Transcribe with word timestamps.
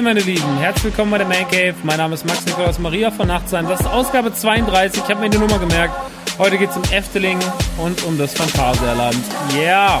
Hey 0.00 0.04
meine 0.06 0.20
Lieben, 0.20 0.56
herzlich 0.56 0.84
willkommen 0.84 1.10
bei 1.10 1.18
der 1.18 1.26
Man 1.26 1.46
Cave. 1.46 1.74
Mein 1.82 1.98
Name 1.98 2.14
ist 2.14 2.24
Max 2.24 2.46
Nikolaus 2.46 2.78
Maria 2.78 3.10
von 3.10 3.28
Nachtsheim. 3.28 3.68
Das 3.68 3.80
ist 3.80 3.86
Ausgabe 3.86 4.32
32. 4.32 5.02
Ich 5.02 5.10
habe 5.10 5.20
mir 5.20 5.28
die 5.28 5.36
Nummer 5.36 5.58
gemerkt. 5.58 5.92
Heute 6.38 6.56
geht 6.56 6.70
es 6.70 6.76
um 6.78 6.82
Efteling 6.84 7.38
und 7.76 8.02
um 8.04 8.16
das 8.16 8.32
Phantasialand. 8.32 9.18
Yeah! 9.54 10.00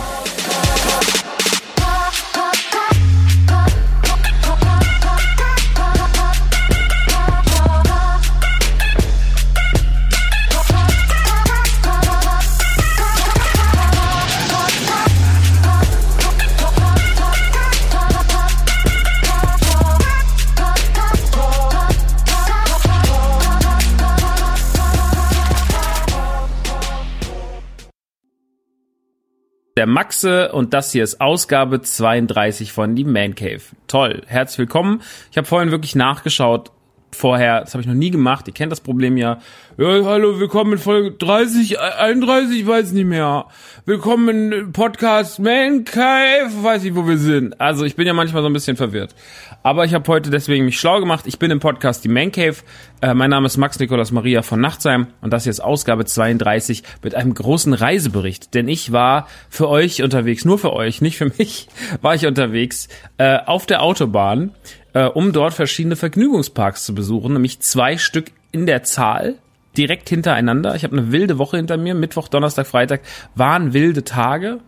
Der 29.76 29.86
Maxe 29.86 30.52
und 30.52 30.74
das 30.74 30.92
hier 30.92 31.04
ist 31.04 31.20
Ausgabe 31.20 31.80
32 31.80 32.72
von 32.72 32.96
die 32.96 33.04
Man 33.04 33.34
Cave. 33.34 33.62
Toll, 33.86 34.22
herzlich 34.26 34.58
willkommen. 34.58 35.02
Ich 35.30 35.36
habe 35.36 35.46
vorhin 35.46 35.70
wirklich 35.70 35.94
nachgeschaut 35.94 36.72
vorher, 37.12 37.60
das 37.60 37.74
habe 37.74 37.82
ich 37.82 37.88
noch 37.88 37.94
nie 37.94 38.10
gemacht. 38.10 38.46
Ihr 38.46 38.54
kennt 38.54 38.72
das 38.72 38.80
Problem 38.80 39.16
ja. 39.16 39.38
Ja, 39.76 40.04
hallo, 40.04 40.38
willkommen 40.38 40.74
in 40.74 40.78
Folge 40.78 41.12
30, 41.12 41.80
31, 41.80 42.60
ich 42.60 42.66
weiß 42.66 42.92
nicht 42.92 43.06
mehr. 43.06 43.46
Willkommen 43.86 44.52
in 44.52 44.72
Podcast 44.72 45.38
Man 45.38 45.84
Cave, 45.84 46.50
weiß 46.62 46.84
ich, 46.84 46.94
wo 46.94 47.06
wir 47.08 47.18
sind. 47.18 47.60
Also 47.60 47.84
ich 47.84 47.96
bin 47.96 48.06
ja 48.06 48.12
manchmal 48.12 48.42
so 48.42 48.48
ein 48.48 48.52
bisschen 48.52 48.76
verwirrt. 48.76 49.14
Aber 49.62 49.84
ich 49.84 49.94
habe 49.94 50.06
heute 50.08 50.30
deswegen 50.30 50.64
mich 50.64 50.78
schlau 50.78 51.00
gemacht. 51.00 51.26
Ich 51.26 51.38
bin 51.38 51.50
im 51.50 51.60
Podcast 51.60 52.04
die 52.04 52.08
Man 52.08 52.32
Cave. 52.32 52.56
Äh, 53.00 53.14
mein 53.14 53.30
Name 53.30 53.46
ist 53.46 53.56
Max 53.56 53.78
Nikolaus 53.78 54.10
Maria 54.12 54.42
von 54.42 54.60
Nachtsheim 54.60 55.06
und 55.22 55.32
das 55.32 55.44
hier 55.44 55.50
ist 55.50 55.60
Ausgabe 55.60 56.04
32 56.04 56.82
mit 57.02 57.14
einem 57.14 57.32
großen 57.32 57.72
Reisebericht. 57.72 58.54
Denn 58.54 58.68
ich 58.68 58.92
war 58.92 59.26
für 59.48 59.68
euch 59.68 60.02
unterwegs, 60.02 60.44
nur 60.44 60.58
für 60.58 60.72
euch, 60.72 61.00
nicht 61.00 61.16
für 61.16 61.32
mich, 61.38 61.68
war 62.02 62.14
ich 62.14 62.26
unterwegs 62.26 62.88
äh, 63.18 63.38
auf 63.38 63.66
der 63.66 63.82
Autobahn, 63.82 64.52
äh, 64.92 65.04
um 65.04 65.32
dort 65.32 65.54
verschiedene 65.54 65.96
Vergnügungsparks 65.96 66.84
zu 66.84 66.94
besuchen, 66.94 67.32
nämlich 67.32 67.60
zwei 67.60 67.98
Stück 67.98 68.32
in 68.52 68.66
der 68.66 68.82
Zahl 68.82 69.36
direkt 69.76 70.08
hintereinander. 70.08 70.74
Ich 70.74 70.84
habe 70.84 70.96
eine 70.96 71.12
wilde 71.12 71.38
Woche 71.38 71.56
hinter 71.56 71.76
mir. 71.76 71.94
Mittwoch, 71.94 72.28
Donnerstag, 72.28 72.66
Freitag 72.66 73.02
waren 73.34 73.72
wilde 73.72 74.04
Tage. 74.04 74.58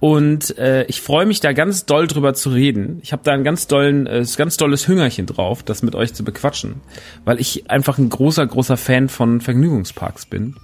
Und 0.00 0.56
äh, 0.58 0.84
ich 0.84 1.00
freue 1.00 1.26
mich 1.26 1.40
da 1.40 1.52
ganz 1.52 1.84
doll 1.84 2.06
drüber 2.06 2.32
zu 2.32 2.50
reden. 2.50 3.00
Ich 3.02 3.12
habe 3.12 3.22
da 3.24 3.32
ein 3.32 3.42
ganz 3.42 3.66
dollen, 3.66 4.06
äh, 4.06 4.24
ganz 4.36 4.56
dolles 4.56 4.86
Hüngerchen 4.86 5.26
drauf, 5.26 5.64
das 5.64 5.82
mit 5.82 5.96
euch 5.96 6.14
zu 6.14 6.22
bequatschen, 6.22 6.76
weil 7.24 7.40
ich 7.40 7.68
einfach 7.68 7.98
ein 7.98 8.08
großer, 8.08 8.46
großer 8.46 8.76
Fan 8.76 9.08
von 9.08 9.40
Vergnügungsparks 9.40 10.26
bin 10.26 10.54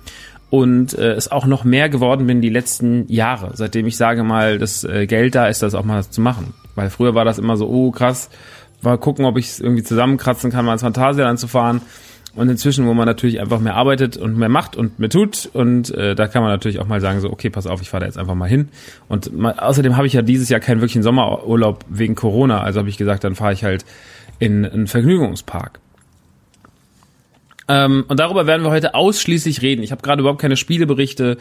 und 0.50 0.96
äh, 0.96 1.14
es 1.14 1.32
auch 1.32 1.46
noch 1.46 1.64
mehr 1.64 1.88
geworden 1.88 2.28
bin 2.28 2.40
die 2.40 2.48
letzten 2.48 3.10
Jahre, 3.12 3.50
seitdem 3.54 3.88
ich 3.88 3.96
sage 3.96 4.22
mal, 4.22 4.58
das 4.58 4.84
äh, 4.84 5.08
Geld 5.08 5.34
da 5.34 5.48
ist, 5.48 5.64
das 5.64 5.74
auch 5.74 5.82
mal 5.84 6.04
zu 6.04 6.20
machen. 6.20 6.54
Weil 6.76 6.90
früher 6.90 7.16
war 7.16 7.24
das 7.24 7.40
immer 7.40 7.56
so, 7.56 7.68
oh 7.68 7.90
krass, 7.90 8.30
mal 8.84 8.98
gucken, 8.98 9.24
ob 9.24 9.38
ich 9.38 9.46
es 9.46 9.60
irgendwie 9.60 9.82
zusammenkratzen 9.82 10.50
kann, 10.50 10.64
mal 10.64 10.72
ins 10.72 10.82
Phantasialand 10.82 11.38
zu 11.38 11.48
fahren. 11.48 11.80
Und 12.36 12.48
inzwischen, 12.48 12.86
wo 12.88 12.94
man 12.94 13.06
natürlich 13.06 13.40
einfach 13.40 13.60
mehr 13.60 13.76
arbeitet 13.76 14.16
und 14.16 14.36
mehr 14.36 14.48
macht 14.48 14.74
und 14.74 14.98
mehr 14.98 15.08
tut, 15.08 15.48
und 15.52 15.94
äh, 15.94 16.16
da 16.16 16.26
kann 16.26 16.42
man 16.42 16.50
natürlich 16.50 16.80
auch 16.80 16.88
mal 16.88 17.00
sagen, 17.00 17.20
so, 17.20 17.30
okay, 17.30 17.48
pass 17.48 17.68
auf, 17.68 17.80
ich 17.80 17.88
fahre 17.88 18.00
da 18.00 18.06
jetzt 18.06 18.18
einfach 18.18 18.34
mal 18.34 18.48
hin. 18.48 18.70
Und 19.08 19.32
mal, 19.36 19.52
außerdem 19.52 19.96
habe 19.96 20.08
ich 20.08 20.14
ja 20.14 20.22
dieses 20.22 20.48
Jahr 20.48 20.58
keinen 20.58 20.80
wirklichen 20.80 21.04
Sommerurlaub 21.04 21.84
wegen 21.88 22.16
Corona, 22.16 22.60
also 22.60 22.80
habe 22.80 22.88
ich 22.88 22.96
gesagt, 22.96 23.22
dann 23.22 23.36
fahre 23.36 23.52
ich 23.52 23.62
halt 23.62 23.84
in 24.40 24.66
einen 24.66 24.88
Vergnügungspark. 24.88 25.78
Ähm, 27.66 28.04
und 28.08 28.20
darüber 28.20 28.46
werden 28.46 28.62
wir 28.62 28.70
heute 28.70 28.94
ausschließlich 28.94 29.62
reden. 29.62 29.82
Ich 29.82 29.90
habe 29.90 30.02
gerade 30.02 30.20
überhaupt 30.20 30.40
keine 30.40 30.56
Spieleberichte. 30.56 31.38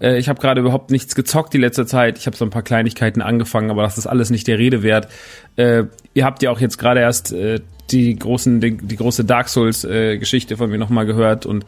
Äh, 0.00 0.18
ich 0.18 0.28
habe 0.28 0.40
gerade 0.40 0.60
überhaupt 0.60 0.90
nichts 0.90 1.14
gezockt 1.14 1.52
die 1.52 1.58
letzte 1.58 1.86
Zeit. 1.86 2.18
Ich 2.18 2.26
habe 2.26 2.36
so 2.36 2.44
ein 2.44 2.50
paar 2.50 2.62
Kleinigkeiten 2.62 3.22
angefangen, 3.22 3.70
aber 3.70 3.82
das 3.82 3.98
ist 3.98 4.06
alles 4.06 4.30
nicht 4.30 4.46
der 4.46 4.58
Rede 4.58 4.82
wert. 4.82 5.08
Äh, 5.56 5.84
ihr 6.14 6.24
habt 6.24 6.42
ja 6.42 6.50
auch 6.50 6.60
jetzt 6.60 6.78
gerade 6.78 7.00
erst 7.00 7.32
äh, 7.32 7.60
die 7.90 8.16
großen, 8.16 8.60
die, 8.60 8.76
die 8.76 8.96
große 8.96 9.24
Dark 9.24 9.48
Souls 9.48 9.84
äh, 9.84 10.16
Geschichte 10.18 10.56
von 10.56 10.70
mir 10.70 10.78
nochmal 10.78 11.06
gehört 11.06 11.44
und 11.44 11.66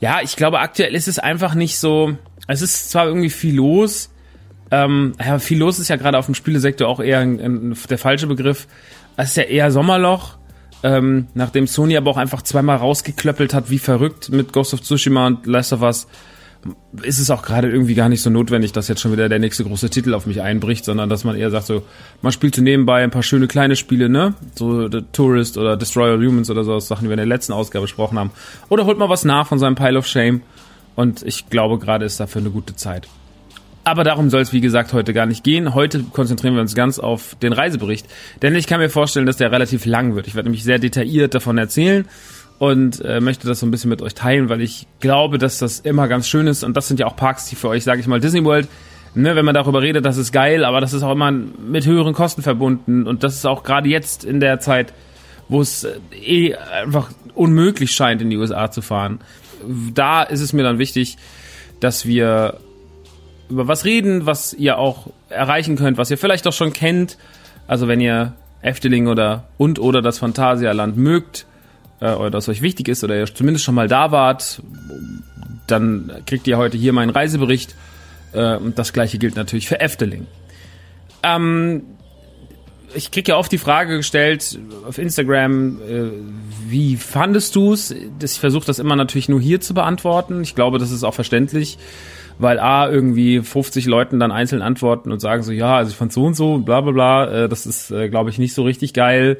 ja, 0.00 0.20
ich 0.22 0.36
glaube 0.36 0.60
aktuell 0.60 0.94
ist 0.94 1.08
es 1.08 1.18
einfach 1.18 1.54
nicht 1.54 1.78
so. 1.78 2.16
Es 2.46 2.62
ist 2.62 2.90
zwar 2.90 3.06
irgendwie 3.06 3.28
viel 3.28 3.56
los. 3.56 4.10
Ähm, 4.70 5.12
ja, 5.18 5.38
viel 5.38 5.58
los 5.58 5.78
ist 5.78 5.88
ja 5.88 5.96
gerade 5.96 6.16
auf 6.16 6.26
dem 6.26 6.34
Spielesektor 6.34 6.88
auch 6.88 7.00
eher 7.00 7.18
ein, 7.18 7.38
ein, 7.38 7.76
der 7.88 7.98
falsche 7.98 8.26
Begriff. 8.26 8.66
Es 9.16 9.30
ist 9.30 9.36
ja 9.36 9.42
eher 9.42 9.70
Sommerloch 9.70 10.38
ähm, 10.82 11.28
nachdem 11.34 11.66
Sony 11.66 11.96
aber 11.96 12.10
auch 12.10 12.16
einfach 12.16 12.42
zweimal 12.42 12.76
rausgeklöppelt 12.76 13.54
hat, 13.54 13.70
wie 13.70 13.78
verrückt 13.78 14.30
mit 14.30 14.52
Ghost 14.52 14.74
of 14.74 14.82
Tsushima 14.82 15.26
und 15.26 15.46
Last 15.46 15.72
of 15.72 15.82
Us, 15.82 16.06
ist 17.02 17.18
es 17.18 17.30
auch 17.30 17.42
gerade 17.42 17.70
irgendwie 17.70 17.94
gar 17.94 18.08
nicht 18.08 18.20
so 18.20 18.28
notwendig, 18.28 18.72
dass 18.72 18.88
jetzt 18.88 19.00
schon 19.00 19.12
wieder 19.12 19.28
der 19.28 19.38
nächste 19.38 19.64
große 19.64 19.88
Titel 19.88 20.12
auf 20.14 20.26
mich 20.26 20.42
einbricht, 20.42 20.84
sondern 20.84 21.08
dass 21.08 21.24
man 21.24 21.36
eher 21.36 21.50
sagt 21.50 21.66
so, 21.66 21.82
man 22.20 22.32
spielt 22.32 22.54
so 22.54 22.62
nebenbei 22.62 23.02
ein 23.02 23.10
paar 23.10 23.22
schöne 23.22 23.46
kleine 23.46 23.76
Spiele, 23.76 24.08
ne? 24.08 24.34
So 24.54 24.88
The 24.90 25.02
Tourist 25.12 25.56
oder 25.56 25.76
Destroyer 25.76 26.18
Humans 26.18 26.50
oder 26.50 26.64
so, 26.64 26.78
Sachen, 26.78 27.04
die 27.04 27.08
wir 27.08 27.14
in 27.14 27.18
der 27.18 27.26
letzten 27.26 27.54
Ausgabe 27.54 27.84
besprochen 27.84 28.18
haben. 28.18 28.30
Oder 28.68 28.84
holt 28.84 28.98
mal 28.98 29.08
was 29.08 29.24
nach 29.24 29.46
von 29.46 29.58
seinem 29.58 29.74
Pile 29.74 29.98
of 29.98 30.06
Shame. 30.06 30.42
Und 30.96 31.22
ich 31.22 31.48
glaube, 31.48 31.78
gerade 31.78 32.04
ist 32.04 32.20
dafür 32.20 32.42
eine 32.42 32.50
gute 32.50 32.76
Zeit. 32.76 33.08
Aber 33.82 34.04
darum 34.04 34.28
soll 34.28 34.42
es, 34.42 34.52
wie 34.52 34.60
gesagt, 34.60 34.92
heute 34.92 35.14
gar 35.14 35.26
nicht 35.26 35.42
gehen. 35.42 35.74
Heute 35.74 36.02
konzentrieren 36.02 36.54
wir 36.54 36.60
uns 36.60 36.74
ganz 36.74 36.98
auf 36.98 37.34
den 37.36 37.52
Reisebericht. 37.52 38.06
Denn 38.42 38.54
ich 38.54 38.66
kann 38.66 38.78
mir 38.78 38.90
vorstellen, 38.90 39.26
dass 39.26 39.38
der 39.38 39.50
relativ 39.52 39.86
lang 39.86 40.14
wird. 40.14 40.26
Ich 40.26 40.34
werde 40.34 40.48
nämlich 40.48 40.64
sehr 40.64 40.78
detailliert 40.78 41.34
davon 41.34 41.56
erzählen 41.56 42.06
und 42.58 43.02
äh, 43.02 43.20
möchte 43.20 43.48
das 43.48 43.60
so 43.60 43.66
ein 43.66 43.70
bisschen 43.70 43.88
mit 43.88 44.02
euch 44.02 44.14
teilen, 44.14 44.50
weil 44.50 44.60
ich 44.60 44.86
glaube, 45.00 45.38
dass 45.38 45.58
das 45.58 45.80
immer 45.80 46.08
ganz 46.08 46.28
schön 46.28 46.46
ist. 46.46 46.62
Und 46.62 46.76
das 46.76 46.88
sind 46.88 47.00
ja 47.00 47.06
auch 47.06 47.16
Parks, 47.16 47.46
die 47.46 47.56
für 47.56 47.68
euch, 47.68 47.84
sage 47.84 48.00
ich 48.00 48.06
mal, 48.06 48.20
Disney 48.20 48.44
World, 48.44 48.68
ne, 49.14 49.34
wenn 49.34 49.46
man 49.46 49.54
darüber 49.54 49.80
redet, 49.80 50.04
das 50.04 50.18
ist 50.18 50.30
geil, 50.30 50.64
aber 50.64 50.82
das 50.82 50.92
ist 50.92 51.02
auch 51.02 51.12
immer 51.12 51.32
mit 51.32 51.86
höheren 51.86 52.12
Kosten 52.12 52.42
verbunden. 52.42 53.06
Und 53.06 53.24
das 53.24 53.34
ist 53.34 53.46
auch 53.46 53.62
gerade 53.62 53.88
jetzt 53.88 54.24
in 54.24 54.40
der 54.40 54.60
Zeit, 54.60 54.92
wo 55.48 55.62
es 55.62 55.84
äh, 55.84 55.98
eh 56.22 56.54
einfach 56.54 57.10
unmöglich 57.34 57.92
scheint, 57.92 58.20
in 58.20 58.28
die 58.28 58.36
USA 58.36 58.70
zu 58.70 58.82
fahren. 58.82 59.20
Da 59.94 60.22
ist 60.22 60.40
es 60.40 60.52
mir 60.52 60.62
dann 60.62 60.78
wichtig, 60.78 61.16
dass 61.80 62.04
wir 62.04 62.60
über 63.50 63.68
was 63.68 63.84
reden, 63.84 64.26
was 64.26 64.54
ihr 64.54 64.78
auch 64.78 65.08
erreichen 65.28 65.76
könnt, 65.76 65.98
was 65.98 66.10
ihr 66.10 66.18
vielleicht 66.18 66.46
auch 66.46 66.52
schon 66.52 66.72
kennt. 66.72 67.18
Also 67.66 67.88
wenn 67.88 68.00
ihr 68.00 68.32
Efteling 68.62 69.08
oder 69.08 69.44
und 69.58 69.78
oder 69.78 70.02
das 70.02 70.18
Phantasialand 70.18 70.96
mögt 70.96 71.46
äh, 72.00 72.12
oder 72.12 72.30
das 72.30 72.48
euch 72.48 72.62
wichtig 72.62 72.88
ist 72.88 73.04
oder 73.04 73.16
ihr 73.18 73.26
zumindest 73.26 73.64
schon 73.64 73.74
mal 73.74 73.88
da 73.88 74.12
wart, 74.12 74.62
dann 75.66 76.10
kriegt 76.26 76.46
ihr 76.46 76.56
heute 76.58 76.76
hier 76.76 76.92
meinen 76.92 77.10
Reisebericht. 77.10 77.74
Äh, 78.32 78.56
und 78.56 78.78
das 78.78 78.92
gleiche 78.92 79.18
gilt 79.18 79.36
natürlich 79.36 79.68
für 79.68 79.80
Efteling. 79.80 80.26
Ähm, 81.22 81.82
ich 82.94 83.10
kriege 83.10 83.32
ja 83.32 83.38
oft 83.38 83.52
die 83.52 83.58
Frage 83.58 83.96
gestellt 83.96 84.58
auf 84.86 84.98
Instagram, 84.98 85.78
äh, 85.80 86.10
wie 86.68 86.96
fandest 86.96 87.54
du 87.54 87.72
es? 87.72 87.90
Ich 87.90 88.38
versuche 88.38 88.66
das 88.66 88.78
immer 88.78 88.96
natürlich 88.96 89.28
nur 89.28 89.40
hier 89.40 89.60
zu 89.60 89.74
beantworten. 89.74 90.42
Ich 90.42 90.54
glaube, 90.54 90.78
das 90.78 90.90
ist 90.90 91.04
auch 91.04 91.14
verständlich 91.14 91.78
weil 92.40 92.58
A, 92.58 92.88
irgendwie 92.88 93.40
50 93.40 93.86
Leuten 93.86 94.18
dann 94.18 94.32
einzeln 94.32 94.62
antworten 94.62 95.12
und 95.12 95.20
sagen 95.20 95.42
so, 95.42 95.52
ja, 95.52 95.76
also 95.76 95.90
ich 95.90 95.96
fand 95.96 96.12
so 96.12 96.24
und 96.24 96.34
so, 96.34 96.58
bla 96.58 96.80
bla 96.80 96.92
bla, 96.92 97.44
äh, 97.44 97.48
das 97.48 97.66
ist, 97.66 97.90
äh, 97.90 98.08
glaube 98.08 98.30
ich, 98.30 98.38
nicht 98.38 98.54
so 98.54 98.62
richtig 98.62 98.94
geil. 98.94 99.38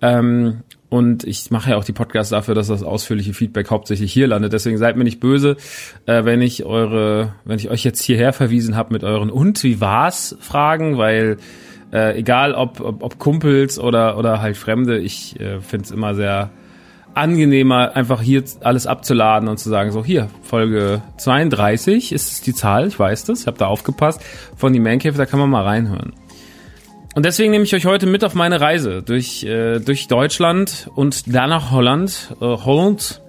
Ähm, 0.00 0.62
und 0.88 1.24
ich 1.24 1.50
mache 1.50 1.70
ja 1.70 1.76
auch 1.76 1.84
die 1.84 1.92
Podcasts 1.92 2.30
dafür, 2.30 2.54
dass 2.54 2.68
das 2.68 2.84
ausführliche 2.84 3.34
Feedback 3.34 3.70
hauptsächlich 3.70 4.12
hier 4.12 4.28
landet. 4.28 4.52
Deswegen 4.52 4.78
seid 4.78 4.96
mir 4.96 5.02
nicht 5.02 5.18
böse, 5.18 5.56
äh, 6.06 6.24
wenn 6.24 6.40
ich 6.40 6.64
eure, 6.64 7.34
wenn 7.44 7.58
ich 7.58 7.70
euch 7.70 7.82
jetzt 7.82 8.02
hierher 8.02 8.32
verwiesen 8.32 8.76
habe 8.76 8.92
mit 8.92 9.02
euren 9.02 9.30
und 9.30 9.62
wie 9.64 9.80
war's 9.80 10.36
Fragen, 10.40 10.98
weil 10.98 11.38
äh, 11.92 12.16
egal 12.18 12.54
ob, 12.54 12.80
ob, 12.80 13.02
ob 13.02 13.18
Kumpels 13.18 13.78
oder 13.80 14.16
oder 14.18 14.40
halt 14.40 14.56
Fremde, 14.56 14.98
ich 14.98 15.40
äh, 15.40 15.60
finde 15.60 15.84
es 15.86 15.90
immer 15.90 16.14
sehr 16.14 16.50
angenehmer, 17.16 17.96
einfach 17.96 18.20
hier 18.20 18.44
alles 18.60 18.86
abzuladen 18.86 19.48
und 19.48 19.58
zu 19.58 19.70
sagen, 19.70 19.90
so 19.90 20.04
hier, 20.04 20.28
Folge 20.42 21.02
32 21.16 22.12
ist 22.12 22.46
die 22.46 22.54
Zahl, 22.54 22.88
ich 22.88 22.98
weiß 22.98 23.24
das, 23.24 23.42
ich 23.42 23.46
habe 23.46 23.58
da 23.58 23.66
aufgepasst, 23.66 24.20
von 24.56 24.72
die 24.72 24.80
Man 24.80 24.98
Cave, 24.98 25.16
da 25.16 25.26
kann 25.26 25.40
man 25.40 25.50
mal 25.50 25.64
reinhören. 25.64 26.12
Und 27.14 27.24
deswegen 27.24 27.50
nehme 27.50 27.64
ich 27.64 27.74
euch 27.74 27.86
heute 27.86 28.06
mit 28.06 28.24
auf 28.24 28.34
meine 28.34 28.60
Reise 28.60 29.02
durch, 29.02 29.42
äh, 29.44 29.78
durch 29.78 30.06
Deutschland 30.06 30.90
und 30.94 31.34
dann 31.34 31.48
nach 31.48 31.70
Holland. 31.70 32.36
Äh, 32.42 32.44
Holland. 32.44 33.22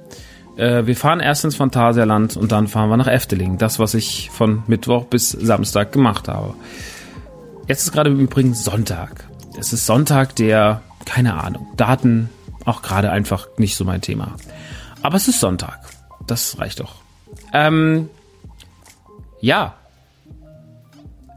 Äh, 0.58 0.86
wir 0.86 0.96
fahren 0.98 1.22
erst 1.22 1.46
ins 1.46 1.56
Phantasialand 1.56 2.36
und 2.36 2.52
dann 2.52 2.68
fahren 2.68 2.90
wir 2.90 2.98
nach 2.98 3.08
Efteling. 3.08 3.58
Das, 3.58 3.80
was 3.80 3.94
ich 3.94 4.30
von 4.30 4.64
Mittwoch 4.68 5.06
bis 5.06 5.32
Samstag 5.32 5.94
gemacht 5.94 6.28
habe. 6.28 6.54
Jetzt 7.70 7.84
ist 7.84 7.94
gerade 7.94 8.10
übrigens 8.10 8.66
Sonntag. 8.66 9.24
Es 9.58 9.72
ist 9.72 9.86
Sonntag, 9.86 10.36
der, 10.36 10.82
keine 11.06 11.42
Ahnung, 11.42 11.68
Daten, 11.78 12.30
auch 12.68 12.82
gerade 12.82 13.12
einfach 13.12 13.48
nicht 13.58 13.76
so 13.78 13.86
mein 13.86 14.02
Thema. 14.02 14.36
Aber 15.02 15.16
es 15.16 15.28
ist 15.28 15.40
Sonntag. 15.40 15.80
Das 16.28 16.60
reicht 16.60 16.82
doch. 16.82 16.96
Ähm, 17.54 18.10
ja. 19.40 19.76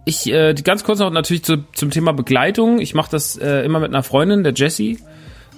Ich, 0.04 0.26
äh, 0.26 0.54
ganz 0.54 0.82
kurz 0.82 0.98
noch 0.98 1.10
natürlich 1.10 1.44
zu, 1.44 1.64
zum 1.72 1.90
Thema 1.90 2.12
Begleitung. 2.12 2.80
Ich 2.80 2.94
mache 2.94 3.12
das 3.12 3.36
äh, 3.36 3.62
immer 3.64 3.78
mit 3.78 3.90
einer 3.90 4.02
Freundin, 4.02 4.42
der 4.42 4.54
Jessie. 4.54 4.98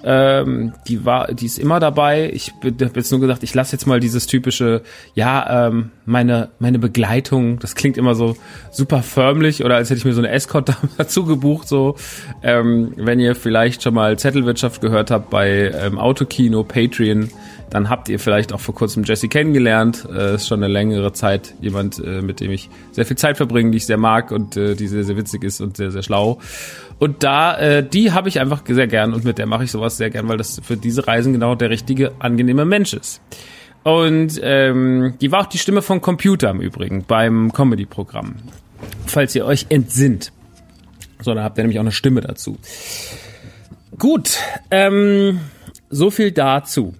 Ähm, 0.03 0.73
die 0.87 1.05
war, 1.05 1.33
die 1.33 1.45
ist 1.45 1.57
immer 1.57 1.79
dabei. 1.79 2.29
Ich 2.33 2.53
habe 2.63 2.91
jetzt 2.95 3.11
nur 3.11 3.21
gesagt, 3.21 3.43
ich 3.43 3.53
lasse 3.53 3.73
jetzt 3.73 3.85
mal 3.85 3.99
dieses 3.99 4.27
typische, 4.27 4.81
ja, 5.13 5.67
ähm, 5.67 5.91
meine 6.05 6.49
meine 6.59 6.79
Begleitung. 6.79 7.59
Das 7.59 7.75
klingt 7.75 7.97
immer 7.97 8.15
so 8.15 8.35
super 8.71 9.01
förmlich 9.03 9.63
oder 9.63 9.75
als 9.75 9.89
hätte 9.89 9.99
ich 9.99 10.05
mir 10.05 10.13
so 10.13 10.21
eine 10.21 10.29
Escort 10.29 10.73
dazu 10.97 11.25
gebucht. 11.25 11.67
So, 11.67 11.95
ähm, 12.41 12.93
wenn 12.97 13.19
ihr 13.19 13.35
vielleicht 13.35 13.83
schon 13.83 13.93
mal 13.93 14.17
Zettelwirtschaft 14.17 14.81
gehört 14.81 15.11
habt 15.11 15.29
bei 15.29 15.71
ähm, 15.73 15.97
Autokino, 15.97 16.63
Patreon, 16.63 17.29
dann 17.73 17.89
habt 17.89 18.07
ihr 18.07 18.19
vielleicht 18.19 18.53
auch 18.53 18.59
vor 18.59 18.75
kurzem 18.75 19.03
Jesse 19.03 19.27
kennengelernt. 19.27 20.07
Äh, 20.13 20.35
ist 20.35 20.47
schon 20.47 20.63
eine 20.63 20.71
längere 20.71 21.11
Zeit 21.11 21.55
jemand, 21.59 21.97
äh, 21.97 22.21
mit 22.21 22.39
dem 22.39 22.51
ich 22.51 22.69
sehr 22.91 23.05
viel 23.05 23.17
Zeit 23.17 23.37
verbringe, 23.37 23.71
die 23.71 23.77
ich 23.77 23.87
sehr 23.87 23.97
mag 23.97 24.31
und 24.31 24.55
äh, 24.55 24.75
die 24.75 24.87
sehr, 24.87 25.03
sehr 25.03 25.17
witzig 25.17 25.43
ist 25.43 25.59
und 25.59 25.77
sehr, 25.77 25.89
sehr 25.89 26.03
schlau. 26.03 26.39
Und 27.03 27.21
da, 27.21 27.57
äh, 27.57 27.85
die 27.85 28.13
habe 28.13 28.29
ich 28.29 28.39
einfach 28.39 28.61
sehr 28.65 28.87
gern 28.87 29.13
und 29.13 29.25
mit 29.25 29.37
der 29.37 29.45
mache 29.45 29.65
ich 29.65 29.71
sowas 29.71 29.97
sehr 29.97 30.09
gern, 30.09 30.29
weil 30.29 30.37
das 30.37 30.61
für 30.63 30.77
diese 30.77 31.05
Reisen 31.05 31.33
genau 31.33 31.53
der 31.53 31.69
richtige, 31.69 32.13
angenehme 32.19 32.63
Mensch 32.63 32.93
ist. 32.93 33.19
Und 33.83 34.39
ähm, 34.41 35.15
die 35.19 35.29
war 35.29 35.41
auch 35.41 35.47
die 35.47 35.57
Stimme 35.57 35.81
von 35.81 35.99
Computer 35.99 36.49
im 36.49 36.61
Übrigen 36.61 37.03
beim 37.03 37.51
Comedy-Programm. 37.51 38.35
Falls 39.05 39.35
ihr 39.35 39.45
euch 39.45 39.65
entsinnt. 39.67 40.31
So, 41.19 41.33
dann 41.33 41.43
habt 41.43 41.57
ihr 41.57 41.65
nämlich 41.65 41.77
auch 41.77 41.83
eine 41.83 41.91
Stimme 41.91 42.21
dazu. 42.21 42.57
Gut, 43.99 44.37
ähm, 44.71 45.41
so 45.89 46.09
viel 46.09 46.31
dazu. 46.31 46.93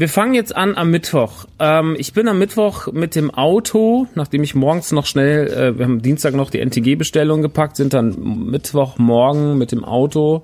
Wir 0.00 0.08
fangen 0.08 0.32
jetzt 0.32 0.56
an 0.56 0.76
am 0.78 0.90
Mittwoch. 0.90 1.44
Ähm, 1.58 1.94
ich 1.98 2.14
bin 2.14 2.26
am 2.26 2.38
Mittwoch 2.38 2.90
mit 2.90 3.14
dem 3.14 3.30
Auto, 3.30 4.06
nachdem 4.14 4.42
ich 4.42 4.54
morgens 4.54 4.92
noch 4.92 5.04
schnell, 5.04 5.48
äh, 5.48 5.78
wir 5.78 5.84
haben 5.84 6.00
Dienstag 6.00 6.32
noch 6.32 6.48
die 6.48 6.58
NTG-Bestellung 6.58 7.42
gepackt, 7.42 7.76
sind 7.76 7.92
dann 7.92 8.46
Mittwochmorgen 8.46 9.58
mit 9.58 9.72
dem 9.72 9.84
Auto 9.84 10.42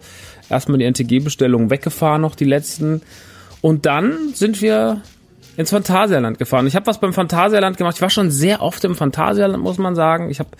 erstmal 0.50 0.76
die 0.76 0.84
NTG-Bestellung 0.84 1.70
weggefahren, 1.70 2.20
noch 2.20 2.34
die 2.34 2.44
letzten. 2.44 3.00
Und 3.62 3.86
dann 3.86 4.34
sind 4.34 4.60
wir 4.60 5.00
ins 5.56 5.70
Phantasialand 5.70 6.38
gefahren. 6.38 6.66
Ich 6.66 6.76
habe 6.76 6.86
was 6.86 7.00
beim 7.00 7.14
Phantasialand 7.14 7.78
gemacht. 7.78 7.96
Ich 7.96 8.02
war 8.02 8.10
schon 8.10 8.30
sehr 8.30 8.60
oft 8.60 8.84
im 8.84 8.94
Phantasialand, 8.94 9.62
muss 9.62 9.78
man 9.78 9.94
sagen. 9.94 10.28
Ich 10.28 10.38
habe 10.38 10.50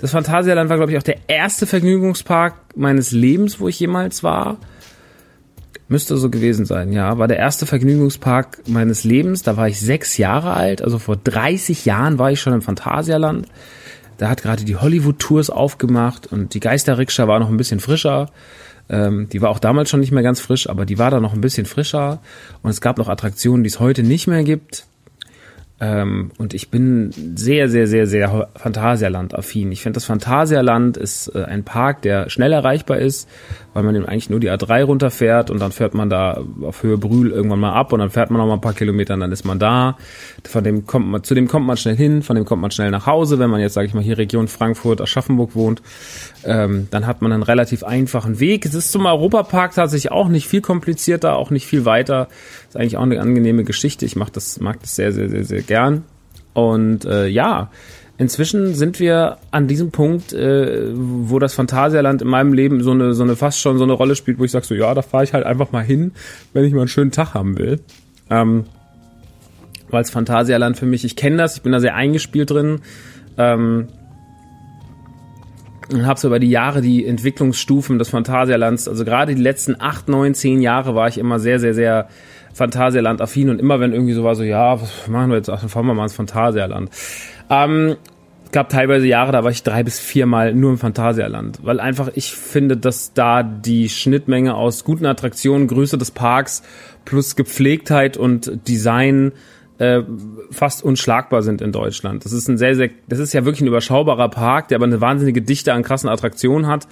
das 0.00 0.12
Phantasialand 0.12 0.70
war 0.70 0.78
glaube 0.78 0.92
ich 0.92 0.96
auch 0.96 1.02
der 1.02 1.18
erste 1.28 1.66
Vergnügungspark 1.66 2.54
meines 2.74 3.12
Lebens, 3.12 3.60
wo 3.60 3.68
ich 3.68 3.78
jemals 3.78 4.22
war. 4.22 4.56
Müsste 5.88 6.16
so 6.16 6.30
gewesen 6.30 6.66
sein, 6.66 6.92
ja. 6.92 7.16
War 7.18 7.28
der 7.28 7.38
erste 7.38 7.64
Vergnügungspark 7.64 8.58
meines 8.66 9.04
Lebens. 9.04 9.42
Da 9.42 9.56
war 9.56 9.68
ich 9.68 9.78
sechs 9.78 10.16
Jahre 10.18 10.54
alt. 10.54 10.82
Also 10.82 10.98
vor 10.98 11.16
30 11.16 11.84
Jahren 11.84 12.18
war 12.18 12.32
ich 12.32 12.40
schon 12.40 12.52
im 12.52 12.62
Phantasialand. 12.62 13.46
Da 14.18 14.28
hat 14.28 14.42
gerade 14.42 14.64
die 14.64 14.76
Hollywood-Tours 14.76 15.50
aufgemacht 15.50 16.32
und 16.32 16.54
die 16.54 16.60
Geisterrikscha 16.60 17.28
war 17.28 17.38
noch 17.38 17.50
ein 17.50 17.56
bisschen 17.56 17.80
frischer. 17.80 18.30
Ähm, 18.88 19.28
die 19.28 19.42
war 19.42 19.50
auch 19.50 19.58
damals 19.58 19.90
schon 19.90 20.00
nicht 20.00 20.12
mehr 20.12 20.22
ganz 20.22 20.40
frisch, 20.40 20.68
aber 20.68 20.86
die 20.86 20.98
war 20.98 21.10
da 21.10 21.20
noch 21.20 21.34
ein 21.34 21.40
bisschen 21.40 21.66
frischer. 21.66 22.20
Und 22.62 22.70
es 22.70 22.80
gab 22.80 22.98
noch 22.98 23.08
Attraktionen, 23.08 23.62
die 23.62 23.68
es 23.68 23.78
heute 23.78 24.02
nicht 24.02 24.26
mehr 24.26 24.42
gibt. 24.42 24.86
Ähm, 25.78 26.30
und 26.38 26.54
ich 26.54 26.70
bin 26.70 27.12
sehr, 27.36 27.68
sehr, 27.68 27.86
sehr, 27.86 28.06
sehr 28.06 28.48
Phantasialand-affin. 28.54 29.72
Ich 29.72 29.82
finde, 29.82 29.96
das 29.98 30.06
Phantasialand 30.06 30.96
ist 30.96 31.28
äh, 31.34 31.44
ein 31.44 31.64
Park, 31.64 32.02
der 32.02 32.30
schnell 32.30 32.52
erreichbar 32.52 32.98
ist, 32.98 33.28
weil 33.76 33.82
man 33.82 33.94
eben 33.94 34.06
eigentlich 34.06 34.30
nur 34.30 34.40
die 34.40 34.50
A3 34.50 34.84
runterfährt 34.84 35.50
und 35.50 35.60
dann 35.60 35.70
fährt 35.70 35.92
man 35.92 36.08
da 36.08 36.42
auf 36.62 36.82
Höhe 36.82 36.96
Brühl 36.96 37.30
irgendwann 37.30 37.60
mal 37.60 37.74
ab 37.74 37.92
und 37.92 37.98
dann 37.98 38.08
fährt 38.08 38.30
man 38.30 38.40
noch 38.40 38.46
mal 38.46 38.54
ein 38.54 38.62
paar 38.62 38.72
Kilometer 38.72 39.12
und 39.12 39.20
dann 39.20 39.32
ist 39.32 39.44
man 39.44 39.58
da. 39.58 39.98
Von 40.48 40.64
dem 40.64 40.86
kommt 40.86 41.06
man, 41.08 41.22
zu 41.22 41.34
dem 41.34 41.46
kommt 41.46 41.66
man 41.66 41.76
schnell 41.76 41.94
hin, 41.94 42.22
von 42.22 42.36
dem 42.36 42.46
kommt 42.46 42.62
man 42.62 42.70
schnell 42.70 42.90
nach 42.90 43.04
Hause, 43.04 43.38
wenn 43.38 43.50
man 43.50 43.60
jetzt, 43.60 43.74
sage 43.74 43.86
ich 43.86 43.92
mal, 43.92 44.02
hier 44.02 44.16
Region 44.16 44.48
Frankfurt, 44.48 45.02
Aschaffenburg 45.02 45.54
wohnt. 45.54 45.82
Ähm, 46.42 46.88
dann 46.90 47.06
hat 47.06 47.20
man 47.20 47.32
einen 47.32 47.42
relativ 47.42 47.84
einfachen 47.84 48.40
Weg. 48.40 48.64
Es 48.64 48.72
ist 48.72 48.92
zum 48.92 49.04
Europapark 49.04 49.74
tatsächlich 49.74 50.10
auch 50.10 50.28
nicht 50.28 50.48
viel 50.48 50.62
komplizierter, 50.62 51.36
auch 51.36 51.50
nicht 51.50 51.66
viel 51.66 51.84
weiter. 51.84 52.28
Ist 52.68 52.78
eigentlich 52.78 52.96
auch 52.96 53.02
eine 53.02 53.20
angenehme 53.20 53.64
Geschichte. 53.64 54.06
Ich 54.06 54.16
mach 54.16 54.30
das, 54.30 54.58
mag 54.58 54.80
das 54.80 54.96
sehr, 54.96 55.12
sehr, 55.12 55.28
sehr, 55.28 55.44
sehr 55.44 55.60
gern. 55.60 56.04
Und 56.54 57.04
äh, 57.04 57.26
ja, 57.26 57.70
inzwischen 58.18 58.74
sind 58.74 59.00
wir 59.00 59.38
an 59.50 59.66
diesem 59.66 59.90
Punkt, 59.90 60.32
äh, 60.32 60.90
wo 60.94 61.38
das 61.38 61.54
Phantasialand 61.54 62.22
in 62.22 62.28
meinem 62.28 62.52
Leben 62.52 62.82
so 62.82 62.92
eine, 62.92 63.14
so 63.14 63.22
eine 63.22 63.36
fast 63.36 63.60
schon 63.60 63.78
so 63.78 63.84
eine 63.84 63.92
Rolle 63.92 64.16
spielt, 64.16 64.38
wo 64.38 64.44
ich 64.44 64.50
sage 64.50 64.66
so, 64.66 64.74
ja, 64.74 64.94
da 64.94 65.02
fahre 65.02 65.24
ich 65.24 65.32
halt 65.32 65.44
einfach 65.44 65.72
mal 65.72 65.84
hin, 65.84 66.12
wenn 66.52 66.64
ich 66.64 66.72
mal 66.72 66.80
einen 66.80 66.88
schönen 66.88 67.10
Tag 67.10 67.34
haben 67.34 67.58
will. 67.58 67.80
Ähm, 68.30 68.64
weil 69.88 70.02
es 70.02 70.10
Phantasialand 70.10 70.76
für 70.76 70.86
mich, 70.86 71.04
ich 71.04 71.16
kenne 71.16 71.36
das, 71.36 71.56
ich 71.56 71.62
bin 71.62 71.72
da 71.72 71.80
sehr 71.80 71.94
eingespielt 71.94 72.50
drin. 72.50 72.80
Ähm, 73.38 73.88
und 75.92 76.04
habe 76.04 76.18
so 76.18 76.28
über 76.28 76.40
die 76.40 76.50
Jahre 76.50 76.80
die 76.80 77.06
Entwicklungsstufen 77.06 77.98
des 77.98 78.08
Phantasialands, 78.08 78.88
also 78.88 79.04
gerade 79.04 79.34
die 79.34 79.40
letzten 79.40 79.80
acht, 79.80 80.08
neun, 80.08 80.34
zehn 80.34 80.60
Jahre 80.60 80.94
war 80.94 81.06
ich 81.06 81.18
immer 81.18 81.38
sehr, 81.38 81.60
sehr, 81.60 81.74
sehr 81.74 82.08
Phantasialand-affin 82.54 83.50
und 83.50 83.60
immer 83.60 83.80
wenn 83.80 83.92
irgendwie 83.92 84.14
so 84.14 84.24
war, 84.24 84.34
so 84.34 84.42
ja, 84.42 84.80
was 84.80 85.06
machen 85.08 85.30
wir 85.30 85.36
jetzt? 85.36 85.50
Ach, 85.50 85.60
dann 85.60 85.68
fahren 85.68 85.86
wir 85.86 85.94
mal 85.94 86.04
ins 86.04 86.14
Phantasialand. 86.14 86.90
Ähm, 87.50 87.96
gab 88.52 88.68
teilweise 88.68 89.06
Jahre, 89.06 89.32
da 89.32 89.44
war 89.44 89.50
ich 89.50 89.62
drei 89.62 89.82
bis 89.82 89.98
viermal 89.98 90.54
nur 90.54 90.70
im 90.70 90.78
Phantasialand, 90.78 91.60
weil 91.62 91.80
einfach 91.80 92.10
ich 92.14 92.32
finde, 92.32 92.76
dass 92.76 93.12
da 93.12 93.42
die 93.42 93.88
Schnittmenge 93.88 94.54
aus 94.54 94.84
guten 94.84 95.06
Attraktionen, 95.06 95.66
Größe 95.66 95.98
des 95.98 96.10
Parks 96.10 96.62
plus 97.04 97.36
Gepflegtheit 97.36 98.16
und 98.16 98.66
Design 98.68 99.32
äh, 99.78 100.02
fast 100.50 100.82
unschlagbar 100.82 101.42
sind 101.42 101.60
in 101.60 101.72
Deutschland. 101.72 102.24
Das 102.24 102.32
ist 102.32 102.48
ein 102.48 102.56
sehr, 102.56 102.74
sehr, 102.74 102.90
das 103.08 103.18
ist 103.18 103.34
ja 103.34 103.44
wirklich 103.44 103.60
ein 103.60 103.68
überschaubarer 103.68 104.30
Park, 104.30 104.68
der 104.68 104.76
aber 104.76 104.86
eine 104.86 105.00
wahnsinnige 105.00 105.42
Dichte 105.42 105.72
an 105.72 105.82
krassen 105.82 106.08
Attraktionen 106.08 106.66
hat 106.66 106.86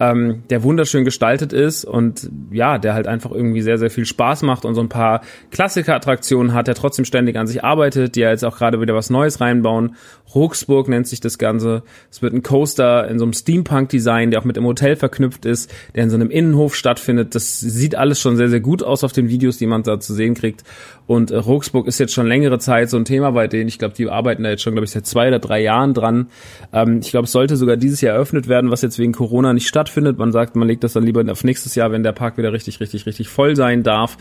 ähm, 0.00 0.44
der 0.50 0.62
wunderschön 0.62 1.04
gestaltet 1.04 1.52
ist 1.52 1.84
und 1.84 2.30
ja, 2.50 2.78
der 2.78 2.94
halt 2.94 3.06
einfach 3.06 3.32
irgendwie 3.32 3.62
sehr, 3.62 3.78
sehr 3.78 3.90
viel 3.90 4.04
Spaß 4.04 4.42
macht 4.42 4.64
und 4.64 4.74
so 4.74 4.80
ein 4.80 4.88
paar 4.88 5.22
Klassiker-Attraktionen 5.50 6.54
hat, 6.54 6.68
der 6.68 6.74
trotzdem 6.74 7.04
ständig 7.04 7.36
an 7.36 7.46
sich 7.46 7.64
arbeitet, 7.64 8.14
die 8.14 8.20
ja 8.20 8.30
jetzt 8.30 8.44
auch 8.44 8.56
gerade 8.56 8.80
wieder 8.80 8.94
was 8.94 9.10
Neues 9.10 9.40
reinbauen. 9.40 9.96
Ruxburg 10.34 10.88
nennt 10.88 11.08
sich 11.08 11.20
das 11.20 11.38
Ganze. 11.38 11.82
Es 12.10 12.22
wird 12.22 12.32
ein 12.32 12.42
Coaster 12.42 13.08
in 13.08 13.18
so 13.18 13.24
einem 13.24 13.32
Steampunk-Design, 13.32 14.30
der 14.30 14.40
auch 14.40 14.44
mit 14.44 14.56
dem 14.56 14.64
Hotel 14.64 14.94
verknüpft 14.94 15.44
ist, 15.46 15.72
der 15.94 16.04
in 16.04 16.10
so 16.10 16.16
einem 16.16 16.30
Innenhof 16.30 16.76
stattfindet. 16.76 17.34
Das 17.34 17.58
sieht 17.58 17.96
alles 17.96 18.20
schon 18.20 18.36
sehr, 18.36 18.48
sehr 18.48 18.60
gut 18.60 18.82
aus 18.82 19.02
auf 19.02 19.12
den 19.12 19.28
Videos, 19.28 19.58
die 19.58 19.66
man 19.66 19.82
da 19.82 19.98
zu 19.98 20.14
sehen 20.14 20.34
kriegt. 20.34 20.62
Und 21.06 21.30
äh, 21.30 21.36
Ruxburg 21.36 21.86
ist 21.88 21.98
jetzt 21.98 22.12
schon 22.12 22.26
längere 22.26 22.58
Zeit 22.58 22.90
so 22.90 22.98
ein 22.98 23.04
Thema 23.04 23.32
bei 23.32 23.48
denen. 23.48 23.68
Ich 23.68 23.78
glaube, 23.78 23.94
die 23.94 24.08
arbeiten 24.08 24.42
da 24.42 24.50
jetzt 24.50 24.62
schon, 24.62 24.74
glaube 24.74 24.84
ich, 24.84 24.90
seit 24.90 25.06
zwei 25.06 25.28
oder 25.28 25.38
drei 25.38 25.60
Jahren 25.60 25.94
dran. 25.94 26.28
Ähm, 26.72 27.00
ich 27.02 27.10
glaube, 27.10 27.24
es 27.24 27.32
sollte 27.32 27.56
sogar 27.56 27.76
dieses 27.76 28.00
Jahr 28.00 28.14
eröffnet 28.14 28.46
werden, 28.46 28.70
was 28.70 28.82
jetzt 28.82 28.98
wegen 28.98 29.12
Corona 29.12 29.52
nicht 29.54 29.66
stattfindet. 29.66 29.87
Man 29.96 30.32
sagt, 30.32 30.56
man 30.56 30.68
legt 30.68 30.84
das 30.84 30.92
dann 30.92 31.04
lieber 31.04 31.24
auf 31.30 31.44
nächstes 31.44 31.74
Jahr, 31.74 31.92
wenn 31.92 32.02
der 32.02 32.12
Park 32.12 32.38
wieder 32.38 32.52
richtig, 32.52 32.80
richtig, 32.80 33.06
richtig 33.06 33.28
voll 33.28 33.56
sein 33.56 33.82
darf. 33.82 34.16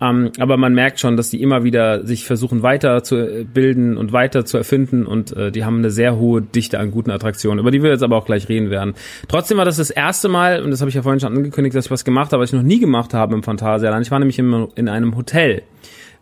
Ähm, 0.00 0.30
aber 0.38 0.56
man 0.56 0.74
merkt 0.74 1.00
schon, 1.00 1.16
dass 1.16 1.30
die 1.30 1.40
immer 1.40 1.64
wieder 1.64 2.04
sich 2.06 2.26
versuchen 2.26 2.62
weiter 2.62 3.02
zu 3.02 3.46
bilden 3.52 3.96
und 3.96 4.12
weiter 4.12 4.44
zu 4.44 4.58
erfinden 4.58 5.06
und 5.06 5.34
äh, 5.34 5.50
die 5.50 5.64
haben 5.64 5.78
eine 5.78 5.90
sehr 5.90 6.16
hohe 6.16 6.42
Dichte 6.42 6.78
an 6.78 6.90
guten 6.90 7.10
Attraktionen, 7.10 7.58
über 7.58 7.70
die 7.70 7.82
wir 7.82 7.90
jetzt 7.90 8.02
aber 8.02 8.16
auch 8.16 8.26
gleich 8.26 8.48
reden 8.48 8.68
werden. 8.68 8.94
Trotzdem 9.28 9.56
war 9.56 9.64
das 9.64 9.78
das 9.78 9.90
erste 9.90 10.28
Mal, 10.28 10.62
und 10.62 10.70
das 10.70 10.80
habe 10.80 10.90
ich 10.90 10.94
ja 10.94 11.02
vorhin 11.02 11.20
schon 11.20 11.34
angekündigt, 11.34 11.74
dass 11.74 11.86
ich 11.86 11.90
was 11.90 12.04
gemacht 12.04 12.32
habe, 12.32 12.42
was 12.42 12.50
ich 12.50 12.56
noch 12.56 12.62
nie 12.62 12.78
gemacht 12.78 13.14
habe 13.14 13.34
im 13.34 13.42
Phantasialand. 13.42 14.04
Ich 14.04 14.10
war 14.10 14.18
nämlich 14.18 14.38
in, 14.38 14.68
in 14.74 14.88
einem 14.88 15.16
Hotel. 15.16 15.62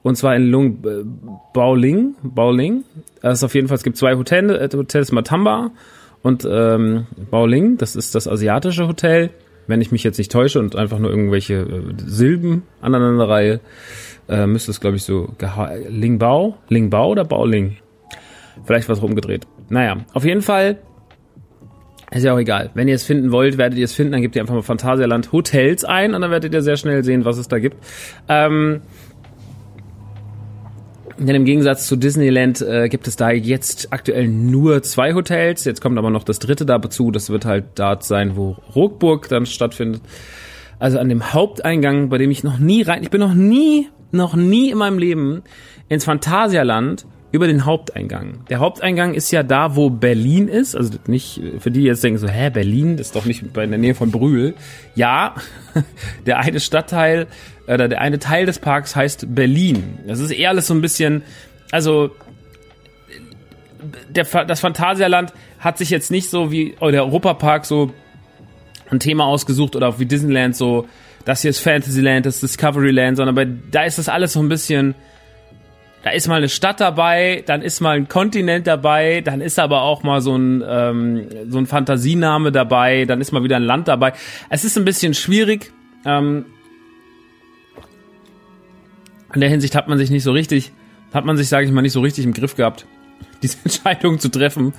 Und 0.03 0.17
zwar 0.17 0.37
in 0.37 0.51
Lung 0.51 0.85
äh, 0.85 1.03
Baoling. 1.53 2.15
Baoling. 2.23 2.85
Das 3.23 3.39
ist 3.39 3.45
auf 3.45 3.55
jeden 3.55 3.69
Fall, 3.69 3.79
es 3.79 3.83
gibt 3.83 3.97
zwei 3.97 4.15
Hotels, 4.17 4.53
äh, 4.53 4.77
Hotels 4.77 5.11
Matamba 5.11 5.73
und 6.25 6.45
ähm, 6.51 7.07
Baoling, 7.31 7.77
das 7.77 7.95
ist 7.95 8.17
das 8.17 8.27
asiatische 8.27 8.89
Hotel 8.89 9.31
wenn 9.67 9.81
ich 9.81 9.93
mich 9.93 10.05
jetzt 10.05 10.19
nicht 10.19 10.33
täusche 10.33 10.59
und 10.59 10.77
einfach 10.77 10.99
nur 10.99 11.11
irgendwelche 11.11 11.55
äh, 11.55 11.83
Silben 12.05 12.63
aneinanderreihe, 12.81 13.61
äh, 14.29 14.47
müsste 14.47 14.71
es, 14.71 14.81
glaube 14.81 14.97
ich, 14.97 15.03
so 15.05 15.35
Lingbao, 15.89 16.57
Lingbao 16.69 17.11
oder 17.11 17.25
Baoling? 17.25 17.77
Vielleicht 18.65 18.89
was 18.89 19.03
rumgedreht. 19.03 19.47
Naja, 19.69 19.99
auf 20.13 20.25
jeden 20.25 20.43
Fall 20.43 20.79
ist 22.11 22.23
ja 22.23 22.33
auch 22.33 22.39
egal. 22.39 22.71
Wenn 22.75 22.87
ihr 22.87 22.95
es 22.95 23.05
finden 23.05 23.33
wollt, 23.33 23.59
werdet 23.59 23.79
ihr 23.79 23.85
es 23.85 23.95
finden. 23.95 24.13
Dann 24.13 24.23
gebt 24.23 24.37
ihr 24.37 24.43
einfach 24.43 24.55
mal 24.55 24.63
Phantasialand 24.63 25.33
Hotels 25.33 25.85
ein 25.85 26.15
und 26.15 26.21
dann 26.21 26.31
werdet 26.31 26.55
ihr 26.55 26.63
sehr 26.63 26.77
schnell 26.77 27.03
sehen, 27.03 27.25
was 27.25 27.39
es 27.39 27.49
da 27.49 27.59
gibt. 27.59 27.77
Ähm, 28.29 28.83
denn 31.19 31.35
im 31.35 31.45
Gegensatz 31.45 31.87
zu 31.87 31.97
Disneyland 31.97 32.61
äh, 32.61 32.89
gibt 32.89 33.07
es 33.07 33.17
da 33.17 33.31
jetzt 33.31 33.93
aktuell 33.93 34.29
nur 34.29 34.83
zwei 34.83 35.15
Hotels. 35.15 35.65
Jetzt 35.65 35.81
kommt 35.81 35.99
aber 35.99 36.11
noch 36.11 36.25
das 36.25 36.39
dritte 36.39 36.67
dazu. 36.67 37.11
Das 37.11 37.31
wird 37.31 37.45
halt 37.45 37.65
dort 37.77 38.05
sein, 38.05 38.37
wo 38.37 38.57
Rockburg 38.75 39.29
dann 39.29 39.47
stattfindet. 39.47 40.03
Also 40.79 40.99
an 40.99 41.09
dem 41.09 41.33
Haupteingang, 41.33 42.09
bei 42.09 42.19
dem 42.19 42.31
ich 42.31 42.45
noch 42.45 42.59
nie 42.59 42.83
rein, 42.83 43.03
ich 43.03 43.11
bin 43.11 43.21
noch 43.21 43.35
nie, 43.35 43.89
noch 44.11 44.35
nie 44.35 44.71
in 44.71 44.79
meinem 44.79 44.99
Leben 44.99 45.43
ins 45.89 46.05
Phantasialand 46.05 47.07
über 47.35 47.49
den 47.49 47.65
Haupteingang. 47.65 48.45
Der 48.49 48.61
Haupteingang 48.61 49.15
ist 49.15 49.33
ja 49.33 49.43
da, 49.43 49.75
wo 49.75 49.91
Berlin 49.91 50.47
ist. 50.47 50.77
Also 50.77 50.99
nicht, 51.09 51.41
für 51.59 51.73
die 51.73 51.83
jetzt 51.83 52.05
denken 52.05 52.19
so, 52.19 52.29
hä, 52.29 52.49
Berlin 52.51 52.97
ist 52.99 53.17
doch 53.17 53.25
nicht 53.25 53.43
in 53.43 53.53
der 53.53 53.79
Nähe 53.79 53.97
von 53.97 54.13
Brühl. 54.13 54.55
Ja, 54.95 55.35
der 56.27 56.39
eine 56.39 56.61
Stadtteil 56.61 57.27
oder 57.67 57.89
der 57.89 58.01
eine 58.01 58.19
Teil 58.19 58.47
des 58.47 58.59
Parks 58.59 58.95
heißt 58.95 59.35
Berlin. 59.35 59.99
Das 60.07 60.21
ist 60.21 60.31
eher 60.31 60.51
alles 60.51 60.67
so 60.67 60.75
ein 60.75 60.81
bisschen, 60.81 61.23
also 61.71 62.11
der, 64.09 64.25
das 64.45 64.61
Phantasialand 64.61 65.33
hat 65.59 65.79
sich 65.79 65.91
jetzt 65.91 66.11
nicht 66.11 66.31
so 66.31 66.51
wie 66.51 66.75
oh, 66.81 66.91
der 66.91 67.05
Europapark 67.05 67.65
so 67.65 67.93
ein 68.91 69.01
Thema 69.01 69.25
ausgesucht 69.25 69.77
oder 69.77 69.89
auch 69.89 69.99
wie 69.99 70.07
Disneyland 70.07 70.57
so, 70.57 70.87
das 71.25 71.43
hier 71.43 71.51
ist 71.51 71.61
Fantasyland, 71.61 72.27
das 72.27 72.37
ist 72.37 72.43
Discoveryland, 72.43 73.17
sondern 73.17 73.35
bei, 73.35 73.47
da 73.71 73.85
ist 73.85 73.99
das 73.99 74.09
alles 74.09 74.35
so 74.35 74.41
ein 74.41 74.49
bisschen, 74.49 74.95
da 76.03 76.11
ist 76.11 76.29
mal 76.29 76.37
eine 76.37 76.51
Stadt 76.51 76.81
dabei, 76.81 77.43
dann 77.47 77.63
ist 77.63 77.81
mal 77.81 77.97
ein 77.97 78.09
Kontinent 78.09 78.67
dabei, 78.67 79.23
dann 79.23 79.41
ist 79.41 79.59
aber 79.59 79.83
auch 79.83 80.03
mal 80.03 80.21
so 80.21 80.37
ein, 80.37 80.63
ähm, 80.67 81.27
so 81.49 81.57
ein 81.57 81.67
Fantasiename 81.67 82.53
dabei, 82.53 83.07
dann 83.07 83.23
ist 83.23 83.33
mal 83.33 83.43
wieder 83.43 83.57
ein 83.57 83.63
Land 83.63 83.89
dabei. 83.89 84.13
Es 84.51 84.65
ist 84.65 84.77
ein 84.77 84.85
bisschen 84.85 85.15
schwierig. 85.15 85.73
Ähm, 86.05 86.45
in 89.35 89.41
der 89.41 89.51
Hinsicht 89.51 89.75
hat 89.75 89.89
man 89.89 89.99
sich 89.99 90.11
nicht 90.11 90.23
so 90.23 90.33
richtig, 90.33 90.73
hat 91.13 91.25
man 91.25 91.37
sich, 91.37 91.49
sage 91.49 91.67
ich 91.67 91.73
mal, 91.73 91.83
nicht 91.83 91.93
so 91.93 92.01
richtig 92.01 92.25
im 92.25 92.33
Griff 92.33 92.57
gehabt, 92.57 92.87
diese 93.43 93.59
Entscheidung 93.65 94.19
zu 94.19 94.29
treffen. 94.29 94.73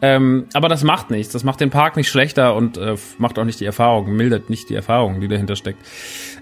Ähm, 0.00 0.46
aber 0.52 0.68
das 0.68 0.84
macht 0.84 1.10
nichts. 1.10 1.32
Das 1.32 1.42
macht 1.42 1.60
den 1.60 1.70
Park 1.70 1.96
nicht 1.96 2.08
schlechter 2.08 2.54
und 2.54 2.76
äh, 2.76 2.96
macht 3.18 3.38
auch 3.38 3.44
nicht 3.44 3.58
die 3.58 3.64
Erfahrung, 3.64 4.14
mildert 4.14 4.48
nicht 4.48 4.70
die 4.70 4.74
Erfahrung, 4.74 5.20
die 5.20 5.28
dahinter 5.28 5.56
steckt. 5.56 5.84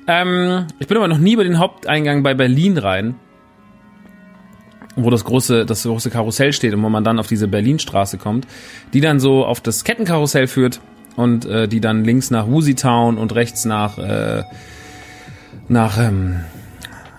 Ähm, 0.06 0.66
ich 0.78 0.86
bin 0.86 0.96
aber 0.96 1.08
noch 1.08 1.18
nie 1.18 1.32
über 1.32 1.44
den 1.44 1.58
Haupteingang 1.58 2.22
bei 2.22 2.34
Berlin 2.34 2.76
rein, 2.76 3.14
wo 4.94 5.08
das 5.08 5.24
große, 5.24 5.64
das 5.64 5.84
große 5.84 6.10
Karussell 6.10 6.52
steht 6.52 6.74
und 6.74 6.82
wo 6.82 6.88
man 6.90 7.04
dann 7.04 7.18
auf 7.18 7.28
diese 7.28 7.48
Berlinstraße 7.48 8.18
kommt, 8.18 8.46
die 8.92 9.00
dann 9.00 9.20
so 9.20 9.46
auf 9.46 9.60
das 9.60 9.84
Kettenkarussell 9.84 10.48
führt 10.48 10.80
und 11.16 11.46
äh, 11.46 11.66
die 11.66 11.80
dann 11.80 12.04
links 12.04 12.30
nach 12.30 12.46
Town 12.76 13.16
und 13.16 13.34
rechts 13.34 13.64
nach 13.64 13.98
äh, 13.98 14.42
nach 15.68 15.98
ähm, 15.98 16.40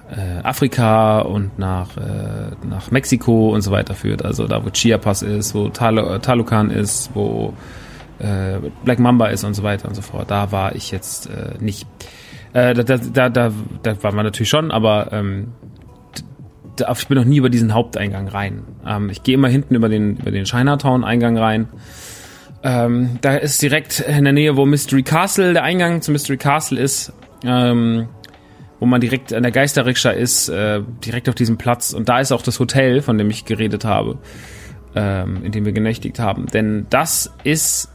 äh, 0.10 0.42
Afrika 0.44 1.20
und 1.20 1.60
nach, 1.60 1.98
äh, 1.98 2.56
nach 2.68 2.92
Mexiko 2.92 3.54
und 3.54 3.62
so 3.62 3.72
weiter 3.72 3.94
führt. 3.94 4.24
Also 4.24 4.48
da, 4.48 4.64
wo 4.64 4.70
Chiapas 4.70 5.22
ist, 5.22 5.54
wo 5.54 5.70
Tal 5.70 5.98
äh, 5.98 6.20
Talukan 6.20 6.70
ist, 6.70 7.12
wo 7.14 7.54
äh, 8.20 8.60
Black 8.84 9.00
Mamba 9.00 9.28
ist 9.28 9.44
und 9.44 9.54
so 9.54 9.64
weiter 9.64 9.88
und 9.88 9.96
so 9.96 10.02
fort. 10.02 10.32
Da 10.32 10.52
war 10.52 10.76
ich 10.76 10.92
jetzt 10.92 11.28
äh, 11.28 11.56
nicht. 11.60 11.88
Äh, 12.54 12.74
da, 12.74 12.84
da, 12.84 12.98
da, 12.98 13.30
da, 13.30 13.52
da 13.84 14.04
war 14.04 14.14
man 14.14 14.26
natürlich 14.26 14.50
schon, 14.50 14.72
aber 14.72 15.12
ähm, 15.12 15.54
da, 16.78 16.92
ich 16.92 17.08
bin 17.08 17.18
noch 17.18 17.26
nie 17.26 17.38
über 17.38 17.50
diesen 17.50 17.74
Haupteingang 17.74 18.28
rein. 18.28 18.64
Ähm, 18.86 19.10
ich 19.10 19.24
gehe 19.24 19.36
immer 19.36 19.50
hinten 19.50 19.76
über 19.76 19.90
den, 19.90 20.18
über 20.18 20.32
den 20.32 20.46
Chinatown-Eingang 20.46 21.38
rein. 21.38 21.68
Ähm, 22.64 23.20
da 23.22 23.36
ist 23.36 23.62
direkt 23.62 24.00
in 24.00 24.24
der 24.24 24.34
Nähe, 24.34 24.58
wo 24.58 24.66
Mystery 24.66 25.04
Castle, 25.04 25.54
der 25.54 25.64
Eingang 25.64 26.02
zu 26.02 26.12
Mystery 26.12 26.38
Castle 26.38 26.80
ist. 26.80 27.14
Ähm, 27.44 28.08
wo 28.80 28.86
man 28.86 29.02
direkt 29.02 29.34
an 29.34 29.44
der 29.44 29.52
Geisterrikscha 29.52 30.12
ist, 30.12 30.50
äh, 30.50 30.82
direkt 31.04 31.30
auf 31.30 31.36
diesem 31.36 31.58
Platz. 31.58 31.94
Und 31.94 32.10
da 32.10 32.20
ist 32.20 32.32
auch 32.32 32.42
das 32.42 32.60
Hotel, 32.60 33.02
von 33.02 33.18
dem 33.18 33.30
ich 33.30 33.46
geredet 33.46 33.86
habe, 33.86 34.20
ähm, 34.96 35.44
in 35.44 35.52
dem 35.52 35.66
wir 35.66 35.72
genächtigt 35.72 36.20
haben. 36.20 36.46
Denn 36.48 36.86
das 36.90 37.34
ist 37.44 37.90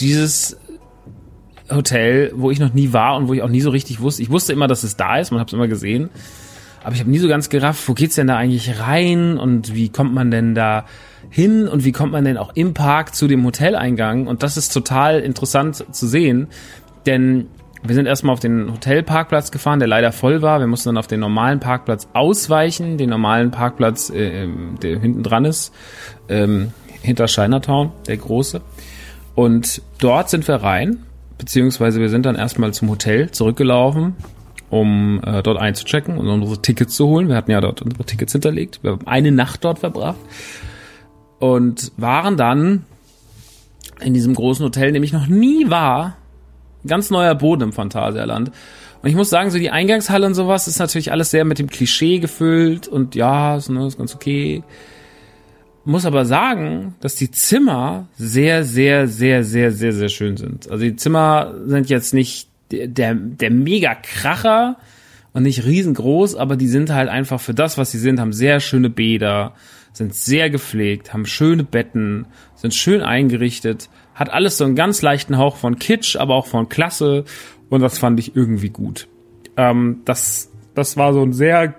dieses 0.00 0.58
Hotel, 1.70 2.32
wo 2.34 2.50
ich 2.50 2.58
noch 2.58 2.74
nie 2.74 2.92
war 2.92 3.16
und 3.16 3.28
wo 3.28 3.34
ich 3.34 3.42
auch 3.42 3.48
nie 3.48 3.60
so 3.60 3.70
richtig 3.70 4.00
wusste. 4.00 4.22
Ich 4.22 4.30
wusste 4.30 4.52
immer, 4.52 4.66
dass 4.66 4.82
es 4.82 4.96
da 4.96 5.18
ist, 5.18 5.30
man 5.30 5.40
hat 5.40 5.48
es 5.48 5.54
immer 5.54 5.68
gesehen. 5.68 6.10
Aber 6.82 6.94
ich 6.94 7.00
habe 7.00 7.10
nie 7.10 7.18
so 7.18 7.28
ganz 7.28 7.50
gerafft, 7.50 7.86
wo 7.88 7.94
geht's 7.94 8.14
denn 8.14 8.26
da 8.26 8.36
eigentlich 8.36 8.80
rein 8.80 9.38
und 9.38 9.74
wie 9.74 9.90
kommt 9.90 10.14
man 10.14 10.30
denn 10.30 10.54
da 10.54 10.86
hin 11.28 11.68
und 11.68 11.84
wie 11.84 11.92
kommt 11.92 12.12
man 12.12 12.24
denn 12.24 12.38
auch 12.38 12.52
im 12.54 12.72
Park 12.74 13.14
zu 13.14 13.28
dem 13.28 13.44
Hoteleingang? 13.44 14.26
Und 14.26 14.42
das 14.42 14.56
ist 14.56 14.72
total 14.72 15.20
interessant 15.20 15.84
zu 15.90 16.06
sehen, 16.06 16.48
denn 17.06 17.48
wir 17.82 17.94
sind 17.94 18.06
erstmal 18.06 18.32
auf 18.32 18.40
den 18.40 18.72
Hotelparkplatz 18.72 19.50
gefahren, 19.50 19.78
der 19.78 19.88
leider 19.88 20.12
voll 20.12 20.42
war. 20.42 20.60
Wir 20.60 20.66
mussten 20.66 20.90
dann 20.90 20.98
auf 20.98 21.06
den 21.06 21.20
normalen 21.20 21.60
Parkplatz 21.60 22.08
ausweichen, 22.12 22.98
den 22.98 23.10
normalen 23.10 23.50
Parkplatz, 23.50 24.10
äh, 24.10 24.44
ähm, 24.44 24.78
der 24.82 24.98
hinten 25.00 25.22
dran 25.22 25.44
ist, 25.44 25.72
ähm, 26.28 26.72
hinter 27.02 27.26
Chinatown, 27.26 27.92
der 28.06 28.16
große. 28.16 28.60
Und 29.34 29.82
dort 29.98 30.28
sind 30.28 30.46
wir 30.46 30.56
rein, 30.56 31.04
beziehungsweise 31.38 32.00
wir 32.00 32.10
sind 32.10 32.26
dann 32.26 32.36
erstmal 32.36 32.72
zum 32.74 32.90
Hotel 32.90 33.30
zurückgelaufen 33.30 34.16
um 34.70 35.20
äh, 35.24 35.42
dort 35.42 35.58
einzuchecken 35.58 36.16
und 36.16 36.28
unsere 36.28 36.62
Tickets 36.62 36.94
zu 36.94 37.08
holen. 37.08 37.28
Wir 37.28 37.36
hatten 37.36 37.50
ja 37.50 37.60
dort 37.60 37.82
unsere 37.82 38.04
Tickets 38.04 38.32
hinterlegt. 38.32 38.82
Wir 38.82 38.92
haben 38.92 39.06
eine 39.06 39.32
Nacht 39.32 39.64
dort 39.64 39.80
verbracht 39.80 40.18
und 41.40 41.92
waren 41.96 42.36
dann 42.36 42.84
in 44.00 44.14
diesem 44.14 44.34
großen 44.34 44.64
Hotel, 44.64 44.92
dem 44.92 45.02
ich 45.02 45.12
noch 45.12 45.26
nie 45.26 45.68
war. 45.68 46.16
Ganz 46.86 47.10
neuer 47.10 47.34
Boden 47.34 47.62
im 47.62 47.72
Phantasialand. 47.72 48.50
Und 49.02 49.08
ich 49.08 49.16
muss 49.16 49.30
sagen, 49.30 49.50
so 49.50 49.58
die 49.58 49.70
Eingangshalle 49.70 50.26
und 50.26 50.34
sowas 50.34 50.68
ist 50.68 50.78
natürlich 50.78 51.12
alles 51.12 51.30
sehr 51.30 51.44
mit 51.44 51.58
dem 51.58 51.70
Klischee 51.70 52.18
gefüllt 52.18 52.86
und 52.86 53.14
ja, 53.14 53.56
ist, 53.56 53.70
ne, 53.70 53.86
ist 53.86 53.98
ganz 53.98 54.14
okay. 54.14 54.62
Muss 55.84 56.04
aber 56.04 56.26
sagen, 56.26 56.94
dass 57.00 57.14
die 57.14 57.30
Zimmer 57.30 58.08
sehr, 58.16 58.64
sehr, 58.64 59.08
sehr, 59.08 59.42
sehr, 59.42 59.72
sehr, 59.72 59.92
sehr 59.92 60.08
schön 60.10 60.36
sind. 60.36 60.70
Also 60.70 60.84
die 60.84 60.96
Zimmer 60.96 61.54
sind 61.66 61.88
jetzt 61.88 62.12
nicht 62.12 62.48
der, 62.70 63.14
der, 63.14 63.50
Mega-Kracher 63.50 64.76
und 65.32 65.44
nicht 65.44 65.64
riesengroß, 65.64 66.36
aber 66.36 66.56
die 66.56 66.68
sind 66.68 66.90
halt 66.90 67.08
einfach 67.08 67.40
für 67.40 67.54
das, 67.54 67.78
was 67.78 67.90
sie 67.90 67.98
sind, 67.98 68.20
haben 68.20 68.32
sehr 68.32 68.60
schöne 68.60 68.90
Bäder, 68.90 69.54
sind 69.92 70.14
sehr 70.14 70.50
gepflegt, 70.50 71.12
haben 71.12 71.26
schöne 71.26 71.64
Betten, 71.64 72.26
sind 72.54 72.74
schön 72.74 73.02
eingerichtet, 73.02 73.88
hat 74.20 74.30
alles 74.30 74.58
so 74.58 74.64
einen 74.64 74.76
ganz 74.76 75.00
leichten 75.00 75.38
Hauch 75.38 75.56
von 75.56 75.78
Kitsch, 75.78 76.14
aber 76.14 76.34
auch 76.34 76.46
von 76.46 76.68
Klasse 76.68 77.24
und 77.70 77.80
das 77.80 77.98
fand 77.98 78.20
ich 78.20 78.36
irgendwie 78.36 78.68
gut. 78.68 79.08
Ähm, 79.56 80.02
das, 80.04 80.50
das 80.74 80.98
war 80.98 81.14
so 81.14 81.22
ein 81.22 81.32
sehr 81.32 81.74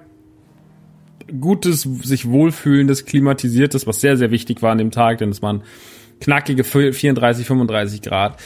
gutes, 1.39 1.81
sich 1.83 2.27
wohlfühlendes, 2.27 3.05
klimatisiertes, 3.05 3.85
was 3.85 4.01
sehr, 4.01 4.17
sehr 4.17 4.31
wichtig 4.31 4.63
war 4.63 4.71
an 4.71 4.79
dem 4.79 4.89
Tag, 4.89 5.19
denn 5.19 5.29
es 5.29 5.43
waren 5.43 5.61
knackige 6.19 6.63
34, 6.63 7.45
35 7.45 8.01
Grad. 8.01 8.39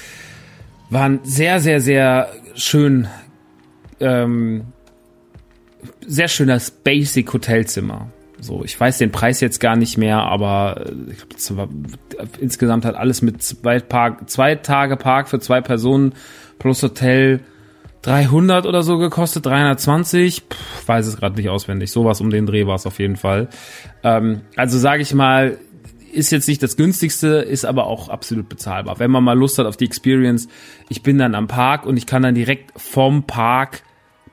Waren 0.90 1.22
sehr, 1.24 1.62
sehr, 1.62 1.80
sehr 1.80 2.34
schön, 2.54 3.08
ähm, 4.02 4.66
sehr 6.06 6.28
schönes 6.28 6.70
Basic 6.70 7.32
Hotelzimmer. 7.32 8.12
So, 8.46 8.64
ich 8.64 8.80
weiß 8.80 9.00
den 9.00 9.12
Preis 9.12 9.42
jetzt 9.42 9.60
gar 9.60 9.76
nicht 9.76 9.98
mehr, 9.98 10.20
aber 10.20 10.86
äh, 10.86 11.12
ich 11.12 11.46
glaub, 11.46 11.70
insgesamt 12.40 12.86
hat 12.86 12.96
alles 12.96 13.22
mit 13.24 13.42
zwei, 13.42 13.80
Park, 13.80 14.30
zwei 14.30 14.56
Tage 14.56 14.98
Park 14.98 15.30
für 15.30 15.40
zwei 15.40 15.62
Personen 15.62 16.14
plus 16.60 16.84
Hotel 16.84 17.42
300 18.04 18.68
oder 18.68 18.84
so 18.84 19.00
gekostet, 19.00 19.48
320, 19.48 20.42
Pff, 20.42 20.88
weiß 20.88 21.08
es 21.08 21.18
gerade 21.18 21.36
nicht 21.38 21.50
auswendig. 21.50 21.92
Sowas 21.92 22.22
um 22.22 22.30
den 22.30 22.46
Dreh 22.46 22.68
war 22.68 22.76
es 22.76 22.86
auf 22.86 23.00
jeden 23.00 23.16
Fall. 23.16 23.50
Ähm, 24.04 24.42
also 24.56 24.78
sage 24.78 25.02
ich 25.02 25.16
mal, 25.16 25.58
ist 26.12 26.32
jetzt 26.32 26.48
nicht 26.48 26.62
das 26.62 26.78
günstigste, 26.78 27.28
ist 27.28 27.66
aber 27.66 27.88
auch 27.88 28.10
absolut 28.10 28.48
bezahlbar. 28.48 29.00
Wenn 29.00 29.10
man 29.10 29.24
mal 29.24 29.38
Lust 29.38 29.58
hat 29.58 29.66
auf 29.66 29.76
die 29.76 29.86
Experience, 29.86 30.48
ich 30.88 31.02
bin 31.02 31.18
dann 31.18 31.34
am 31.34 31.48
Park 31.48 31.88
und 31.88 31.98
ich 31.98 32.06
kann 32.06 32.22
dann 32.22 32.36
direkt 32.36 32.80
vom 32.80 33.24
Park, 33.24 33.82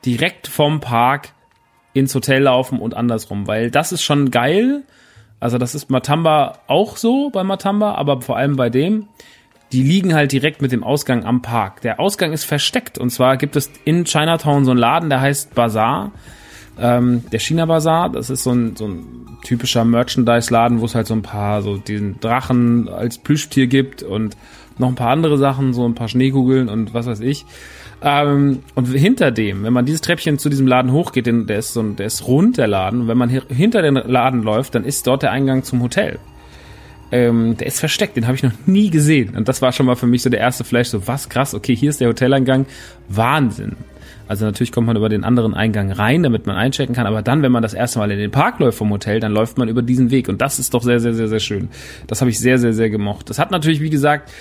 direkt 0.04 0.48
vom 0.48 0.80
Park 0.80 1.30
ins 1.92 2.14
Hotel 2.14 2.42
laufen 2.42 2.78
und 2.78 2.94
andersrum, 2.94 3.46
weil 3.46 3.70
das 3.70 3.92
ist 3.92 4.02
schon 4.02 4.30
geil. 4.30 4.82
Also 5.40 5.58
das 5.58 5.74
ist 5.74 5.90
Matamba 5.90 6.58
auch 6.68 6.96
so 6.96 7.30
bei 7.30 7.42
Matamba, 7.42 7.94
aber 7.94 8.22
vor 8.22 8.36
allem 8.36 8.56
bei 8.56 8.70
dem 8.70 9.08
die 9.72 9.82
liegen 9.82 10.14
halt 10.14 10.32
direkt 10.32 10.60
mit 10.60 10.70
dem 10.70 10.84
Ausgang 10.84 11.24
am 11.24 11.40
Park. 11.40 11.80
Der 11.80 11.98
Ausgang 11.98 12.32
ist 12.32 12.44
versteckt 12.44 12.98
und 12.98 13.10
zwar 13.10 13.38
gibt 13.38 13.56
es 13.56 13.70
in 13.84 14.04
Chinatown 14.04 14.64
so 14.64 14.70
einen 14.70 14.80
Laden, 14.80 15.08
der 15.08 15.20
heißt 15.20 15.54
Bazaar. 15.54 16.12
Ähm, 16.78 17.24
der 17.32 17.38
China 17.38 17.66
Bazaar, 17.66 18.10
das 18.10 18.30
ist 18.30 18.44
so 18.44 18.52
ein, 18.52 18.76
so 18.76 18.86
ein 18.86 19.38
typischer 19.44 19.84
Merchandise-Laden, 19.84 20.80
wo 20.80 20.84
es 20.84 20.94
halt 20.94 21.06
so 21.06 21.14
ein 21.14 21.22
paar, 21.22 21.62
so 21.62 21.78
diesen 21.78 22.20
Drachen 22.20 22.88
als 22.88 23.18
Plüschtier 23.18 23.66
gibt 23.66 24.02
und 24.02 24.36
noch 24.78 24.88
ein 24.88 24.94
paar 24.94 25.10
andere 25.10 25.38
Sachen, 25.38 25.72
so 25.72 25.86
ein 25.86 25.94
paar 25.94 26.08
Schneekugeln 26.08 26.68
und 26.68 26.92
was 26.94 27.06
weiß 27.06 27.20
ich. 27.20 27.44
Ähm, 28.02 28.60
und 28.74 28.86
hinter 28.86 29.30
dem, 29.30 29.62
wenn 29.62 29.72
man 29.72 29.86
dieses 29.86 30.00
Treppchen 30.00 30.38
zu 30.38 30.48
diesem 30.48 30.66
Laden 30.66 30.92
hochgeht, 30.92 31.26
den, 31.26 31.46
der 31.46 31.58
ist 31.58 31.72
so 31.72 31.82
der 31.82 32.06
ist 32.06 32.26
rund, 32.26 32.58
der 32.58 32.66
Laden, 32.66 33.02
und 33.02 33.08
wenn 33.08 33.18
man 33.18 33.28
hinter 33.28 33.82
den 33.82 33.94
Laden 33.94 34.42
läuft, 34.42 34.74
dann 34.74 34.84
ist 34.84 35.06
dort 35.06 35.22
der 35.22 35.30
Eingang 35.30 35.62
zum 35.62 35.82
Hotel 35.82 36.18
ähm, 37.12 37.58
der 37.58 37.66
ist 37.66 37.78
versteckt, 37.78 38.16
den 38.16 38.26
habe 38.26 38.36
ich 38.36 38.42
noch 38.42 38.52
nie 38.66 38.90
gesehen. 38.90 39.36
Und 39.36 39.46
das 39.46 39.60
war 39.62 39.70
schon 39.72 39.86
mal 39.86 39.96
für 39.96 40.06
mich 40.06 40.22
so 40.22 40.30
der 40.30 40.40
erste 40.40 40.64
Flash, 40.64 40.88
so 40.88 41.06
was 41.06 41.28
krass, 41.28 41.54
okay, 41.54 41.76
hier 41.76 41.90
ist 41.90 42.00
der 42.00 42.08
Hoteleingang, 42.08 42.64
Wahnsinn. 43.08 43.76
Also 44.26 44.46
natürlich 44.46 44.72
kommt 44.72 44.86
man 44.86 44.96
über 44.96 45.10
den 45.10 45.24
anderen 45.24 45.52
Eingang 45.52 45.92
rein, 45.92 46.22
damit 46.22 46.46
man 46.46 46.56
einchecken 46.56 46.94
kann, 46.94 47.06
aber 47.06 47.20
dann, 47.20 47.42
wenn 47.42 47.52
man 47.52 47.62
das 47.62 47.74
erste 47.74 47.98
Mal 47.98 48.10
in 48.10 48.18
den 48.18 48.30
Park 48.30 48.60
läuft 48.60 48.78
vom 48.78 48.88
Hotel, 48.90 49.20
dann 49.20 49.32
läuft 49.32 49.58
man 49.58 49.68
über 49.68 49.82
diesen 49.82 50.10
Weg 50.10 50.28
und 50.30 50.40
das 50.40 50.58
ist 50.58 50.72
doch 50.72 50.82
sehr, 50.82 51.00
sehr, 51.00 51.12
sehr, 51.12 51.28
sehr 51.28 51.40
schön. 51.40 51.68
Das 52.06 52.22
habe 52.22 52.30
ich 52.30 52.38
sehr, 52.38 52.58
sehr, 52.58 52.72
sehr 52.72 52.88
gemocht. 52.88 53.28
Das 53.28 53.38
hat 53.38 53.50
natürlich, 53.50 53.82
wie 53.82 53.90
gesagt, 53.90 54.32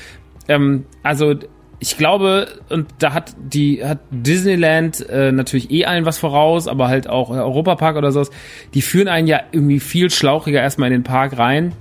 ähm, 0.47 0.85
also 1.03 1.35
ich 1.83 1.97
glaube, 1.97 2.47
und 2.69 2.87
da 2.99 3.13
hat 3.13 3.35
die 3.39 3.83
hat 3.83 4.01
Disneyland 4.11 5.03
äh, 5.09 5.31
natürlich 5.31 5.71
eh 5.71 5.85
allen 5.85 6.05
was 6.05 6.19
voraus, 6.19 6.67
aber 6.67 6.89
halt 6.89 7.09
auch 7.09 7.31
Europapark 7.31 7.97
oder 7.97 8.11
sowas, 8.11 8.29
die 8.75 8.83
führen 8.83 9.07
einen 9.07 9.25
ja 9.25 9.41
irgendwie 9.51 9.79
viel 9.79 10.11
schlauchiger 10.11 10.61
erstmal 10.61 10.89
in 10.89 10.99
den 10.99 11.03
Park 11.03 11.39
rein 11.39 11.73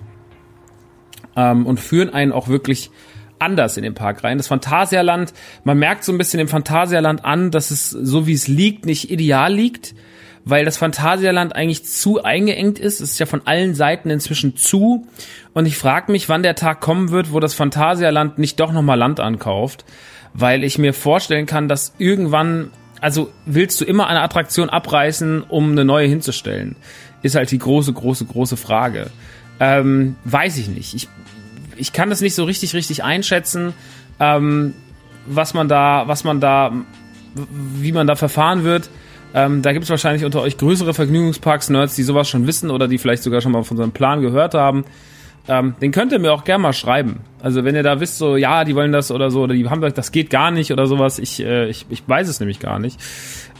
ähm, 1.36 1.66
und 1.66 1.80
führen 1.80 2.08
einen 2.14 2.32
auch 2.32 2.48
wirklich 2.48 2.90
anders 3.38 3.76
in 3.76 3.82
den 3.82 3.92
Park 3.92 4.24
rein. 4.24 4.38
Das 4.38 4.48
Phantasialand, 4.48 5.34
man 5.64 5.78
merkt 5.78 6.04
so 6.04 6.12
ein 6.12 6.18
bisschen 6.18 6.40
im 6.40 6.48
Phantasialand 6.48 7.22
an, 7.26 7.50
dass 7.50 7.70
es 7.70 7.90
so 7.90 8.26
wie 8.26 8.32
es 8.32 8.48
liegt, 8.48 8.86
nicht 8.86 9.10
ideal 9.10 9.52
liegt, 9.52 9.94
weil 10.44 10.64
das 10.64 10.76
Phantasialand 10.76 11.54
eigentlich 11.54 11.84
zu 11.84 12.22
eingeengt 12.22 12.78
ist. 12.78 13.00
Es 13.00 13.12
ist 13.12 13.18
ja 13.18 13.26
von 13.26 13.42
allen 13.46 13.74
Seiten 13.74 14.10
inzwischen 14.10 14.56
zu. 14.56 15.06
Und 15.52 15.66
ich 15.66 15.76
frage 15.76 16.10
mich, 16.12 16.28
wann 16.28 16.42
der 16.42 16.54
Tag 16.54 16.80
kommen 16.80 17.10
wird, 17.10 17.32
wo 17.32 17.40
das 17.40 17.54
Phantasialand 17.54 18.38
nicht 18.38 18.58
doch 18.60 18.72
nochmal 18.72 18.98
Land 18.98 19.20
ankauft, 19.20 19.84
weil 20.32 20.64
ich 20.64 20.78
mir 20.78 20.94
vorstellen 20.94 21.46
kann, 21.46 21.68
dass 21.68 21.94
irgendwann, 21.98 22.70
also 23.00 23.30
willst 23.46 23.80
du 23.80 23.84
immer 23.84 24.06
eine 24.06 24.22
Attraktion 24.22 24.70
abreißen, 24.70 25.42
um 25.42 25.72
eine 25.72 25.84
neue 25.84 26.06
hinzustellen? 26.06 26.76
Ist 27.22 27.34
halt 27.34 27.50
die 27.50 27.58
große, 27.58 27.92
große, 27.92 28.24
große 28.24 28.56
Frage. 28.56 29.10
Ähm, 29.58 30.16
weiß 30.24 30.56
ich 30.56 30.68
nicht. 30.68 30.94
Ich, 30.94 31.08
ich 31.76 31.92
kann 31.92 32.08
das 32.08 32.22
nicht 32.22 32.34
so 32.34 32.44
richtig, 32.44 32.74
richtig 32.74 33.04
einschätzen, 33.04 33.74
ähm, 34.18 34.74
was 35.26 35.52
man 35.52 35.68
da, 35.68 36.04
was 36.06 36.24
man 36.24 36.40
da, 36.40 36.72
wie 37.34 37.92
man 37.92 38.06
da 38.06 38.16
verfahren 38.16 38.64
wird. 38.64 38.88
Ähm, 39.34 39.62
da 39.62 39.72
gibt 39.72 39.84
es 39.84 39.90
wahrscheinlich 39.90 40.24
unter 40.24 40.42
euch 40.42 40.58
größere 40.58 40.94
Vergnügungsparks-Nerds, 40.94 41.94
die 41.94 42.02
sowas 42.02 42.28
schon 42.28 42.46
wissen 42.46 42.70
oder 42.70 42.88
die 42.88 42.98
vielleicht 42.98 43.22
sogar 43.22 43.40
schon 43.40 43.52
mal 43.52 43.62
von 43.62 43.76
so 43.76 43.82
einem 43.82 43.92
Plan 43.92 44.20
gehört 44.20 44.54
haben. 44.54 44.84
Ähm, 45.48 45.74
den 45.80 45.90
könnt 45.90 46.12
ihr 46.12 46.18
mir 46.18 46.32
auch 46.32 46.44
gerne 46.44 46.62
mal 46.62 46.72
schreiben. 46.72 47.20
Also 47.40 47.64
wenn 47.64 47.74
ihr 47.74 47.82
da 47.82 47.98
wisst, 47.98 48.18
so 48.18 48.36
ja, 48.36 48.64
die 48.64 48.74
wollen 48.74 48.92
das 48.92 49.10
oder 49.10 49.30
so, 49.30 49.42
oder 49.42 49.54
die 49.54 49.68
haben 49.68 49.80
das, 49.80 49.94
das 49.94 50.12
geht 50.12 50.30
gar 50.30 50.50
nicht 50.50 50.72
oder 50.72 50.86
sowas, 50.86 51.18
ich, 51.18 51.40
äh, 51.40 51.68
ich, 51.68 51.86
ich 51.88 52.02
weiß 52.06 52.28
es 52.28 52.40
nämlich 52.40 52.60
gar 52.60 52.78
nicht. 52.78 53.00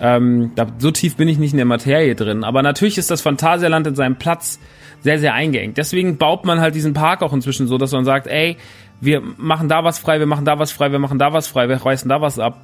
Ähm, 0.00 0.52
da, 0.54 0.66
so 0.78 0.90
tief 0.90 1.16
bin 1.16 1.28
ich 1.28 1.38
nicht 1.38 1.52
in 1.52 1.56
der 1.56 1.66
Materie 1.66 2.14
drin. 2.14 2.44
Aber 2.44 2.62
natürlich 2.62 2.98
ist 2.98 3.10
das 3.10 3.22
Phantasialand 3.22 3.86
in 3.86 3.94
seinem 3.94 4.16
Platz 4.16 4.60
sehr, 5.00 5.18
sehr 5.18 5.34
eingeengt. 5.34 5.78
Deswegen 5.78 6.18
baut 6.18 6.44
man 6.44 6.60
halt 6.60 6.74
diesen 6.74 6.92
Park 6.92 7.22
auch 7.22 7.32
inzwischen 7.32 7.66
so, 7.66 7.78
dass 7.78 7.92
man 7.92 8.04
sagt, 8.04 8.26
ey, 8.26 8.56
wir 9.00 9.22
machen 9.38 9.68
da 9.68 9.82
was 9.82 9.98
frei, 9.98 10.18
wir 10.18 10.26
machen 10.26 10.44
da 10.44 10.58
was 10.58 10.72
frei, 10.72 10.92
wir 10.92 10.98
machen 10.98 11.18
da 11.18 11.32
was 11.32 11.48
frei, 11.48 11.68
wir 11.68 11.76
reißen 11.76 12.08
da 12.08 12.20
was 12.20 12.38
ab. 12.38 12.60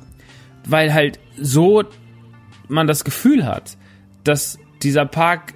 Weil 0.68 0.92
halt 0.92 1.18
so 1.40 1.84
man 2.68 2.86
das 2.86 3.04
Gefühl 3.04 3.46
hat, 3.46 3.76
dass 4.24 4.58
dieser 4.82 5.06
Park 5.06 5.54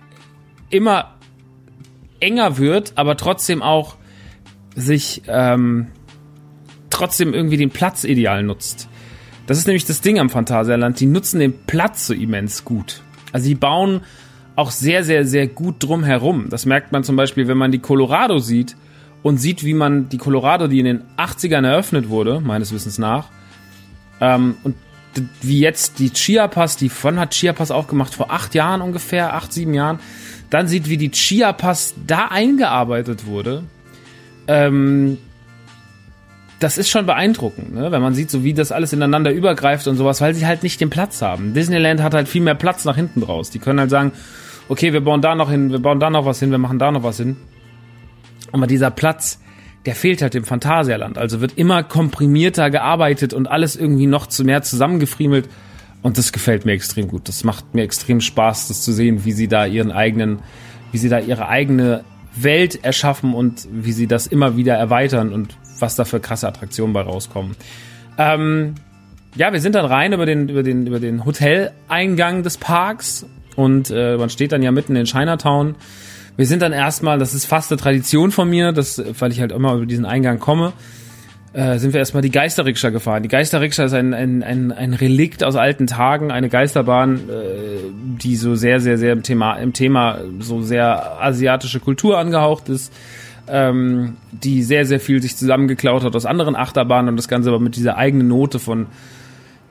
immer 0.70 1.14
enger 2.20 2.58
wird, 2.58 2.92
aber 2.96 3.16
trotzdem 3.16 3.62
auch 3.62 3.96
sich 4.76 5.22
ähm, 5.26 5.88
trotzdem 6.90 7.34
irgendwie 7.34 7.56
den 7.56 7.70
Platz 7.70 8.04
ideal 8.04 8.42
nutzt. 8.42 8.88
Das 9.46 9.58
ist 9.58 9.66
nämlich 9.66 9.84
das 9.84 10.00
Ding 10.00 10.18
am 10.18 10.30
Phantasialand. 10.30 11.00
Die 11.00 11.06
nutzen 11.06 11.40
den 11.40 11.66
Platz 11.66 12.06
so 12.06 12.14
immens 12.14 12.64
gut. 12.64 13.02
Also 13.32 13.48
die 13.48 13.54
bauen 13.54 14.02
auch 14.54 14.70
sehr, 14.70 15.02
sehr, 15.04 15.26
sehr 15.26 15.48
gut 15.48 15.76
drum 15.78 16.04
herum. 16.04 16.48
Das 16.50 16.66
merkt 16.66 16.92
man 16.92 17.02
zum 17.02 17.16
Beispiel, 17.16 17.48
wenn 17.48 17.56
man 17.56 17.72
die 17.72 17.78
Colorado 17.78 18.38
sieht 18.38 18.76
und 19.22 19.38
sieht, 19.38 19.64
wie 19.64 19.74
man 19.74 20.08
die 20.08 20.18
Colorado, 20.18 20.68
die 20.68 20.78
in 20.80 20.84
den 20.84 21.02
80ern 21.16 21.66
eröffnet 21.66 22.08
wurde, 22.08 22.40
meines 22.40 22.72
Wissens 22.72 22.98
nach, 22.98 23.28
ähm, 24.20 24.56
und 24.62 24.76
wie 25.42 25.60
jetzt 25.60 25.98
die 25.98 26.10
Chiapas, 26.10 26.76
die 26.76 26.88
von 26.88 27.18
hat 27.18 27.32
Chiapas 27.32 27.70
auch 27.70 27.88
gemacht, 27.88 28.14
vor 28.14 28.30
acht 28.30 28.54
Jahren 28.54 28.80
ungefähr, 28.80 29.34
acht, 29.34 29.52
sieben 29.52 29.74
Jahren, 29.74 29.98
dann 30.50 30.68
sieht, 30.68 30.88
wie 30.88 30.96
die 30.96 31.10
Chiapas 31.10 31.94
da 32.06 32.26
eingearbeitet 32.26 33.26
wurde. 33.26 33.64
Ähm, 34.46 35.18
das 36.60 36.76
ist 36.76 36.90
schon 36.90 37.06
beeindruckend, 37.06 37.74
ne? 37.74 37.90
wenn 37.90 38.02
man 38.02 38.14
sieht, 38.14 38.30
so 38.30 38.44
wie 38.44 38.52
das 38.52 38.70
alles 38.70 38.92
ineinander 38.92 39.32
übergreift 39.32 39.86
und 39.86 39.96
sowas, 39.96 40.20
weil 40.20 40.34
sie 40.34 40.46
halt 40.46 40.62
nicht 40.62 40.80
den 40.80 40.90
Platz 40.90 41.22
haben. 41.22 41.54
Disneyland 41.54 42.02
hat 42.02 42.12
halt 42.12 42.28
viel 42.28 42.42
mehr 42.42 42.54
Platz 42.54 42.84
nach 42.84 42.96
hinten 42.96 43.22
draus. 43.22 43.50
Die 43.50 43.58
können 43.58 43.80
halt 43.80 43.90
sagen, 43.90 44.12
okay, 44.68 44.92
wir 44.92 45.00
bauen 45.00 45.22
da 45.22 45.34
noch 45.34 45.50
hin, 45.50 45.70
wir 45.70 45.78
bauen 45.78 46.00
da 46.00 46.10
noch 46.10 46.26
was 46.26 46.38
hin, 46.38 46.50
wir 46.50 46.58
machen 46.58 46.78
da 46.78 46.92
noch 46.92 47.02
was 47.02 47.16
hin. 47.16 47.36
Aber 48.52 48.66
dieser 48.66 48.90
Platz, 48.90 49.40
der 49.86 49.94
fehlt 49.94 50.22
halt 50.22 50.34
im 50.34 50.44
Phantasialand. 50.44 51.16
Also 51.16 51.40
wird 51.40 51.56
immer 51.56 51.82
komprimierter 51.82 52.70
gearbeitet 52.70 53.32
und 53.32 53.46
alles 53.46 53.76
irgendwie 53.76 54.06
noch 54.06 54.26
zu 54.26 54.44
mehr 54.44 54.62
zusammengefriemelt. 54.62 55.48
Und 56.02 56.18
das 56.18 56.32
gefällt 56.32 56.64
mir 56.64 56.72
extrem 56.72 57.08
gut. 57.08 57.28
Das 57.28 57.44
macht 57.44 57.74
mir 57.74 57.82
extrem 57.82 58.20
Spaß, 58.20 58.68
das 58.68 58.82
zu 58.82 58.92
sehen, 58.92 59.24
wie 59.24 59.32
sie 59.32 59.48
da 59.48 59.66
ihren 59.66 59.92
eigenen, 59.92 60.40
wie 60.92 60.98
sie 60.98 61.08
da 61.08 61.18
ihre 61.18 61.48
eigene 61.48 62.04
Welt 62.34 62.84
erschaffen 62.84 63.34
und 63.34 63.68
wie 63.70 63.92
sie 63.92 64.06
das 64.06 64.26
immer 64.26 64.56
wieder 64.56 64.74
erweitern 64.74 65.32
und 65.32 65.56
was 65.78 65.96
da 65.96 66.04
für 66.04 66.20
krasse 66.20 66.48
Attraktionen 66.48 66.92
bei 66.92 67.02
rauskommen. 67.02 67.56
Ähm, 68.18 68.74
ja, 69.34 69.52
wir 69.52 69.60
sind 69.60 69.74
dann 69.74 69.86
rein 69.86 70.12
über 70.12 70.26
den, 70.26 70.48
über 70.48 70.62
den, 70.62 70.86
über 70.86 71.00
den 71.00 71.24
Hoteleingang 71.24 72.42
des 72.42 72.56
Parks 72.56 73.26
und 73.56 73.90
äh, 73.90 74.16
man 74.16 74.30
steht 74.30 74.52
dann 74.52 74.62
ja 74.62 74.72
mitten 74.72 74.96
in 74.96 75.04
Chinatown. 75.04 75.74
Wir 76.40 76.46
sind 76.46 76.62
dann 76.62 76.72
erstmal, 76.72 77.18
das 77.18 77.34
ist 77.34 77.44
fast 77.44 77.70
eine 77.70 77.78
Tradition 77.78 78.30
von 78.30 78.48
mir, 78.48 78.72
das, 78.72 79.02
weil 79.18 79.30
ich 79.30 79.42
halt 79.42 79.52
immer 79.52 79.74
über 79.74 79.84
diesen 79.84 80.06
Eingang 80.06 80.38
komme, 80.38 80.72
äh, 81.52 81.76
sind 81.76 81.92
wir 81.92 81.98
erstmal 82.00 82.22
die 82.22 82.30
Geisterrikscha 82.30 82.88
gefahren. 82.88 83.22
Die 83.22 83.28
Geisterrikscha 83.28 83.84
ist 83.84 83.92
ein, 83.92 84.14
ein, 84.14 84.42
ein, 84.42 84.72
ein 84.72 84.94
Relikt 84.94 85.44
aus 85.44 85.54
alten 85.54 85.86
Tagen, 85.86 86.30
eine 86.30 86.48
Geisterbahn, 86.48 87.16
äh, 87.16 87.20
die 87.92 88.36
so 88.36 88.54
sehr, 88.54 88.80
sehr, 88.80 88.96
sehr 88.96 89.12
im 89.12 89.22
Thema, 89.22 89.56
im 89.56 89.74
Thema 89.74 90.20
so 90.38 90.62
sehr 90.62 91.20
asiatische 91.20 91.78
Kultur 91.78 92.16
angehaucht 92.16 92.70
ist, 92.70 92.90
ähm, 93.46 94.16
die 94.32 94.62
sehr, 94.62 94.86
sehr 94.86 94.98
viel 94.98 95.20
sich 95.20 95.36
zusammengeklaut 95.36 96.04
hat 96.04 96.16
aus 96.16 96.24
anderen 96.24 96.56
Achterbahnen 96.56 97.10
und 97.10 97.16
das 97.18 97.28
Ganze 97.28 97.50
aber 97.50 97.60
mit 97.60 97.76
dieser 97.76 97.98
eigenen 97.98 98.28
Note 98.28 98.60
von, 98.60 98.86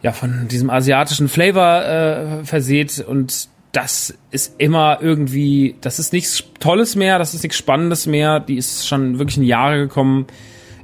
ja, 0.04 0.12
von 0.12 0.48
diesem 0.50 0.70
asiatischen 0.70 1.30
Flavor 1.30 1.84
äh, 1.84 2.46
verseht 2.46 3.00
und 3.00 3.50
das 3.72 4.18
ist 4.32 4.60
immer 4.60 5.00
irgendwie, 5.02 5.76
das 5.82 6.00
ist 6.00 6.14
nichts 6.14 6.44
Tolles 6.60 6.96
mehr, 6.96 7.20
das 7.20 7.34
ist 7.34 7.44
nichts 7.44 7.58
Spannendes 7.58 8.08
mehr, 8.08 8.40
die 8.40 8.58
ist 8.58 8.88
schon 8.88 9.20
wirklich 9.20 9.38
in 9.38 9.44
Jahre 9.44 9.78
gekommen 9.78 10.28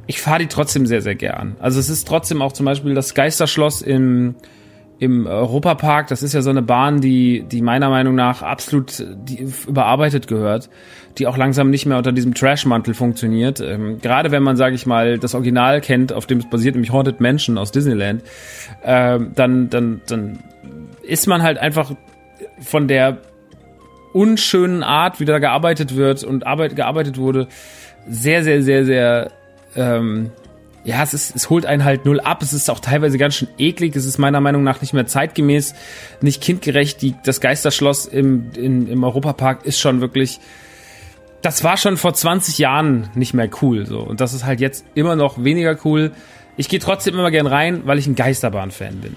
ich 0.08 0.21
fahre 0.21 0.39
die 0.39 0.48
trotzdem 0.48 0.86
sehr, 0.86 1.02
sehr 1.02 1.15
gern. 1.15 1.56
Also 1.60 1.80
es 1.80 1.89
ist 1.89 2.08
trotzdem 2.08 2.41
auch 2.41 2.52
zum 2.52 2.65
Beispiel 2.65 2.93
das 2.93 3.13
Geisterschloss 3.13 3.82
im, 3.82 4.36
im 5.00 5.26
Europapark. 5.26 6.08
Das 6.08 6.21
ist 6.21 6.34
ja 6.34 6.41
so 6.41 6.52
eine 6.52 6.62
Bahn, 6.62 7.02
die, 7.02 7.43
die 7.43 7.62
meiner 7.62 7.89
Meinung 7.89 8.15
nach 8.15 8.41
absolut 8.41 9.04
die 9.15 9.48
überarbeitet 9.67 10.28
gehört, 10.28 10.69
die 11.17 11.28
auch 11.28 11.38
langsam 11.38 11.69
nicht 11.69 11.86
mehr 11.86 11.98
unter 11.98 12.12
diesem 12.12 12.34
Trash-Mantel 12.34 12.93
funktioniert. 12.93 13.62
Ähm, 13.62 14.00
gerade 14.00 14.32
wenn 14.32 14.43
man, 14.43 14.58
sage 14.58 14.76
ich 14.76 14.86
mal, 14.86 15.17
das 15.17 15.34
Original 15.34 15.82
kennt, 15.82 16.13
auf 16.13 16.28
dem 16.28 16.39
es 16.39 16.50
basiert, 16.50 16.76
nämlich 16.76 16.91
Haunted 16.91 17.19
Mansion 17.19 17.58
aus 17.58 17.71
Disneyland, 17.71 18.21
äh, 18.84 19.19
dann, 19.34 19.69
dann, 19.69 20.02
dann 20.08 20.39
ist 21.02 21.28
man 21.28 21.41
halt 21.41 21.58
einfach 21.58 21.91
von 22.62 22.88
der 22.88 23.20
unschönen 24.13 24.84
Art, 24.84 25.20
wie 25.20 25.26
da 25.26 25.39
gearbeitet 25.39 25.96
wird 25.96 26.24
und 26.24 26.48
arbeit, 26.48 26.76
gearbeitet 26.76 27.18
wurde, 27.18 27.48
sehr, 28.08 28.44
sehr, 28.44 28.63
sehr, 28.63 28.86
sehr 28.86 29.32
ähm, 29.76 30.32
ja, 30.86 31.02
es 31.02 31.15
ist, 31.15 31.36
es 31.36 31.50
holt 31.50 31.65
einen 31.65 31.84
halt 31.84 32.06
null 32.06 32.20
ab. 32.20 32.44
Es 32.44 32.54
ist 32.54 32.70
auch 32.70 32.80
teilweise 32.80 33.18
ganz 33.18 33.36
schön 33.36 33.48
eklig. 33.58 33.96
Es 33.96 34.06
ist 34.06 34.20
meiner 34.20 34.39
Meinung 34.39 34.63
nach 34.63 34.82
nicht 34.82 34.94
mehr 34.94 35.08
zeitgemäß, 35.08 35.74
nicht 36.22 36.41
kindgerecht. 36.41 37.02
Die, 37.02 37.15
das 37.24 37.41
Geisterschloss 37.41 38.06
im, 38.06 38.52
in, 38.56 38.88
im 38.88 39.04
Europapark 39.04 39.65
ist 39.65 39.80
schon 39.80 40.00
wirklich, 40.00 40.39
das 41.41 41.63
war 41.63 41.78
schon 41.78 41.98
vor 41.98 42.13
20 42.13 42.60
Jahren 42.60 43.10
nicht 43.15 43.34
mehr 43.34 43.50
cool, 43.63 43.88
so. 43.88 44.00
Und 44.00 44.22
das 44.22 44.34
ist 44.34 44.46
halt 44.46 44.62
jetzt 44.62 44.86
immer 44.94 45.15
noch 45.15 45.44
weniger 45.44 45.76
cool. 45.86 46.12
Ich 46.56 46.70
gehe 46.70 46.80
trotzdem 46.80 47.15
immer 47.15 47.32
gern 47.32 47.48
rein, 47.48 47.82
weil 47.86 47.98
ich 47.98 48.06
ein 48.06 48.15
Geisterbahn-Fan 48.15 49.02
bin. 49.02 49.15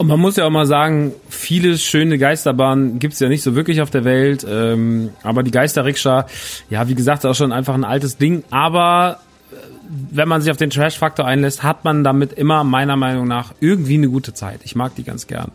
Und 0.00 0.06
man 0.06 0.18
muss 0.18 0.36
ja 0.36 0.46
auch 0.46 0.50
mal 0.50 0.64
sagen, 0.64 1.12
viele 1.28 1.76
schöne 1.76 2.16
Geisterbahnen 2.16 3.00
gibt's 3.00 3.20
ja 3.20 3.28
nicht 3.28 3.42
so 3.42 3.54
wirklich 3.54 3.82
auf 3.82 3.90
der 3.90 4.02
Welt. 4.04 4.46
Ähm, 4.48 5.10
aber 5.22 5.42
die 5.42 5.50
Geisterrikscha, 5.50 6.24
ja, 6.70 6.88
wie 6.88 6.94
gesagt, 6.94 7.18
ist 7.18 7.26
auch 7.26 7.34
schon 7.34 7.52
einfach 7.52 7.74
ein 7.74 7.84
altes 7.84 8.16
Ding. 8.16 8.42
Aber 8.48 9.20
wenn 10.10 10.26
man 10.26 10.40
sich 10.40 10.50
auf 10.50 10.56
den 10.56 10.70
Trash-Faktor 10.70 11.26
einlässt, 11.26 11.62
hat 11.62 11.84
man 11.84 12.02
damit 12.02 12.32
immer 12.32 12.64
meiner 12.64 12.96
Meinung 12.96 13.28
nach 13.28 13.52
irgendwie 13.60 13.98
eine 13.98 14.08
gute 14.08 14.32
Zeit. 14.32 14.60
Ich 14.64 14.74
mag 14.74 14.94
die 14.94 15.02
ganz 15.02 15.26
gern. 15.26 15.50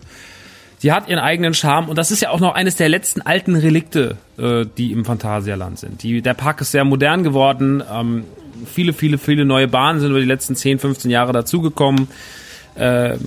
Sie 0.78 0.92
hat 0.92 1.10
ihren 1.10 1.18
eigenen 1.18 1.56
Charme 1.56 1.90
und 1.90 1.98
das 1.98 2.12
ist 2.12 2.22
ja 2.22 2.30
auch 2.30 2.40
noch 2.40 2.54
eines 2.54 2.76
der 2.76 2.88
letzten 2.88 3.22
alten 3.24 3.56
Relikte, 3.56 4.16
äh, 4.38 4.68
die 4.78 4.92
im 4.92 5.06
Phantasialand 5.06 5.80
sind. 5.80 6.04
Die, 6.04 6.22
der 6.22 6.36
Park 6.36 6.62
ist 6.62 6.70
sehr 6.70 6.86
modern 6.86 7.24
geworden. 7.24 7.82
Ähm, 7.92 8.26
viele, 8.72 8.94
viele, 8.94 9.18
viele 9.18 9.44
neue 9.44 9.68
Bahnen 9.68 10.02
sind 10.02 10.12
über 10.12 10.20
die 10.20 10.28
letzten 10.28 10.56
10, 10.56 10.78
15 10.78 11.10
Jahre 11.10 11.34
dazugekommen. 11.34 12.10
Äh, 12.76 13.18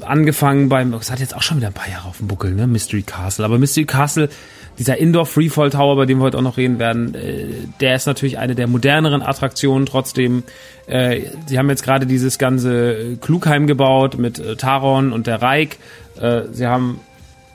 angefangen 0.00 0.68
beim, 0.70 0.92
das 0.92 1.10
hat 1.10 1.20
jetzt 1.20 1.36
auch 1.36 1.42
schon 1.42 1.58
wieder 1.58 1.66
ein 1.66 1.74
paar 1.74 1.90
Jahre 1.90 2.08
auf 2.08 2.18
dem 2.18 2.28
Buckel, 2.28 2.52
ne? 2.52 2.66
Mystery 2.66 3.02
Castle. 3.02 3.44
Aber 3.44 3.58
Mystery 3.58 3.84
Castle 3.84 4.30
dieser 4.78 4.98
Indoor 4.98 5.26
Freefall 5.26 5.70
Tower, 5.70 5.96
bei 5.96 6.06
dem 6.06 6.18
wir 6.18 6.24
heute 6.24 6.38
auch 6.38 6.42
noch 6.42 6.56
reden 6.56 6.78
werden, 6.78 7.14
äh, 7.14 7.48
der 7.80 7.94
ist 7.94 8.06
natürlich 8.06 8.38
eine 8.38 8.54
der 8.54 8.66
moderneren 8.66 9.22
Attraktionen 9.22 9.86
trotzdem. 9.86 10.42
Äh, 10.86 11.22
sie 11.46 11.58
haben 11.58 11.68
jetzt 11.68 11.82
gerade 11.82 12.06
dieses 12.06 12.38
ganze 12.38 13.16
Klugheim 13.20 13.66
gebaut 13.66 14.18
mit 14.18 14.38
äh, 14.38 14.56
Taron 14.56 15.12
und 15.12 15.26
der 15.26 15.42
Reik. 15.42 15.78
Äh, 16.20 16.42
sie 16.52 16.66
haben, 16.66 17.00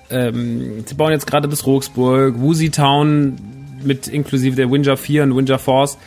ähm, 0.09 0.83
sie 0.85 0.95
bauen 0.95 1.11
jetzt 1.11 1.27
gerade 1.27 1.47
das 1.47 1.65
Roxburg, 1.65 2.39
Woozy 2.39 2.69
Town 2.69 3.37
mit 3.83 4.07
inklusive 4.07 4.55
der 4.55 4.71
Windsor 4.71 4.97
4 4.97 5.23
und 5.23 5.35
Windsor 5.35 5.59
Force 5.59 5.97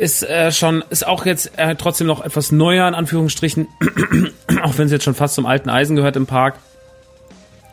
ist 0.00 0.22
äh, 0.22 0.50
schon, 0.50 0.82
ist 0.88 1.06
auch 1.06 1.26
jetzt 1.26 1.52
äh, 1.58 1.76
trotzdem 1.76 2.06
noch 2.06 2.24
etwas 2.24 2.52
neuer, 2.52 2.88
in 2.88 2.94
Anführungsstrichen, 2.94 3.68
auch 4.62 4.78
wenn 4.78 4.86
es 4.86 4.92
jetzt 4.92 5.04
schon 5.04 5.14
fast 5.14 5.34
zum 5.34 5.44
alten 5.46 5.68
Eisen 5.68 5.94
gehört 5.94 6.16
im 6.16 6.26
Park 6.26 6.56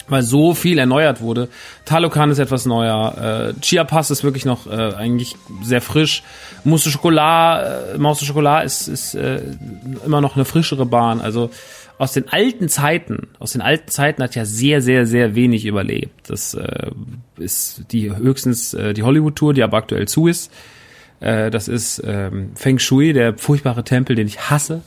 weil 0.10 0.24
so 0.24 0.54
viel 0.54 0.80
erneuert 0.80 1.20
wurde. 1.20 1.50
Talokan 1.84 2.32
ist 2.32 2.40
etwas 2.40 2.66
neuer, 2.66 3.54
äh, 3.58 3.60
Chia 3.60 3.84
Pass 3.84 4.10
ist 4.10 4.24
wirklich 4.24 4.46
noch 4.46 4.66
äh, 4.66 4.94
eigentlich 4.96 5.36
sehr 5.63 5.82
frisch. 5.82 6.24
Mousse 6.63 6.90
Chocolat, 6.92 7.96
äh, 7.96 7.98
Mousse 7.98 8.26
Chocolat 8.26 8.63
ist, 8.63 8.88
ist 8.88 9.16
äh, 9.16 9.42
immer 10.06 10.22
noch 10.22 10.38
eine 10.38 10.46
frischere 10.46 10.86
Bahn. 10.86 11.20
Also 11.20 11.50
aus 11.98 12.13
den 12.13 12.30
alten 12.30 12.70
Zeiten, 12.70 13.28
aus 13.40 13.52
den 13.52 13.62
alten 13.62 13.90
Zeiten 13.90 14.24
hat 14.24 14.36
ja 14.36 14.46
sehr, 14.46 14.82
sehr, 14.82 15.06
sehr 15.06 15.36
wenig 15.36 15.66
überlebt. 15.66 16.30
Das 16.30 16.54
äh, 16.54 16.92
ist 17.38 17.84
die 17.92 18.16
höchstens 18.16 18.74
äh, 18.74 18.94
die 18.94 19.04
Hollywood 19.04 19.36
Tour, 19.36 19.54
die 19.54 19.63
aber 19.63 19.78
aktuell 19.78 20.08
zu 20.08 20.28
ist. 20.28 20.52
Äh, 21.19 21.49
das 21.49 21.67
ist 21.67 22.01
ähm, 22.06 22.51
Feng 22.56 22.80
Shui, 22.80 23.13
der 23.13 23.38
furchtbare 23.38 23.84
Tempel, 23.84 24.15
den 24.15 24.27
ich 24.27 24.49
hasse. 24.49 24.82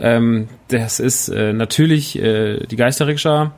Ähm, 0.00 0.48
das 0.68 1.00
ist 1.00 1.28
äh, 1.28 1.52
natürlich 1.52 2.18
äh, 2.18 2.66
die 2.66 2.76
Geisterrikscha 2.76 3.52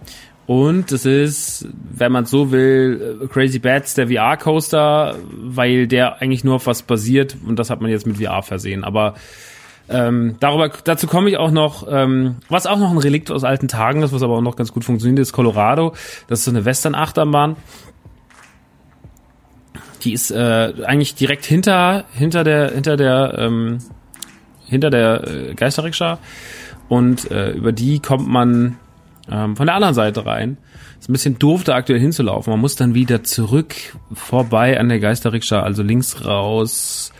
und 0.46 0.92
es 0.92 1.04
ist, 1.04 1.68
wenn 1.72 2.12
man 2.12 2.24
so 2.24 2.52
will, 2.52 3.18
äh, 3.22 3.26
Crazy 3.26 3.58
Bats, 3.58 3.94
der 3.94 4.08
VR-Coaster, 4.08 5.16
weil 5.32 5.88
der 5.88 6.22
eigentlich 6.22 6.44
nur 6.44 6.56
auf 6.56 6.66
was 6.66 6.82
basiert 6.82 7.36
und 7.46 7.58
das 7.58 7.68
hat 7.68 7.80
man 7.80 7.90
jetzt 7.90 8.06
mit 8.06 8.18
VR 8.18 8.42
versehen. 8.42 8.84
Aber 8.84 9.14
ähm, 9.88 10.36
darüber, 10.38 10.68
dazu 10.68 11.06
komme 11.08 11.30
ich 11.30 11.36
auch 11.36 11.50
noch, 11.50 11.86
ähm, 11.90 12.36
was 12.48 12.66
auch 12.66 12.78
noch 12.78 12.90
ein 12.90 12.98
Relikt 12.98 13.30
aus 13.30 13.44
alten 13.44 13.66
Tagen 13.66 14.02
ist, 14.02 14.12
was 14.12 14.22
aber 14.22 14.36
auch 14.36 14.42
noch 14.42 14.56
ganz 14.56 14.72
gut 14.72 14.84
funktioniert, 14.84 15.18
ist 15.20 15.32
Colorado. 15.32 15.94
Das 16.28 16.40
ist 16.40 16.44
so 16.44 16.50
eine 16.52 16.64
Western-Achterbahn. 16.64 17.56
Die 20.06 20.12
ist 20.12 20.30
äh, 20.30 20.72
eigentlich 20.84 21.16
direkt 21.16 21.44
hinter, 21.44 22.04
hinter 22.12 22.44
der, 22.44 22.70
hinter 22.70 22.96
der, 22.96 23.34
ähm, 23.38 23.78
hinter 24.64 24.88
der 24.88 25.26
äh, 25.26 25.54
Geisterrikscha. 25.54 26.20
Und 26.88 27.28
äh, 27.32 27.50
über 27.50 27.72
die 27.72 27.98
kommt 27.98 28.28
man 28.28 28.76
ähm, 29.28 29.56
von 29.56 29.66
der 29.66 29.74
anderen 29.74 29.96
Seite 29.96 30.24
rein. 30.24 30.58
Ist 31.00 31.08
ein 31.08 31.12
bisschen 31.12 31.40
doof, 31.40 31.64
da 31.64 31.74
aktuell 31.74 31.98
hinzulaufen. 31.98 32.52
Man 32.52 32.60
muss 32.60 32.76
dann 32.76 32.94
wieder 32.94 33.24
zurück 33.24 33.74
vorbei 34.12 34.78
an 34.78 34.88
der 34.88 35.00
Geisterrikscha, 35.00 35.60
also 35.60 35.82
links 35.82 36.24
raus, 36.24 37.12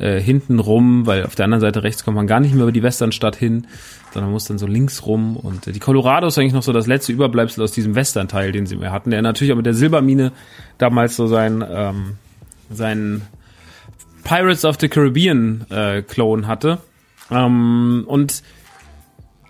äh, 0.00 0.20
hinten 0.20 0.58
rum, 0.58 1.06
weil 1.06 1.24
auf 1.26 1.36
der 1.36 1.44
anderen 1.44 1.60
Seite 1.60 1.84
rechts 1.84 2.04
kommt 2.04 2.16
man 2.16 2.26
gar 2.26 2.40
nicht 2.40 2.52
mehr 2.52 2.64
über 2.64 2.72
die 2.72 2.82
Westernstadt 2.82 3.36
hin, 3.36 3.68
sondern 4.12 4.32
muss 4.32 4.46
dann 4.46 4.58
so 4.58 4.66
links 4.66 5.06
rum. 5.06 5.36
Und 5.36 5.68
äh, 5.68 5.72
die 5.72 5.78
Colorado 5.78 6.26
ist 6.26 6.36
eigentlich 6.36 6.52
noch 6.52 6.64
so 6.64 6.72
das 6.72 6.88
letzte 6.88 7.12
Überbleibsel 7.12 7.62
aus 7.62 7.70
diesem 7.70 7.94
Western-Teil, 7.94 8.50
den 8.50 8.66
sie 8.66 8.74
mehr 8.74 8.90
hatten, 8.90 9.12
der 9.12 9.22
natürlich 9.22 9.52
auch 9.52 9.56
mit 9.56 9.66
der 9.66 9.74
Silbermine 9.74 10.32
damals 10.78 11.14
so 11.14 11.28
sein, 11.28 11.64
ähm, 11.68 12.14
sein 12.74 13.22
Pirates 14.24 14.64
of 14.64 14.76
the 14.80 14.88
Caribbean 14.88 15.66
äh, 15.70 16.02
Clone 16.02 16.46
hatte. 16.46 16.78
Ähm, 17.30 18.04
und 18.06 18.42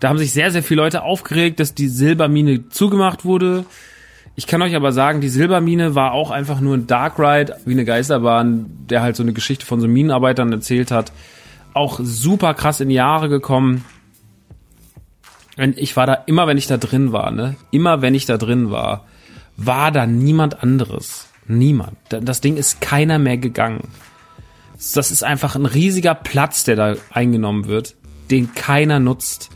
da 0.00 0.08
haben 0.08 0.18
sich 0.18 0.32
sehr, 0.32 0.50
sehr 0.50 0.62
viele 0.62 0.82
Leute 0.82 1.02
aufgeregt, 1.02 1.60
dass 1.60 1.74
die 1.74 1.88
Silbermine 1.88 2.68
zugemacht 2.68 3.24
wurde. 3.24 3.64
Ich 4.36 4.46
kann 4.46 4.62
euch 4.62 4.74
aber 4.74 4.92
sagen, 4.92 5.20
die 5.20 5.28
Silbermine 5.28 5.94
war 5.94 6.12
auch 6.12 6.30
einfach 6.30 6.60
nur 6.60 6.76
ein 6.76 6.86
Dark 6.86 7.18
Ride, 7.18 7.56
wie 7.64 7.72
eine 7.72 7.84
Geisterbahn, 7.84 8.66
der 8.90 9.00
halt 9.00 9.16
so 9.16 9.22
eine 9.22 9.32
Geschichte 9.32 9.64
von 9.64 9.80
so 9.80 9.86
Minenarbeitern 9.86 10.52
erzählt 10.52 10.90
hat. 10.90 11.12
Auch 11.72 12.00
super 12.02 12.54
krass 12.54 12.80
in 12.80 12.88
die 12.88 12.96
Jahre 12.96 13.28
gekommen. 13.28 13.84
Ich 15.76 15.96
war 15.96 16.06
da 16.06 16.14
immer, 16.14 16.48
wenn 16.48 16.58
ich 16.58 16.66
da 16.66 16.78
drin 16.78 17.12
war, 17.12 17.30
ne? 17.30 17.54
Immer 17.70 18.02
wenn 18.02 18.14
ich 18.14 18.26
da 18.26 18.36
drin 18.38 18.72
war, 18.72 19.06
war 19.56 19.92
da 19.92 20.04
niemand 20.04 20.62
anderes. 20.62 21.28
Niemand. 21.46 21.96
Das 22.08 22.40
Ding 22.40 22.56
ist 22.56 22.80
keiner 22.80 23.18
mehr 23.18 23.36
gegangen. 23.36 23.88
Das 24.94 25.10
ist 25.10 25.22
einfach 25.22 25.54
ein 25.56 25.66
riesiger 25.66 26.14
Platz, 26.14 26.64
der 26.64 26.76
da 26.76 26.94
eingenommen 27.10 27.66
wird, 27.66 27.94
den 28.30 28.54
keiner 28.54 28.98
nutzt. 28.98 29.50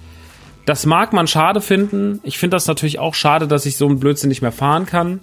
Das 0.64 0.84
mag 0.84 1.12
man 1.12 1.26
schade 1.26 1.60
finden. 1.60 2.20
Ich 2.22 2.38
finde 2.38 2.56
das 2.56 2.66
natürlich 2.66 2.98
auch 2.98 3.14
schade, 3.14 3.48
dass 3.48 3.66
ich 3.66 3.76
so 3.76 3.86
einen 3.86 4.00
Blödsinn 4.00 4.28
nicht 4.28 4.42
mehr 4.42 4.52
fahren 4.52 4.86
kann. 4.86 5.20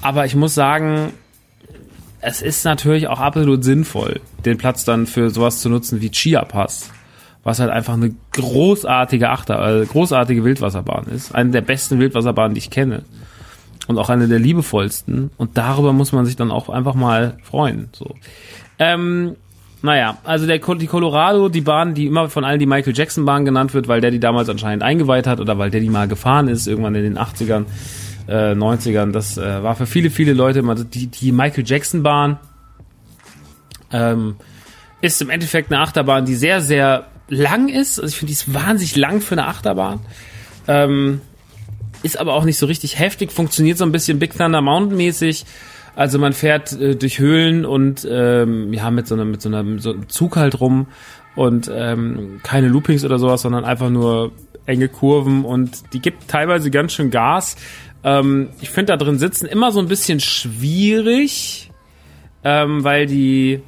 Aber 0.00 0.26
ich 0.26 0.34
muss 0.34 0.54
sagen, 0.54 1.12
es 2.20 2.42
ist 2.42 2.64
natürlich 2.64 3.08
auch 3.08 3.20
absolut 3.20 3.62
sinnvoll, 3.62 4.20
den 4.44 4.58
Platz 4.58 4.84
dann 4.84 5.06
für 5.06 5.30
sowas 5.30 5.60
zu 5.60 5.68
nutzen 5.68 6.00
wie 6.00 6.10
Chia 6.10 6.44
Pass. 6.44 6.90
Was 7.44 7.58
halt 7.58 7.70
einfach 7.70 7.94
eine 7.94 8.14
großartige 8.32 9.30
Achter, 9.30 9.82
äh, 9.82 9.86
großartige 9.86 10.44
Wildwasserbahn 10.44 11.06
ist. 11.06 11.34
Eine 11.34 11.50
der 11.50 11.60
besten 11.60 11.98
Wildwasserbahnen, 11.98 12.54
die 12.54 12.60
ich 12.60 12.70
kenne. 12.70 13.04
Und 13.88 13.98
auch 13.98 14.08
eine 14.10 14.28
der 14.28 14.38
liebevollsten. 14.38 15.30
Und 15.36 15.58
darüber 15.58 15.92
muss 15.92 16.12
man 16.12 16.24
sich 16.24 16.36
dann 16.36 16.50
auch 16.50 16.68
einfach 16.68 16.94
mal 16.94 17.38
freuen. 17.42 17.88
So. 17.92 18.14
Ähm, 18.78 19.36
Naja, 19.82 20.18
also 20.22 20.46
der, 20.46 20.58
die 20.58 20.86
Colorado, 20.86 21.48
die 21.48 21.60
Bahn, 21.60 21.94
die 21.94 22.06
immer 22.06 22.28
von 22.28 22.44
allen 22.44 22.60
die 22.60 22.66
Michael 22.66 22.96
Jackson 22.96 23.24
Bahn 23.24 23.44
genannt 23.44 23.74
wird, 23.74 23.88
weil 23.88 24.00
der 24.00 24.12
die 24.12 24.20
damals 24.20 24.48
anscheinend 24.48 24.84
eingeweiht 24.84 25.26
hat 25.26 25.40
oder 25.40 25.58
weil 25.58 25.70
der 25.70 25.80
die 25.80 25.88
mal 25.88 26.06
gefahren 26.06 26.46
ist, 26.46 26.68
irgendwann 26.68 26.94
in 26.94 27.02
den 27.02 27.18
80ern, 27.18 27.64
äh, 28.28 28.52
90ern. 28.52 29.10
Das 29.10 29.36
äh, 29.38 29.62
war 29.62 29.74
für 29.74 29.86
viele, 29.86 30.10
viele 30.10 30.34
Leute 30.34 30.60
immer 30.60 30.76
die, 30.76 31.08
die 31.08 31.32
Michael 31.32 31.64
Jackson 31.66 32.04
Bahn. 32.04 32.38
Ähm, 33.92 34.36
ist 35.00 35.20
im 35.20 35.30
Endeffekt 35.30 35.72
eine 35.72 35.82
Achterbahn, 35.82 36.24
die 36.24 36.36
sehr, 36.36 36.60
sehr 36.60 37.06
lang 37.28 37.68
ist. 37.68 37.98
Also 37.98 38.08
ich 38.08 38.16
finde, 38.16 38.28
die 38.28 38.34
ist 38.34 38.54
wahnsinnig 38.54 38.94
lang 38.94 39.20
für 39.20 39.34
eine 39.34 39.48
Achterbahn. 39.48 39.98
Ähm, 40.68 41.20
ist 42.02 42.18
aber 42.18 42.34
auch 42.34 42.44
nicht 42.44 42.58
so 42.58 42.66
richtig 42.66 42.98
heftig, 42.98 43.32
funktioniert 43.32 43.78
so 43.78 43.84
ein 43.84 43.92
bisschen 43.92 44.18
Big 44.18 44.36
Thunder 44.36 44.60
Mountain 44.60 44.96
mäßig. 44.96 45.44
Also 45.94 46.18
man 46.18 46.32
fährt 46.32 46.72
äh, 46.72 46.96
durch 46.96 47.18
Höhlen 47.18 47.64
und 47.64 48.06
ähm, 48.10 48.72
ja 48.72 48.90
mit 48.90 49.06
so 49.06 49.14
einer 49.14 49.24
mit 49.24 49.42
so 49.42 49.48
einem 49.48 49.78
so 49.78 49.94
Zug 50.08 50.36
halt 50.36 50.60
rum 50.60 50.86
und 51.34 51.70
ähm, 51.72 52.40
keine 52.42 52.68
Loopings 52.68 53.04
oder 53.04 53.18
sowas, 53.18 53.42
sondern 53.42 53.64
einfach 53.64 53.90
nur 53.90 54.32
enge 54.64 54.88
Kurven 54.88 55.44
und 55.44 55.92
die 55.92 56.00
gibt 56.00 56.28
teilweise 56.28 56.70
ganz 56.70 56.92
schön 56.92 57.10
Gas. 57.10 57.56
Ähm, 58.04 58.48
ich 58.60 58.70
finde 58.70 58.92
da 58.92 58.96
drin 58.96 59.18
sitzen 59.18 59.46
immer 59.46 59.70
so 59.70 59.80
ein 59.80 59.88
bisschen 59.88 60.20
schwierig, 60.20 61.70
ähm, 62.42 62.84
weil 62.84 63.06
die 63.06 63.60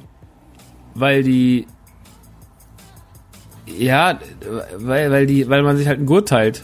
weil 0.95 1.21
die 1.21 1.67
ja, 3.67 4.19
weil, 4.77 5.11
weil 5.11 5.25
die, 5.25 5.49
weil 5.49 5.63
man 5.63 5.77
sich 5.77 5.87
halt 5.87 5.97
einen 5.97 6.05
Gurt 6.05 6.29
teilt. 6.29 6.63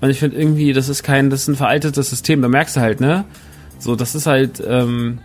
Und 0.00 0.10
ich 0.10 0.18
finde 0.18 0.36
irgendwie, 0.36 0.72
das 0.72 0.88
ist 0.88 1.02
kein, 1.02 1.30
das 1.30 1.42
ist 1.42 1.48
ein 1.48 1.56
veraltetes 1.56 2.10
System, 2.10 2.42
da 2.42 2.48
merkst 2.48 2.76
du 2.76 2.80
halt, 2.80 3.00
ne? 3.00 3.24
So, 3.78 3.96
das 3.96 4.14
ist 4.14 4.26
halt, 4.26 4.62
ähm, 4.66 5.18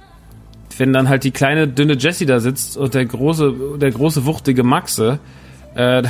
wenn 0.77 0.93
dann 0.93 1.09
halt 1.09 1.23
die 1.23 1.31
kleine, 1.31 1.67
dünne 1.67 1.93
Jessie 1.93 2.25
da 2.25 2.39
sitzt 2.39 2.77
und 2.77 2.93
der 2.93 3.05
große, 3.05 3.53
der 3.79 3.91
große, 3.91 4.25
wuchtige 4.25 4.63
Maxe, 4.63 5.19
äh, 5.75 6.03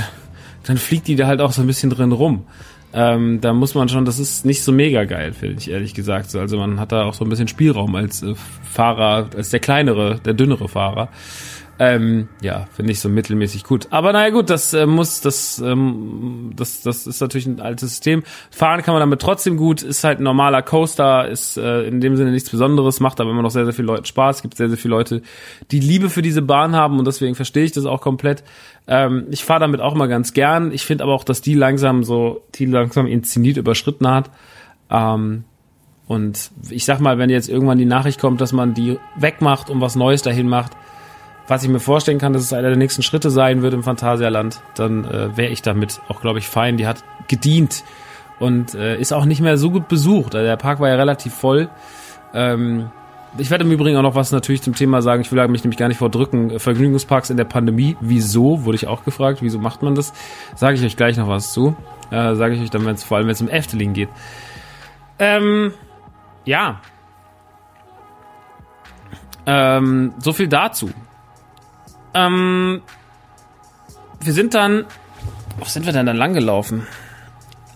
dann 0.64 0.78
fliegt 0.78 1.08
die 1.08 1.16
da 1.16 1.28
halt 1.28 1.42
auch 1.42 1.52
so 1.52 1.62
ein 1.62 1.68
bisschen 1.68 1.90
drin 1.90 2.12
rum. 2.12 2.46
Ähm, 2.94 3.40
da 3.40 3.54
muss 3.54 3.74
man 3.74 3.88
schon, 3.90 4.04
das 4.06 4.20
ist 4.20 4.46
nicht 4.46 4.64
so 4.64 4.72
mega 4.72 5.06
geil, 5.06 5.34
finde 5.34 5.58
ich 5.60 5.72
ehrlich 5.72 5.94
gesagt. 5.94 6.36
Also 6.36 6.58
man 6.58 6.80
hat 6.80 6.92
da 6.92 7.04
auch 7.04 7.14
so 7.14 7.24
ein 7.24 7.30
bisschen 7.30 7.48
Spielraum 7.48 7.96
als 7.96 8.22
äh, 8.22 8.34
Fahrer, 8.70 9.30
als 9.36 9.50
der 9.50 9.60
kleinere, 9.60 10.20
der 10.26 10.34
dünnere 10.34 10.68
Fahrer. 10.68 11.10
Ähm, 11.84 12.30
ja, 12.42 12.68
finde 12.72 12.92
ich 12.92 13.00
so 13.00 13.10
mittelmäßig 13.10 13.64
gut. 13.64 13.88
Aber 13.90 14.14
naja 14.14 14.30
gut, 14.30 14.52
das 14.52 14.72
äh, 14.76 14.86
muss, 14.86 15.20
das, 15.22 15.58
ähm, 15.58 16.52
das, 16.56 16.84
das 16.84 17.08
ist 17.08 17.20
natürlich 17.22 17.48
ein 17.48 17.60
altes 17.60 17.90
System. 17.90 18.22
Fahren 18.52 18.84
kann 18.84 18.94
man 18.94 19.00
damit 19.00 19.20
trotzdem 19.20 19.58
gut, 19.58 19.82
ist 19.82 20.04
halt 20.04 20.20
ein 20.20 20.24
normaler 20.24 20.62
Coaster, 20.62 21.28
ist 21.28 21.58
äh, 21.58 21.88
in 21.88 22.00
dem 22.00 22.16
Sinne 22.18 22.30
nichts 22.30 22.52
Besonderes, 22.52 23.00
macht 23.00 23.20
aber 23.20 23.32
immer 23.32 23.42
noch 23.42 23.50
sehr, 23.50 23.66
sehr 23.66 23.74
viel 23.74 23.86
Leuten 23.86 24.06
Spaß. 24.06 24.44
Gibt 24.44 24.58
sehr, 24.58 24.70
sehr 24.70 24.78
viele 24.78 24.94
Leute, 24.94 25.24
die 25.72 25.80
Liebe 25.80 26.12
für 26.12 26.22
diese 26.22 26.44
Bahn 26.44 26.76
haben 26.76 27.00
und 27.00 27.08
deswegen 27.08 27.34
verstehe 27.34 27.64
ich 27.64 27.72
das 27.72 27.86
auch 27.86 28.02
komplett. 28.02 28.44
Ähm, 28.86 29.26
ich 29.32 29.44
fahre 29.44 29.62
damit 29.62 29.82
auch 29.82 29.96
mal 29.96 30.08
ganz 30.08 30.34
gern. 30.34 30.72
Ich 30.72 30.86
finde 30.86 31.04
aber 31.04 31.16
auch, 31.16 31.24
dass 31.24 31.42
die 31.42 31.56
langsam 31.56 32.04
so, 32.04 32.44
die 32.54 32.68
langsam 32.68 33.08
inszeniert 33.08 33.58
überschritten 33.58 34.08
hat. 34.08 34.30
Ähm, 34.92 35.46
und 36.06 36.52
ich 36.70 36.86
sag 36.86 37.00
mal, 37.00 37.18
wenn 37.18 37.32
jetzt 37.32 37.50
irgendwann 37.50 37.80
die 37.80 37.86
Nachricht 37.86 38.22
kommt, 38.22 38.40
dass 38.40 38.54
man 38.54 38.76
die 38.76 39.00
wegmacht 39.16 39.72
und 39.72 39.82
was 39.82 39.96
Neues 39.96 40.22
dahin 40.22 40.48
macht, 40.48 40.74
was 41.52 41.64
ich 41.64 41.70
mir 41.70 41.82
vorstellen 41.82 42.18
kann, 42.18 42.32
dass 42.32 42.44
es 42.44 42.54
einer 42.54 42.70
der 42.70 42.78
nächsten 42.78 43.04
Schritte 43.04 43.30
sein 43.30 43.62
wird 43.62 43.74
im 43.74 43.84
Phantasialand, 43.84 44.62
dann 44.76 45.04
äh, 45.04 45.36
wäre 45.36 45.52
ich 45.52 45.62
damit 45.62 46.00
auch, 46.08 46.22
glaube 46.22 46.40
ich, 46.40 46.48
fein. 46.48 46.78
Die 46.78 46.88
hat 46.88 47.04
gedient 47.28 47.84
und 48.40 48.74
äh, 48.74 48.98
ist 48.98 49.12
auch 49.12 49.26
nicht 49.26 49.42
mehr 49.42 49.58
so 49.58 49.70
gut 49.70 49.90
besucht. 49.90 50.34
Also 50.34 50.48
der 50.48 50.56
Park 50.56 50.80
war 50.80 50.88
ja 50.88 50.96
relativ 50.96 51.34
voll. 51.34 51.68
Ähm, 52.34 52.90
ich 53.38 53.52
werde 53.52 53.66
im 53.66 53.72
Übrigen 53.72 53.98
auch 53.98 54.02
noch 54.02 54.16
was 54.16 54.32
natürlich 54.32 54.62
zum 54.62 54.76
Thema 54.76 55.02
sagen. 55.02 55.24
Ich 55.24 55.32
will 55.34 55.46
mich 55.50 55.62
nämlich 55.66 55.78
gar 55.78 55.90
nicht 55.90 55.98
vordrücken. 55.98 56.58
Vergnügungsparks 56.58 57.30
in 57.30 57.36
der 57.36 57.44
Pandemie. 57.44 57.98
Wieso? 58.00 58.64
Wurde 58.64 58.78
ich 58.78 58.88
auch 58.88 59.04
gefragt. 59.04 59.40
Wieso 59.42 59.60
macht 59.60 59.84
man 59.84 59.94
das? 59.94 60.14
Sage 60.56 60.78
ich 60.78 60.86
euch 60.86 60.96
gleich 60.96 61.18
noch 61.18 61.28
was 61.28 61.52
zu. 61.52 61.76
Äh, 62.12 62.36
Sage 62.36 62.56
ich 62.56 62.62
euch 62.62 62.70
dann, 62.70 62.86
wenn's, 62.86 63.04
vor 63.04 63.18
allem 63.18 63.28
wenn 63.28 63.34
es 63.34 63.42
um 63.42 63.50
Efteling 63.50 63.92
geht. 63.92 64.10
Ähm, 65.20 65.74
ja. 66.46 66.80
Ähm, 69.46 70.14
so 70.20 70.32
viel 70.32 70.48
dazu. 70.48 70.92
Ähm, 72.14 72.82
wir 74.20 74.34
sind 74.34 74.54
dann, 74.54 74.86
wo 75.58 75.66
sind 75.66 75.86
wir 75.86 75.94
denn 75.94 76.06
dann 76.06 76.18
langgelaufen? 76.18 76.88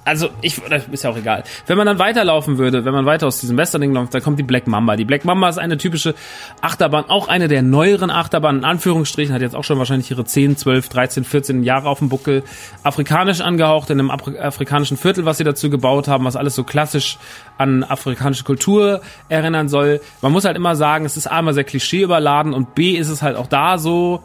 Also, 0.05 0.29
ich, 0.41 0.61
ist 0.91 1.03
ja 1.03 1.09
auch 1.09 1.17
egal. 1.17 1.43
Wenn 1.65 1.77
man 1.77 1.87
dann 1.87 1.97
weiterlaufen 1.97 2.59
würde, 2.59 2.85
wenn 2.85 2.93
man 2.93 3.07
weiter 3.07 3.25
aus 3.25 3.39
diesem 3.39 3.57
Westerding 3.57 3.91
läuft, 3.91 4.13
dann 4.13 4.21
kommt 4.21 4.37
die 4.37 4.43
Black 4.43 4.67
Mamba. 4.67 4.95
Die 4.95 5.03
Black 5.03 5.25
Mamba 5.25 5.49
ist 5.49 5.57
eine 5.57 5.77
typische 5.77 6.13
Achterbahn, 6.61 7.09
auch 7.09 7.27
eine 7.27 7.47
der 7.47 7.63
neueren 7.63 8.11
Achterbahnen, 8.11 8.61
in 8.61 8.65
Anführungsstrichen, 8.65 9.33
hat 9.33 9.41
jetzt 9.41 9.55
auch 9.55 9.63
schon 9.63 9.79
wahrscheinlich 9.79 10.11
ihre 10.11 10.23
10, 10.23 10.57
12, 10.57 10.89
13, 10.89 11.23
14 11.23 11.63
Jahre 11.63 11.89
auf 11.89 11.99
dem 11.99 12.09
Buckel. 12.09 12.43
Afrikanisch 12.83 13.41
angehaucht, 13.41 13.89
in 13.89 13.99
einem 13.99 14.11
afrikanischen 14.11 14.97
Viertel, 14.97 15.25
was 15.25 15.39
sie 15.39 15.43
dazu 15.43 15.71
gebaut 15.71 16.07
haben, 16.07 16.23
was 16.23 16.35
alles 16.35 16.53
so 16.53 16.63
klassisch 16.63 17.17
an 17.57 17.83
afrikanische 17.83 18.43
Kultur 18.43 19.01
erinnern 19.27 19.69
soll. 19.69 20.01
Man 20.21 20.31
muss 20.31 20.45
halt 20.45 20.55
immer 20.55 20.75
sagen, 20.75 21.05
es 21.05 21.17
ist 21.17 21.25
einmal 21.25 21.55
sehr 21.55 21.63
klischee 21.63 22.03
überladen 22.03 22.53
und 22.53 22.75
B 22.75 22.91
ist 22.91 23.09
es 23.09 23.23
halt 23.23 23.37
auch 23.37 23.47
da 23.47 23.79
so, 23.79 24.21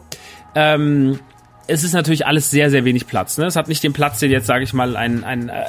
ähm, 0.53 1.19
es 1.67 1.83
ist 1.83 1.93
natürlich 1.93 2.25
alles 2.25 2.49
sehr, 2.49 2.69
sehr 2.69 2.85
wenig 2.85 3.07
Platz. 3.07 3.37
Ne? 3.37 3.45
Es 3.45 3.55
hat 3.55 3.67
nicht 3.67 3.83
den 3.83 3.93
Platz, 3.93 4.19
den 4.19 4.31
jetzt, 4.31 4.47
sage 4.47 4.63
ich 4.63 4.73
mal, 4.73 4.95
ein, 4.95 5.23
ein 5.23 5.49
äh, 5.49 5.63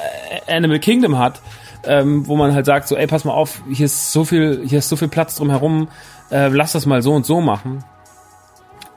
Animal 0.47 0.79
Kingdom 0.79 1.17
hat, 1.17 1.41
ähm, 1.85 2.27
wo 2.27 2.35
man 2.35 2.53
halt 2.53 2.65
sagt, 2.65 2.87
so, 2.87 2.95
ey, 2.95 3.07
pass 3.07 3.25
mal 3.25 3.33
auf, 3.33 3.61
hier 3.71 3.85
ist 3.85 4.11
so 4.11 4.25
viel, 4.25 4.63
hier 4.67 4.79
ist 4.79 4.89
so 4.89 4.95
viel 4.95 5.07
Platz 5.07 5.35
drumherum, 5.35 5.87
äh, 6.31 6.47
lass 6.47 6.73
das 6.73 6.85
mal 6.85 7.01
so 7.01 7.13
und 7.13 7.25
so 7.25 7.41
machen. 7.41 7.83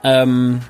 Ähm, 0.03 0.61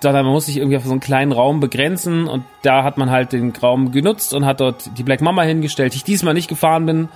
sondern 0.00 0.24
man 0.24 0.32
muss 0.32 0.46
sich 0.46 0.58
irgendwie 0.58 0.76
auf 0.76 0.84
so 0.84 0.92
einen 0.92 1.00
kleinen 1.00 1.32
Raum 1.32 1.60
begrenzen 1.60 2.28
und 2.28 2.44
da 2.62 2.84
hat 2.84 2.98
man 2.98 3.10
halt 3.10 3.32
den 3.32 3.52
Raum 3.56 3.90
genutzt 3.90 4.32
und 4.32 4.46
hat 4.46 4.60
dort 4.60 4.96
die 4.96 5.02
Black 5.02 5.20
Mama 5.20 5.42
hingestellt, 5.42 5.92
die 5.92 5.98
ich 5.98 6.04
diesmal 6.04 6.34
nicht 6.34 6.48
gefahren 6.48 6.86
bin. 6.86 7.08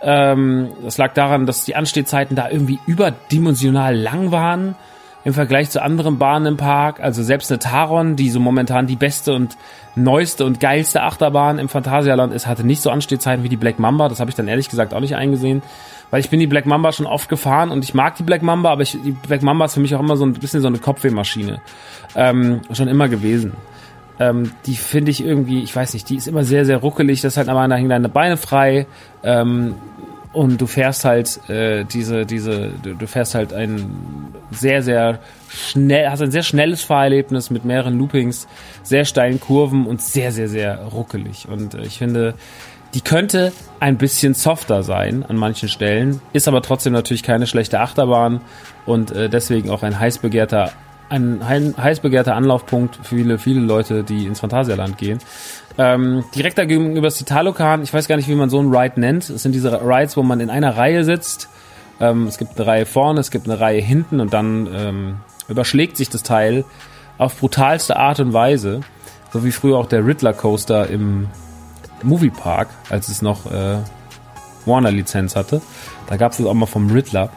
Ähm, 0.00 0.70
das 0.82 0.96
lag 0.98 1.12
daran, 1.12 1.46
dass 1.46 1.64
die 1.64 1.76
Anstehzeiten 1.76 2.34
da 2.34 2.48
irgendwie 2.48 2.80
überdimensional 2.86 3.94
lang 3.94 4.32
waren 4.32 4.74
im 5.24 5.34
Vergleich 5.34 5.70
zu 5.70 5.82
anderen 5.82 6.18
Bahnen 6.18 6.46
im 6.46 6.56
Park. 6.56 7.00
Also 7.00 7.22
selbst 7.22 7.50
eine 7.50 7.58
Taron, 7.58 8.16
die 8.16 8.30
so 8.30 8.40
momentan 8.40 8.86
die 8.86 8.96
beste 8.96 9.34
und 9.34 9.56
neueste 9.94 10.44
und 10.44 10.60
geilste 10.60 11.02
Achterbahn 11.02 11.58
im 11.58 11.68
Phantasialand 11.68 12.32
ist, 12.32 12.46
hatte 12.46 12.66
nicht 12.66 12.82
so 12.82 12.90
Anstehzeiten 12.90 13.44
wie 13.44 13.48
die 13.48 13.56
Black 13.56 13.78
Mamba. 13.78 14.08
Das 14.08 14.20
habe 14.20 14.30
ich 14.30 14.34
dann 14.34 14.48
ehrlich 14.48 14.68
gesagt 14.68 14.94
auch 14.94 15.00
nicht 15.00 15.16
eingesehen. 15.16 15.62
Weil 16.10 16.20
ich 16.20 16.28
bin 16.28 16.40
die 16.40 16.46
Black 16.46 16.66
Mamba 16.66 16.92
schon 16.92 17.06
oft 17.06 17.28
gefahren 17.28 17.70
und 17.70 17.84
ich 17.84 17.94
mag 17.94 18.16
die 18.16 18.22
Black 18.22 18.42
Mamba, 18.42 18.70
aber 18.70 18.82
ich, 18.82 18.98
die 19.02 19.12
Black 19.12 19.42
Mamba 19.42 19.64
ist 19.64 19.74
für 19.74 19.80
mich 19.80 19.94
auch 19.94 20.00
immer 20.00 20.16
so 20.16 20.26
ein 20.26 20.34
bisschen 20.34 20.60
so 20.60 20.68
eine 20.68 20.78
Kopfwehmaschine. 20.78 21.60
Ähm, 22.14 22.60
schon 22.72 22.88
immer 22.88 23.08
gewesen. 23.08 23.52
Ähm, 24.18 24.52
die 24.66 24.76
finde 24.76 25.10
ich 25.10 25.24
irgendwie, 25.24 25.62
ich 25.62 25.74
weiß 25.74 25.94
nicht, 25.94 26.08
die 26.08 26.16
ist 26.16 26.28
immer 26.28 26.44
sehr, 26.44 26.64
sehr 26.64 26.78
ruckelig. 26.78 27.22
Das 27.22 27.32
ist 27.32 27.36
halt 27.38 27.48
aber 27.48 27.74
hängen 27.74 27.88
deine 27.88 28.08
Beine 28.08 28.36
frei. 28.36 28.86
Ähm, 29.22 29.74
und 30.32 30.60
du 30.60 30.66
fährst 30.66 31.04
halt 31.04 31.48
äh, 31.48 31.84
diese 31.84 32.24
diese 32.26 32.70
du, 32.82 32.94
du 32.94 33.06
fährst 33.06 33.34
halt 33.34 33.52
ein 33.52 34.34
sehr 34.50 34.82
sehr 34.82 35.18
schnell 35.48 36.08
hast 36.08 36.22
ein 36.22 36.30
sehr 36.30 36.42
schnelles 36.42 36.82
Fahrerlebnis 36.82 37.50
mit 37.50 37.64
mehreren 37.64 37.98
Loopings, 37.98 38.46
sehr 38.82 39.04
steilen 39.04 39.40
Kurven 39.40 39.86
und 39.86 40.00
sehr 40.00 40.32
sehr 40.32 40.48
sehr 40.48 40.78
ruckelig 40.84 41.48
und 41.48 41.74
äh, 41.74 41.82
ich 41.82 41.98
finde 41.98 42.34
die 42.94 43.00
könnte 43.00 43.52
ein 43.80 43.96
bisschen 43.96 44.34
softer 44.34 44.82
sein 44.82 45.24
an 45.24 45.36
manchen 45.36 45.68
Stellen, 45.68 46.20
ist 46.34 46.46
aber 46.46 46.60
trotzdem 46.60 46.92
natürlich 46.92 47.22
keine 47.22 47.46
schlechte 47.46 47.80
Achterbahn 47.80 48.40
und 48.84 49.12
äh, 49.12 49.28
deswegen 49.28 49.70
auch 49.70 49.82
ein 49.82 49.98
heiß 49.98 50.18
begehrter 50.18 50.72
ein 51.12 51.46
heiß 51.46 52.00
begehrter 52.00 52.36
Anlaufpunkt 52.36 52.96
für 52.96 53.16
viele, 53.16 53.38
viele 53.38 53.60
Leute, 53.60 54.02
die 54.02 54.24
ins 54.24 54.40
Phantasialand 54.40 54.96
gehen. 54.96 55.18
Ähm, 55.78 56.24
direkt 56.34 56.56
gegenüber 56.56 57.08
ist 57.08 57.20
die 57.20 57.24
Talokan. 57.24 57.82
Ich 57.82 57.92
weiß 57.92 58.08
gar 58.08 58.16
nicht, 58.16 58.28
wie 58.28 58.34
man 58.34 58.50
so 58.50 58.58
einen 58.58 58.74
Ride 58.74 59.00
nennt. 59.00 59.30
Es 59.30 59.42
sind 59.42 59.52
diese 59.52 59.72
Rides, 59.82 60.16
wo 60.16 60.22
man 60.22 60.40
in 60.40 60.50
einer 60.50 60.76
Reihe 60.76 61.04
sitzt. 61.04 61.48
Ähm, 62.00 62.26
es 62.26 62.38
gibt 62.38 62.58
eine 62.58 62.66
Reihe 62.66 62.86
vorne, 62.86 63.20
es 63.20 63.30
gibt 63.30 63.48
eine 63.48 63.60
Reihe 63.60 63.80
hinten 63.80 64.20
und 64.20 64.32
dann 64.32 64.68
ähm, 64.74 65.16
überschlägt 65.48 65.96
sich 65.96 66.08
das 66.08 66.22
Teil 66.22 66.64
auf 67.18 67.38
brutalste 67.38 67.96
Art 67.96 68.20
und 68.20 68.32
Weise. 68.32 68.80
So 69.32 69.44
wie 69.44 69.52
früher 69.52 69.78
auch 69.78 69.86
der 69.86 70.06
Riddler 70.06 70.34
Coaster 70.34 70.88
im 70.88 71.28
Moviepark, 72.02 72.68
als 72.90 73.08
es 73.08 73.22
noch 73.22 73.50
äh, 73.50 73.78
Warner-Lizenz 74.66 75.36
hatte. 75.36 75.62
Da 76.06 76.16
gab 76.16 76.32
es 76.32 76.38
das 76.38 76.46
auch 76.46 76.54
mal 76.54 76.66
vom 76.66 76.90
Riddler. 76.90 77.30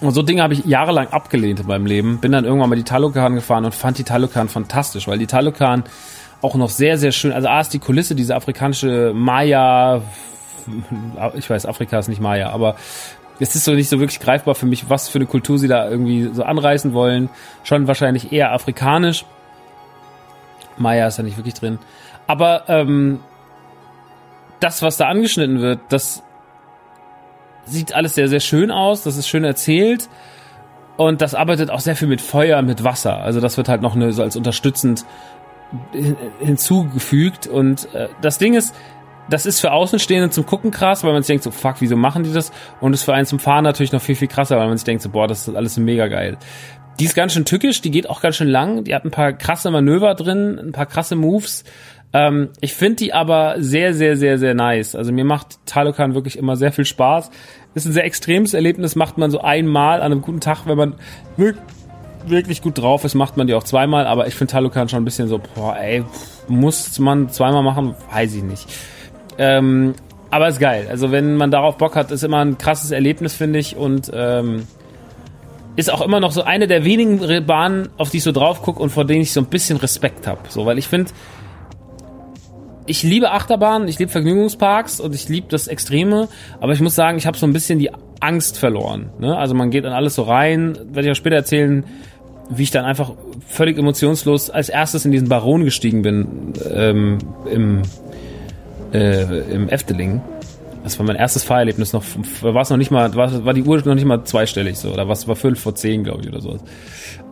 Und 0.00 0.12
so 0.12 0.22
Dinge 0.22 0.42
habe 0.42 0.54
ich 0.54 0.64
jahrelang 0.64 1.08
abgelehnt 1.08 1.60
in 1.60 1.66
meinem 1.66 1.86
Leben. 1.86 2.18
Bin 2.18 2.32
dann 2.32 2.44
irgendwann 2.44 2.70
mal 2.70 2.76
die 2.76 2.84
Talokan 2.84 3.34
gefahren 3.34 3.64
und 3.64 3.74
fand 3.74 3.98
die 3.98 4.04
Talokan 4.04 4.48
fantastisch, 4.48 5.08
weil 5.08 5.18
die 5.18 5.26
Talokan 5.26 5.84
auch 6.40 6.54
noch 6.54 6.70
sehr, 6.70 6.98
sehr 6.98 7.10
schön, 7.10 7.32
also 7.32 7.48
A 7.48 7.60
ist 7.60 7.70
die 7.70 7.80
Kulisse, 7.80 8.14
diese 8.14 8.36
afrikanische 8.36 9.12
Maya, 9.12 10.02
ich 11.34 11.50
weiß, 11.50 11.66
Afrika 11.66 11.98
ist 11.98 12.08
nicht 12.08 12.20
Maya, 12.20 12.50
aber 12.50 12.76
es 13.40 13.54
ist 13.54 13.64
so 13.64 13.72
nicht 13.72 13.88
so 13.88 13.98
wirklich 13.98 14.20
greifbar 14.20 14.54
für 14.54 14.66
mich, 14.66 14.88
was 14.88 15.08
für 15.08 15.18
eine 15.18 15.26
Kultur 15.26 15.58
sie 15.58 15.68
da 15.68 15.88
irgendwie 15.88 16.30
so 16.32 16.42
anreißen 16.42 16.92
wollen. 16.92 17.28
Schon 17.62 17.86
wahrscheinlich 17.86 18.32
eher 18.32 18.52
afrikanisch. 18.52 19.24
Maya 20.76 21.06
ist 21.06 21.18
da 21.18 21.22
nicht 21.22 21.36
wirklich 21.36 21.54
drin. 21.54 21.78
Aber 22.26 22.64
ähm, 22.68 23.20
das, 24.60 24.82
was 24.82 24.96
da 24.96 25.06
angeschnitten 25.06 25.60
wird, 25.60 25.80
das 25.88 26.22
sieht 27.68 27.94
alles 27.94 28.14
sehr, 28.14 28.28
sehr 28.28 28.40
schön 28.40 28.70
aus, 28.70 29.02
das 29.02 29.16
ist 29.16 29.28
schön 29.28 29.44
erzählt. 29.44 30.08
Und 30.96 31.20
das 31.20 31.34
arbeitet 31.34 31.70
auch 31.70 31.78
sehr 31.78 31.94
viel 31.94 32.08
mit 32.08 32.20
Feuer, 32.20 32.60
mit 32.62 32.82
Wasser. 32.82 33.18
Also 33.18 33.40
das 33.40 33.56
wird 33.56 33.68
halt 33.68 33.82
noch 33.82 33.94
eine, 33.94 34.12
so 34.12 34.22
als 34.22 34.34
unterstützend 34.34 35.04
hinzugefügt. 36.40 37.46
Und 37.46 37.92
äh, 37.94 38.08
das 38.20 38.38
Ding 38.38 38.54
ist, 38.54 38.74
das 39.30 39.46
ist 39.46 39.60
für 39.60 39.72
Außenstehende 39.72 40.30
zum 40.30 40.46
Gucken 40.46 40.70
krass, 40.70 41.04
weil 41.04 41.12
man 41.12 41.22
sich 41.22 41.28
denkt 41.28 41.44
so, 41.44 41.50
fuck, 41.50 41.76
wieso 41.80 41.96
machen 41.96 42.24
die 42.24 42.32
das? 42.32 42.50
Und 42.80 42.94
ist 42.94 43.04
für 43.04 43.14
einen 43.14 43.26
zum 43.26 43.38
Fahren 43.38 43.64
natürlich 43.64 43.92
noch 43.92 44.00
viel, 44.00 44.16
viel 44.16 44.28
krasser, 44.28 44.58
weil 44.58 44.68
man 44.68 44.76
sich 44.76 44.84
denkt 44.84 45.02
so, 45.02 45.10
boah, 45.10 45.28
das 45.28 45.46
ist 45.46 45.54
alles 45.54 45.76
mega 45.76 46.08
geil. 46.08 46.36
Die 46.98 47.04
ist 47.04 47.14
ganz 47.14 47.34
schön 47.34 47.44
tückisch, 47.44 47.80
die 47.80 47.92
geht 47.92 48.10
auch 48.10 48.20
ganz 48.20 48.36
schön 48.36 48.48
lang, 48.48 48.82
die 48.82 48.94
hat 48.94 49.04
ein 49.04 49.12
paar 49.12 49.32
krasse 49.32 49.70
Manöver 49.70 50.14
drin, 50.14 50.58
ein 50.58 50.72
paar 50.72 50.86
krasse 50.86 51.14
Moves. 51.14 51.62
Ähm, 52.12 52.50
ich 52.60 52.74
finde 52.74 52.96
die 52.96 53.12
aber 53.12 53.56
sehr, 53.58 53.94
sehr, 53.94 54.16
sehr, 54.16 54.38
sehr 54.38 54.54
nice. 54.54 54.94
Also 54.94 55.12
mir 55.12 55.24
macht 55.24 55.58
Talokan 55.66 56.14
wirklich 56.14 56.38
immer 56.38 56.56
sehr 56.56 56.72
viel 56.72 56.84
Spaß. 56.84 57.30
Ist 57.74 57.86
ein 57.86 57.92
sehr 57.92 58.04
extremes 58.04 58.54
Erlebnis, 58.54 58.96
macht 58.96 59.18
man 59.18 59.30
so 59.30 59.40
einmal 59.40 60.00
an 60.00 60.12
einem 60.12 60.22
guten 60.22 60.40
Tag, 60.40 60.66
wenn 60.66 60.78
man 60.78 60.94
wirklich 62.26 62.62
gut 62.62 62.78
drauf 62.78 63.04
ist, 63.04 63.14
macht 63.14 63.36
man 63.36 63.46
die 63.46 63.54
auch 63.54 63.62
zweimal, 63.62 64.06
aber 64.06 64.26
ich 64.26 64.34
finde 64.34 64.52
Talokan 64.52 64.88
schon 64.88 65.02
ein 65.02 65.04
bisschen 65.04 65.28
so, 65.28 65.40
boah, 65.54 65.76
ey, 65.76 66.04
muss 66.48 66.98
man 66.98 67.28
zweimal 67.28 67.62
machen? 67.62 67.94
Weiß 68.10 68.34
ich 68.34 68.42
nicht. 68.42 68.66
Ähm, 69.38 69.94
aber 70.30 70.48
ist 70.48 70.60
geil. 70.60 70.86
Also 70.90 71.10
wenn 71.10 71.36
man 71.36 71.50
darauf 71.50 71.78
Bock 71.78 71.96
hat, 71.96 72.10
ist 72.10 72.22
immer 72.22 72.44
ein 72.44 72.58
krasses 72.58 72.90
Erlebnis, 72.90 73.34
finde 73.34 73.58
ich. 73.58 73.76
Und 73.76 74.10
ähm, 74.12 74.66
ist 75.76 75.92
auch 75.92 76.02
immer 76.02 76.20
noch 76.20 76.32
so 76.32 76.42
eine 76.42 76.66
der 76.66 76.84
wenigen 76.84 77.46
Bahnen, 77.46 77.88
auf 77.96 78.10
die 78.10 78.18
ich 78.18 78.24
so 78.24 78.32
drauf 78.32 78.62
gucke 78.62 78.82
und 78.82 78.90
vor 78.90 79.04
denen 79.04 79.22
ich 79.22 79.32
so 79.32 79.40
ein 79.40 79.46
bisschen 79.46 79.78
Respekt 79.78 80.26
habe. 80.26 80.40
So, 80.48 80.66
weil 80.66 80.76
ich 80.76 80.88
finde, 80.88 81.12
ich 82.88 83.02
liebe 83.02 83.30
Achterbahnen, 83.30 83.86
ich 83.86 83.98
liebe 83.98 84.10
Vergnügungsparks 84.10 85.00
und 85.00 85.14
ich 85.14 85.28
liebe 85.28 85.46
das 85.50 85.66
Extreme, 85.66 86.28
aber 86.60 86.72
ich 86.72 86.80
muss 86.80 86.94
sagen, 86.94 87.18
ich 87.18 87.26
habe 87.26 87.36
so 87.36 87.46
ein 87.46 87.52
bisschen 87.52 87.78
die 87.78 87.90
Angst 88.20 88.58
verloren. 88.58 89.10
Ne? 89.18 89.36
Also 89.36 89.54
man 89.54 89.70
geht 89.70 89.84
in 89.84 89.92
alles 89.92 90.14
so 90.14 90.22
rein, 90.22 90.76
werde 90.90 91.08
ich 91.08 91.12
auch 91.12 91.16
später 91.16 91.36
erzählen, 91.36 91.84
wie 92.50 92.62
ich 92.62 92.70
dann 92.70 92.84
einfach 92.84 93.12
völlig 93.46 93.78
emotionslos 93.78 94.50
als 94.50 94.70
erstes 94.70 95.04
in 95.04 95.12
diesen 95.12 95.28
Baron 95.28 95.64
gestiegen 95.64 96.02
bin 96.02 96.54
ähm, 96.72 97.18
im, 97.50 97.82
äh, 98.92 99.40
im 99.52 99.68
Efteling. 99.68 100.22
Das 100.82 100.98
war 100.98 101.04
mein 101.04 101.16
erstes 101.16 101.44
Fahrerlebnis 101.44 101.92
noch, 101.92 102.04
war 102.40 102.62
es 102.62 102.70
noch 102.70 102.78
nicht 102.78 102.90
mal, 102.90 103.14
war, 103.14 103.44
war 103.44 103.52
die 103.52 103.62
Uhr 103.62 103.76
noch 103.84 103.94
nicht 103.94 104.06
mal 104.06 104.24
zweistellig 104.24 104.78
so, 104.78 104.90
oder 104.90 105.06
was 105.08 105.28
war 105.28 105.36
fünf 105.36 105.60
vor 105.60 105.74
zehn, 105.74 106.04
glaube 106.04 106.22
ich, 106.22 106.28
oder 106.28 106.40
so. 106.40 106.58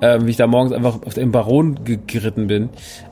Ähm, 0.02 0.26
wie 0.26 0.30
ich 0.30 0.36
da 0.36 0.46
morgens 0.46 0.72
einfach 0.72 0.98
auf 1.06 1.14
dem 1.14 1.32
Baron 1.32 1.78
geritten 2.06 2.48
bin. 2.48 2.68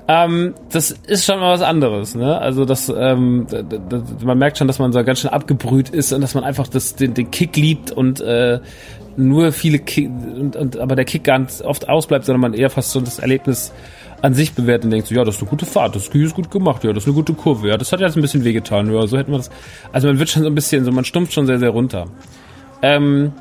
Ähm, 0.07 0.53
das 0.71 0.91
ist 0.91 1.25
schon 1.25 1.41
mal 1.41 1.55
was 1.55 1.63
anderes, 1.63 2.15
ne? 2.15 2.39
Also 2.39 2.67
das, 2.67 2.93
ähm, 2.95 3.47
das, 3.49 4.03
man 4.23 4.37
merkt 4.37 4.59
schon, 4.59 4.67
dass 4.67 4.79
man 4.79 4.93
so 4.93 5.03
ganz 5.03 5.21
schön 5.21 5.31
abgebrüht 5.31 5.89
ist 5.89 6.13
und 6.13 6.21
dass 6.21 6.35
man 6.35 6.45
einfach 6.45 6.69
das, 6.69 6.95
den, 6.95 7.15
den 7.15 7.31
Kick 7.31 7.57
liebt 7.57 7.91
und 7.91 8.21
äh, 8.21 8.61
nur 9.17 9.53
viele 9.53 9.79
Kick, 9.79 10.11
und, 10.11 10.57
und 10.57 10.77
aber 10.77 10.95
der 10.95 11.07
Kick 11.07 11.25
ganz 11.25 11.63
oft 11.63 11.89
ausbleibt, 11.89 12.27
sondern 12.27 12.43
man 12.43 12.53
eher 12.55 12.69
fast 12.69 12.91
so 12.91 13.01
das 13.01 13.19
Erlebnis 13.19 13.73
an 14.21 14.35
sich 14.35 14.53
bewerten 14.53 14.91
denkt 14.91 15.07
so, 15.07 15.15
ja, 15.15 15.25
das 15.25 15.37
ist 15.37 15.43
eine 15.43 15.51
gute 15.51 15.67
Fahrt, 15.67 15.97
das 15.97 16.07
Ski 16.07 16.25
ist 16.25 16.35
gut 16.35 16.51
gemacht, 16.51 16.83
ja, 16.83 16.93
das 16.93 17.05
ist 17.05 17.09
eine 17.09 17.15
gute 17.15 17.35
Kurve, 17.35 17.69
ja, 17.69 17.77
das 17.77 17.93
hat 17.93 18.01
jetzt 18.01 18.17
ein 18.17 18.23
bisschen 18.23 18.45
wehgetan, 18.45 18.93
ja, 18.93 19.07
so 19.07 19.19
hätten 19.19 19.33
wir 19.33 19.37
das. 19.39 19.51
Also 19.93 20.09
man 20.09 20.19
wird 20.19 20.31
schon 20.31 20.43
so 20.43 20.49
ein 20.49 20.55
bisschen, 20.55 20.85
so 20.85 20.93
man 20.93 21.05
stumpft 21.05 21.35
schon 21.35 21.47
sehr, 21.47 21.59
sehr 21.59 21.71
runter. 21.71 22.07
Ähm, 22.81 23.33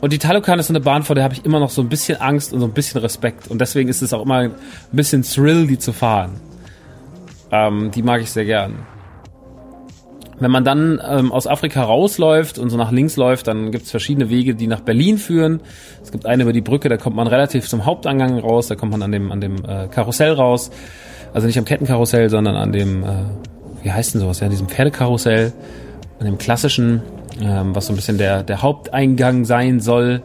und 0.00 0.12
die 0.12 0.18
Talokan 0.18 0.58
ist 0.58 0.68
so 0.68 0.72
eine 0.72 0.80
Bahn, 0.80 1.02
vor 1.02 1.14
der 1.14 1.24
habe 1.24 1.34
ich 1.34 1.44
immer 1.44 1.58
noch 1.60 1.70
so 1.70 1.82
ein 1.82 1.88
bisschen 1.88 2.20
Angst 2.20 2.52
und 2.52 2.60
so 2.60 2.66
ein 2.66 2.72
bisschen 2.72 3.00
Respekt. 3.00 3.48
Und 3.48 3.60
deswegen 3.60 3.88
ist 3.88 4.02
es 4.02 4.12
auch 4.12 4.22
immer 4.22 4.38
ein 4.38 4.52
bisschen 4.92 5.22
Thrill, 5.22 5.66
die 5.66 5.78
zu 5.78 5.92
fahren. 5.92 6.40
Ähm, 7.50 7.90
die 7.90 8.02
mag 8.02 8.20
ich 8.20 8.30
sehr 8.30 8.44
gern. 8.44 8.86
Wenn 10.40 10.52
man 10.52 10.64
dann 10.64 11.00
ähm, 11.04 11.32
aus 11.32 11.48
Afrika 11.48 11.82
rausläuft 11.82 12.58
und 12.58 12.70
so 12.70 12.76
nach 12.76 12.92
links 12.92 13.16
läuft, 13.16 13.48
dann 13.48 13.72
gibt 13.72 13.86
es 13.86 13.90
verschiedene 13.90 14.30
Wege, 14.30 14.54
die 14.54 14.68
nach 14.68 14.80
Berlin 14.80 15.18
führen. 15.18 15.60
Es 16.00 16.12
gibt 16.12 16.26
eine 16.26 16.44
über 16.44 16.52
die 16.52 16.60
Brücke, 16.60 16.88
da 16.88 16.96
kommt 16.96 17.16
man 17.16 17.26
relativ 17.26 17.68
zum 17.68 17.84
Hauptangang 17.84 18.38
raus, 18.38 18.68
da 18.68 18.76
kommt 18.76 18.92
man 18.92 19.02
an 19.02 19.10
dem, 19.10 19.32
an 19.32 19.40
dem 19.40 19.56
äh, 19.64 19.88
Karussell 19.88 20.32
raus. 20.32 20.70
Also 21.34 21.46
nicht 21.48 21.58
am 21.58 21.64
Kettenkarussell, 21.64 22.30
sondern 22.30 22.54
an 22.54 22.70
dem, 22.70 23.02
äh, 23.02 23.06
wie 23.82 23.90
heißt 23.90 24.14
denn 24.14 24.20
sowas, 24.20 24.38
ja, 24.38 24.48
diesem 24.48 24.68
Pferdekarussell, 24.68 25.52
an 26.20 26.26
dem 26.26 26.38
klassischen, 26.38 27.02
ähm, 27.40 27.74
was 27.74 27.86
so 27.86 27.92
ein 27.92 27.96
bisschen 27.96 28.18
der, 28.18 28.42
der 28.42 28.62
Haupteingang 28.62 29.44
sein 29.44 29.80
soll. 29.80 30.22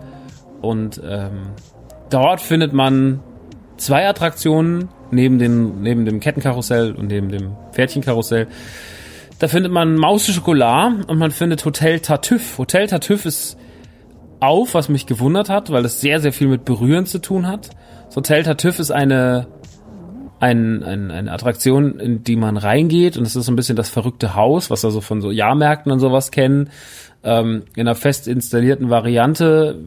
Und 0.62 1.02
ähm, 1.08 1.52
dort 2.10 2.42
findet 2.42 2.74
man 2.74 3.20
zwei 3.78 4.08
Attraktionen 4.08 4.90
neben, 5.12 5.40
den, 5.40 5.82
neben 5.82 6.06
dem 6.06 6.20
Kettenkarussell 6.20 6.94
und 6.94 7.08
neben 7.08 7.30
dem 7.30 7.56
Pferdchenkarussell. 7.72 8.48
Da 9.40 9.48
findet 9.48 9.72
man 9.72 9.96
Maus 9.96 10.28
Schokolade 10.28 11.06
und 11.08 11.18
man 11.18 11.32
findet 11.32 11.66
Hotel 11.66 12.00
Tartüff. 12.00 12.58
Hotel 12.58 12.88
Tartüff 12.88 13.26
ist 13.26 13.58
auf, 14.40 14.74
was 14.74 14.90
mich 14.90 15.06
gewundert 15.06 15.50
hat, 15.50 15.70
weil 15.70 15.86
es 15.86 16.02
sehr, 16.02 16.20
sehr 16.20 16.34
viel 16.34 16.48
mit 16.48 16.66
Berühren 16.66 17.06
zu 17.06 17.20
tun 17.20 17.48
hat. 17.48 17.70
Das 18.08 18.16
Hotel 18.16 18.44
Tartüff 18.44 18.80
ist 18.80 18.92
eine, 18.92 19.48
ein, 20.44 20.84
ein, 20.84 21.10
eine 21.10 21.32
Attraktion, 21.32 22.00
in 22.00 22.24
die 22.24 22.36
man 22.36 22.58
reingeht. 22.58 23.16
Und 23.16 23.26
es 23.26 23.36
ist 23.36 23.46
so 23.46 23.52
ein 23.52 23.56
bisschen 23.56 23.78
das 23.78 23.90
verrückte 23.90 24.36
Haus, 24.36 24.70
was 24.70 24.84
wir 24.84 24.92
so 24.92 25.00
von 25.00 25.22
so 25.22 25.32
Jahrmärkten 25.32 25.92
und 25.92 26.00
sowas 26.00 26.32
kennen 26.32 26.70
ähm, 27.24 27.64
in 27.76 27.88
einer 27.88 27.96
fest 27.96 28.28
installierten 28.28 28.90
Variante. 28.90 29.80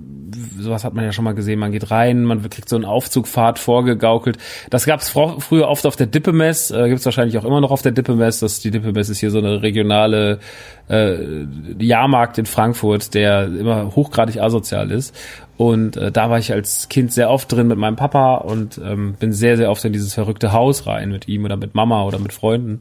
Sowas 0.58 0.84
hat 0.84 0.94
man 0.94 1.04
ja 1.04 1.12
schon 1.12 1.24
mal 1.24 1.34
gesehen. 1.34 1.58
Man 1.58 1.72
geht 1.72 1.90
rein, 1.90 2.24
man 2.24 2.48
kriegt 2.48 2.68
so 2.68 2.76
einen 2.76 2.84
Aufzugfahrt 2.84 3.58
vorgegaukelt. 3.58 4.38
Das 4.70 4.86
gab 4.86 5.00
es 5.00 5.10
früher 5.10 5.68
oft 5.68 5.86
auf 5.86 5.96
der 5.96 6.06
Dippemess, 6.06 6.70
äh, 6.70 6.88
gibt 6.88 7.00
es 7.00 7.04
wahrscheinlich 7.04 7.38
auch 7.38 7.44
immer 7.44 7.60
noch 7.60 7.70
auf 7.70 7.82
der 7.82 7.92
Dippemess. 7.92 8.40
Das, 8.40 8.60
die 8.60 8.70
Dippemess 8.70 9.08
ist 9.08 9.18
hier 9.18 9.30
so 9.30 9.38
eine 9.38 9.62
regionale 9.62 10.40
äh, 10.88 11.44
Jahrmarkt 11.78 12.38
in 12.38 12.46
Frankfurt, 12.46 13.14
der 13.14 13.46
immer 13.46 13.94
hochgradig 13.94 14.40
asozial 14.40 14.90
ist. 14.90 15.14
Und 15.56 15.96
äh, 15.96 16.12
da 16.12 16.30
war 16.30 16.38
ich 16.38 16.52
als 16.52 16.88
Kind 16.88 17.12
sehr 17.12 17.30
oft 17.30 17.50
drin 17.50 17.66
mit 17.66 17.78
meinem 17.78 17.96
Papa 17.96 18.36
und 18.36 18.78
ähm, 18.84 19.14
bin 19.18 19.32
sehr, 19.32 19.56
sehr 19.56 19.70
oft 19.70 19.84
in 19.84 19.92
dieses 19.92 20.14
verrückte 20.14 20.52
Haus 20.52 20.86
rein 20.86 21.10
mit 21.10 21.28
ihm 21.28 21.44
oder 21.44 21.56
mit 21.56 21.74
Mama 21.74 22.04
oder 22.04 22.18
mit 22.18 22.32
Freunden. 22.32 22.80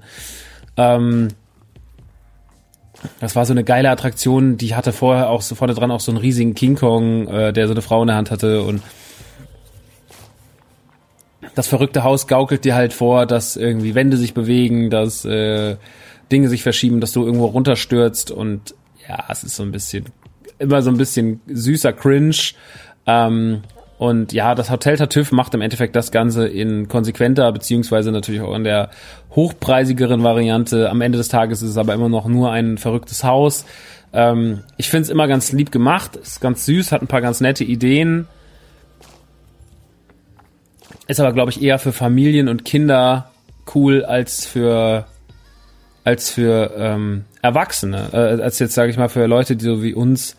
Ähm, 0.78 1.30
das 3.20 3.36
war 3.36 3.46
so 3.46 3.54
eine 3.54 3.63
geile 3.63 3.89
Attraktion, 3.89 4.58
die 4.58 4.76
hatte 4.76 4.91
vorher 4.91 5.30
auch 5.30 5.41
so 5.41 5.56
vorne 5.56 5.74
dran 5.74 5.91
auch 5.91 6.00
so 6.00 6.12
einen 6.12 6.20
riesigen 6.20 6.56
King 6.56 6.76
Kong, 6.76 7.28
äh, 7.28 7.54
der 7.54 7.68
so 7.68 7.74
eine 7.74 7.82
Frau 7.82 8.02
in 8.02 8.08
der 8.08 8.15
Hand 8.15 8.32
hatte 8.32 8.62
und 8.63 8.82
das 11.56 11.68
verrückte 11.68 12.04
Haus 12.04 12.28
gaukelt 12.28 12.65
dir 12.65 12.76
halt 12.76 12.94
vor, 12.94 13.26
dass 13.26 13.56
irgendwie 13.56 13.96
Wände 13.96 14.18
sich 14.18 14.34
bewegen, 14.34 14.89
dass 14.89 15.24
äh, 15.26 15.78
Dinge 16.32 16.50
sich 16.50 16.63
verschieben, 16.63 17.00
dass 17.00 17.13
du 17.13 17.24
irgendwo 17.24 17.46
runterstürzt 17.46 18.32
und 18.32 18.76
ja, 19.08 19.24
es 19.30 19.44
ist 19.44 19.56
so 19.56 19.63
ein 19.63 19.72
bisschen 19.72 20.06
immer 20.60 20.82
so 20.82 20.89
ein 20.89 20.98
bisschen 20.98 21.41
süßer 21.48 21.94
Cringe. 21.94 22.36
Ähm, 23.06 23.62
und 23.98 24.34
ja, 24.34 24.56
das 24.56 24.70
Hotel 24.70 24.98
Tartüff 24.98 25.32
macht 25.32 25.54
im 25.54 25.62
Endeffekt 25.62 25.96
das 25.96 26.12
Ganze 26.12 26.48
in 26.48 26.88
konsequenter, 26.90 27.52
beziehungsweise 27.52 28.12
natürlich 28.12 28.42
auch 28.42 28.54
in 28.56 28.66
der 28.66 28.90
hochpreisigeren 29.32 30.22
Variante. 30.22 30.90
Am 30.90 31.02
Ende 31.02 31.18
des 31.18 31.30
Tages 31.30 31.62
ist 31.62 31.70
es 31.72 31.78
aber 31.78 31.94
immer 31.94 32.10
noch 32.10 32.28
nur 32.28 32.52
ein 32.52 32.78
verrücktes 32.78 33.24
Haus. 33.24 33.66
Ähm, 34.12 34.64
ich 34.76 34.90
finde 34.90 35.04
es 35.04 35.10
immer 35.10 35.28
ganz 35.28 35.54
lieb 35.54 35.72
gemacht, 35.72 36.18
ist 36.18 36.42
ganz 36.42 36.66
süß, 36.66 36.92
hat 36.92 37.02
ein 37.02 37.08
paar 37.08 37.22
ganz 37.22 37.40
nette 37.40 37.64
Ideen. 37.64 38.28
Ist 41.08 41.20
aber, 41.20 41.32
glaube 41.32 41.52
ich, 41.52 41.62
eher 41.62 41.80
für 41.80 41.94
Familien 41.94 42.50
und 42.50 42.66
Kinder 42.66 43.32
cool 43.74 44.04
als 44.04 44.46
für 44.46 45.06
als 46.04 46.30
für 46.30 46.72
ähm, 46.78 47.26
Erwachsene, 47.42 48.10
äh, 48.14 48.42
als 48.42 48.60
jetzt 48.60 48.76
sage 48.76 48.92
ich 48.92 48.98
mal 48.98 49.10
für 49.10 49.26
Leute, 49.26 49.56
die 49.56 49.66
so 49.66 49.82
wie 49.82 49.94
uns 49.94 50.38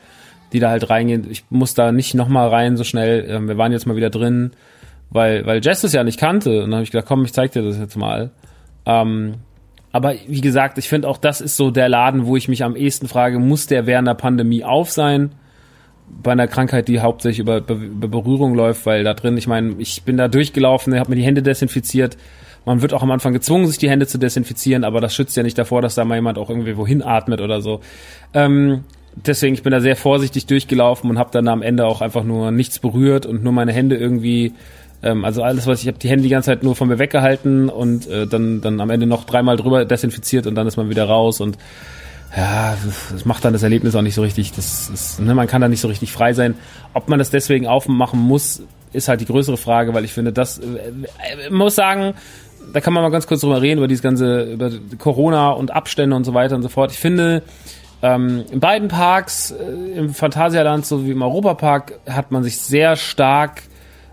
die 0.53 0.61
da 0.61 0.71
halt 0.71 0.91
reingehen. 0.91 1.27
Ich 1.31 1.45
muss 1.51 1.75
da 1.75 1.93
nicht 1.93 2.15
nochmal 2.15 2.49
rein 2.49 2.77
so 2.77 2.85
schnell. 2.85 3.27
Ähm, 3.29 3.49
wir 3.49 3.59
waren 3.59 3.73
jetzt 3.73 3.87
mal 3.87 3.97
wieder 3.97 4.11
drin, 4.11 4.53
weil, 5.11 5.47
weil 5.47 5.65
Jess 5.65 5.81
das 5.81 5.93
ja 5.93 6.05
nicht 6.05 6.19
kannte. 6.19 6.63
Und 6.63 6.71
dann 6.71 6.75
habe 6.75 6.85
ich 6.85 6.91
gedacht, 6.91 7.09
komm, 7.09 7.25
ich 7.25 7.33
zeig 7.33 7.53
dir 7.53 7.63
das 7.63 7.79
jetzt 7.79 7.97
mal. 7.97 8.31
Ähm, 8.85 9.35
aber 9.93 10.15
wie 10.29 10.41
gesagt, 10.43 10.77
ich 10.79 10.89
finde 10.89 11.09
auch, 11.09 11.17
das 11.17 11.41
ist 11.41 11.57
so 11.57 11.71
der 11.71 11.89
Laden, 11.89 12.27
wo 12.27 12.37
ich 12.37 12.49
mich 12.49 12.63
am 12.63 12.77
ehesten 12.77 13.09
frage, 13.09 13.39
muss 13.39 13.67
der 13.67 13.87
während 13.87 14.07
der 14.07 14.15
Pandemie 14.15 14.63
auf 14.63 14.91
sein? 14.91 15.33
Bei 16.23 16.33
einer 16.33 16.47
Krankheit, 16.47 16.87
die 16.87 17.01
hauptsächlich 17.01 17.41
über, 17.41 17.59
über 17.59 18.09
Berührung 18.09 18.55
läuft, 18.55 18.87
weil 18.87 19.05
da 19.05 19.15
drin, 19.15 19.37
ich 19.39 19.47
meine, 19.47 19.75
ich 19.79 20.03
bin 20.03 20.19
da 20.19 20.29
durchgelaufen, 20.29 20.99
habe 20.99 21.11
mir 21.11 21.17
die 21.17 21.25
Hände 21.25 21.43
desinfiziert. 21.43 22.17
Man 22.67 22.83
wird 22.83 22.93
auch 22.93 23.03
am 23.03 23.11
Anfang 23.11 23.33
gezwungen, 23.33 23.67
sich 23.67 23.79
die 23.79 23.89
Hände 23.89 24.07
zu 24.07 24.19
desinfizieren, 24.19 24.85
aber 24.85 25.01
das 25.01 25.15
schützt 25.15 25.37
ja 25.37 25.43
nicht 25.43 25.57
davor, 25.57 25.83
dass 25.83 25.95
da 25.95 26.05
mal 26.05 26.17
jemand 26.17 26.37
auch 26.37 26.51
irgendwie 26.51 26.77
wohin 26.77 27.03
atmet 27.03 27.41
oder 27.41 27.61
so. 27.61 27.81
Ähm, 28.35 28.85
deswegen, 29.17 29.55
ich 29.55 29.63
bin 29.63 29.73
da 29.73 29.81
sehr 29.81 29.97
vorsichtig 29.97 30.47
durchgelaufen 30.47 31.11
und 31.11 31.19
habe 31.19 31.31
dann 31.33 31.49
am 31.49 31.63
Ende 31.63 31.87
auch 31.87 32.01
einfach 32.01 32.25
nur 32.25 32.51
nichts 32.51 32.79
berührt 32.79 33.27
und 33.27 33.43
nur 33.43 33.53
meine 33.53 33.73
Hände 33.73 33.97
irgendwie, 33.97 34.53
ähm, 35.03 35.25
also 35.25 35.43
alles, 35.43 35.67
was 35.67 35.83
ich 35.83 35.89
habe 35.89 35.99
die 35.99 36.09
Hände 36.09 36.23
die 36.23 36.29
ganze 36.29 36.51
Zeit 36.51 36.63
nur 36.63 36.77
von 36.77 36.89
mir 36.89 36.99
weggehalten 36.99 37.69
und 37.69 38.09
äh, 38.09 38.27
dann, 38.27 38.61
dann 38.61 38.81
am 38.81 38.91
Ende 38.91 39.07
noch 39.07 39.25
dreimal 39.25 39.57
drüber 39.57 39.85
desinfiziert 39.85 40.47
und 40.47 40.55
dann 40.55 40.67
ist 40.67 40.77
man 40.77 40.91
wieder 40.91 41.05
raus 41.05 41.41
und 41.41 41.59
ja, 42.37 42.77
das 43.13 43.25
macht 43.25 43.45
dann 43.45 43.53
das 43.53 43.63
Erlebnis 43.63 43.95
auch 43.95 44.03
nicht 44.03 44.15
so 44.15 44.21
richtig. 44.21 44.53
Das 44.53 44.91
ist, 44.91 45.21
ne, 45.21 45.35
man 45.35 45.47
kann 45.47 45.63
da 45.63 45.69
nicht 45.69 45.81
so 45.81 45.89
richtig 45.89 46.13
frei 46.13 46.35
sein. 46.35 46.55
Ob 46.93 47.09
man 47.09 47.19
das 47.19 47.31
deswegen 47.31 47.67
aufmachen 47.67 48.21
muss, 48.21 48.63
ist 48.93 49.09
halt 49.09 49.21
die 49.21 49.27
größere 49.27 49.57
Frage, 49.57 49.95
weil 49.95 50.05
ich 50.05 50.13
finde, 50.13 50.33
das 50.33 50.59
äh, 50.59 51.51
muss 51.51 51.77
sagen, 51.77 52.15
da 52.73 52.81
kann 52.81 52.93
man 52.93 53.03
mal 53.03 53.11
ganz 53.11 53.27
kurz 53.27 53.41
drüber 53.41 53.63
reden 53.63 53.79
über 53.79 53.89
dieses 53.89 54.03
ganze 54.03 54.53
über 54.53 54.71
Corona 54.99 55.51
und 55.51 55.71
Abstände 55.71 56.17
und 56.17 56.25
so 56.25 56.35
weiter 56.35 56.57
und 56.57 56.63
so 56.63 56.69
fort. 56.69 56.91
Ich 56.93 56.99
finde, 56.99 57.43
Ähm, 58.03 58.45
in 58.51 58.61
beiden 58.61 58.89
Parks, 58.89 59.51
äh, 59.51 59.99
im 59.99 60.13
Phantasialand 60.13 60.85
sowie 60.85 61.13
im 61.13 61.23
Europapark, 61.23 61.99
hat 62.09 62.31
man 62.31 62.43
sich 62.45 62.59
sehr 62.59 62.97
stark, 62.97 63.63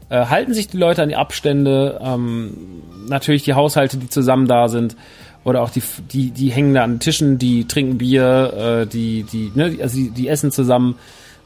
äh, 0.10 0.26
halten 0.26 0.54
sich 0.54 0.68
die 0.68 0.78
Leute 0.78 1.04
an 1.04 1.10
die 1.10 1.16
Abstände, 1.16 2.00
ähm, 2.02 2.82
natürlich 3.10 3.44
die 3.44 3.54
Haushalte, 3.54 3.98
die 3.98 4.10
zusammen 4.10 4.48
da 4.48 4.68
sind, 4.68 4.96
oder 5.44 5.62
auch 5.62 5.70
die, 5.70 5.84
die, 6.12 6.32
die 6.32 6.50
hängen 6.50 6.74
da 6.74 6.84
an 6.84 7.00
Tischen, 7.00 7.38
die 7.38 7.68
trinken 7.68 7.98
Bier, 7.98 8.84
äh, 8.84 8.88
die, 8.88 9.24
die, 9.24 9.52
ne, 9.54 9.78
also 9.82 9.98
die, 9.98 10.10
die 10.10 10.28
essen 10.28 10.52
zusammen. 10.52 10.96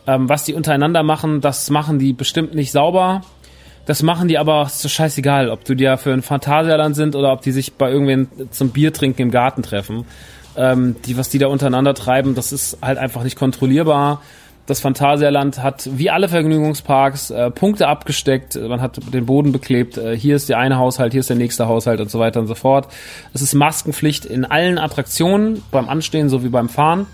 Ähm, 0.06 0.30
was 0.30 0.44
die 0.44 0.54
untereinander 0.54 1.04
machen, 1.04 1.42
das 1.42 1.70
machen 1.70 2.00
die 2.00 2.14
bestimmt 2.14 2.54
nicht 2.54 2.72
sauber. 2.72 3.22
Das 3.88 4.04
machen 4.04 4.28
die 4.28 4.38
aber, 4.38 4.64
ist 4.64 4.82
so 4.82 4.90
scheißegal, 4.90 5.50
ob 5.50 5.64
du 5.64 5.74
dir 5.74 5.98
für 5.98 6.12
ein 6.12 6.22
Phantasialand 6.22 6.96
sind 6.96 7.16
oder 7.16 7.32
ob 7.32 7.42
die 7.42 7.52
sich 7.52 7.74
bei 7.74 7.90
irgendwen 7.90 8.28
zum 8.52 8.70
Bier 8.70 8.94
trinken 8.94 9.22
im 9.24 9.32
Garten 9.32 9.64
treffen. 9.64 10.06
Ähm, 10.58 10.96
die, 11.06 11.18
was 11.18 11.30
die 11.30 11.38
da 11.38 11.48
untereinander 11.48 11.94
treiben, 11.94 12.36
das 12.36 12.52
ist 12.52 12.80
halt 12.82 12.98
einfach 12.98 13.24
nicht 13.24 13.38
kontrollierbar. 13.38 14.22
Das 14.66 14.82
Phantasialand 14.82 15.64
hat 15.64 15.90
wie 15.94 16.10
alle 16.10 16.28
Vergnügungsparks 16.28 17.30
äh, 17.30 17.52
Punkte 17.52 17.88
abgesteckt, 17.88 18.56
man 18.56 18.82
hat 18.82 19.00
den 19.14 19.26
Boden 19.26 19.54
beklebt, 19.54 19.98
äh, 19.98 20.18
hier 20.18 20.36
ist 20.36 20.50
der 20.50 20.58
eine 20.58 20.78
Haushalt, 20.78 21.14
hier 21.14 21.22
ist 21.22 21.30
der 21.30 21.38
nächste 21.38 21.68
Haushalt 21.68 22.02
und 22.02 22.12
so 22.12 22.20
weiter 22.20 22.42
und 22.42 22.48
so 22.48 22.56
fort. 22.56 22.90
Es 23.34 23.42
ist 23.42 23.54
Maskenpflicht 23.54 24.26
in 24.26 24.44
allen 24.44 24.78
Attraktionen, 24.78 25.64
beim 25.72 25.88
Anstehen 25.88 26.28
sowie 26.28 26.50
beim 26.50 26.68
Fahren. 26.68 27.06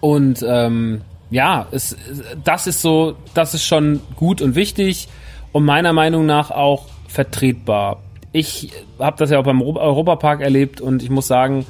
Und 0.00 0.42
ähm, 0.48 1.02
ja, 1.30 1.66
es, 1.70 1.96
das 2.44 2.66
ist 2.66 2.80
so, 2.80 3.16
das 3.34 3.52
ist 3.52 3.64
schon 3.64 4.00
gut 4.16 4.40
und 4.40 4.54
wichtig 4.54 5.08
und 5.52 5.64
meiner 5.64 5.92
Meinung 5.92 6.24
nach 6.24 6.50
auch 6.50 6.86
vertretbar. 7.08 8.03
Ich 8.34 8.72
habe 8.98 9.16
das 9.16 9.30
ja 9.30 9.38
auch 9.38 9.44
beim 9.44 9.62
Europapark 9.62 10.40
erlebt 10.40 10.80
und 10.80 11.04
ich 11.04 11.08
muss 11.08 11.28
sagen, 11.28 11.64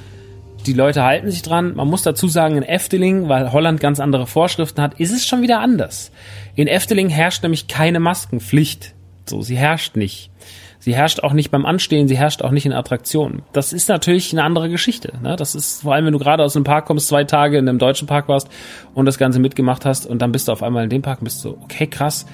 die 0.65 0.73
Leute 0.73 1.03
halten 1.03 1.31
sich 1.31 1.43
dran. 1.43 1.75
Man 1.77 1.89
muss 1.89 2.01
dazu 2.01 2.27
sagen, 2.27 2.57
in 2.57 2.63
Efteling, 2.63 3.29
weil 3.29 3.53
Holland 3.53 3.81
ganz 3.81 4.01
andere 4.01 4.27
Vorschriften 4.27 4.81
hat, 4.81 4.99
ist 4.99 5.13
es 5.13 5.27
schon 5.27 5.43
wieder 5.43 5.61
anders. 5.61 6.11
In 6.55 6.67
Efteling 6.67 7.11
herrscht 7.11 7.43
nämlich 7.43 7.69
keine 7.69 8.01
Maskenpflicht. 8.01 8.95
So, 9.27 9.43
sie 9.43 9.59
herrscht 9.59 9.97
nicht. 9.97 10.31
Sie 10.79 10.95
herrscht 10.95 11.21
auch 11.21 11.35
nicht 11.35 11.51
beim 11.51 11.67
Anstehen, 11.67 12.09
sie 12.09 12.17
herrscht 12.17 12.41
auch 12.41 12.51
nicht 12.51 12.65
in 12.65 12.73
Attraktionen. 12.73 13.43
Das 13.53 13.75
ist 13.75 13.91
natürlich 13.91 14.33
eine 14.33 14.43
andere 14.43 14.71
Geschichte. 14.71 15.13
Ne? 15.23 15.37
Das 15.37 15.55
ist 15.55 15.83
vor 15.83 15.93
allem, 15.93 16.07
wenn 16.07 16.13
du 16.15 16.19
gerade 16.19 16.43
aus 16.43 16.57
einem 16.57 16.65
Park 16.65 16.87
kommst, 16.87 17.09
zwei 17.09 17.25
Tage 17.25 17.59
in 17.59 17.69
einem 17.69 17.79
deutschen 17.79 18.09
Park 18.09 18.29
warst 18.29 18.49
und 18.95 19.05
das 19.05 19.19
Ganze 19.19 19.39
mitgemacht 19.39 19.85
hast 19.85 20.07
und 20.07 20.23
dann 20.23 20.33
bist 20.33 20.49
du 20.49 20.53
auf 20.53 20.63
einmal 20.63 20.85
in 20.85 20.91
dem 20.91 21.03
Park 21.03 21.21
und 21.21 21.25
bist 21.25 21.41
so, 21.41 21.59
okay, 21.63 21.87
krass, 21.87 22.25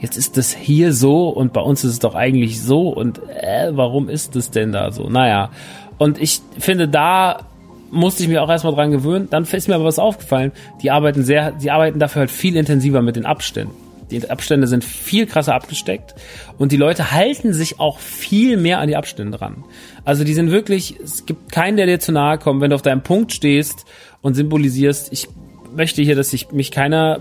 jetzt 0.00 0.16
ist 0.16 0.36
das 0.36 0.54
hier 0.54 0.92
so 0.92 1.28
und 1.28 1.52
bei 1.52 1.60
uns 1.60 1.84
ist 1.84 1.92
es 1.92 1.98
doch 1.98 2.14
eigentlich 2.14 2.60
so 2.60 2.88
und 2.88 3.20
äh, 3.28 3.70
warum 3.72 4.08
ist 4.08 4.34
das 4.34 4.50
denn 4.50 4.72
da 4.72 4.90
so? 4.90 5.08
Naja, 5.08 5.50
und 5.98 6.20
ich 6.20 6.40
finde, 6.58 6.88
da 6.88 7.46
musste 7.90 8.22
ich 8.22 8.28
mir 8.28 8.42
auch 8.42 8.48
erstmal 8.48 8.74
dran 8.74 8.90
gewöhnen. 8.90 9.28
Dann 9.30 9.44
ist 9.44 9.68
mir 9.68 9.74
aber 9.74 9.84
was 9.84 9.98
aufgefallen. 9.98 10.52
Die 10.82 10.90
arbeiten 10.90 11.24
sehr, 11.24 11.52
die 11.52 11.70
arbeiten 11.70 11.98
dafür 11.98 12.20
halt 12.20 12.30
viel 12.30 12.56
intensiver 12.56 13.02
mit 13.02 13.16
den 13.16 13.26
Abständen. 13.26 13.74
Die 14.10 14.28
Abstände 14.28 14.66
sind 14.66 14.82
viel 14.82 15.26
krasser 15.26 15.54
abgesteckt 15.54 16.16
und 16.58 16.72
die 16.72 16.76
Leute 16.76 17.12
halten 17.12 17.52
sich 17.52 17.78
auch 17.78 18.00
viel 18.00 18.56
mehr 18.56 18.80
an 18.80 18.88
die 18.88 18.96
Abstände 18.96 19.38
dran. 19.38 19.62
Also 20.04 20.24
die 20.24 20.34
sind 20.34 20.50
wirklich, 20.50 20.96
es 21.02 21.26
gibt 21.26 21.52
keinen, 21.52 21.76
der 21.76 21.86
dir 21.86 22.00
zu 22.00 22.10
nahe 22.10 22.38
kommt, 22.38 22.60
wenn 22.60 22.70
du 22.70 22.74
auf 22.74 22.82
deinem 22.82 23.02
Punkt 23.02 23.32
stehst 23.32 23.84
und 24.20 24.34
symbolisierst, 24.34 25.12
ich 25.12 25.28
möchte 25.76 26.02
hier, 26.02 26.16
dass 26.16 26.30
sich 26.30 26.50
mich 26.50 26.72
keiner 26.72 27.20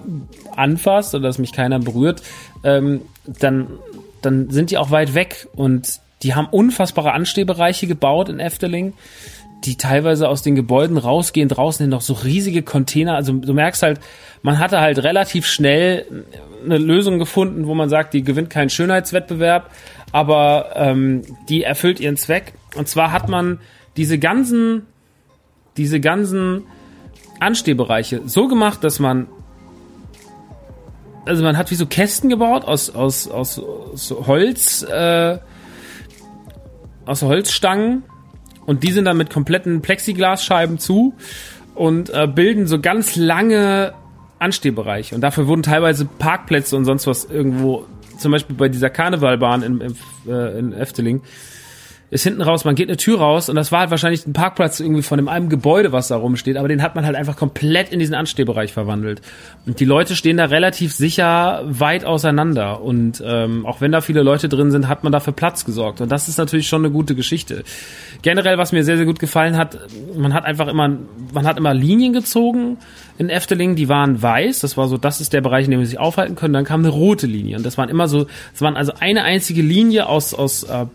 anfasst 0.55 1.13
oder 1.13 1.27
dass 1.27 1.37
mich 1.37 1.53
keiner 1.53 1.77
berührt, 1.77 2.23
ähm, 2.63 3.01
dann, 3.25 3.67
dann 4.21 4.49
sind 4.49 4.71
die 4.71 4.77
auch 4.77 4.91
weit 4.91 5.13
weg 5.13 5.47
und 5.55 5.99
die 6.23 6.35
haben 6.35 6.47
unfassbare 6.47 7.13
Anstehbereiche 7.13 7.87
gebaut 7.87 8.29
in 8.29 8.39
Efteling 8.39 8.93
die 9.65 9.75
teilweise 9.75 10.29
aus 10.29 10.41
den 10.41 10.55
Gebäuden 10.55 10.97
rausgehen, 10.97 11.49
draußen 11.49 11.83
hin 11.83 11.89
noch 11.89 12.01
so 12.01 12.13
riesige 12.13 12.63
Container. 12.63 13.15
Also 13.15 13.33
du 13.33 13.53
merkst 13.53 13.83
halt, 13.83 13.99
man 14.41 14.59
hatte 14.59 14.79
halt 14.79 15.03
relativ 15.03 15.45
schnell 15.45 16.05
eine 16.63 16.77
Lösung 16.77 17.19
gefunden, 17.19 17.67
wo 17.67 17.75
man 17.75 17.89
sagt, 17.89 18.13
die 18.13 18.23
gewinnt 18.23 18.49
keinen 18.49 18.69
Schönheitswettbewerb, 18.69 19.71
aber 20.11 20.71
ähm, 20.75 21.23
die 21.49 21.63
erfüllt 21.63 21.99
ihren 21.99 22.17
Zweck. 22.17 22.53
Und 22.75 22.87
zwar 22.87 23.11
hat 23.11 23.27
man 23.27 23.59
diese 23.97 24.17
ganzen, 24.17 24.85
diese 25.77 25.99
ganzen 25.99 26.63
Anstehbereiche 27.39 28.21
so 28.25 28.47
gemacht, 28.47 28.83
dass 28.83 28.99
man 28.99 29.27
also 31.25 31.43
man 31.43 31.57
hat 31.57 31.71
wie 31.71 31.75
so 31.75 31.85
Kästen 31.85 32.29
gebaut 32.29 32.65
aus 32.65 32.89
aus 32.89 33.27
aus, 33.27 33.59
aus 33.59 34.11
Holz 34.27 34.83
äh, 34.83 35.37
aus 37.05 37.21
Holzstangen 37.21 38.03
und 38.65 38.83
die 38.83 38.91
sind 38.91 39.05
dann 39.05 39.17
mit 39.17 39.29
kompletten 39.29 39.81
Plexiglasscheiben 39.81 40.77
zu 40.77 41.15
und 41.75 42.09
äh, 42.11 42.27
bilden 42.27 42.67
so 42.67 42.79
ganz 42.79 43.15
lange 43.15 43.93
Anstehbereiche. 44.37 45.15
Und 45.15 45.21
dafür 45.21 45.47
wurden 45.47 45.63
teilweise 45.63 46.05
Parkplätze 46.05 46.75
und 46.75 46.85
sonst 46.85 47.07
was 47.07 47.25
irgendwo, 47.25 47.85
zum 48.17 48.31
Beispiel 48.31 48.55
bei 48.55 48.69
dieser 48.69 48.89
Karnevalbahn 48.89 49.63
in, 49.63 49.81
in, 49.81 49.95
äh, 50.27 50.59
in 50.59 50.73
Efteling, 50.73 51.21
ist 52.11 52.23
hinten 52.23 52.41
raus, 52.41 52.65
man 52.65 52.75
geht 52.75 52.89
eine 52.89 52.97
Tür 52.97 53.19
raus 53.19 53.49
und 53.49 53.55
das 53.55 53.71
war 53.71 53.81
halt 53.81 53.91
wahrscheinlich 53.91 54.25
ein 54.25 54.33
Parkplatz 54.33 54.79
irgendwie 54.79 55.03
von 55.03 55.27
einem 55.27 55.49
Gebäude, 55.49 55.91
was 55.91 56.07
da 56.07 56.15
rumsteht, 56.15 56.57
aber 56.57 56.67
den 56.67 56.81
hat 56.81 56.95
man 56.95 57.05
halt 57.05 57.15
einfach 57.15 57.35
komplett 57.35 57.91
in 57.91 57.99
diesen 57.99 58.15
Anstehbereich 58.15 58.73
verwandelt. 58.73 59.21
Und 59.65 59.79
die 59.79 59.85
Leute 59.85 60.15
stehen 60.15 60.37
da 60.37 60.45
relativ 60.45 60.93
sicher 60.93 61.61
weit 61.65 62.05
auseinander 62.05 62.81
und 62.81 63.23
ähm, 63.25 63.65
auch 63.65 63.81
wenn 63.81 63.91
da 63.91 64.01
viele 64.01 64.23
Leute 64.23 64.49
drin 64.49 64.71
sind, 64.71 64.87
hat 64.87 65.03
man 65.03 65.11
dafür 65.11 65.33
Platz 65.33 65.65
gesorgt 65.65 66.01
und 66.01 66.11
das 66.11 66.27
ist 66.27 66.37
natürlich 66.37 66.67
schon 66.67 66.83
eine 66.83 66.91
gute 66.91 67.13
Geschichte. 67.13 67.63
Generell, 68.21 68.57
was 68.57 68.71
mir 68.71 68.83
sehr, 68.83 68.97
sehr 68.97 69.05
gut 69.05 69.19
gefallen 69.19 69.55
hat, 69.55 69.77
man 70.15 70.33
hat 70.33 70.45
einfach 70.45 70.67
immer, 70.67 70.97
man 71.31 71.45
hat 71.45 71.57
immer 71.57 71.73
Linien 71.73 72.13
gezogen 72.13 72.77
in 73.19 73.29
Efteling, 73.29 73.75
die 73.75 73.89
waren 73.89 74.21
weiß, 74.21 74.61
das 74.61 74.77
war 74.77 74.87
so, 74.87 74.97
das 74.97 75.19
ist 75.19 75.33
der 75.33 75.41
Bereich, 75.41 75.65
in 75.65 75.71
dem 75.71 75.81
wir 75.81 75.87
sich 75.87 75.99
aufhalten 75.99 76.35
können, 76.35 76.53
dann 76.53 76.63
kam 76.63 76.79
eine 76.79 76.89
rote 76.89 77.27
Linie 77.27 77.57
und 77.57 77.65
das 77.65 77.77
waren 77.77 77.89
immer 77.89 78.07
so, 78.07 78.27
es 78.55 78.61
waren 78.61 78.77
also 78.77 78.93
eine 78.99 79.23
einzige 79.23 79.61
Linie 79.61 80.07
aus, 80.07 80.33
aus 80.33 80.63
äh, 80.63 80.85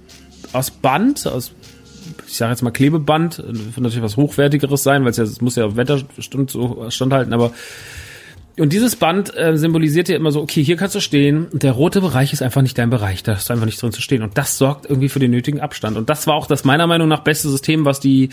aus 0.55 0.71
Band, 0.71 1.27
aus 1.27 1.53
ich 2.27 2.37
sage 2.37 2.53
jetzt 2.53 2.63
mal 2.63 2.71
Klebeband, 2.71 3.39
wird 3.39 3.79
natürlich 3.79 4.03
was 4.03 4.17
hochwertigeres 4.17 4.83
sein, 4.83 5.05
weil 5.05 5.11
es 5.11 5.17
ja 5.17 5.25
es 5.25 5.41
muss 5.41 5.57
ja 5.57 5.69
so 6.49 6.91
standhalten, 6.91 7.33
aber 7.33 7.53
und 8.57 8.73
dieses 8.73 8.95
Band 8.95 9.37
äh, 9.37 9.57
symbolisiert 9.59 10.09
ja 10.09 10.15
immer 10.15 10.31
so, 10.31 10.41
okay, 10.41 10.63
hier 10.63 10.77
kannst 10.77 10.95
du 10.95 11.01
stehen 11.01 11.49
der 11.53 11.73
rote 11.73 12.01
Bereich 12.01 12.33
ist 12.33 12.41
einfach 12.41 12.63
nicht 12.63 12.79
dein 12.79 12.89
Bereich, 12.89 13.25
da 13.25 13.33
ist 13.33 13.51
einfach 13.51 13.67
nicht 13.67 13.83
drin 13.83 13.91
zu 13.91 14.01
stehen 14.01 14.23
und 14.23 14.39
das 14.39 14.59
sorgt 14.59 14.87
irgendwie 14.87 15.09
für 15.09 15.19
den 15.19 15.33
nötigen 15.33 15.61
Abstand 15.61 15.97
und 15.97 16.09
das 16.09 16.27
war 16.29 16.35
auch 16.35 16.47
das 16.47 16.65
meiner 16.65 16.87
Meinung 16.87 17.09
nach 17.09 17.21
beste 17.21 17.49
System, 17.49 17.85
was 17.85 17.99
die, 17.99 18.29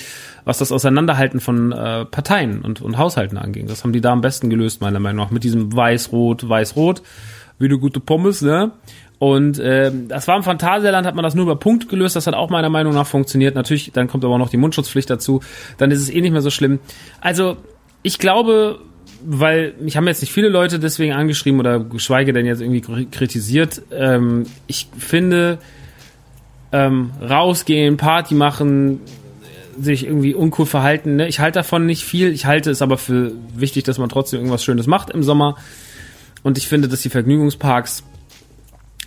was 0.45 0.59
das 0.59 0.71
Auseinanderhalten 0.71 1.39
von 1.39 1.71
äh, 1.71 2.05
Parteien 2.05 2.61
und, 2.61 2.81
und 2.81 2.97
Haushalten 2.97 3.37
anging. 3.37 3.65
Das 3.65 3.83
haben 3.83 3.93
die 3.93 4.01
da 4.01 4.11
am 4.11 4.21
besten 4.21 4.49
gelöst 4.49 4.81
meiner 4.81 4.99
Meinung 4.99 5.25
nach 5.25 5.31
mit 5.31 5.43
diesem 5.43 5.75
Weiß-Rot, 5.75 6.47
Weiß-Rot, 6.47 7.01
wie 7.57 7.67
du 7.67 7.79
gute 7.79 7.99
Pommes, 7.99 8.41
ne? 8.41 8.71
Und 9.21 9.59
äh, 9.59 9.91
das 10.07 10.27
war 10.27 10.35
im 10.35 10.41
Phantasialand, 10.41 11.05
hat 11.05 11.13
man 11.13 11.21
das 11.21 11.35
nur 11.35 11.43
über 11.43 11.55
Punkt 11.55 11.87
gelöst. 11.89 12.15
Das 12.15 12.25
hat 12.25 12.33
auch 12.33 12.49
meiner 12.49 12.69
Meinung 12.69 12.95
nach 12.95 13.05
funktioniert. 13.05 13.53
Natürlich, 13.53 13.91
dann 13.91 14.07
kommt 14.07 14.25
aber 14.25 14.33
auch 14.33 14.39
noch 14.39 14.49
die 14.49 14.57
Mundschutzpflicht 14.57 15.11
dazu. 15.11 15.41
Dann 15.77 15.91
ist 15.91 16.01
es 16.01 16.09
eh 16.09 16.21
nicht 16.21 16.31
mehr 16.31 16.41
so 16.41 16.49
schlimm. 16.49 16.79
Also, 17.19 17.57
ich 18.01 18.17
glaube, 18.17 18.79
weil 19.23 19.75
mich 19.79 19.95
haben 19.95 20.07
jetzt 20.07 20.21
nicht 20.21 20.33
viele 20.33 20.49
Leute 20.49 20.79
deswegen 20.79 21.13
angeschrieben 21.13 21.59
oder 21.59 21.79
geschweige 21.79 22.33
denn 22.33 22.47
jetzt 22.47 22.61
irgendwie 22.61 22.81
kritisiert. 23.11 23.83
Ähm, 23.91 24.47
ich 24.65 24.87
finde, 24.97 25.59
ähm, 26.71 27.11
rausgehen, 27.21 27.97
Party 27.97 28.33
machen, 28.33 29.01
sich 29.79 30.03
irgendwie 30.03 30.33
uncool 30.33 30.65
verhalten. 30.65 31.17
Ne? 31.17 31.27
Ich 31.27 31.39
halte 31.39 31.59
davon 31.59 31.85
nicht 31.85 32.03
viel. 32.05 32.31
Ich 32.31 32.47
halte 32.47 32.71
es 32.71 32.81
aber 32.81 32.97
für 32.97 33.33
wichtig, 33.53 33.83
dass 33.83 33.99
man 33.99 34.09
trotzdem 34.09 34.39
irgendwas 34.39 34.63
Schönes 34.63 34.87
macht 34.87 35.11
im 35.11 35.21
Sommer. 35.21 35.57
Und 36.41 36.57
ich 36.57 36.67
finde, 36.67 36.87
dass 36.87 37.01
die 37.01 37.09
Vergnügungsparks 37.09 38.03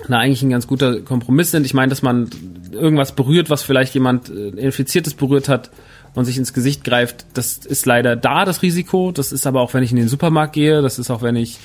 na 0.09 0.18
eigentlich 0.18 0.42
ein 0.42 0.51
ganz 0.51 0.66
guter 0.66 1.01
Kompromiss 1.01 1.51
sind. 1.51 1.64
Ich 1.64 1.74
meine, 1.74 1.90
dass 1.90 2.03
man 2.03 2.28
irgendwas 2.72 3.12
berührt, 3.12 3.51
was 3.51 3.62
vielleicht 3.62 3.95
jemand 3.95 4.28
äh, 4.28 4.49
Infiziertes 4.49 5.14
berührt 5.14 5.49
hat 5.49 5.70
und 6.14 6.24
sich 6.24 6.36
ins 6.38 6.53
Gesicht 6.53 6.84
greift, 6.84 7.26
das 7.34 7.59
ist 7.59 7.86
leider 7.86 8.16
da, 8.16 8.45
das 8.45 8.62
Risiko. 8.62 9.12
Das 9.12 9.32
ist 9.32 9.47
aber 9.47 9.61
auch, 9.61 9.74
wenn 9.74 9.82
ich 9.82 9.90
in 9.90 9.97
den 9.97 10.09
Supermarkt 10.09 10.53
gehe, 10.53 10.82
das 10.82 10.99
ist 10.99 11.11
auch, 11.11 11.22
wenn 11.22 11.36
ich 11.36 11.59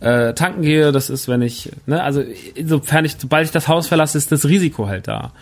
äh, 0.00 0.34
tanken 0.34 0.62
gehe, 0.62 0.92
das 0.92 1.10
ist, 1.10 1.28
wenn 1.28 1.42
ich, 1.42 1.70
ne, 1.86 2.02
also 2.02 2.22
insofern 2.54 3.04
ich, 3.04 3.16
sobald 3.18 3.46
ich 3.46 3.52
das 3.52 3.68
Haus 3.68 3.86
verlasse, 3.86 4.18
ist 4.18 4.32
das 4.32 4.46
Risiko 4.46 4.86
halt 4.86 5.08
da. 5.08 5.32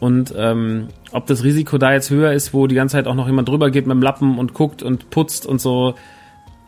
Und 0.00 0.34
ähm, 0.36 0.88
ob 1.12 1.26
das 1.26 1.44
Risiko 1.44 1.76
da 1.76 1.92
jetzt 1.92 2.10
höher 2.10 2.32
ist, 2.32 2.54
wo 2.54 2.66
die 2.66 2.74
ganze 2.74 2.94
Zeit 2.94 3.06
auch 3.06 3.14
noch 3.14 3.26
jemand 3.26 3.48
drüber 3.48 3.70
geht 3.70 3.86
mit 3.86 3.94
dem 3.94 4.02
Lappen 4.02 4.38
und 4.38 4.54
guckt 4.54 4.82
und 4.82 5.10
putzt 5.10 5.44
und 5.44 5.60
so. 5.60 5.94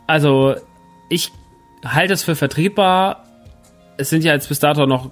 Also 0.05 0.55
ich 1.09 1.31
halte 1.83 2.13
es 2.13 2.23
für 2.23 2.35
vertretbar, 2.35 3.25
es 3.97 4.09
sind 4.09 4.23
ja 4.23 4.33
jetzt 4.33 4.49
bis 4.49 4.59
dato 4.59 4.85
noch 4.85 5.11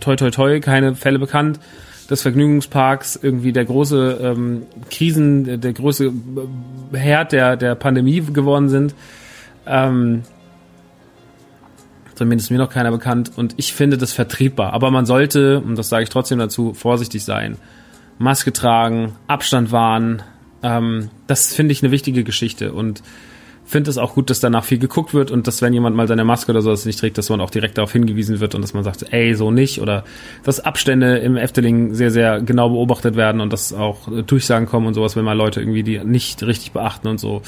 toi 0.00 0.16
toi 0.16 0.30
toi 0.30 0.60
keine 0.60 0.94
Fälle 0.94 1.18
bekannt 1.18 1.58
des 2.10 2.22
Vergnügungsparks 2.22 3.18
irgendwie 3.20 3.52
der 3.52 3.64
große 3.64 4.18
ähm, 4.22 4.66
Krisen, 4.90 5.60
der 5.60 5.72
große 5.72 6.12
Herd 6.92 7.32
der, 7.32 7.56
der 7.56 7.74
Pandemie 7.74 8.20
geworden 8.20 8.68
sind. 8.68 8.94
Ähm, 9.66 10.22
zumindest 12.14 12.50
mir 12.50 12.58
noch 12.58 12.70
keiner 12.70 12.90
bekannt 12.90 13.32
und 13.36 13.54
ich 13.56 13.72
finde 13.72 13.96
das 13.96 14.12
vertretbar. 14.12 14.72
Aber 14.74 14.90
man 14.90 15.06
sollte, 15.06 15.60
und 15.60 15.76
das 15.76 15.88
sage 15.88 16.02
ich 16.02 16.10
trotzdem 16.10 16.38
dazu, 16.38 16.74
vorsichtig 16.74 17.24
sein. 17.24 17.56
Maske 18.18 18.52
tragen, 18.52 19.14
Abstand 19.26 19.72
wahren, 19.72 20.22
Ähm, 20.62 21.10
das 21.26 21.54
finde 21.54 21.72
ich 21.72 21.82
eine 21.82 21.92
wichtige 21.92 22.24
Geschichte 22.24 22.72
und 22.72 23.02
finde 23.64 23.90
es 23.90 23.98
auch 23.98 24.14
gut, 24.14 24.30
dass 24.30 24.40
danach 24.40 24.64
viel 24.64 24.78
geguckt 24.78 25.14
wird 25.14 25.30
und 25.30 25.46
dass 25.46 25.62
wenn 25.62 25.72
jemand 25.72 25.96
mal 25.96 26.08
seine 26.08 26.24
Maske 26.24 26.52
oder 26.52 26.62
sowas 26.62 26.84
nicht 26.84 26.98
trägt, 26.98 27.18
dass 27.18 27.30
man 27.30 27.40
auch 27.40 27.50
direkt 27.50 27.78
darauf 27.78 27.92
hingewiesen 27.92 28.40
wird 28.40 28.54
und 28.54 28.62
dass 28.62 28.74
man 28.74 28.84
sagt, 28.84 29.12
ey, 29.12 29.34
so 29.34 29.50
nicht 29.50 29.80
oder 29.80 30.04
dass 30.42 30.60
Abstände 30.60 31.18
im 31.18 31.36
Efteling 31.36 31.94
sehr, 31.94 32.10
sehr 32.10 32.40
genau 32.40 32.70
beobachtet 32.70 33.16
werden 33.16 33.40
und 33.40 33.52
dass 33.52 33.72
auch 33.72 34.08
Durchsagen 34.26 34.66
kommen 34.66 34.86
und 34.86 34.94
sowas, 34.94 35.16
wenn 35.16 35.24
mal 35.24 35.36
Leute 35.36 35.60
irgendwie 35.60 35.82
die 35.82 35.98
nicht 36.04 36.42
richtig 36.42 36.72
beachten 36.72 37.08
und 37.08 37.18
so. 37.18 37.42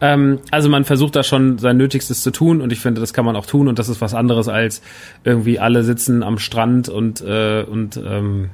Ähm, 0.00 0.38
also 0.50 0.68
man 0.68 0.84
versucht 0.84 1.14
da 1.16 1.22
schon 1.22 1.58
sein 1.58 1.76
Nötigstes 1.76 2.22
zu 2.22 2.30
tun 2.30 2.60
und 2.60 2.72
ich 2.72 2.80
finde, 2.80 3.00
das 3.00 3.12
kann 3.12 3.24
man 3.24 3.36
auch 3.36 3.46
tun 3.46 3.68
und 3.68 3.78
das 3.78 3.88
ist 3.88 4.00
was 4.00 4.14
anderes 4.14 4.48
als 4.48 4.82
irgendwie 5.24 5.58
alle 5.58 5.84
sitzen 5.84 6.22
am 6.22 6.38
Strand 6.38 6.88
und, 6.88 7.20
äh, 7.20 7.62
und 7.62 8.00
ähm, 8.04 8.50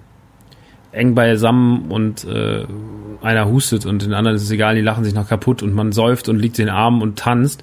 eng 0.97 1.15
beisammen 1.15 1.91
und 1.91 2.25
äh, 2.25 2.65
einer 3.23 3.49
hustet 3.49 3.87
und 3.87 4.03
den 4.03 4.15
anderen 4.15 4.37
ist 4.37 4.43
es 4.43 4.51
egal, 4.51 4.75
die 4.75 4.81
lachen 4.81 5.05
sich 5.05 5.15
noch 5.15 5.29
kaputt 5.29 5.63
und 5.63 5.75
man 5.75 5.93
säuft 5.93 6.29
und 6.29 6.39
liegt 6.39 6.59
den 6.59 6.69
Armen 6.69 7.03
und 7.03 7.19
tanzt. 7.19 7.63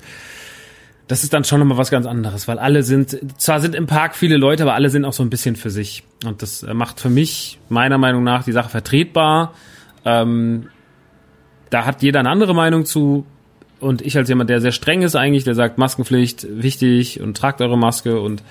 Das 1.08 1.24
ist 1.24 1.34
dann 1.34 1.44
schon 1.44 1.60
nochmal 1.60 1.78
was 1.78 1.92
ganz 1.92 2.06
anderes, 2.06 2.48
weil 2.48 2.60
alle 2.60 2.84
sind, 2.84 3.18
zwar 3.38 3.60
sind 3.60 3.76
im 3.76 3.88
Park 3.88 4.16
viele 4.16 4.38
Leute, 4.38 4.64
aber 4.64 4.74
alle 4.74 4.90
sind 4.90 5.04
auch 5.04 5.14
so 5.14 5.22
ein 5.22 5.30
bisschen 5.30 5.56
für 5.56 5.70
sich. 5.70 6.04
Und 6.26 6.42
das 6.42 6.64
äh, 6.64 6.74
macht 6.74 7.00
für 7.00 7.10
mich 7.10 7.60
meiner 7.70 7.98
Meinung 7.98 8.24
nach 8.24 8.44
die 8.44 8.54
Sache 8.54 8.70
vertretbar. 8.70 9.54
Ähm, 10.06 10.70
da 11.70 11.86
hat 11.86 12.04
jeder 12.04 12.20
eine 12.20 12.30
andere 12.30 12.56
Meinung 12.56 12.86
zu. 12.86 13.26
Und 13.80 14.02
ich 14.02 14.16
als 14.16 14.30
jemand, 14.30 14.50
der 14.50 14.62
sehr 14.62 14.72
streng 14.72 15.02
ist 15.02 15.16
eigentlich, 15.16 15.44
der 15.44 15.56
sagt, 15.56 15.78
Maskenpflicht 15.78 16.48
wichtig 16.50 17.20
und 17.20 17.36
tragt 17.36 17.60
eure 17.60 17.78
Maske 17.78 18.22
und 18.22 18.42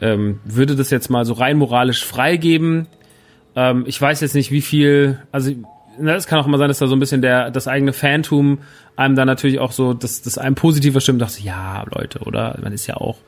ähm, 0.00 0.40
würde 0.44 0.74
das 0.74 0.90
jetzt 0.90 1.10
mal 1.10 1.24
so 1.24 1.34
rein 1.34 1.58
moralisch 1.58 2.04
freigeben. 2.04 2.86
Ähm, 3.58 3.82
ich 3.86 4.00
weiß 4.00 4.20
jetzt 4.20 4.36
nicht, 4.36 4.52
wie 4.52 4.60
viel, 4.60 5.18
also 5.32 5.50
ne, 5.98 6.14
es 6.14 6.28
kann 6.28 6.38
auch 6.38 6.46
immer 6.46 6.58
sein, 6.58 6.68
dass 6.68 6.78
da 6.78 6.86
so 6.86 6.94
ein 6.94 7.00
bisschen 7.00 7.22
der 7.22 7.50
das 7.50 7.66
eigene 7.66 7.92
Fantum 7.92 8.60
einem 8.94 9.16
da 9.16 9.24
natürlich 9.24 9.58
auch 9.58 9.72
so, 9.72 9.94
dass 9.94 10.22
das 10.22 10.38
einem 10.38 10.54
positiver 10.54 11.00
stimmt, 11.00 11.20
dachte 11.20 11.42
ja, 11.42 11.84
Leute, 11.92 12.20
oder? 12.20 12.56
Man 12.62 12.72
ist 12.72 12.86
ja 12.86 12.96
auch, 12.96 13.18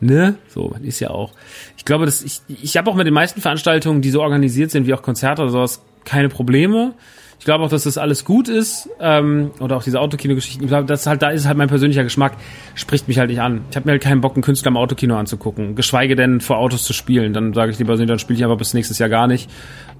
ne? 0.00 0.34
So, 0.48 0.70
man 0.70 0.82
ist 0.82 0.98
ja 0.98 1.10
auch. 1.10 1.32
Ich 1.76 1.84
glaube, 1.84 2.04
dass 2.04 2.22
ich, 2.22 2.40
ich 2.48 2.76
habe 2.76 2.90
auch 2.90 2.96
mit 2.96 3.06
den 3.06 3.14
meisten 3.14 3.40
Veranstaltungen, 3.40 4.02
die 4.02 4.10
so 4.10 4.22
organisiert 4.22 4.72
sind, 4.72 4.88
wie 4.88 4.94
auch 4.94 5.02
Konzerte 5.02 5.42
oder 5.42 5.52
sowas, 5.52 5.82
keine 6.04 6.28
Probleme. 6.28 6.94
Ich 7.38 7.44
glaube 7.44 7.64
auch, 7.64 7.68
dass 7.68 7.84
das 7.84 7.98
alles 7.98 8.24
gut 8.24 8.48
ist. 8.48 8.88
Ähm, 8.98 9.50
oder 9.60 9.76
auch 9.76 9.82
diese 9.82 10.00
Autokino-Geschichten. 10.00 10.64
Ich 10.64 10.68
glaube, 10.68 10.86
das 10.86 11.06
halt, 11.06 11.22
da 11.22 11.30
ist 11.30 11.46
halt 11.46 11.56
mein 11.56 11.68
persönlicher 11.68 12.02
Geschmack, 12.02 12.32
spricht 12.74 13.08
mich 13.08 13.18
halt 13.18 13.30
nicht 13.30 13.40
an. 13.40 13.62
Ich 13.70 13.76
habe 13.76 13.86
mir 13.86 13.92
halt 13.92 14.02
keinen 14.02 14.20
Bock, 14.20 14.34
einen 14.34 14.42
Künstler 14.42 14.70
im 14.70 14.76
Autokino 14.76 15.16
anzugucken. 15.16 15.74
Geschweige 15.74 16.16
denn 16.16 16.40
vor 16.40 16.58
Autos 16.58 16.84
zu 16.84 16.92
spielen. 16.92 17.32
Dann 17.34 17.52
sage 17.52 17.70
ich 17.72 17.78
lieber, 17.78 17.96
dann 17.96 18.18
spiele 18.18 18.38
ich 18.38 18.44
aber 18.44 18.56
bis 18.56 18.74
nächstes 18.74 18.98
Jahr 18.98 19.08
gar 19.08 19.26
nicht, 19.26 19.50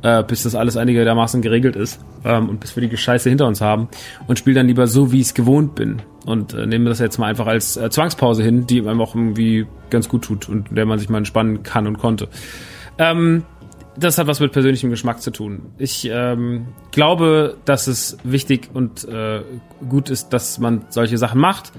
äh, 0.03 0.23
bis 0.23 0.45
das 0.45 0.55
alles 0.55 0.77
einigermaßen 0.77 1.43
geregelt 1.43 1.77
ist. 1.77 2.01
Ähm, 2.25 2.49
und 2.49 2.61
bis 2.61 2.75
wir 2.75 2.89
die 2.89 2.97
Scheiße 2.97 3.29
hinter 3.29 3.47
uns 3.47 3.61
haben. 3.61 3.89
Und 4.27 4.39
spiele 4.39 4.57
dann 4.57 4.67
lieber 4.67 4.87
so, 4.87 5.13
wie 5.13 5.21
ich 5.21 5.27
es 5.27 5.35
gewohnt 5.35 5.75
bin. 5.75 6.03
Und 6.25 6.55
äh, 6.55 6.67
nehme 6.67 6.89
das 6.89 6.99
jetzt 6.99 7.19
mal 7.19 7.27
einfach 7.27 7.47
als 7.47 7.77
äh, 7.77 7.91
Zwangspause 7.91 8.43
hin, 8.43 8.67
die 8.67 8.81
einem 8.81 9.01
auch 9.01 9.15
irgendwie 9.15 9.67
ganz 9.91 10.09
gut 10.09 10.23
tut 10.23 10.49
und 10.49 10.69
der 10.71 10.87
man 10.87 10.99
sich 10.99 11.09
mal 11.09 11.19
entspannen 11.19 11.63
kann 11.63 11.87
und 11.87 11.99
konnte. 11.99 12.29
Ähm, 12.99 13.45
das 13.99 14.19
hat 14.19 14.27
was 14.27 14.41
mit 14.41 14.53
persönlichem 14.53 14.91
Geschmack 14.91 15.21
zu 15.23 15.31
tun. 15.31 15.73
Ich 15.79 16.09
ähm, 16.11 16.67
glaube, 16.93 17.57
dass 17.65 17.87
es 17.87 18.19
wichtig 18.25 18.71
und 18.73 19.05
äh, 19.09 19.43
gut 19.89 20.11
ist, 20.11 20.31
dass 20.31 20.59
man 20.59 20.85
solche 20.89 21.19
Sachen 21.19 21.41
macht, 21.41 21.73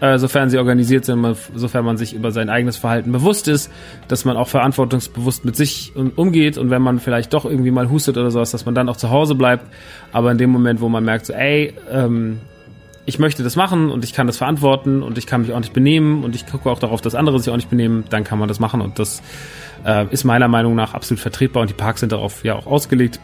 äh, 0.00 0.18
sofern 0.18 0.50
sie 0.50 0.58
organisiert 0.58 1.04
sind, 1.04 1.24
sofern 1.54 1.84
man 1.84 1.96
sich 1.96 2.12
über 2.14 2.30
sein 2.30 2.50
eigenes 2.50 2.76
Verhalten 2.76 3.12
bewusst 3.12 3.48
ist, 3.48 3.70
dass 4.08 4.24
man 4.24 4.36
auch 4.36 4.48
verantwortungsbewusst 4.48 5.44
mit 5.44 5.56
sich 5.56 5.94
umgeht 5.96 6.58
und 6.58 6.70
wenn 6.70 6.82
man 6.82 6.98
vielleicht 6.98 7.32
doch 7.32 7.44
irgendwie 7.44 7.70
mal 7.70 7.90
hustet 7.90 8.16
oder 8.16 8.30
sowas, 8.30 8.50
dass 8.50 8.66
man 8.66 8.74
dann 8.74 8.88
auch 8.88 8.96
zu 8.96 9.10
Hause 9.10 9.34
bleibt. 9.34 9.66
Aber 10.12 10.30
in 10.30 10.38
dem 10.38 10.50
Moment, 10.50 10.80
wo 10.80 10.88
man 10.88 11.04
merkt, 11.04 11.26
so, 11.26 11.32
ey, 11.32 11.74
ähm, 11.90 12.40
ich 13.06 13.18
möchte 13.18 13.42
das 13.42 13.56
machen 13.56 13.90
und 13.90 14.04
ich 14.04 14.12
kann 14.12 14.26
das 14.26 14.36
verantworten 14.36 15.02
und 15.02 15.16
ich 15.16 15.26
kann 15.26 15.42
mich 15.42 15.52
auch 15.52 15.60
nicht 15.60 15.72
benehmen 15.72 16.24
und 16.24 16.34
ich 16.34 16.46
gucke 16.46 16.68
auch 16.68 16.78
darauf, 16.78 17.00
dass 17.00 17.14
andere 17.14 17.38
sich 17.38 17.50
auch 17.50 17.56
nicht 17.56 17.70
benehmen, 17.70 18.04
dann 18.10 18.24
kann 18.24 18.38
man 18.38 18.48
das 18.48 18.58
machen 18.58 18.80
und 18.80 18.98
das 18.98 19.22
äh, 19.84 20.06
ist 20.10 20.24
meiner 20.24 20.48
Meinung 20.48 20.74
nach 20.74 20.92
absolut 20.92 21.20
vertretbar 21.20 21.62
und 21.62 21.70
die 21.70 21.74
Parks 21.74 22.00
sind 22.00 22.12
darauf 22.12 22.44
ja 22.44 22.54
auch 22.56 22.66
ausgelegt. 22.66 23.20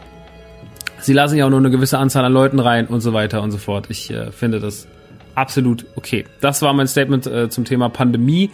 Sie 0.99 1.11
lassen 1.11 1.37
ja 1.37 1.45
auch 1.45 1.49
nur 1.49 1.59
eine 1.59 1.69
gewisse 1.69 1.97
Anzahl 1.99 2.23
an 2.23 2.31
Leuten 2.31 2.59
rein 2.59 2.87
und 2.87 3.01
so 3.01 3.11
weiter 3.11 3.43
und 3.43 3.51
so 3.51 3.57
fort. 3.57 3.87
Ich 3.89 4.09
äh, 4.09 4.31
finde 4.31 4.61
das 4.61 4.87
absolut 5.35 5.85
okay. 5.95 6.23
Das 6.39 6.61
war 6.61 6.73
mein 6.73 6.87
Statement 6.87 7.27
äh, 7.27 7.49
zum 7.49 7.65
Thema 7.65 7.89
Pandemie 7.89 8.51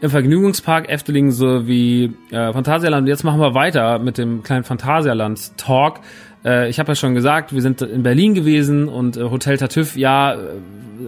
im 0.00 0.10
Vergnügungspark 0.10 0.88
Efteling 0.88 1.30
sowie 1.30 2.12
äh, 2.30 2.52
Phantasialand. 2.52 3.08
Jetzt 3.08 3.22
machen 3.22 3.40
wir 3.40 3.54
weiter 3.54 3.98
mit 3.98 4.18
dem 4.18 4.42
kleinen 4.42 4.64
Phantasialand 4.64 5.56
Talk. 5.56 6.00
Äh, 6.46 6.70
ich 6.70 6.78
habe 6.78 6.92
ja 6.92 6.94
schon 6.94 7.14
gesagt, 7.14 7.52
wir 7.52 7.60
sind 7.60 7.82
in 7.82 8.02
Berlin 8.02 8.34
gewesen 8.34 8.88
und 8.88 9.16
äh, 9.16 9.24
Hotel 9.24 9.58
Tartüff, 9.58 9.96
ja, 9.96 10.34
äh, 10.34 10.38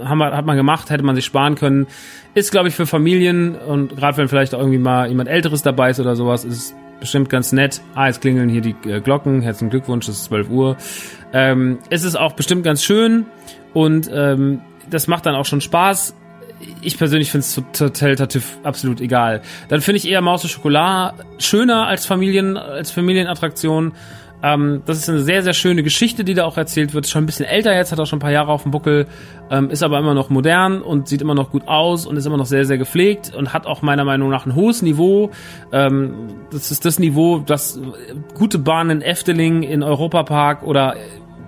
haben 0.04 0.18
wir, 0.18 0.36
hat 0.36 0.44
man 0.44 0.56
gemacht, 0.56 0.90
hätte 0.90 1.04
man 1.04 1.14
sich 1.14 1.24
sparen 1.24 1.54
können. 1.54 1.86
Ist, 2.34 2.50
glaube 2.50 2.68
ich, 2.68 2.74
für 2.74 2.86
Familien 2.86 3.54
und 3.54 3.96
gerade 3.96 4.16
wenn 4.18 4.28
vielleicht 4.28 4.52
irgendwie 4.52 4.78
mal 4.78 5.08
jemand 5.08 5.28
Älteres 5.28 5.62
dabei 5.62 5.90
ist 5.90 6.00
oder 6.00 6.14
sowas, 6.16 6.44
ist 6.44 6.74
bestimmt 7.00 7.30
ganz 7.30 7.52
nett. 7.52 7.80
Ah, 7.94 8.06
jetzt 8.06 8.20
klingeln 8.20 8.48
hier 8.48 8.60
die 8.60 8.74
äh, 8.84 9.00
Glocken. 9.00 9.40
Herzlichen 9.40 9.70
Glückwunsch, 9.70 10.08
es 10.08 10.16
ist 10.16 10.24
12 10.24 10.50
Uhr. 10.50 10.76
Ähm, 11.32 11.78
es 11.90 12.04
ist 12.04 12.16
auch 12.16 12.32
bestimmt 12.32 12.64
ganz 12.64 12.82
schön 12.82 13.26
und 13.72 14.10
ähm, 14.12 14.60
das 14.90 15.06
macht 15.06 15.26
dann 15.26 15.34
auch 15.34 15.44
schon 15.44 15.60
Spaß. 15.60 16.14
Ich 16.82 16.98
persönlich 16.98 17.30
finde 17.30 17.46
es 17.46 17.56
Hotel 17.80 18.16
Tartüff 18.16 18.58
absolut 18.64 19.00
egal. 19.00 19.42
Dann 19.68 19.80
finde 19.80 19.98
ich 19.98 20.08
eher 20.08 20.20
Maus 20.20 20.42
und 20.42 20.50
Schokolade 20.50 21.24
schöner 21.38 21.86
als 21.86 22.04
Familien, 22.04 22.56
als 22.56 22.90
Familienattraktion. 22.90 23.92
Ähm, 24.42 24.82
das 24.86 24.98
ist 24.98 25.08
eine 25.08 25.20
sehr, 25.20 25.42
sehr 25.42 25.52
schöne 25.52 25.82
Geschichte, 25.82 26.22
die 26.22 26.34
da 26.34 26.44
auch 26.44 26.56
erzählt 26.56 26.94
wird. 26.94 27.04
Ist 27.04 27.10
schon 27.10 27.24
ein 27.24 27.26
bisschen 27.26 27.46
älter 27.46 27.74
jetzt, 27.74 27.90
hat 27.90 27.98
auch 27.98 28.06
schon 28.06 28.18
ein 28.18 28.20
paar 28.20 28.30
Jahre 28.30 28.52
auf 28.52 28.62
dem 28.62 28.70
Buckel, 28.70 29.06
ähm, 29.50 29.70
ist 29.70 29.82
aber 29.82 29.98
immer 29.98 30.14
noch 30.14 30.30
modern 30.30 30.80
und 30.80 31.08
sieht 31.08 31.22
immer 31.22 31.34
noch 31.34 31.50
gut 31.50 31.66
aus 31.66 32.06
und 32.06 32.16
ist 32.16 32.26
immer 32.26 32.36
noch 32.36 32.46
sehr, 32.46 32.64
sehr 32.64 32.78
gepflegt 32.78 33.34
und 33.34 33.52
hat 33.52 33.66
auch 33.66 33.82
meiner 33.82 34.04
Meinung 34.04 34.30
nach 34.30 34.46
ein 34.46 34.54
hohes 34.54 34.82
Niveau. 34.82 35.30
Ähm, 35.72 36.14
das 36.50 36.70
ist 36.70 36.84
das 36.84 36.98
Niveau, 36.98 37.38
das 37.40 37.80
gute 38.34 38.58
Bahnen 38.58 38.90
in 38.90 39.02
Efteling, 39.02 39.62
in 39.64 39.82
Europapark 39.82 40.62
oder 40.62 40.94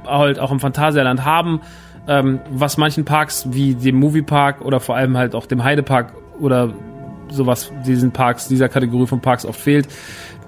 halt 0.05 0.41
auch 0.41 0.51
im 0.51 0.59
Phantasialand 0.59 1.24
haben, 1.24 1.61
ähm, 2.09 2.41
was 2.51 2.76
manchen 2.76 3.05
Parks 3.05 3.47
wie 3.53 3.74
dem 3.74 3.97
Moviepark 3.97 4.62
oder 4.62 4.80
vor 4.80 4.97
allem 4.97 5.16
halt 5.16 5.36
auch 5.36 5.47
dem 5.47 5.62
Heidepark 5.62 6.12
oder 6.41 6.72
sowas 7.28 7.70
diesen 7.86 8.11
Parks, 8.11 8.49
dieser 8.49 8.68
Kategorie 8.68 9.07
von 9.07 9.20
Parks 9.20 9.47
oft 9.47 9.61
fehlt 9.61 9.86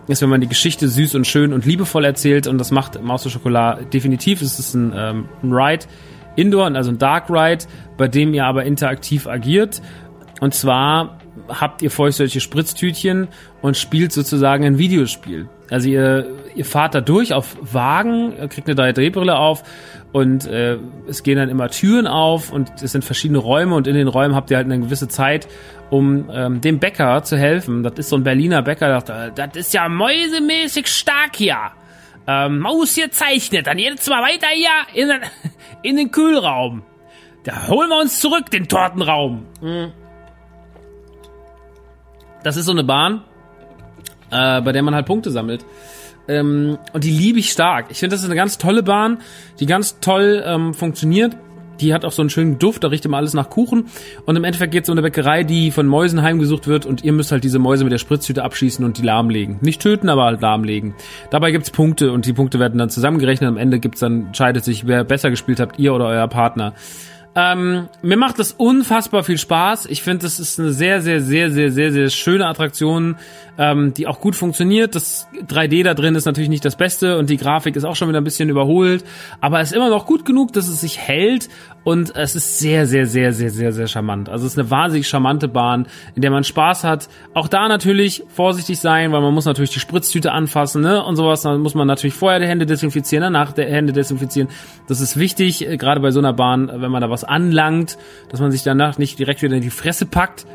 ist, 0.08 0.22
wenn 0.22 0.28
man 0.28 0.40
die 0.40 0.48
Geschichte 0.48 0.88
süß 0.88 1.14
und 1.14 1.26
schön 1.26 1.52
und 1.52 1.64
liebevoll 1.64 2.04
erzählt 2.04 2.46
und 2.46 2.58
das 2.58 2.70
macht 2.70 3.02
Maus 3.02 3.24
und 3.24 3.30
Schokolade 3.30 3.86
definitiv. 3.86 4.42
Es 4.42 4.58
ist 4.58 4.74
ein, 4.74 4.92
ähm, 4.96 5.28
ein 5.42 5.52
Ride 5.52 5.86
Indoor, 6.36 6.74
also 6.74 6.90
ein 6.90 6.98
Dark 6.98 7.28
Ride, 7.28 7.64
bei 7.96 8.08
dem 8.08 8.34
ihr 8.34 8.44
aber 8.44 8.64
interaktiv 8.64 9.26
agiert. 9.26 9.82
Und 10.40 10.54
zwar 10.54 11.18
habt 11.48 11.82
ihr 11.82 11.90
vor 11.90 12.06
euch 12.06 12.16
solche 12.16 12.40
Spritztütchen 12.40 13.28
und 13.60 13.76
spielt 13.76 14.12
sozusagen 14.12 14.64
ein 14.64 14.78
Videospiel. 14.78 15.48
Also 15.70 15.88
ihr, 15.88 16.26
ihr 16.54 16.64
fahrt 16.64 16.94
da 16.94 17.00
durch 17.00 17.32
auf 17.32 17.56
Wagen, 17.60 18.34
kriegt 18.48 18.68
eine 18.68 18.92
3D-Brille 18.92 19.38
auf 19.38 19.62
und 20.12 20.46
äh, 20.46 20.78
es 21.08 21.22
gehen 21.22 21.38
dann 21.38 21.48
immer 21.48 21.68
Türen 21.68 22.06
auf 22.06 22.52
und 22.52 22.82
es 22.82 22.92
sind 22.92 23.04
verschiedene 23.04 23.38
Räume 23.38 23.74
und 23.74 23.86
in 23.86 23.94
den 23.94 24.08
Räumen 24.08 24.34
habt 24.34 24.50
ihr 24.50 24.58
halt 24.58 24.66
eine 24.66 24.78
gewisse 24.78 25.08
Zeit, 25.08 25.48
um 25.90 26.30
ähm, 26.30 26.60
dem 26.60 26.78
Bäcker 26.78 27.22
zu 27.24 27.38
helfen. 27.38 27.82
Das 27.82 27.94
ist 27.94 28.10
so 28.10 28.16
ein 28.16 28.22
Berliner 28.22 28.62
Bäcker, 28.62 28.88
der 28.88 29.00
sagt, 29.00 29.38
das 29.38 29.56
ist 29.56 29.74
ja 29.74 29.88
mäusemäßig 29.88 30.86
stark 30.86 31.36
hier. 31.36 31.56
Ähm, 32.26 32.60
Maus 32.60 32.94
hier 32.94 33.10
zeichnet, 33.10 33.66
dann 33.66 33.78
jetzt 33.78 34.08
mal 34.08 34.22
weiter 34.22 34.48
hier 34.48 35.02
in, 35.02 35.10
in 35.82 35.96
den 35.96 36.10
Kühlraum. 36.10 36.82
Da 37.44 37.66
holen 37.68 37.88
wir 37.88 38.00
uns 38.00 38.20
zurück, 38.20 38.50
den 38.50 38.68
Tortenraum. 38.68 39.46
Mhm. 39.60 39.92
Das 42.44 42.56
ist 42.56 42.66
so 42.66 42.72
eine 42.72 42.84
Bahn, 42.84 43.22
äh, 44.30 44.60
bei 44.60 44.72
der 44.72 44.82
man 44.82 44.94
halt 44.94 45.06
Punkte 45.06 45.30
sammelt. 45.30 45.64
Ähm, 46.28 46.78
und 46.92 47.04
die 47.04 47.10
liebe 47.10 47.38
ich 47.38 47.50
stark. 47.50 47.86
Ich 47.90 47.98
finde, 47.98 48.14
das 48.14 48.20
ist 48.20 48.26
eine 48.26 48.36
ganz 48.36 48.58
tolle 48.58 48.82
Bahn, 48.82 49.18
die 49.60 49.66
ganz 49.66 49.98
toll 50.00 50.42
ähm, 50.46 50.74
funktioniert. 50.74 51.36
Die 51.80 51.92
hat 51.92 52.04
auch 52.04 52.12
so 52.12 52.22
einen 52.22 52.30
schönen 52.30 52.58
Duft, 52.58 52.84
da 52.84 52.88
riecht 52.88 53.04
immer 53.06 53.16
alles 53.16 53.34
nach 53.34 53.50
Kuchen. 53.50 53.86
Und 54.24 54.36
im 54.36 54.44
Endeffekt 54.44 54.72
geht 54.72 54.84
es 54.84 54.88
um 54.88 54.92
eine 54.92 55.02
Bäckerei, 55.02 55.42
die 55.42 55.72
von 55.72 55.86
Mäusen 55.86 56.22
heimgesucht 56.22 56.68
wird 56.68 56.86
und 56.86 57.02
ihr 57.02 57.12
müsst 57.12 57.32
halt 57.32 57.42
diese 57.42 57.58
Mäuse 57.58 57.82
mit 57.82 57.92
der 57.92 57.98
Spritztüte 57.98 58.44
abschießen 58.44 58.84
und 58.84 58.98
die 58.98 59.02
lahmlegen. 59.02 59.58
Nicht 59.62 59.82
töten, 59.82 60.08
aber 60.08 60.24
halt 60.24 60.40
lahmlegen. 60.40 60.94
Dabei 61.30 61.50
gibt's 61.50 61.70
Punkte 61.70 62.12
und 62.12 62.26
die 62.26 62.34
Punkte 62.34 62.60
werden 62.60 62.78
dann 62.78 62.90
zusammengerechnet. 62.90 63.48
Am 63.48 63.56
Ende 63.56 63.80
gibt's 63.80 64.00
dann, 64.00 64.26
entscheidet 64.26 64.64
sich, 64.64 64.86
wer 64.86 65.02
besser 65.02 65.30
gespielt 65.30 65.58
habt, 65.58 65.78
ihr 65.78 65.92
oder 65.92 66.06
euer 66.06 66.28
Partner. 66.28 66.74
Ähm, 67.34 67.88
mir 68.02 68.18
macht 68.18 68.38
das 68.38 68.52
unfassbar 68.52 69.24
viel 69.24 69.38
Spaß. 69.38 69.86
Ich 69.86 70.02
finde, 70.02 70.24
das 70.24 70.38
ist 70.38 70.60
eine 70.60 70.70
sehr, 70.70 71.00
sehr, 71.00 71.20
sehr, 71.22 71.50
sehr, 71.50 71.70
sehr, 71.70 71.90
sehr 71.90 72.10
schöne 72.10 72.46
Attraktion, 72.46 73.16
ähm, 73.58 73.94
die 73.94 74.06
auch 74.06 74.20
gut 74.20 74.36
funktioniert. 74.36 74.94
Das 74.94 75.28
3D 75.46 75.84
da 75.84 75.94
drin 75.94 76.14
ist 76.14 76.24
natürlich 76.24 76.48
nicht 76.48 76.64
das 76.64 76.76
Beste 76.76 77.18
und 77.18 77.30
die 77.30 77.36
Grafik 77.36 77.76
ist 77.76 77.84
auch 77.84 77.96
schon 77.96 78.08
wieder 78.08 78.20
ein 78.20 78.24
bisschen 78.24 78.48
überholt, 78.48 79.04
aber 79.40 79.60
ist 79.60 79.72
immer 79.72 79.90
noch 79.90 80.06
gut 80.06 80.24
genug, 80.24 80.52
dass 80.52 80.68
es 80.68 80.80
sich 80.80 80.98
hält 80.98 81.48
und 81.84 82.14
es 82.14 82.36
ist 82.36 82.58
sehr, 82.58 82.86
sehr, 82.86 83.06
sehr, 83.06 83.32
sehr, 83.32 83.50
sehr, 83.50 83.72
sehr 83.72 83.86
charmant. 83.88 84.28
Also 84.28 84.46
es 84.46 84.52
ist 84.52 84.58
eine 84.58 84.70
wahnsinnig 84.70 85.08
charmante 85.08 85.48
Bahn, 85.48 85.86
in 86.14 86.22
der 86.22 86.30
man 86.30 86.44
Spaß 86.44 86.84
hat. 86.84 87.08
Auch 87.34 87.48
da 87.48 87.68
natürlich 87.68 88.24
vorsichtig 88.28 88.78
sein, 88.78 89.12
weil 89.12 89.20
man 89.20 89.34
muss 89.34 89.46
natürlich 89.46 89.70
die 89.70 89.80
Spritztüte 89.80 90.32
anfassen 90.32 90.82
ne? 90.82 91.04
und 91.04 91.16
sowas. 91.16 91.42
Dann 91.42 91.60
muss 91.60 91.74
man 91.74 91.86
natürlich 91.86 92.14
vorher 92.14 92.38
die 92.38 92.46
Hände 92.46 92.66
desinfizieren, 92.66 93.22
danach 93.22 93.52
die 93.52 93.62
Hände 93.62 93.92
desinfizieren. 93.92 94.48
Das 94.86 95.00
ist 95.00 95.18
wichtig, 95.18 95.68
äh, 95.68 95.76
gerade 95.76 96.00
bei 96.00 96.12
so 96.12 96.20
einer 96.20 96.32
Bahn, 96.32 96.70
wenn 96.72 96.90
man 96.90 97.00
da 97.00 97.10
was 97.10 97.24
anlangt, 97.24 97.98
dass 98.30 98.40
man 98.40 98.52
sich 98.52 98.62
danach 98.62 98.98
nicht 98.98 99.18
direkt 99.18 99.42
wieder 99.42 99.56
in 99.56 99.62
die 99.62 99.70
Fresse 99.70 100.06
packt 100.06 100.46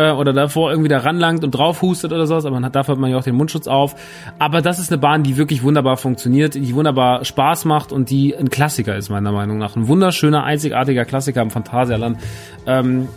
äh, 0.00 0.12
oder 0.12 0.32
davor 0.32 0.70
irgendwie 0.70 0.88
da 0.88 0.98
ranlangt 0.98 1.44
und 1.44 1.50
drauf 1.50 1.82
hustet 1.82 2.12
oder 2.12 2.26
sowas, 2.26 2.44
aber 2.46 2.54
man 2.54 2.64
hat, 2.64 2.74
dafür 2.74 2.92
hat 2.92 3.00
man 3.00 3.10
ja 3.10 3.18
auch 3.18 3.24
den 3.24 3.34
Mundschutz 3.34 3.66
auf. 3.66 3.94
Aber 4.38 4.62
das 4.62 4.78
ist 4.78 4.90
eine 4.90 4.98
Bahn, 4.98 5.22
die 5.22 5.36
wirklich 5.36 5.62
wunderbar 5.62 5.96
funktioniert, 5.96 6.54
die 6.54 6.74
wunderbar 6.74 7.24
Spaß 7.24 7.66
macht 7.66 7.92
und 7.92 8.10
die 8.10 8.34
ein 8.34 8.48
Klassiker 8.50 8.96
ist, 8.96 9.10
meiner 9.10 9.32
Meinung 9.32 9.58
nach. 9.58 9.76
Ein 9.76 9.88
wunderschöner, 9.88 10.44
einzigartiger 10.44 11.04
Klassiker 11.04 11.42
im 11.42 11.50
Phantasialand, 11.50 12.18
ähm, 12.66 13.08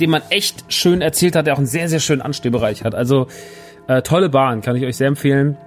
den 0.00 0.10
man 0.10 0.22
echt 0.30 0.72
schön 0.72 1.02
erzählt 1.02 1.36
hat, 1.36 1.46
der 1.46 1.54
auch 1.54 1.58
einen 1.58 1.66
sehr, 1.66 1.88
sehr 1.88 2.00
schönen 2.00 2.22
Anstehbereich 2.22 2.84
hat. 2.84 2.94
Also 2.94 3.28
äh, 3.86 4.02
tolle 4.02 4.30
Bahn, 4.30 4.62
kann 4.62 4.76
ich 4.76 4.84
euch 4.84 4.96
sehr 4.96 5.08
empfehlen 5.08 5.58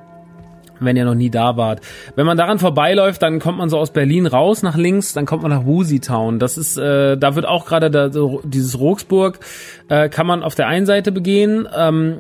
wenn 0.80 0.98
ihr 0.98 1.06
noch 1.06 1.16
nie 1.16 1.30
da 1.30 1.58
wart. 1.58 1.82
Wenn 2.16 2.26
man 2.26 2.38
daran 2.38 2.60
vorbeiläuft, 2.60 3.22
dann 3.22 3.40
kommt 3.40 3.58
man 3.58 3.70
so 3.70 3.78
aus 3.78 3.92
Berlin 3.92 4.28
raus 4.28 4.64
nach 4.64 4.76
links, 4.76 5.14
dann 5.14 5.26
kommt 5.26 5.44
man 5.44 5.52
nach 5.52 5.66
Woosie 5.66 6.00
Town. 6.00 6.40
Das 6.40 6.58
ist, 6.58 6.78
äh, 6.78 7.18
da 7.18 7.36
wird 7.36 7.46
auch 7.46 7.66
gerade 7.66 7.92
da, 7.92 8.12
so, 8.12 8.42
dieses 8.44 8.80
Roxburg, 8.80 9.40
äh, 9.90 10.10
kann 10.10 10.28
man 10.28 10.44
auf 10.44 10.56
der 10.56 10.68
einen 10.68 10.86
Seite 10.86 11.12
begehen, 11.12 11.68
ähm, 11.76 12.18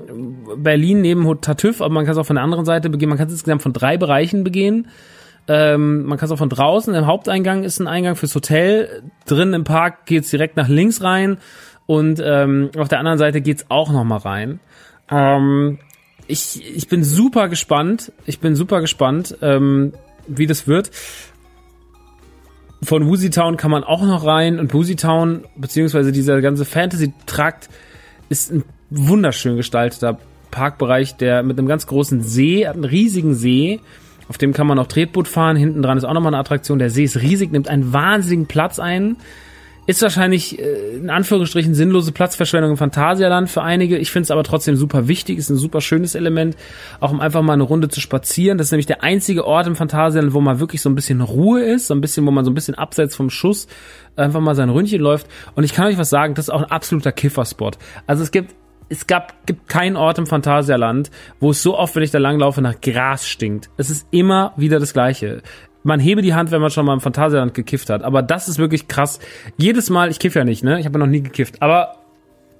Berlin 0.58 1.02
neben 1.02 1.42
Tartüff, 1.42 1.82
aber 1.82 1.94
man 1.94 2.06
kann 2.06 2.14
es 2.14 2.18
auch 2.18 2.26
von 2.26 2.36
der 2.36 2.44
anderen 2.44 2.66
Seite 2.66 2.90
begehen. 2.90 3.10
Man 3.10 3.18
kann 3.18 3.28
es 3.28 3.34
insgesamt 3.34 3.62
von 3.62 3.74
drei 3.74 3.98
Bereichen 3.98 4.44
begehen. 4.44 4.88
Ähm, 5.48 6.04
man 6.04 6.18
kann 6.18 6.26
es 6.26 6.32
auch 6.32 6.38
von 6.38 6.50
draußen, 6.50 6.94
im 6.94 7.08
Haupteingang 7.08 7.64
ist 7.64 7.80
ein 7.80 7.88
Eingang 7.88 8.16
fürs 8.16 8.36
Hotel, 8.36 9.04
drin 9.26 9.54
im 9.54 9.64
Park 9.64 10.06
geht's 10.06 10.30
direkt 10.30 10.58
nach 10.58 10.68
links 10.68 11.02
rein 11.02 11.38
und 11.86 12.22
ähm, 12.24 12.70
auf 12.78 12.90
der 12.90 13.00
anderen 13.00 13.18
Seite 13.18 13.40
geht's 13.40 13.66
auch 13.70 13.92
noch 13.92 14.04
mal 14.04 14.18
rein. 14.18 14.60
Ähm, 15.10 15.80
ich, 16.28 16.76
ich 16.76 16.88
bin 16.88 17.04
super 17.04 17.50
gespannt. 17.50 18.12
Ich 18.26 18.40
bin 18.40 18.56
super 18.56 18.82
gespannt, 18.82 19.38
ähm, 19.42 19.94
wie 20.28 20.48
das 20.48 20.68
wird. 20.68 20.92
Von 22.84 23.08
Woozy 23.08 23.30
Town 23.30 23.58
kann 23.58 23.72
man 23.72 23.84
auch 23.84 24.04
noch 24.04 24.26
rein 24.26 24.60
und 24.60 24.74
Woozy 24.74 24.96
Town, 24.96 25.46
beziehungsweise 25.56 26.12
dieser 26.12 26.42
ganze 26.42 26.64
Fantasy-Trakt, 26.64 27.70
ist 28.30 28.52
ein 28.52 28.64
wunderschön 28.90 29.58
gestalteter 29.58 30.20
Parkbereich, 30.52 31.18
der 31.18 31.44
mit 31.44 31.58
einem 31.58 31.68
ganz 31.68 31.88
großen 31.88 32.22
See, 32.22 32.68
hat 32.68 32.76
einen 32.76 32.84
riesigen 32.84 33.34
See, 33.34 33.80
auf 34.30 34.38
dem 34.38 34.54
kann 34.54 34.68
man 34.68 34.78
auch 34.80 34.88
Tretboot 34.88 35.28
fahren. 35.28 35.56
Hinten 35.56 35.82
dran 35.82 35.98
ist 35.98 36.04
auch 36.04 36.14
nochmal 36.14 36.34
eine 36.34 36.42
Attraktion. 36.42 36.80
Der 36.80 36.90
See 36.90 37.04
ist 37.04 37.22
riesig, 37.22 37.52
nimmt 37.52 37.70
einen 37.70 37.94
wahnsinnigen 37.94 38.48
Platz 38.48 38.80
ein. 38.80 39.18
Ist 39.88 40.02
wahrscheinlich 40.02 40.60
äh, 40.60 40.98
in 40.98 41.10
Anführungsstrichen 41.10 41.74
sinnlose 41.74 42.12
Platzverschwendung 42.12 42.72
im 42.72 42.78
Phantasialand 42.78 43.50
für 43.50 43.64
einige. 43.64 43.98
Ich 43.98 44.12
finde 44.12 44.26
es 44.26 44.32
aber 44.32 44.44
trotzdem 44.44 44.76
super 44.76 45.08
wichtig, 45.08 45.38
ist 45.38 45.50
ein 45.50 45.56
super 45.56 45.80
schönes 45.80 46.14
Element, 46.14 46.58
auch 47.00 47.12
um 47.12 47.22
einfach 47.22 47.42
mal 47.42 47.54
eine 47.54 47.64
Runde 47.64 47.88
zu 47.88 48.02
spazieren. 48.02 48.58
Das 48.58 48.68
ist 48.68 48.72
nämlich 48.72 48.86
der 48.86 49.02
einzige 49.02 49.46
Ort 49.46 49.66
im 49.66 49.78
Phantasialand, 49.78 50.34
wo 50.34 50.42
mal 50.42 50.60
wirklich 50.60 50.82
so 50.82 50.90
ein 50.90 50.96
bisschen 50.96 51.22
Ruhe 51.22 51.62
ist, 51.64 51.88
so 51.88 51.94
ein 51.94 52.02
bisschen, 52.02 52.26
wo 52.26 52.32
man 52.32 52.44
so 52.44 52.52
ein 52.52 52.54
bisschen 52.54 52.76
abseits 52.76 53.16
vom 53.16 53.30
Schuss 53.30 53.68
einfach 54.18 54.42
mal 54.42 54.56
sein 54.56 54.70
Ründchen 54.70 55.02
läuft. 55.02 55.28
Und 55.56 55.64
ich 55.64 55.74
kann 55.74 55.88
euch 55.88 55.98
was 55.98 56.10
sagen, 56.10 56.34
das 56.34 56.50
ist 56.50 56.54
auch 56.54 56.64
ein 56.64 56.72
absoluter 56.72 57.14
Kifferspot. 57.14 57.78
Also 58.08 58.24
es 58.24 58.32
gibt 58.32 58.54
es 58.90 59.08
gab, 59.08 59.46
gibt 59.46 59.68
keinen 59.68 59.98
Ort 59.98 60.18
im 60.18 60.26
Phantasialand, 60.26 61.12
wo 61.40 61.52
es 61.52 61.62
so 61.62 61.78
oft, 61.78 61.96
wenn 61.96 62.04
ich 62.04 62.12
da 62.12 62.20
langlaufe, 62.20 62.62
nach 62.62 62.80
Gras 62.80 63.28
stinkt. 63.28 63.70
Es 63.78 63.90
ist 63.90 64.08
immer 64.12 64.54
wieder 64.56 64.80
das 64.80 64.94
Gleiche 64.94 65.42
man 65.88 66.02
hebe 66.02 66.22
die 66.22 66.34
Hand, 66.34 66.52
wenn 66.52 66.60
man 66.60 66.70
schon 66.70 66.86
mal 66.86 66.94
im 66.94 67.00
Phantasialand 67.00 67.54
gekifft 67.54 67.90
hat. 67.90 68.04
Aber 68.04 68.22
das 68.22 68.50
ist 68.50 68.60
wirklich 68.60 68.90
krass. 68.90 69.20
Jedes 69.58 69.90
Mal, 69.90 70.12
ich 70.12 70.20
kiff 70.20 70.36
ja 70.36 70.44
nicht, 70.44 70.62
ne? 70.62 70.80
Ich 70.82 70.86
habe 70.86 71.00
ja 71.00 71.06
noch 71.06 71.12
nie 71.12 71.22
gekifft. 71.22 71.62
Aber 71.62 71.96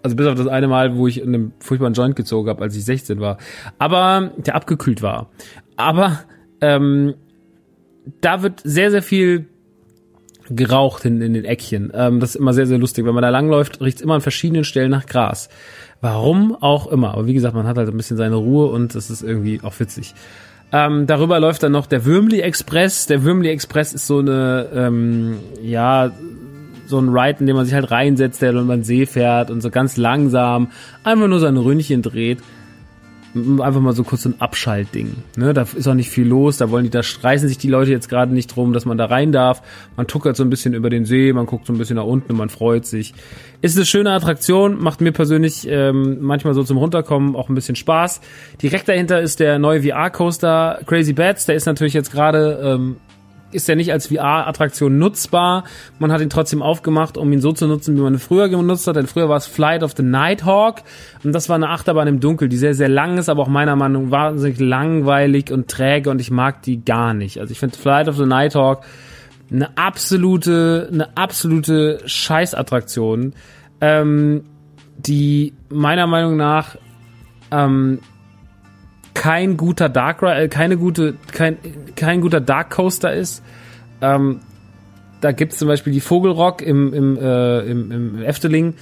also 0.02 0.16
bis 0.16 0.28
auf 0.28 0.36
das 0.36 0.48
eine 0.48 0.70
Mal, 0.70 0.96
wo 0.96 1.08
ich 1.08 1.22
in 1.22 1.28
einem 1.28 1.52
furchtbaren 1.60 1.94
Joint 1.94 2.16
gezogen 2.16 2.48
habe, 2.48 2.62
als 2.62 2.76
ich 2.78 2.86
16 2.86 3.20
war. 3.20 3.38
Aber 3.80 4.32
der 4.38 4.56
abgekühlt 4.56 5.02
war. 5.02 5.30
Aber 5.76 6.22
ähm, 6.62 7.16
da 8.22 8.44
wird 8.44 8.62
sehr, 8.64 8.92
sehr 8.92 9.04
viel 9.04 9.48
geraucht 10.50 11.04
in, 11.04 11.22
in 11.22 11.34
den 11.34 11.44
Eckchen. 11.44 11.92
Ähm, 11.94 12.22
das 12.22 12.30
ist 12.30 12.36
immer 12.38 12.54
sehr, 12.54 12.66
sehr 12.66 12.78
lustig. 12.78 13.06
Wenn 13.06 13.14
man 13.14 13.24
da 13.24 13.30
langläuft, 13.30 13.82
riecht 13.82 13.98
es 13.98 14.04
immer 14.04 14.14
an 14.14 14.22
verschiedenen 14.22 14.64
Stellen 14.64 14.92
nach 14.92 15.06
Gras. 15.06 15.50
Warum 16.00 16.56
auch 16.56 16.88
immer. 16.88 17.14
Aber 17.14 17.28
wie 17.28 17.34
gesagt, 17.34 17.56
man 17.56 17.68
hat 17.68 17.76
halt 17.76 17.90
ein 17.90 17.98
bisschen 17.98 18.16
seine 18.16 18.36
Ruhe 18.36 18.68
und 18.68 18.96
das 18.96 19.10
ist 19.10 19.22
irgendwie 19.22 19.60
auch 19.62 19.78
witzig. 19.82 20.16
Ähm, 20.72 21.08
darüber 21.08 21.40
läuft 21.40 21.64
dann 21.64 21.72
noch 21.72 21.86
der 21.86 22.06
Würmli 22.06 22.42
Express. 22.42 23.06
Der 23.08 23.24
Würmli 23.24 23.50
Express 23.50 23.94
ist 23.94 24.08
so 24.08 24.20
eine, 24.20 24.68
ähm, 24.74 25.38
ja, 25.62 26.12
so 26.88 27.00
ein 27.00 27.10
Ride, 27.10 27.40
in 27.40 27.48
dem 27.48 27.56
man 27.56 27.66
sich 27.66 27.74
halt 27.74 27.92
reinsetzt, 27.92 28.42
der 28.42 28.54
über 28.54 28.76
den 28.76 28.84
See 28.84 29.06
fährt 29.06 29.52
und 29.52 29.62
so 29.62 29.70
ganz 29.70 29.98
langsam 29.98 30.72
einfach 31.04 31.28
nur 31.28 31.40
sein 31.40 31.58
Ründchen 31.58 32.02
dreht 32.02 32.40
einfach 33.62 33.82
mal 33.82 33.94
so 33.94 34.04
kurz 34.04 34.24
so 34.24 34.30
ein 34.30 34.36
Abschaltding. 34.40 35.16
Ne? 35.36 35.54
Da 35.54 35.66
ist 35.76 35.88
auch 35.88 35.94
nicht 35.94 36.10
viel 36.10 36.28
los, 36.28 36.58
da 36.58 36.70
wollen 36.70 36.84
die, 36.84 36.90
da 36.90 37.02
reißen 37.22 37.48
sich 37.48 37.58
die 37.58 37.70
Leute 37.70 37.92
jetzt 37.92 38.10
gerade 38.10 38.34
nicht 38.34 38.56
drum, 38.56 38.74
dass 38.74 38.86
man 38.86 38.98
da 38.98 39.06
rein 39.06 39.32
darf. 39.32 39.62
Man 39.96 40.08
tuckert 40.08 40.36
so 40.36 40.44
ein 40.44 40.50
bisschen 40.50 40.74
über 40.74 40.90
den 40.90 41.06
See, 41.06 41.34
man 41.34 41.46
guckt 41.46 41.66
so 41.66 41.74
ein 41.74 41.78
bisschen 41.78 41.96
nach 41.96 42.06
unten 42.06 42.32
und 42.32 42.38
man 42.38 42.50
freut 42.50 42.86
sich. 42.86 43.14
Ist 43.62 43.76
eine 43.76 43.86
schöne 43.86 44.12
Attraktion, 44.12 44.82
macht 44.82 45.02
mir 45.02 45.12
persönlich 45.12 45.68
ähm, 45.68 46.18
manchmal 46.22 46.54
so 46.54 46.64
zum 46.64 46.78
Runterkommen 46.78 47.36
auch 47.36 47.50
ein 47.50 47.56
bisschen 47.56 47.76
Spaß. 47.76 48.22
Direkt 48.62 48.88
dahinter 48.88 49.22
ist 49.22 49.40
der 49.40 49.60
neue 49.60 49.82
VR-Coaster 49.82 50.82
Crazy 50.86 51.14
Bats, 51.14 51.46
der 51.46 51.56
ist 51.56 51.66
natürlich 51.66 51.94
jetzt 51.94 52.12
gerade 52.12 52.60
ähm, 52.64 52.98
ist 53.52 53.70
er 53.70 53.76
nicht 53.76 53.92
als 53.92 54.08
VR-Attraktion 54.08 54.98
nutzbar. 54.98 55.64
Man 56.00 56.12
hat 56.12 56.22
ihn 56.22 56.30
trotzdem 56.30 56.62
aufgemacht, 56.62 57.18
um 57.18 57.32
ihn 57.32 57.42
so 57.42 57.54
zu 57.54 57.68
nutzen, 57.68 57.96
wie 57.96 58.02
man 58.02 58.16
ihn 58.16 58.20
früher 58.20 58.50
genutzt 58.50 58.88
hat. 58.88 58.96
Denn 58.96 59.08
früher 59.08 59.30
war 59.30 59.38
es 59.38 59.48
Flight 59.48 59.84
of 59.84 59.94
the 59.96 60.04
Nighthawk. 60.04 60.84
Und 61.24 61.34
das 61.34 61.48
war 61.48 61.56
eine 61.56 61.70
Achterbahn 61.70 62.08
im 62.08 62.20
Dunkel, 62.20 62.50
die 62.50 62.58
sehr, 62.58 62.74
sehr 62.74 62.90
lang 62.90 63.18
ist, 63.18 63.30
aber 63.30 63.44
auch 63.44 63.48
meiner 63.48 63.76
Meinung 63.76 64.06
nach 64.06 64.12
wahnsinnig 64.12 64.60
langweilig 64.60 65.52
und 65.52 65.70
träge 65.70 66.10
und 66.10 66.20
ich 66.20 66.32
mag 66.32 66.62
die 66.64 66.84
gar 66.84 67.14
nicht. 67.14 67.40
Also 67.40 67.52
ich 67.52 67.60
finde 67.60 67.78
Flight 67.78 68.08
of 68.08 68.18
the 68.18 68.26
Nighthawk 68.26 68.84
eine 69.52 69.78
absolute, 69.78 70.90
eine 70.92 71.16
absolute 71.16 72.00
Scheißattraktion, 72.06 73.34
ähm, 73.80 74.44
die 74.98 75.54
meiner 75.70 76.08
Meinung 76.08 76.36
nach 76.36 76.76
ähm, 77.52 78.00
kein 79.18 79.58
guter 79.58 79.90
Dark 79.90 80.22
äh, 80.22 80.48
keine 80.48 80.78
gute, 80.78 81.16
kein, 81.32 81.58
kein 81.96 82.22
guter 82.22 82.40
Dark 82.40 82.70
Coaster 82.70 83.12
ist. 83.12 83.42
Ähm, 84.00 84.42
da 85.22 85.32
gibt's 85.32 85.58
zum 85.58 85.68
Beispiel 85.68 85.92
die 85.92 86.02
Vogelrock 86.02 86.62
im, 86.62 86.94
im, 86.94 87.18
äh, 87.18 87.60
im, 87.62 87.92
im 87.92 88.22
Efteling 88.22 88.76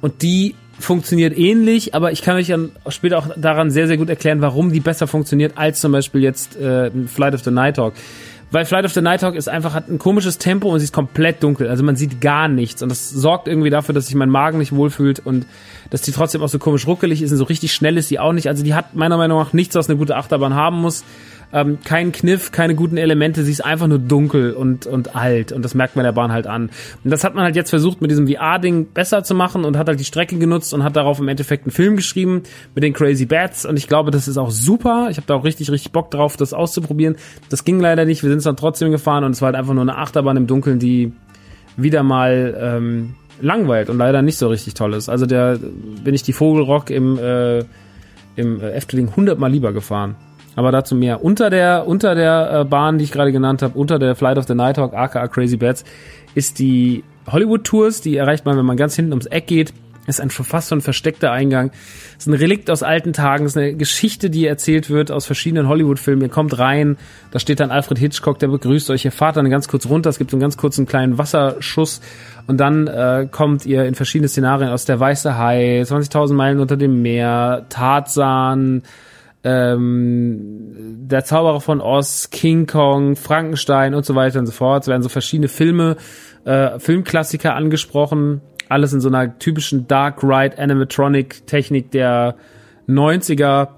und 0.00 0.22
die 0.22 0.54
funktioniert 0.80 1.36
ähnlich, 1.36 1.94
aber 1.94 2.10
ich 2.10 2.22
kann 2.22 2.36
euch 2.36 2.46
dann 2.48 2.72
später 2.88 3.18
auch 3.18 3.28
daran 3.36 3.70
sehr, 3.70 3.86
sehr 3.86 3.98
gut 3.98 4.08
erklären, 4.08 4.40
warum 4.40 4.72
die 4.72 4.80
besser 4.80 5.06
funktioniert 5.06 5.58
als 5.58 5.82
zum 5.82 5.92
Beispiel 5.92 6.22
jetzt 6.22 6.56
äh, 6.56 6.90
Flight 7.06 7.34
of 7.34 7.44
the 7.44 7.50
Night 7.50 7.76
Hawk. 7.76 7.92
Weil 8.52 8.66
Flight 8.66 8.84
of 8.84 8.92
the 8.92 9.00
Night 9.00 9.22
Hawk 9.22 9.34
ist 9.34 9.48
einfach, 9.48 9.72
hat 9.72 9.88
ein 9.88 9.98
komisches 9.98 10.36
Tempo 10.36 10.68
und 10.68 10.78
sie 10.78 10.84
ist 10.84 10.92
komplett 10.92 11.42
dunkel. 11.42 11.68
Also 11.68 11.82
man 11.82 11.96
sieht 11.96 12.20
gar 12.20 12.48
nichts. 12.48 12.82
Und 12.82 12.90
das 12.90 13.08
sorgt 13.08 13.48
irgendwie 13.48 13.70
dafür, 13.70 13.94
dass 13.94 14.06
sich 14.06 14.14
mein 14.14 14.28
Magen 14.28 14.58
nicht 14.58 14.72
wohlfühlt 14.72 15.20
und 15.20 15.46
dass 15.88 16.02
die 16.02 16.12
trotzdem 16.12 16.42
auch 16.42 16.48
so 16.48 16.58
komisch 16.58 16.86
ruckelig 16.86 17.22
ist 17.22 17.32
und 17.32 17.38
so 17.38 17.44
richtig 17.44 17.72
schnell 17.72 17.96
ist 17.96 18.08
sie 18.08 18.18
auch 18.18 18.34
nicht. 18.34 18.48
Also 18.48 18.62
die 18.62 18.74
hat 18.74 18.94
meiner 18.94 19.16
Meinung 19.16 19.38
nach 19.38 19.54
nichts, 19.54 19.74
was 19.74 19.88
eine 19.88 19.98
gute 19.98 20.16
Achterbahn 20.16 20.54
haben 20.54 20.80
muss 20.82 21.02
ähm, 21.52 21.78
kein 21.84 22.12
Kniff, 22.12 22.50
keine 22.52 22.74
guten 22.74 22.96
Elemente, 22.96 23.44
sie 23.44 23.52
ist 23.52 23.64
einfach 23.64 23.86
nur 23.86 23.98
dunkel 23.98 24.52
und, 24.52 24.86
und 24.86 25.14
alt 25.14 25.52
und 25.52 25.62
das 25.62 25.74
merkt 25.74 25.96
man 25.96 26.04
der 26.04 26.12
Bahn 26.12 26.32
halt 26.32 26.46
an. 26.46 26.70
Und 27.04 27.10
das 27.10 27.24
hat 27.24 27.34
man 27.34 27.44
halt 27.44 27.56
jetzt 27.56 27.70
versucht 27.70 28.00
mit 28.00 28.10
diesem 28.10 28.26
VR-Ding 28.26 28.86
besser 28.92 29.22
zu 29.22 29.34
machen 29.34 29.64
und 29.64 29.76
hat 29.76 29.88
halt 29.88 30.00
die 30.00 30.04
Strecke 30.04 30.38
genutzt 30.38 30.72
und 30.72 30.82
hat 30.82 30.96
darauf 30.96 31.18
im 31.18 31.28
Endeffekt 31.28 31.64
einen 31.64 31.72
Film 31.72 31.96
geschrieben 31.96 32.42
mit 32.74 32.82
den 32.82 32.92
Crazy 32.92 33.26
Bats 33.26 33.66
und 33.66 33.76
ich 33.76 33.88
glaube, 33.88 34.10
das 34.10 34.28
ist 34.28 34.38
auch 34.38 34.50
super. 34.50 35.08
Ich 35.10 35.18
habe 35.18 35.26
da 35.26 35.34
auch 35.34 35.44
richtig, 35.44 35.70
richtig 35.70 35.92
Bock 35.92 36.10
drauf, 36.10 36.36
das 36.36 36.54
auszuprobieren. 36.54 37.16
Das 37.50 37.64
ging 37.64 37.80
leider 37.80 38.04
nicht, 38.04 38.22
wir 38.22 38.30
sind 38.30 38.38
es 38.38 38.44
dann 38.44 38.56
trotzdem 38.56 38.90
gefahren 38.90 39.24
und 39.24 39.32
es 39.32 39.42
war 39.42 39.46
halt 39.46 39.56
einfach 39.56 39.74
nur 39.74 39.82
eine 39.82 39.98
Achterbahn 39.98 40.36
im 40.36 40.46
Dunkeln, 40.46 40.78
die 40.78 41.12
wieder 41.76 42.02
mal 42.02 42.56
ähm, 42.58 43.14
langweilt 43.40 43.90
und 43.90 43.98
leider 43.98 44.22
nicht 44.22 44.38
so 44.38 44.48
richtig 44.48 44.74
toll 44.74 44.94
ist. 44.94 45.08
Also 45.08 45.26
der 45.26 45.58
bin 46.04 46.14
ich 46.14 46.22
die 46.22 46.32
Vogelrock 46.32 46.90
im, 46.90 47.18
äh, 47.18 47.60
im 48.36 48.60
äh, 48.60 48.70
Efteling 48.72 49.14
hundertmal 49.14 49.50
lieber 49.50 49.72
gefahren. 49.72 50.16
Aber 50.54 50.70
dazu 50.70 50.94
mehr. 50.94 51.24
Unter 51.24 51.50
der, 51.50 51.86
unter 51.86 52.14
der 52.14 52.60
äh, 52.60 52.64
Bahn, 52.64 52.98
die 52.98 53.04
ich 53.04 53.12
gerade 53.12 53.32
genannt 53.32 53.62
habe, 53.62 53.78
unter 53.78 53.98
der 53.98 54.14
Flight 54.14 54.38
of 54.38 54.46
the 54.46 54.54
Nighthawk, 54.54 54.94
aka 54.94 55.28
Crazy 55.28 55.56
Bats, 55.56 55.84
ist 56.34 56.58
die 56.58 57.04
Hollywood 57.30 57.64
Tours. 57.64 58.00
Die 58.00 58.16
erreicht 58.16 58.44
man, 58.44 58.56
wenn 58.56 58.66
man 58.66 58.76
ganz 58.76 58.94
hinten 58.96 59.12
ums 59.12 59.26
Eck 59.26 59.46
geht. 59.46 59.72
Ist 60.06 60.20
ein 60.20 60.30
fast 60.30 60.72
ein 60.72 60.80
versteckter 60.80 61.30
Eingang. 61.30 61.70
Ist 62.18 62.26
ein 62.26 62.34
Relikt 62.34 62.70
aus 62.70 62.82
alten 62.82 63.12
Tagen. 63.12 63.46
Ist 63.46 63.56
eine 63.56 63.74
Geschichte, 63.74 64.30
die 64.30 64.46
erzählt 64.46 64.90
wird 64.90 65.12
aus 65.12 65.26
verschiedenen 65.26 65.68
Hollywood-Filmen. 65.68 66.22
Ihr 66.22 66.28
kommt 66.28 66.58
rein, 66.58 66.96
da 67.30 67.38
steht 67.38 67.60
dann 67.60 67.70
Alfred 67.70 67.98
Hitchcock, 67.98 68.40
der 68.40 68.48
begrüßt 68.48 68.90
euch. 68.90 69.04
Ihr 69.04 69.12
fahrt 69.12 69.36
dann 69.36 69.48
ganz 69.48 69.68
kurz 69.68 69.86
runter. 69.86 70.10
Es 70.10 70.18
gibt 70.18 70.32
so 70.32 70.36
einen 70.36 70.42
ganz 70.42 70.56
kurzen 70.56 70.86
kleinen 70.86 71.18
Wasserschuss. 71.18 72.00
Und 72.48 72.58
dann 72.58 72.88
äh, 72.88 73.28
kommt 73.30 73.64
ihr 73.64 73.84
in 73.84 73.94
verschiedene 73.94 74.28
Szenarien 74.28 74.70
aus 74.70 74.84
Der 74.86 74.98
Weiße 74.98 75.38
Hai, 75.38 75.82
20.000 75.82 76.34
Meilen 76.34 76.58
unter 76.58 76.76
dem 76.76 77.00
Meer, 77.00 77.66
Tarzan, 77.68 78.82
ähm, 79.44 81.08
Der 81.08 81.24
Zauberer 81.24 81.60
von 81.60 81.80
Oz, 81.80 82.30
King 82.30 82.66
Kong, 82.66 83.16
Frankenstein 83.16 83.94
und 83.94 84.04
so 84.04 84.14
weiter 84.14 84.38
und 84.38 84.46
so 84.46 84.52
fort. 84.52 84.84
Es 84.84 84.88
werden 84.88 85.02
so 85.02 85.08
verschiedene 85.08 85.48
Filme, 85.48 85.96
äh, 86.44 86.78
Filmklassiker 86.78 87.54
angesprochen. 87.54 88.40
Alles 88.68 88.92
in 88.92 89.00
so 89.00 89.08
einer 89.08 89.38
typischen 89.38 89.86
Dark 89.88 90.22
Ride 90.22 90.58
Animatronic 90.58 91.46
Technik 91.46 91.90
der 91.90 92.36
90er. 92.88 93.68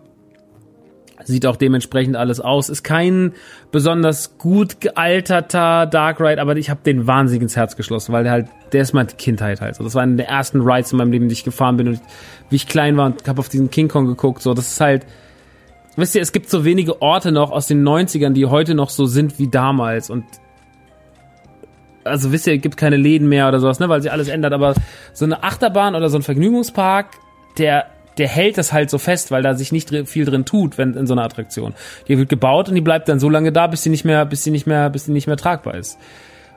Sieht 1.24 1.46
auch 1.46 1.56
dementsprechend 1.56 2.16
alles 2.16 2.40
aus. 2.40 2.68
Ist 2.68 2.82
kein 2.82 3.32
besonders 3.72 4.36
gut 4.36 4.82
gealterter 4.82 5.86
Dark 5.86 6.20
Ride, 6.20 6.40
aber 6.40 6.56
ich 6.56 6.68
habe 6.68 6.80
den 6.84 7.06
wahnsinnig 7.06 7.42
ins 7.42 7.56
Herz 7.56 7.76
geschlossen, 7.76 8.12
weil 8.12 8.24
der 8.24 8.32
halt, 8.32 8.48
der 8.72 8.82
ist 8.82 8.92
meine 8.92 9.08
Kindheit 9.08 9.62
halt. 9.62 9.76
So, 9.76 9.84
das 9.84 9.94
war 9.94 10.02
einer 10.02 10.16
der 10.16 10.28
ersten 10.28 10.60
Rides 10.60 10.92
in 10.92 10.98
meinem 10.98 11.12
Leben, 11.12 11.28
die 11.28 11.32
ich 11.32 11.44
gefahren 11.44 11.78
bin 11.78 11.88
und 11.88 12.00
wie 12.50 12.56
ich 12.56 12.68
klein 12.68 12.98
war 12.98 13.06
und 13.06 13.26
habe 13.26 13.38
auf 13.38 13.48
diesen 13.48 13.70
King 13.70 13.88
Kong 13.88 14.06
geguckt. 14.06 14.42
So, 14.42 14.52
das 14.52 14.72
ist 14.72 14.80
halt, 14.80 15.06
wisst 15.96 16.14
ihr, 16.14 16.22
es 16.22 16.32
gibt 16.32 16.50
so 16.50 16.64
wenige 16.64 17.00
Orte 17.02 17.32
noch 17.32 17.50
aus 17.50 17.66
den 17.66 17.86
90ern, 17.86 18.32
die 18.32 18.46
heute 18.46 18.74
noch 18.74 18.90
so 18.90 19.06
sind 19.06 19.38
wie 19.38 19.48
damals 19.48 20.10
und 20.10 20.24
also 22.04 22.32
wisst 22.32 22.46
ihr, 22.46 22.54
es 22.54 22.60
gibt 22.60 22.76
keine 22.76 22.96
Läden 22.96 23.28
mehr 23.28 23.48
oder 23.48 23.60
sowas, 23.60 23.80
ne, 23.80 23.88
weil 23.88 24.02
sich 24.02 24.12
alles 24.12 24.28
ändert, 24.28 24.52
aber 24.52 24.74
so 25.14 25.24
eine 25.24 25.42
Achterbahn 25.42 25.94
oder 25.94 26.10
so 26.10 26.18
ein 26.18 26.22
Vergnügungspark, 26.22 27.06
der 27.56 27.86
der 28.18 28.28
hält 28.28 28.58
das 28.58 28.72
halt 28.72 28.90
so 28.90 28.98
fest, 28.98 29.30
weil 29.30 29.42
da 29.42 29.54
sich 29.54 29.72
nicht 29.72 29.90
viel 30.06 30.24
drin 30.24 30.44
tut, 30.44 30.78
wenn 30.78 30.94
in 30.94 31.06
so 31.06 31.14
einer 31.14 31.24
Attraktion. 31.24 31.74
Die 32.08 32.16
wird 32.18 32.28
gebaut 32.28 32.68
und 32.68 32.74
die 32.74 32.80
bleibt 32.80 33.08
dann 33.08 33.18
so 33.18 33.28
lange 33.28 33.52
da, 33.52 33.66
bis 33.66 33.82
sie 33.82 33.90
nicht 33.90 34.04
mehr, 34.04 34.24
bis 34.24 34.44
sie 34.44 34.50
nicht 34.50 34.66
mehr, 34.66 34.90
bis 34.90 35.06
sie 35.06 35.12
nicht 35.12 35.26
mehr 35.26 35.36
tragbar 35.36 35.74
ist. 35.74 35.98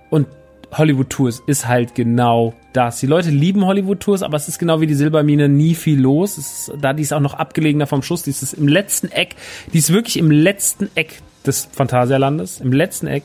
Und 0.09 0.27
Hollywood 0.71 1.09
Tours 1.09 1.41
ist 1.45 1.67
halt 1.67 1.95
genau 1.95 2.53
das. 2.73 2.99
Die 2.99 3.07
Leute 3.07 3.29
lieben 3.29 3.65
Hollywood 3.65 3.99
Tours, 3.99 4.21
aber 4.21 4.37
es 4.37 4.47
ist 4.47 4.59
genau 4.59 4.81
wie 4.81 4.87
die 4.87 4.95
Silbermine 4.95 5.49
nie 5.49 5.75
viel 5.75 5.99
los. 5.99 6.37
Es 6.37 6.67
ist, 6.67 6.73
da 6.81 6.93
die 6.93 7.03
ist 7.03 7.13
auch 7.13 7.21
noch 7.21 7.33
abgelegener 7.33 7.87
vom 7.87 8.03
Schuss, 8.03 8.23
die 8.23 8.31
ist 8.31 8.53
im 8.53 8.67
letzten 8.67 9.09
Eck, 9.09 9.35
die 9.73 9.77
ist 9.77 9.91
wirklich 9.91 10.17
im 10.17 10.29
letzten 10.29 10.89
Eck 10.95 11.21
des 11.45 11.69
Phantasialandes, 11.71 12.59
im 12.59 12.73
letzten 12.73 13.07
Eck. 13.07 13.23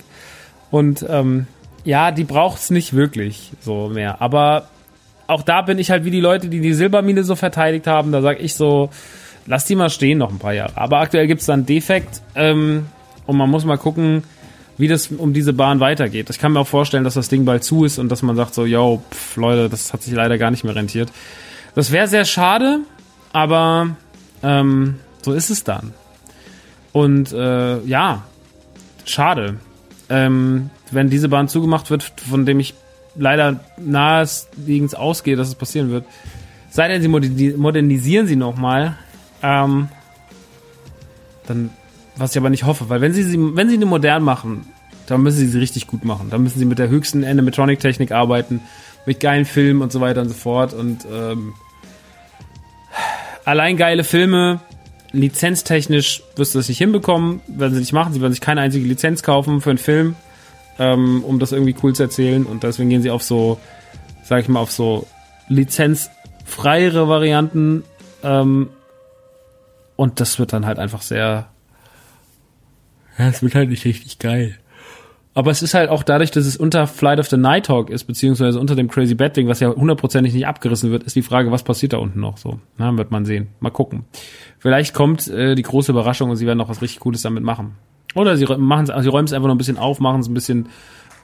Und 0.71 1.05
ähm, 1.09 1.47
ja, 1.85 2.13
die 2.13 2.25
braucht's 2.25 2.71
nicht 2.71 2.95
wirklich 2.95 3.53
so 3.61 3.89
mehr. 3.89 4.23
Aber 4.23 4.69
auch 5.27 5.43
da 5.43 5.63
bin 5.63 5.79
ich 5.79 5.91
halt 5.91 6.05
wie 6.05 6.11
die 6.11 6.21
Leute, 6.21 6.49
die 6.49 6.61
die 6.61 6.75
Silbermine 6.75 7.25
so 7.25 7.35
verteidigt 7.35 7.87
haben. 7.87 8.13
Da 8.13 8.23
sag 8.23 8.41
ich 8.41 8.55
so, 8.55 8.91
lass 9.47 9.65
die 9.65 9.75
mal 9.75 9.91
stehen 9.91 10.19
noch 10.19 10.31
ein 10.31 10.39
paar 10.39 10.55
Jahre. 10.55 10.77
Aber 10.77 11.01
aktuell 11.01 11.27
gibt's 11.27 11.47
dann 11.47 11.67
Defekt 11.67 12.23
ähm, 12.35 12.87
und 13.27 13.37
man 13.37 13.51
muss 13.51 13.65
mal 13.65 13.79
gucken, 13.79 14.23
wie 14.79 14.89
das 14.89 15.09
um 15.09 15.33
diese 15.33 15.53
Bahn 15.53 15.81
weitergeht. 15.81 16.31
Ich 16.31 16.39
kann 16.39 16.53
mir 16.53 16.61
auch 16.61 16.69
vorstellen, 16.69 17.05
dass 17.05 17.15
das 17.15 17.29
Ding 17.29 17.45
bald 17.45 17.65
zu 17.65 17.85
ist 17.85 17.99
und 17.99 18.09
dass 18.09 18.23
man 18.23 18.37
sagt 18.37 18.55
so, 18.55 18.65
yo, 18.65 19.03
pff, 19.11 19.37
Leute, 19.37 19.69
das 19.69 19.93
hat 19.93 20.03
sich 20.03 20.15
leider 20.15 20.39
gar 20.39 20.51
nicht 20.51 20.65
mehr 20.65 20.75
rentiert. 20.75 21.11
Das 21.75 21.91
wäre 21.91 22.09
sehr 22.09 22.25
schade, 22.25 22.81
aber 23.33 23.97
ähm, 24.43 24.97
so 25.23 25.33
ist 25.33 25.51
es 25.51 25.65
dann. 25.65 25.93
Und 26.93 27.33
äh, 27.33 27.81
ja, 27.83 28.25
schade. 29.05 29.57
Ähm, 30.09 30.71
wenn 30.91 31.09
diese 31.09 31.29
Bahn 31.29 31.49
zugemacht 31.49 31.91
wird, 31.91 32.03
von 32.29 32.45
dem 32.45 32.61
ich 32.61 32.75
leider 33.17 33.61
naheliegend 33.79 34.97
ausgehe, 34.97 35.37
dass 35.37 35.49
es 35.49 35.55
passieren 35.55 35.91
wird. 35.91 36.05
Sei 36.71 36.89
denn, 36.89 37.03
sie 37.03 37.09
modernisieren 37.57 38.27
sie 38.27 38.37
nochmal, 38.37 38.97
ähm, 39.43 39.89
dann, 41.47 41.71
was 42.23 42.33
ich 42.33 42.39
aber 42.39 42.51
nicht 42.51 42.65
hoffe, 42.65 42.89
weil 42.89 43.01
wenn 43.01 43.13
sie 43.13 43.23
sie, 43.23 43.39
wenn 43.39 43.69
sie 43.69 43.77
eine 43.77 43.87
modern 43.87 44.23
machen, 44.23 44.67
dann 45.07 45.23
müssen 45.23 45.39
sie 45.39 45.49
sie 45.49 45.59
richtig 45.59 45.87
gut 45.87 46.05
machen. 46.05 46.31
Dann 46.31 46.43
müssen 46.43 46.59
sie 46.59 46.65
mit 46.65 46.79
der 46.79 46.89
höchsten 46.89 47.25
Animatronic-Technik 47.25 48.13
arbeiten, 48.13 48.61
mit 49.05 49.21
geilen 49.21 49.45
Filmen 49.45 49.83
und 49.83 49.93
so 49.93 50.01
weiter 50.01 50.23
und 50.23 50.29
so 50.29 50.35
fort. 50.35 50.73
Und 50.73 51.05
ähm, 51.13 51.55
allein 53.45 53.77
geile 53.77 54.05
Filme, 54.05 54.61
lizenztechnisch 55.13 56.23
wirst 56.37 56.55
du 56.55 56.59
das 56.59 56.69
nicht 56.69 56.79
hinbekommen, 56.79 57.41
werden 57.49 57.75
sie 57.75 57.81
nicht 57.81 57.93
machen. 57.93 58.13
Sie 58.15 58.21
werden 58.21 58.33
sich 58.33 58.41
keine 58.41 58.61
einzige 58.61 58.87
Lizenz 58.87 59.23
kaufen 59.23 59.61
für 59.61 59.71
einen 59.71 59.79
Film 59.79 60.15
ähm, 60.79 61.23
um 61.25 61.39
das 61.39 61.53
irgendwie 61.53 61.77
cool 61.83 61.95
zu 61.95 62.03
erzählen. 62.03 62.45
Und 62.45 62.63
deswegen 62.63 62.91
gehen 62.91 63.03
sie 63.03 63.11
auf 63.11 63.23
so, 63.23 63.59
sag 64.25 64.41
ich 64.41 64.49
mal, 64.49 64.61
auf 64.61 64.73
so 64.73 65.07
lizenzfreiere 65.49 67.09
Varianten. 67.09 67.85
Ähm, 68.23 68.71
und 69.97 70.21
das 70.21 70.39
wird 70.39 70.53
dann 70.53 70.67
halt 70.67 70.79
einfach 70.79 71.03
sehr. 71.03 71.49
Ja, 73.19 73.29
es 73.29 73.43
wird 73.43 73.55
halt 73.55 73.71
nicht 73.71 73.85
richtig 73.85 74.19
geil. 74.19 74.59
Aber 75.35 75.51
es 75.51 75.63
ist 75.63 75.73
halt 75.73 75.89
auch 75.89 76.03
dadurch, 76.03 76.31
dass 76.31 76.45
es 76.45 76.59
unter 76.59 76.87
Flight 76.87 77.19
of 77.19 77.29
the 77.29 77.39
Nighthawk 77.39 77.89
ist, 77.89 78.05
beziehungsweise 78.05 78.61
unter 78.61 78.77
dem 78.77 78.89
Crazy 78.89 79.15
Batwing, 79.15 79.49
was 79.49 79.61
ja 79.61 79.75
hundertprozentig 79.75 80.35
nicht 80.35 80.47
abgerissen 80.47 80.91
wird, 80.91 81.05
ist 81.05 81.17
die 81.17 81.23
Frage, 81.23 81.51
was 81.51 81.63
passiert 81.63 81.95
da 81.95 81.99
unten 81.99 82.21
noch 82.21 82.37
so. 82.37 82.61
Na, 82.77 82.95
wird 82.99 83.11
man 83.11 83.25
sehen. 83.25 83.49
Mal 83.61 83.71
gucken. 83.71 84.05
Vielleicht 84.59 84.93
kommt 84.93 85.29
äh, 85.29 85.55
die 85.55 85.63
große 85.63 85.93
Überraschung 85.93 86.29
und 86.29 86.37
sie 86.37 86.47
werden 86.47 86.59
noch 86.59 86.69
was 86.69 86.83
richtig 86.83 87.01
Cooles 87.01 87.23
damit 87.23 87.43
machen. 87.43 87.77
Oder 88.15 88.37
sie 88.37 88.45
machen 88.45 88.87
sie 88.87 89.09
räumen 89.09 89.25
es 89.25 89.33
einfach 89.33 89.49
noch 89.49 89.55
ein 89.55 89.59
bisschen 89.59 89.79
auf, 89.79 90.01
machen 90.01 90.21
es 90.21 90.29
ein 90.29 90.35
bisschen, 90.35 90.69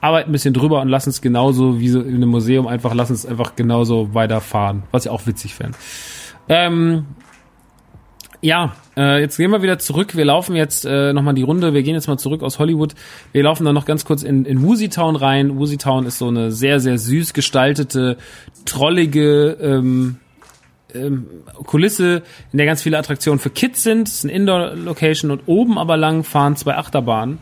arbeiten 0.01 0.29
ein 0.29 0.31
bisschen 0.31 0.55
drüber 0.55 0.81
und 0.81 0.87
lassen 0.87 1.11
es 1.11 1.21
genauso 1.21 1.79
wie 1.79 1.89
so 1.89 2.01
in 2.01 2.15
einem 2.15 2.29
Museum 2.29 2.65
einfach, 2.65 2.95
lassen 2.95 3.13
es 3.13 3.27
einfach 3.27 3.55
genauso 3.55 4.15
weiterfahren, 4.15 4.83
was 4.91 5.05
ich 5.05 5.11
auch 5.11 5.27
witzig 5.27 5.53
fände. 5.53 5.77
Ähm, 6.47 7.05
ja, 8.41 8.73
äh, 8.95 9.19
jetzt 9.19 9.37
gehen 9.37 9.51
wir 9.51 9.61
wieder 9.61 9.79
zurück. 9.79 10.15
Wir 10.15 10.25
laufen 10.25 10.55
jetzt 10.55 10.85
äh, 10.85 11.11
nochmal 11.13 11.33
die 11.33 11.41
Runde. 11.43 11.73
Wir 11.73 11.83
gehen 11.83 11.95
jetzt 11.95 12.07
mal 12.07 12.17
zurück 12.17 12.41
aus 12.41 12.57
Hollywood. 12.59 12.95
Wir 13.33 13.43
laufen 13.43 13.65
dann 13.65 13.75
noch 13.75 13.85
ganz 13.85 14.05
kurz 14.05 14.23
in, 14.23 14.45
in 14.45 14.63
Woozy 14.63 14.89
Town 14.89 15.15
rein. 15.15 15.57
Woozy 15.57 15.77
Town 15.77 16.05
ist 16.05 16.19
so 16.19 16.27
eine 16.27 16.51
sehr, 16.51 16.79
sehr 16.79 16.97
süß 16.97 17.33
gestaltete, 17.33 18.17
trollige 18.65 19.57
ähm, 19.61 20.17
ähm, 20.93 21.27
Kulisse, 21.65 22.23
in 22.51 22.57
der 22.57 22.65
ganz 22.65 22.81
viele 22.81 22.97
Attraktionen 22.97 23.39
für 23.39 23.49
Kids 23.49 23.83
sind. 23.83 24.07
Es 24.07 24.15
ist 24.15 24.23
eine 24.25 24.33
Indoor-Location 24.33 25.31
und 25.31 25.41
oben 25.45 25.77
aber 25.77 25.97
lang 25.97 26.23
fahren 26.23 26.55
zwei 26.55 26.75
Achterbahnen. 26.75 27.39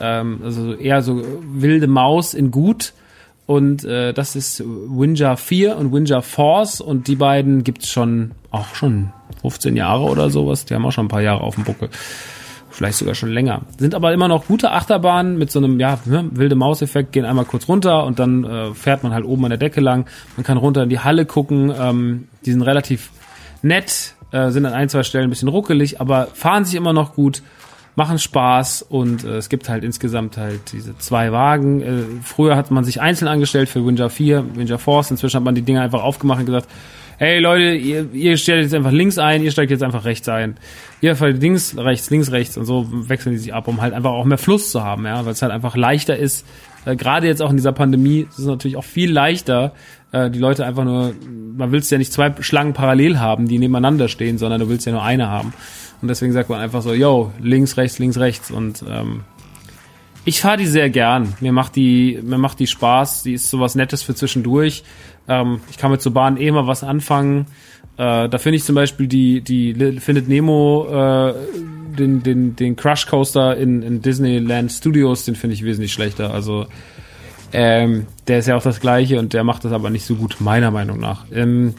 Ähm, 0.00 0.40
also 0.42 0.74
eher 0.74 1.02
so 1.02 1.22
wilde 1.52 1.88
Maus 1.88 2.32
in 2.32 2.50
gut. 2.50 2.94
Und 3.44 3.84
äh, 3.84 4.12
das 4.12 4.36
ist 4.36 4.62
Winja 4.64 5.36
4 5.36 5.76
und 5.76 5.92
Winja 5.92 6.20
Force 6.20 6.80
und 6.80 7.08
die 7.08 7.16
beiden 7.16 7.64
gibt's 7.64 7.90
schon 7.90 8.32
auch 8.50 8.74
schon 8.74 9.12
15 9.42 9.76
Jahre 9.76 10.04
oder 10.04 10.30
sowas. 10.30 10.64
Die 10.64 10.74
haben 10.74 10.84
auch 10.86 10.92
schon 10.92 11.06
ein 11.06 11.10
paar 11.10 11.22
Jahre 11.22 11.42
auf 11.42 11.54
dem 11.54 11.64
Buckel 11.64 11.90
vielleicht 12.70 12.98
sogar 12.98 13.14
schon 13.14 13.30
länger. 13.30 13.62
Sind 13.76 13.94
aber 13.94 14.12
immer 14.12 14.28
noch 14.28 14.46
gute 14.46 14.70
Achterbahnen 14.70 15.36
mit 15.36 15.50
so 15.50 15.58
einem 15.58 15.80
ja 15.80 15.98
ne, 16.04 16.28
wilde 16.32 16.54
Mauseffekt, 16.54 17.12
gehen 17.12 17.24
einmal 17.24 17.44
kurz 17.44 17.68
runter 17.68 18.04
und 18.04 18.18
dann 18.18 18.44
äh, 18.44 18.72
fährt 18.72 19.02
man 19.02 19.12
halt 19.12 19.24
oben 19.24 19.44
an 19.44 19.50
der 19.50 19.58
Decke 19.58 19.80
lang. 19.80 20.06
Man 20.36 20.44
kann 20.44 20.56
runter 20.56 20.84
in 20.84 20.88
die 20.88 21.00
Halle 21.00 21.26
gucken. 21.26 21.72
Ähm, 21.76 22.28
die 22.44 22.52
sind 22.52 22.62
relativ 22.62 23.10
nett, 23.62 24.14
äh, 24.30 24.50
sind 24.50 24.64
an 24.64 24.74
ein 24.74 24.88
zwei 24.88 25.02
Stellen 25.02 25.24
ein 25.24 25.30
bisschen 25.30 25.48
ruckelig, 25.48 26.00
aber 26.00 26.28
fahren 26.32 26.64
sich 26.64 26.76
immer 26.76 26.92
noch 26.92 27.14
gut, 27.14 27.42
machen 27.96 28.18
Spaß 28.18 28.82
und 28.82 29.24
äh, 29.24 29.38
es 29.38 29.48
gibt 29.48 29.68
halt 29.68 29.82
insgesamt 29.82 30.36
halt 30.36 30.72
diese 30.72 30.96
zwei 30.98 31.32
Wagen. 31.32 31.82
Äh, 31.82 32.02
früher 32.22 32.56
hat 32.56 32.70
man 32.70 32.84
sich 32.84 33.00
einzeln 33.00 33.26
angestellt 33.28 33.68
für 33.68 33.84
Winja 33.84 34.08
4, 34.08 34.54
Winja 34.54 34.78
Force. 34.78 35.10
Inzwischen 35.10 35.36
hat 35.36 35.44
man 35.44 35.56
die 35.56 35.62
Dinger 35.62 35.82
einfach 35.82 36.04
aufgemacht 36.04 36.40
und 36.40 36.46
gesagt, 36.46 36.68
hey 37.18 37.40
Leute, 37.40 37.74
ihr, 37.74 38.08
ihr 38.12 38.36
stellt 38.36 38.62
jetzt 38.62 38.74
einfach 38.74 38.92
links 38.92 39.18
ein, 39.18 39.42
ihr 39.42 39.50
steigt 39.50 39.70
jetzt 39.70 39.82
einfach 39.82 40.04
rechts 40.04 40.28
ein. 40.28 40.56
Ihr 41.00 41.16
fällt 41.16 41.42
links, 41.42 41.76
rechts, 41.76 42.10
links, 42.10 42.30
rechts 42.30 42.56
und 42.56 42.64
so 42.64 42.86
wechseln 43.08 43.32
die 43.32 43.38
sich 43.38 43.52
ab, 43.52 43.68
um 43.68 43.80
halt 43.80 43.92
einfach 43.92 44.12
auch 44.12 44.24
mehr 44.24 44.38
Fluss 44.38 44.70
zu 44.70 44.82
haben, 44.82 45.04
ja, 45.04 45.24
weil 45.24 45.32
es 45.32 45.42
halt 45.42 45.52
einfach 45.52 45.76
leichter 45.76 46.16
ist. 46.16 46.46
Äh, 46.84 46.96
Gerade 46.96 47.26
jetzt 47.26 47.42
auch 47.42 47.50
in 47.50 47.56
dieser 47.56 47.72
Pandemie 47.72 48.26
ist 48.30 48.38
es 48.38 48.46
natürlich 48.46 48.76
auch 48.76 48.84
viel 48.84 49.12
leichter, 49.12 49.72
äh, 50.12 50.30
die 50.30 50.38
Leute 50.38 50.64
einfach 50.64 50.84
nur, 50.84 51.12
man 51.56 51.72
will 51.72 51.80
es 51.80 51.90
ja 51.90 51.98
nicht 51.98 52.12
zwei 52.12 52.32
Schlangen 52.40 52.72
parallel 52.72 53.18
haben, 53.18 53.48
die 53.48 53.58
nebeneinander 53.58 54.08
stehen, 54.08 54.38
sondern 54.38 54.60
du 54.60 54.68
willst 54.68 54.86
ja 54.86 54.92
nur 54.92 55.02
eine 55.02 55.28
haben. 55.28 55.52
Und 56.00 56.08
deswegen 56.08 56.32
sagt 56.32 56.48
man 56.48 56.60
einfach 56.60 56.82
so, 56.82 56.94
yo, 56.94 57.32
links, 57.42 57.76
rechts, 57.76 57.98
links, 57.98 58.18
rechts. 58.18 58.52
Und 58.52 58.84
ähm, 58.88 59.22
ich 60.24 60.40
fahre 60.40 60.58
die 60.58 60.66
sehr 60.66 60.90
gern. 60.90 61.34
Mir 61.40 61.52
macht 61.52 61.74
die, 61.74 62.20
mir 62.22 62.38
macht 62.38 62.60
die 62.60 62.68
Spaß. 62.68 63.24
Die 63.24 63.32
ist 63.32 63.50
sowas 63.50 63.74
Nettes 63.74 64.02
für 64.02 64.14
zwischendurch. 64.14 64.84
Ähm, 65.28 65.60
ich 65.70 65.78
kann 65.78 65.90
mit 65.90 66.02
so 66.02 66.10
Bahnen 66.10 66.36
eh 66.36 66.50
mal 66.50 66.66
was 66.66 66.82
anfangen. 66.82 67.46
Äh, 67.96 68.28
da 68.28 68.38
finde 68.38 68.56
ich 68.56 68.64
zum 68.64 68.74
Beispiel 68.74 69.06
die, 69.06 69.40
die 69.40 69.74
findet 70.00 70.28
Nemo, 70.28 70.86
äh, 70.88 71.34
den, 71.98 72.22
den, 72.22 72.56
den 72.56 72.76
Crush 72.76 73.06
Coaster 73.06 73.56
in, 73.56 73.82
in 73.82 74.02
Disneyland 74.02 74.70
Studios, 74.72 75.24
den 75.24 75.34
finde 75.34 75.54
ich 75.54 75.64
wesentlich 75.64 75.92
schlechter. 75.92 76.32
Also 76.32 76.66
ähm, 77.52 78.06
der 78.26 78.38
ist 78.38 78.46
ja 78.46 78.56
auch 78.56 78.62
das 78.62 78.80
gleiche 78.80 79.18
und 79.18 79.32
der 79.32 79.44
macht 79.44 79.64
das 79.64 79.72
aber 79.72 79.90
nicht 79.90 80.04
so 80.04 80.14
gut, 80.14 80.36
meiner 80.40 80.70
Meinung 80.70 81.00
nach. 81.00 81.24
Ähm, 81.32 81.74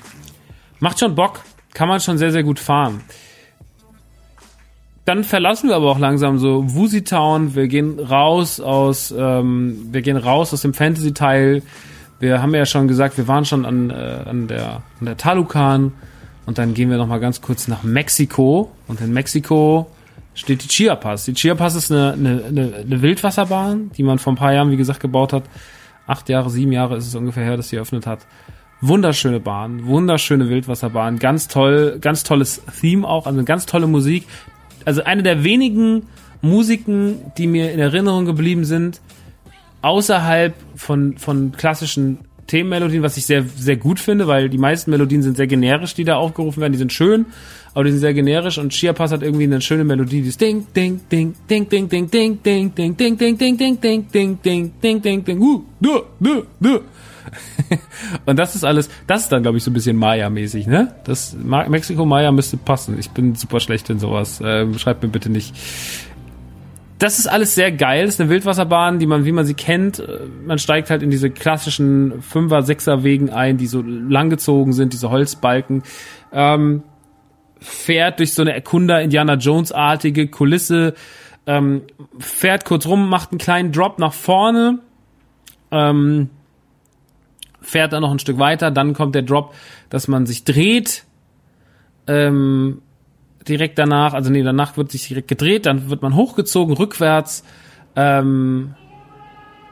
macht 0.79 0.99
schon 0.99 1.15
Bock, 1.15 1.41
kann 1.73 1.87
man 1.87 1.99
schon 1.99 2.17
sehr, 2.17 2.31
sehr 2.31 2.43
gut 2.43 2.59
fahren. 2.59 3.01
Dann 5.05 5.23
verlassen 5.23 5.69
wir 5.69 5.75
aber 5.75 5.89
auch 5.89 5.99
langsam 5.99 6.37
so 6.37 6.75
Woozy 6.75 7.03
Town. 7.03 7.55
Wir 7.55 7.67
gehen 7.67 7.99
raus 7.99 8.59
aus, 8.59 9.13
ähm, 9.17 9.87
wir 9.91 10.01
gehen 10.01 10.17
raus 10.17 10.53
aus 10.53 10.61
dem 10.61 10.73
Fantasy-Teil 10.73 11.63
wir 12.19 12.41
haben 12.41 12.53
ja 12.53 12.65
schon 12.65 12.87
gesagt, 12.87 13.17
wir 13.17 13.27
waren 13.27 13.45
schon 13.45 13.65
an, 13.65 13.89
äh, 13.89 13.93
an 13.93 14.47
der, 14.47 14.81
an 14.99 15.05
der 15.05 15.17
Talukan 15.17 15.93
und 16.45 16.57
dann 16.57 16.73
gehen 16.73 16.89
wir 16.89 16.97
noch 16.97 17.07
mal 17.07 17.19
ganz 17.19 17.41
kurz 17.41 17.67
nach 17.67 17.83
Mexiko 17.83 18.71
und 18.87 19.01
in 19.01 19.13
Mexiko 19.13 19.89
steht 20.33 20.63
die 20.63 20.67
Chiapas. 20.67 21.25
Die 21.25 21.33
Chiapas 21.33 21.75
ist 21.75 21.91
eine, 21.91 22.13
eine, 22.13 22.43
eine, 22.45 22.75
eine 22.75 23.01
Wildwasserbahn, 23.01 23.91
die 23.91 24.03
man 24.03 24.19
vor 24.19 24.33
ein 24.33 24.35
paar 24.35 24.53
Jahren, 24.53 24.71
wie 24.71 24.77
gesagt, 24.77 24.99
gebaut 24.99 25.33
hat. 25.33 25.43
Acht 26.07 26.27
Jahre, 26.29 26.49
sieben 26.49 26.71
Jahre 26.71 26.97
ist 26.97 27.07
es 27.07 27.15
ungefähr 27.15 27.43
her, 27.43 27.57
dass 27.57 27.69
sie 27.69 27.75
eröffnet 27.75 28.07
hat. 28.07 28.25
Wunderschöne 28.81 29.39
Bahn, 29.39 29.85
wunderschöne 29.85 30.49
Wildwasserbahn, 30.49 31.19
ganz 31.19 31.49
toll, 31.49 31.97
ganz 31.99 32.23
tolles 32.23 32.61
Theme 32.79 33.05
auch, 33.07 33.25
also 33.27 33.43
ganz 33.43 33.65
tolle 33.65 33.87
Musik. 33.87 34.25
also 34.85 35.03
eine 35.03 35.21
der 35.21 35.43
wenigen 35.43 36.03
Musiken, 36.41 37.17
die 37.37 37.47
mir 37.47 37.73
in 37.73 37.79
Erinnerung 37.79 38.25
geblieben 38.25 38.63
sind, 38.63 39.01
außerhalb 39.81 40.53
von, 40.75 41.17
von 41.17 41.51
klassischen 41.51 42.19
Themenmelodien, 42.47 43.03
was 43.03 43.15
ich 43.15 43.25
sehr, 43.25 43.43
sehr 43.43 43.77
gut 43.77 43.99
finde, 43.99 44.27
weil 44.27 44.49
die 44.49 44.57
meisten 44.57 44.89
Melodien 44.89 45.21
sind 45.21 45.37
sehr 45.37 45.45
generisch, 45.45 45.93
die 45.93 46.03
da 46.03 46.15
aufgerufen 46.15 46.61
werden. 46.61 46.73
Die 46.73 46.79
sind 46.79 46.91
schön, 46.91 47.27
aber 47.73 47.83
die 47.83 47.91
sind 47.91 47.99
sehr 47.99 48.13
generisch 48.13 48.57
und 48.57 48.73
Chiapas 48.73 49.11
hat 49.11 49.21
irgendwie 49.21 49.43
eine 49.43 49.61
schöne 49.61 49.83
Melodie, 49.83 50.21
dieses 50.21 50.37
Ding, 50.37 50.65
Ding, 50.75 50.99
Ding, 51.11 51.35
Ding, 51.47 51.69
Ding, 51.69 51.87
Ding, 51.87 52.09
Ding, 52.09 52.41
Ding, 52.41 52.73
Ding, 52.73 52.95
Ding, 52.97 53.17
Ding, 53.17 53.37
Ding, 53.37 53.37
Ding, 53.37 53.79
Ding, 53.79 54.11
Ding, 54.11 54.39
Ding, 54.41 54.73
Ding, 54.81 55.01
Ding, 55.01 55.23
Ding, 55.23 55.39
uh, 55.39 55.63
du, 55.79 56.01
du, 56.19 56.43
du. 56.59 56.79
Und 58.25 58.39
das 58.39 58.55
ist 58.55 58.63
alles, 58.63 58.89
das 59.05 59.23
ist 59.23 59.31
dann, 59.31 59.43
glaube 59.43 59.57
ich, 59.57 59.63
so 59.63 59.69
ein 59.69 59.73
bisschen 59.73 59.97
Maya-mäßig, 59.97 60.65
ne? 60.65 60.95
Das 61.03 61.35
Mexiko-Maya 61.35 62.31
müsste 62.31 62.57
passen. 62.57 62.97
Ich 62.97 63.11
bin 63.11 63.35
super 63.35 63.59
schlecht 63.59 63.89
in 63.91 63.99
sowas. 63.99 64.41
Ähm, 64.43 64.77
schreibt 64.79 65.03
mir 65.03 65.09
bitte 65.09 65.29
nicht 65.29 65.55
das 66.99 67.17
ist 67.17 67.27
alles 67.27 67.55
sehr 67.55 67.71
geil. 67.71 68.05
Das 68.05 68.15
ist 68.15 68.21
eine 68.21 68.29
Wildwasserbahn, 68.29 68.99
die 68.99 69.07
man, 69.07 69.25
wie 69.25 69.31
man 69.31 69.45
sie 69.45 69.53
kennt, 69.53 69.99
äh, 69.99 70.19
man 70.45 70.59
steigt 70.59 70.89
halt 70.89 71.01
in 71.01 71.09
diese 71.09 71.29
klassischen 71.29 72.21
Fünfer, 72.21 72.61
Sechser 72.61 73.03
Wegen 73.03 73.29
ein, 73.29 73.57
die 73.57 73.67
so 73.67 73.81
langgezogen 73.81 74.73
sind, 74.73 74.93
diese 74.93 75.09
Holzbalken. 75.09 75.83
Ähm, 76.31 76.83
fährt 77.59 78.19
durch 78.19 78.33
so 78.33 78.41
eine 78.41 78.53
Erkunder 78.53 79.01
Indiana 79.01 79.35
Jones 79.35 79.71
artige 79.71 80.27
Kulisse, 80.27 80.93
ähm, 81.45 81.83
fährt 82.19 82.65
kurz 82.65 82.85
rum, 82.85 83.09
macht 83.09 83.31
einen 83.31 83.39
kleinen 83.39 83.71
Drop 83.71 83.97
nach 83.97 84.13
vorne, 84.13 84.79
ähm, 85.71 86.29
fährt 87.61 87.93
dann 87.93 88.01
noch 88.01 88.11
ein 88.11 88.19
Stück 88.19 88.39
weiter, 88.39 88.71
dann 88.71 88.93
kommt 88.93 89.15
der 89.15 89.23
Drop, 89.23 89.53
dass 89.89 90.07
man 90.07 90.25
sich 90.25 90.43
dreht, 90.43 91.05
ähm, 92.07 92.81
direkt 93.47 93.79
danach, 93.79 94.13
also 94.13 94.29
nee, 94.29 94.43
danach 94.43 94.77
wird 94.77 94.91
sich 94.91 95.07
direkt 95.07 95.27
gedreht, 95.27 95.65
dann 95.65 95.89
wird 95.89 96.01
man 96.01 96.15
hochgezogen, 96.15 96.75
rückwärts. 96.75 97.43
Ähm, 97.95 98.75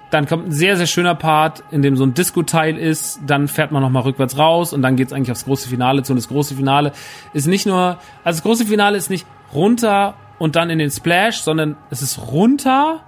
dann 0.09 0.26
kommt 0.26 0.47
ein 0.47 0.51
sehr, 0.51 0.78
sehr 0.78 0.88
schöner 0.88 1.15
Part, 1.15 1.63
in 1.70 1.82
dem 1.82 1.97
so 1.97 2.05
ein 2.05 2.13
Disco-Teil 2.13 2.78
ist. 2.78 3.20
Dann 3.26 3.47
fährt 3.47 3.72
man 3.72 3.82
nochmal 3.82 4.03
rückwärts 4.03 4.38
raus 4.38 4.72
und 4.72 4.82
dann 4.82 4.95
geht's 4.95 5.11
eigentlich 5.11 5.32
aufs 5.32 5.45
große 5.45 5.68
Finale 5.68 6.03
zu. 6.03 6.13
Und 6.13 6.18
das 6.18 6.30
große 6.30 6.55
Finale 6.55 6.93
ist 7.34 7.47
nicht 7.47 7.65
nur, 7.65 7.97
also 8.24 8.38
das 8.38 8.43
große 8.43 8.65
Finale 8.65 8.97
ist 8.97 9.09
nicht 9.09 9.28
runter 9.53 10.15
und 10.39 10.55
dann 10.55 10.70
in 10.70 10.80
den 10.80 10.91
Splash, 10.91 11.38
sondern 11.41 11.76
es 11.89 12.01
ist 12.01 12.20
runter, 12.32 13.01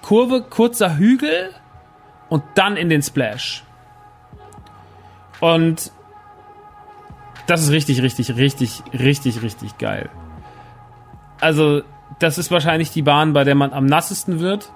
Kurve, 0.00 0.42
kurzer 0.42 0.96
Hügel 0.96 1.50
und 2.28 2.42
dann 2.54 2.76
in 2.76 2.88
den 2.88 3.02
Splash. 3.02 3.64
Und 5.40 5.92
das 7.46 7.62
ist 7.62 7.70
richtig, 7.70 8.02
richtig, 8.02 8.36
richtig, 8.36 8.82
richtig, 8.92 9.42
richtig 9.42 9.78
geil. 9.78 10.08
Also, 11.40 11.82
das 12.18 12.38
ist 12.38 12.50
wahrscheinlich 12.50 12.90
die 12.90 13.02
Bahn, 13.02 13.32
bei 13.32 13.44
der 13.44 13.54
man 13.54 13.72
am 13.72 13.86
nassesten 13.86 14.40
wird. 14.40 14.70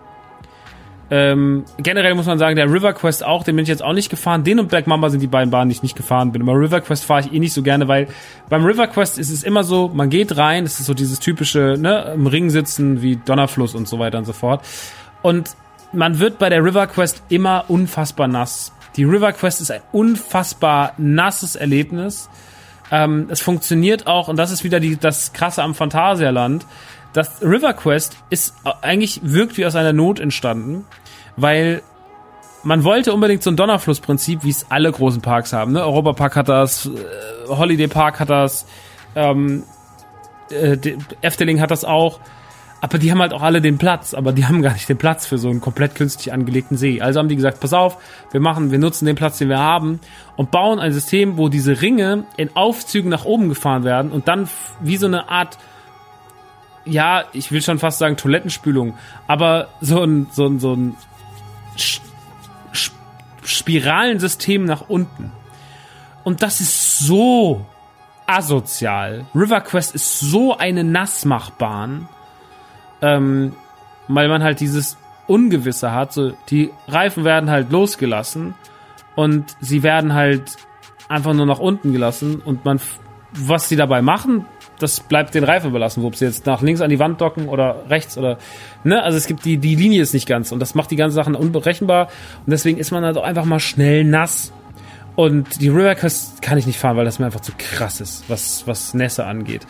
Ähm, 1.13 1.65
generell 1.79 2.15
muss 2.15 2.27
man 2.27 2.39
sagen, 2.39 2.55
der 2.55 2.73
River 2.73 2.93
Quest 2.93 3.25
auch, 3.25 3.43
den 3.43 3.57
bin 3.57 3.65
ich 3.65 3.69
jetzt 3.69 3.83
auch 3.83 3.93
nicht 3.93 4.11
gefahren. 4.11 4.45
Den 4.45 4.61
und 4.61 4.69
Black 4.69 4.87
Mamba 4.87 5.11
sind 5.11 5.21
die 5.21 5.27
beiden 5.27 5.51
Bahnen, 5.51 5.69
die 5.69 5.75
ich 5.75 5.83
nicht 5.83 5.97
gefahren 5.97 6.31
bin. 6.31 6.43
Aber 6.43 6.53
River 6.53 6.81
Quest 6.81 7.05
fahre 7.05 7.23
ich 7.23 7.33
eh 7.33 7.41
nicht 7.41 7.53
so 7.53 7.63
gerne, 7.63 7.89
weil 7.89 8.07
beim 8.49 8.65
River 8.65 8.87
Quest 8.87 9.19
ist 9.19 9.31
es 9.31 9.43
immer 9.43 9.65
so, 9.65 9.91
man 9.93 10.09
geht 10.09 10.37
rein, 10.37 10.65
es 10.65 10.79
ist 10.79 10.87
so 10.87 10.95
dieses 10.95 11.19
typische, 11.19 11.77
ne, 11.79 12.13
im 12.15 12.29
Ring 12.29 12.49
sitzen 12.51 13.03
wie 13.03 13.17
Donnerfluss 13.17 13.75
und 13.75 13.89
so 13.89 13.99
weiter 13.99 14.19
und 14.19 14.25
so 14.25 14.33
fort. 14.33 14.65
Und 15.23 15.57
man 15.93 16.21
wird 16.21 16.39
bei 16.39 16.49
der 16.49 16.65
River 16.65 16.87
Quest 16.87 17.25
immer 17.29 17.65
unfassbar 17.67 18.29
nass. 18.29 18.73
Die 18.97 19.03
River 19.03 19.33
Quest 19.33 19.61
ist 19.61 19.73
ein 19.73 19.83
unfassbar 19.91 20.95
nasses 20.97 21.57
Erlebnis. 21.57 22.29
Ähm, 22.91 23.29
es 23.31 23.41
funktioniert 23.41 24.07
auch, 24.07 24.29
und 24.29 24.37
das 24.37 24.51
ist 24.51 24.65
wieder 24.65 24.81
die, 24.81 24.97
das 24.97 25.33
Krasse 25.33 25.63
am 25.63 25.75
Phantasialand, 25.75 26.67
das 27.13 27.43
River 27.43 27.75
Quest 27.75 28.17
ist 28.31 28.55
eigentlich 28.83 29.21
wirkt 29.23 29.57
wie 29.57 29.67
aus 29.67 29.75
einer 29.75 29.93
Not 29.93 30.21
entstanden, 30.21 30.87
weil 31.37 31.83
man 32.63 32.85
wollte 32.85 33.13
unbedingt 33.13 33.43
so 33.43 33.51
ein 33.51 33.57
Donnerflussprinzip, 33.57 34.45
wie 34.45 34.51
es 34.51 34.67
alle 34.69 34.93
großen 34.93 35.23
Parks 35.23 35.53
haben. 35.53 35.73
Ne? 35.73 35.83
Europa 35.83 36.13
Park 36.13 36.37
hat 36.37 36.49
das, 36.49 36.87
äh, 36.87 37.49
Holiday 37.49 37.89
Park 37.89 38.21
hat 38.21 38.31
das, 38.31 38.67
ähm, 39.15 39.65
äh, 40.51 40.77
Efteling 41.23 41.61
hat 41.61 41.71
das 41.71 41.85
auch. 41.85 42.21
Aber 42.83 42.97
die 42.97 43.11
haben 43.11 43.21
halt 43.21 43.35
auch 43.35 43.43
alle 43.43 43.61
den 43.61 43.77
Platz, 43.77 44.15
aber 44.15 44.33
die 44.33 44.47
haben 44.47 44.63
gar 44.63 44.73
nicht 44.73 44.89
den 44.89 44.97
Platz 44.97 45.27
für 45.27 45.37
so 45.37 45.51
einen 45.51 45.61
komplett 45.61 45.95
künstlich 45.95 46.33
angelegten 46.33 46.79
See. 46.79 47.01
Also 47.01 47.19
haben 47.19 47.29
die 47.29 47.37
gesagt, 47.37 47.61
pass 47.61 47.75
auf, 47.75 47.99
wir 48.33 48.41
machen, 48.41 48.71
wir 48.71 48.79
nutzen 48.79 49.05
den 49.05 49.17
Platz, 49.17 49.39
den 49.39 49.51
wir 49.51 49.59
haben 49.59 50.01
und 50.37 50.51
bauen 50.51 50.79
ein 50.79 50.93
System, 50.93 51.37
wo 51.37 51.51
diese 51.51 51.83
Ringe 51.83 52.25
in 52.37 52.57
Aufzügen 52.57 53.11
nach 53.11 53.27
oben 53.27 53.51
gefahren 53.51 53.85
werden 53.85 54.11
und 54.11 54.29
dann 54.29 54.49
wie 54.81 54.97
so 54.97 55.07
eine 55.07 55.29
Art, 55.29 55.59
ja, 56.87 57.25
ich 57.35 57.53
will 57.53 57.61
schon 57.61 57.79
fast 57.79 57.99
sagen 57.99 58.17
Toilettenspülung, 58.17 58.95
aber 59.27 59.69
so 59.83 60.03
ein, 60.03 60.29
so 60.33 60.47
ein, 60.47 60.59
so 60.59 60.73
ein 60.73 60.97
Spiralensystem 63.45 64.65
nach 64.65 64.89
unten. 64.89 65.33
Und 66.25 66.43
das 66.43 66.61
ist 66.61 66.99
so 67.01 67.67
asozial. 68.27 69.27
River 69.35 69.61
Quest 69.61 69.95
ist 69.95 70.21
so 70.21 70.57
eine 70.57 70.85
Nassmachbahn 70.85 72.09
ähm, 73.03 73.55
weil 74.09 74.29
man 74.29 74.43
halt 74.43 74.61
dieses 74.61 74.97
Ungewisse 75.27 75.93
hat. 75.93 76.13
So, 76.13 76.33
die 76.49 76.71
Reifen 76.89 77.25
werden 77.25 77.51
halt 77.51 77.71
losgelassen 77.71 78.55
und 79.15 79.57
sie 79.61 79.83
werden 79.83 80.15
halt 80.15 80.57
einfach 81.09 81.35
nur 81.35 81.47
nach 81.47 81.59
unten 81.59 81.93
gelassen 81.93 82.41
und 82.45 82.65
man, 82.65 82.81
was 83.33 83.69
sie 83.69 83.77
dabei 83.77 84.03
machen, 84.03 84.47
das 84.79 85.01
bleibt 85.01 85.35
den 85.35 85.45
Reifen 85.45 85.71
überlassen, 85.71 86.05
ob 86.05 86.17
sie 86.17 86.25
jetzt 86.25 86.47
nach 86.47 86.63
links 86.63 86.81
an 86.81 86.91
die 86.91 86.99
Wand 86.99 87.21
docken 87.21 87.49
oder 87.49 87.85
rechts 87.89 88.17
oder, 88.17 88.39
ne, 88.83 89.03
also 89.03 89.19
es 89.19 89.27
gibt 89.27 89.45
die, 89.45 89.59
die 89.59 89.75
Linie 89.75 90.03
ist 90.03 90.15
nicht 90.15 90.27
ganz 90.27 90.53
und 90.53 90.61
das 90.61 90.75
macht 90.75 90.91
die 90.91 90.97
ganzen 90.97 91.15
Sachen 91.15 91.35
unberechenbar 91.35 92.09
und 92.47 92.51
deswegen 92.51 92.79
ist 92.79 92.91
man 92.91 93.05
halt 93.05 93.17
auch 93.17 93.25
einfach 93.25 93.45
mal 93.45 93.61
schnell 93.61 94.05
nass. 94.05 94.53
Und 95.17 95.61
die 95.61 95.69
River 95.69 95.97
Quest 95.97 96.41
kann 96.41 96.57
ich 96.57 96.67
nicht 96.67 96.79
fahren, 96.79 96.97
weil 96.97 97.05
das 97.05 97.19
mir 97.19 97.27
einfach 97.27 97.41
zu 97.41 97.53
krass 97.59 98.01
ist, 98.01 98.25
was, 98.29 98.67
was 98.67 98.95
Nässe 98.95 99.27
angeht. 99.27 99.67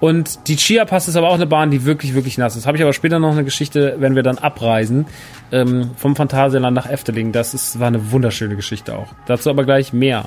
Und 0.00 0.48
die 0.48 0.56
Chia 0.56 0.86
Pass 0.86 1.08
ist 1.08 1.16
aber 1.16 1.28
auch 1.28 1.34
eine 1.34 1.46
Bahn, 1.46 1.70
die 1.70 1.84
wirklich, 1.84 2.14
wirklich 2.14 2.38
nass 2.38 2.56
ist. 2.56 2.66
Habe 2.66 2.78
ich 2.78 2.82
aber 2.82 2.94
später 2.94 3.18
noch 3.18 3.32
eine 3.32 3.44
Geschichte, 3.44 3.96
wenn 3.98 4.16
wir 4.16 4.22
dann 4.22 4.38
abreisen, 4.38 5.06
ähm, 5.52 5.90
vom 5.96 6.16
Phantasialand 6.16 6.74
nach 6.74 6.88
Efteling. 6.88 7.32
Das 7.32 7.52
ist, 7.52 7.78
war 7.78 7.88
eine 7.88 8.10
wunderschöne 8.10 8.56
Geschichte 8.56 8.96
auch. 8.96 9.08
Dazu 9.26 9.50
aber 9.50 9.64
gleich 9.64 9.92
mehr. 9.92 10.24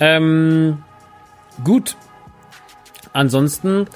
Ähm, 0.00 0.78
gut. 1.62 1.96
Ansonsten, 3.12 3.86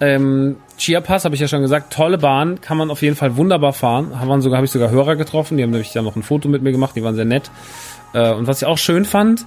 ähm, 0.00 0.56
Chia 0.76 1.00
Pass, 1.00 1.24
habe 1.24 1.34
ich 1.34 1.40
ja 1.40 1.48
schon 1.48 1.62
gesagt, 1.62 1.94
tolle 1.94 2.18
Bahn, 2.18 2.60
kann 2.60 2.76
man 2.76 2.90
auf 2.90 3.00
jeden 3.00 3.16
Fall 3.16 3.38
wunderbar 3.38 3.72
fahren. 3.72 4.20
Haben 4.20 4.42
sogar, 4.42 4.58
habe 4.58 4.66
ich 4.66 4.70
sogar 4.70 4.90
Hörer 4.90 5.16
getroffen, 5.16 5.56
die 5.56 5.62
haben 5.62 5.70
nämlich 5.70 5.92
dann 5.92 6.04
noch 6.04 6.16
ein 6.16 6.22
Foto 6.22 6.50
mit 6.50 6.62
mir 6.62 6.72
gemacht, 6.72 6.94
die 6.94 7.02
waren 7.02 7.14
sehr 7.14 7.24
nett. 7.24 7.50
Äh, 8.12 8.32
und 8.34 8.46
was 8.46 8.60
ich 8.60 8.68
auch 8.68 8.76
schön 8.76 9.06
fand, 9.06 9.46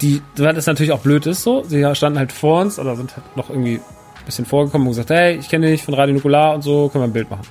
die, 0.00 0.22
weil 0.36 0.54
das 0.54 0.66
natürlich 0.66 0.92
auch 0.92 1.00
blöd 1.00 1.26
ist 1.26 1.42
so, 1.42 1.64
sie 1.64 1.84
standen 1.94 2.18
halt 2.18 2.30
vor 2.30 2.60
uns 2.60 2.78
oder 2.78 2.94
sind 2.94 3.16
halt 3.16 3.36
noch 3.36 3.50
irgendwie 3.50 3.80
bisschen 4.24 4.44
vorgekommen 4.44 4.86
und 4.86 4.92
gesagt, 4.92 5.10
hey, 5.10 5.36
ich 5.36 5.48
kenne 5.48 5.66
dich 5.66 5.82
von 5.82 5.94
Radio 5.94 6.14
Nukular 6.14 6.54
und 6.54 6.62
so, 6.62 6.88
können 6.88 7.02
wir 7.04 7.08
ein 7.08 7.12
Bild 7.12 7.30
machen. 7.30 7.46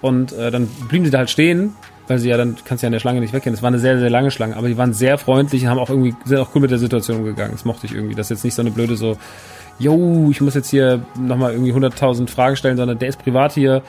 Und 0.00 0.32
äh, 0.32 0.50
dann 0.50 0.66
blieben 0.88 1.04
sie 1.04 1.10
da 1.10 1.18
halt 1.18 1.30
stehen, 1.30 1.74
weil 2.08 2.18
sie 2.18 2.28
ja 2.28 2.36
dann 2.36 2.56
kannst 2.64 2.82
du 2.82 2.86
ja 2.86 2.88
an 2.88 2.92
der 2.92 3.00
Schlange 3.00 3.20
nicht 3.20 3.32
weggehen. 3.32 3.54
Es 3.54 3.62
war 3.62 3.68
eine 3.68 3.78
sehr, 3.78 3.98
sehr 3.98 4.10
lange 4.10 4.30
Schlange, 4.30 4.56
aber 4.56 4.68
die 4.68 4.76
waren 4.76 4.92
sehr 4.92 5.16
freundlich 5.18 5.62
und 5.62 5.70
haben 5.70 5.78
auch 5.78 5.88
irgendwie 5.88 6.14
sehr 6.24 6.42
auch 6.42 6.48
cool 6.54 6.60
mit 6.60 6.70
der 6.70 6.78
Situation 6.78 7.18
umgegangen. 7.18 7.52
Das 7.52 7.64
mochte 7.64 7.86
ich 7.86 7.94
irgendwie. 7.94 8.14
Das 8.14 8.26
ist 8.26 8.30
jetzt 8.30 8.44
nicht 8.44 8.54
so 8.54 8.62
eine 8.62 8.70
blöde 8.70 8.96
so, 8.96 9.16
yo, 9.78 10.28
ich 10.30 10.40
muss 10.40 10.54
jetzt 10.54 10.70
hier 10.70 11.04
nochmal 11.18 11.52
irgendwie 11.52 11.72
100.000 11.72 12.28
Fragen 12.28 12.56
stellen, 12.56 12.76
sondern 12.76 12.98
der 12.98 13.08
ist 13.08 13.22
privat 13.22 13.52
hier, 13.52 13.82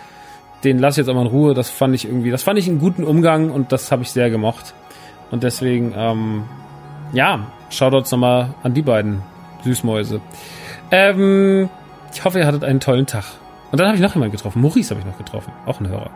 den 0.63 0.79
lass 0.79 0.93
ich 0.93 0.99
jetzt 0.99 1.09
auch 1.09 1.15
mal 1.15 1.21
in 1.21 1.27
Ruhe. 1.27 1.53
Das 1.53 1.69
fand 1.69 1.93
ich 1.93 2.05
irgendwie, 2.05 2.31
das 2.31 2.43
fand 2.43 2.57
ich 2.57 2.67
einen 2.67 2.79
guten 2.79 3.03
Umgang 3.03 3.51
und 3.51 3.71
das 3.71 3.91
habe 3.91 4.03
ich 4.03 4.11
sehr 4.11 4.29
gemocht. 4.29 4.73
Und 5.31 5.43
deswegen, 5.43 5.93
ähm, 5.97 6.43
ja, 7.13 7.51
Shoutouts 7.69 8.11
nochmal 8.11 8.53
an 8.63 8.73
die 8.73 8.81
beiden 8.81 9.21
Süßmäuse. 9.63 10.21
Ähm, 10.91 11.69
ich 12.15 12.23
hoffe, 12.23 12.39
ihr 12.39 12.47
hattet 12.47 12.63
einen 12.63 12.79
tollen 12.79 13.05
Tag. 13.05 13.25
Und 13.71 13.79
dann 13.79 13.87
habe 13.87 13.97
ich 13.97 14.01
noch 14.01 14.15
jemanden 14.15 14.35
getroffen. 14.35 14.61
Maurice 14.61 14.91
habe 14.91 15.01
ich 15.01 15.05
noch 15.05 15.17
getroffen. 15.17 15.51
Auch 15.65 15.81
ein 15.81 15.89
Hörer. 15.89 16.11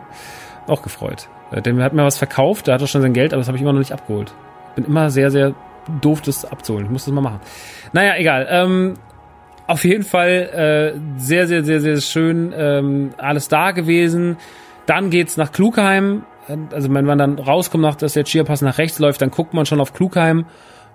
Auch 0.66 0.82
gefreut. 0.82 1.28
Äh, 1.52 1.60
denn 1.60 1.82
hat 1.82 1.92
mir 1.92 2.04
was 2.04 2.16
verkauft, 2.16 2.66
der 2.66 2.74
hatte 2.74 2.86
schon 2.86 3.02
sein 3.02 3.12
Geld, 3.12 3.32
aber 3.32 3.40
das 3.40 3.48
habe 3.48 3.56
ich 3.56 3.62
immer 3.62 3.72
noch 3.72 3.80
nicht 3.80 3.92
abgeholt. 3.92 4.32
Bin 4.76 4.86
immer 4.86 5.10
sehr, 5.10 5.30
sehr 5.30 5.54
doof, 6.00 6.22
das 6.22 6.44
abzuholen. 6.44 6.86
Ich 6.86 6.90
muss 6.90 7.04
das 7.04 7.12
mal 7.12 7.20
machen. 7.20 7.40
Naja, 7.92 8.14
egal. 8.16 8.46
Ähm, 8.48 8.94
auf 9.66 9.84
jeden 9.84 10.04
Fall 10.04 10.94
äh, 10.96 11.20
sehr, 11.20 11.46
sehr, 11.46 11.64
sehr, 11.64 11.80
sehr 11.80 12.00
schön 12.00 12.54
ähm, 12.56 13.10
alles 13.18 13.48
da 13.48 13.72
gewesen. 13.72 14.38
Dann 14.86 15.10
geht's 15.10 15.36
nach 15.36 15.52
Klugheim. 15.52 16.24
Also 16.72 16.92
wenn 16.92 17.04
man 17.04 17.18
dann 17.18 17.38
rauskommt, 17.38 17.82
nach, 17.82 17.94
dass 17.94 18.14
der 18.14 18.24
Chia-Pass 18.24 18.62
nach 18.62 18.78
rechts 18.78 18.98
läuft, 18.98 19.22
dann 19.22 19.30
guckt 19.30 19.54
man 19.54 19.66
schon 19.66 19.80
auf 19.80 19.92
Klugheim 19.92 20.46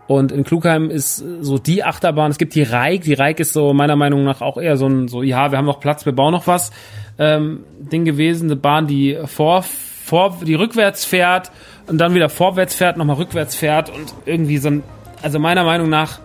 und 0.08 0.32
in 0.32 0.43
Klugheim 0.43 0.91
ist 0.91 1.24
so 1.41 1.58
die 1.58 1.84
Achterbahn, 1.84 2.30
es 2.30 2.38
gibt 2.38 2.53
die 2.53 2.64
Reik, 2.64 3.03
die 3.03 3.14
Reik 3.14 3.39
ist 3.39 3.53
so 3.53 3.74
meiner 3.74 3.95
Meinung 3.95 4.24
nach 4.24 4.41
auch 4.41 4.58
eher 4.58 4.78
so 4.78 4.88
ein, 4.88 5.08
so, 5.08 5.24
ja, 5.24 5.51
wir 5.51 5.58
haben 5.58 5.66
noch 5.66 5.80
Platz, 5.80 6.06
wir 6.06 6.14
bauen 6.14 6.32
noch 6.32 6.45
was, 6.45 6.72
ähm, 7.18 7.64
Ding 7.80 8.06
gewesen, 8.06 8.45
eine 8.45 8.56
Bahn, 8.56 8.86
die 8.86 9.18
vor, 9.26 9.64
vor, 9.64 10.38
die 10.43 10.53
rückwärts 10.53 11.06
fährt 11.06 11.51
und 11.88 11.97
dann 11.97 12.14
wieder 12.14 12.30
vorwärts 12.30 12.76
fährt, 12.76 12.97
nochmal 12.97 13.16
rückwärts 13.16 13.56
fährt 13.56 13.89
und 13.89 14.14
irgendwie 14.26 14.60
so 14.60 14.68
ein, 14.70 14.84
also 15.24 15.39
meiner 15.39 15.64
Meinung 15.64 15.89
nach 15.89 16.20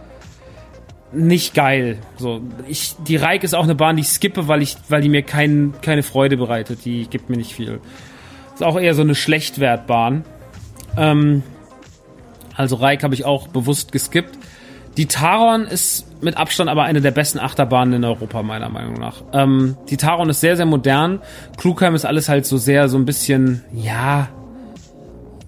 nicht 1.12 1.55
geil. 1.55 1.99
So, 2.16 2.43
ich, 2.68 2.95
die 2.99 3.16
Reik 3.16 3.43
ist 3.43 3.55
auch 3.55 3.64
eine 3.64 3.74
Bahn, 3.74 3.97
die 3.97 4.03
ich 4.03 4.09
skippe, 4.09 4.47
weil 4.47 4.62
ich, 4.62 4.76
weil 4.89 5.01
die 5.01 5.09
mir 5.09 5.22
kein, 5.22 5.74
keine 5.83 6.03
Freude 6.03 6.37
bereitet. 6.37 6.85
Die 6.85 7.07
gibt 7.07 7.31
mir 7.31 7.37
nicht 7.37 7.53
viel. 7.53 7.81
Ist 8.55 8.62
auch 8.62 8.78
eher 8.78 8.95
so 8.95 9.03
eine 9.03 9.14
Schlechtwertbahn. 9.14 10.24
Ähm, 10.97 11.43
also 12.61 12.76
Reik 12.76 13.02
habe 13.02 13.14
ich 13.14 13.24
auch 13.24 13.48
bewusst 13.48 13.90
geskippt. 13.90 14.38
Die 14.96 15.06
Taron 15.06 15.62
ist 15.62 16.22
mit 16.22 16.36
Abstand 16.36 16.68
aber 16.68 16.82
eine 16.82 17.00
der 17.00 17.11
besten 17.11 17.38
Achterbahnen 17.38 17.94
in 17.94 18.04
Europa, 18.04 18.42
meiner 18.42 18.68
Meinung 18.68 18.94
nach. 18.94 19.22
Ähm, 19.32 19.76
die 19.88 19.96
Taron 19.96 20.28
ist 20.28 20.40
sehr, 20.40 20.56
sehr 20.56 20.66
modern. 20.66 21.20
Klugheim 21.56 21.94
ist 21.94 22.04
alles 22.04 22.28
halt 22.28 22.44
so 22.44 22.58
sehr, 22.58 22.88
so 22.88 22.98
ein 22.98 23.06
bisschen, 23.06 23.64
ja, 23.72 24.28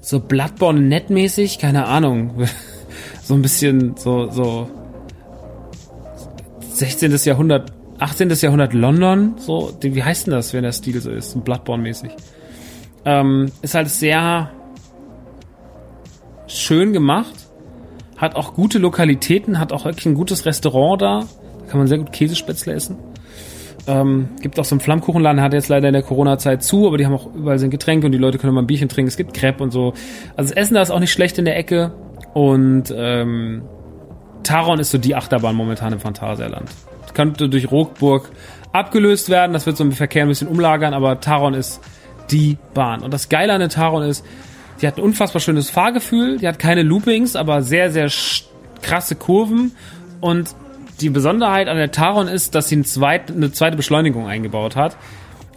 so 0.00 0.20
Bloodborne 0.20 0.80
nettmäßig, 0.80 1.58
keine 1.58 1.86
Ahnung. 1.86 2.46
so 3.22 3.34
ein 3.34 3.42
bisschen, 3.42 3.94
so, 3.96 4.30
so 4.30 4.70
16. 6.60 7.14
Jahrhundert, 7.24 7.72
18. 7.98 8.30
Jahrhundert 8.30 8.72
London, 8.72 9.34
so, 9.36 9.76
wie 9.82 10.02
heißt 10.02 10.28
denn 10.28 10.32
das, 10.32 10.54
wenn 10.54 10.62
der 10.62 10.72
Stil 10.72 10.98
so 11.00 11.10
ist, 11.10 11.36
Bloodborne-mäßig? 11.36 12.12
Ähm, 13.04 13.52
ist 13.60 13.74
halt 13.74 13.90
sehr 13.90 14.50
schön 16.58 16.92
gemacht, 16.92 17.34
hat 18.16 18.36
auch 18.36 18.54
gute 18.54 18.78
Lokalitäten, 18.78 19.58
hat 19.58 19.72
auch 19.72 19.84
wirklich 19.84 20.06
ein 20.06 20.14
gutes 20.14 20.46
Restaurant 20.46 21.02
da, 21.02 21.20
da 21.60 21.66
kann 21.66 21.78
man 21.78 21.86
sehr 21.86 21.98
gut 21.98 22.12
Käsespätzle 22.12 22.72
essen. 22.72 22.96
Ähm, 23.88 24.28
gibt 24.40 24.60
auch 24.60 24.64
so 24.64 24.76
einen 24.76 24.80
Flammkuchenladen, 24.80 25.40
hat 25.40 25.54
jetzt 25.54 25.68
leider 25.68 25.88
in 25.88 25.94
der 25.94 26.02
Corona-Zeit 26.02 26.62
zu, 26.62 26.86
aber 26.86 26.98
die 26.98 27.06
haben 27.06 27.14
auch 27.14 27.34
überall 27.34 27.58
sind 27.58 27.70
Getränke 27.70 28.06
und 28.06 28.12
die 28.12 28.18
Leute 28.18 28.38
können 28.38 28.54
mal 28.54 28.62
ein 28.62 28.66
Bierchen 28.66 28.88
trinken. 28.88 29.08
Es 29.08 29.16
gibt 29.16 29.34
Crepe 29.34 29.62
und 29.62 29.72
so. 29.72 29.92
Also 30.36 30.50
das 30.50 30.52
Essen 30.52 30.74
da 30.74 30.82
ist 30.82 30.90
auch 30.90 31.00
nicht 31.00 31.12
schlecht 31.12 31.38
in 31.38 31.44
der 31.44 31.56
Ecke. 31.56 31.92
Und 32.32 32.94
ähm, 32.96 33.62
Taron 34.44 34.78
ist 34.78 34.92
so 34.92 34.98
die 34.98 35.16
Achterbahn 35.16 35.56
momentan 35.56 35.92
im 35.92 36.00
Phantasialand. 36.00 36.70
Das 37.02 37.14
könnte 37.14 37.48
durch 37.48 37.70
Rockburg 37.70 38.30
abgelöst 38.72 39.30
werden. 39.30 39.52
Das 39.52 39.66
wird 39.66 39.76
so 39.76 39.84
im 39.84 39.92
Verkehr 39.92 40.22
ein 40.22 40.28
bisschen 40.28 40.48
umlagern, 40.48 40.94
aber 40.94 41.20
Taron 41.20 41.54
ist 41.54 41.80
die 42.30 42.58
Bahn. 42.74 43.02
Und 43.02 43.12
das 43.12 43.28
Geile 43.28 43.52
an 43.52 43.60
der 43.60 43.68
Taron 43.68 44.04
ist, 44.04 44.24
die 44.80 44.86
hat 44.86 44.98
ein 44.98 45.02
unfassbar 45.02 45.40
schönes 45.40 45.70
Fahrgefühl. 45.70 46.38
Die 46.38 46.48
hat 46.48 46.58
keine 46.58 46.82
Loopings, 46.82 47.36
aber 47.36 47.62
sehr, 47.62 47.90
sehr 47.90 48.10
krasse 48.80 49.14
Kurven. 49.14 49.72
Und 50.20 50.54
die 51.00 51.10
Besonderheit 51.10 51.68
an 51.68 51.76
der 51.76 51.90
Taron 51.90 52.28
ist, 52.28 52.54
dass 52.54 52.68
sie 52.68 52.76
eine 52.76 52.84
zweite, 52.84 53.32
eine 53.32 53.52
zweite 53.52 53.76
Beschleunigung 53.76 54.26
eingebaut 54.26 54.76
hat. 54.76 54.96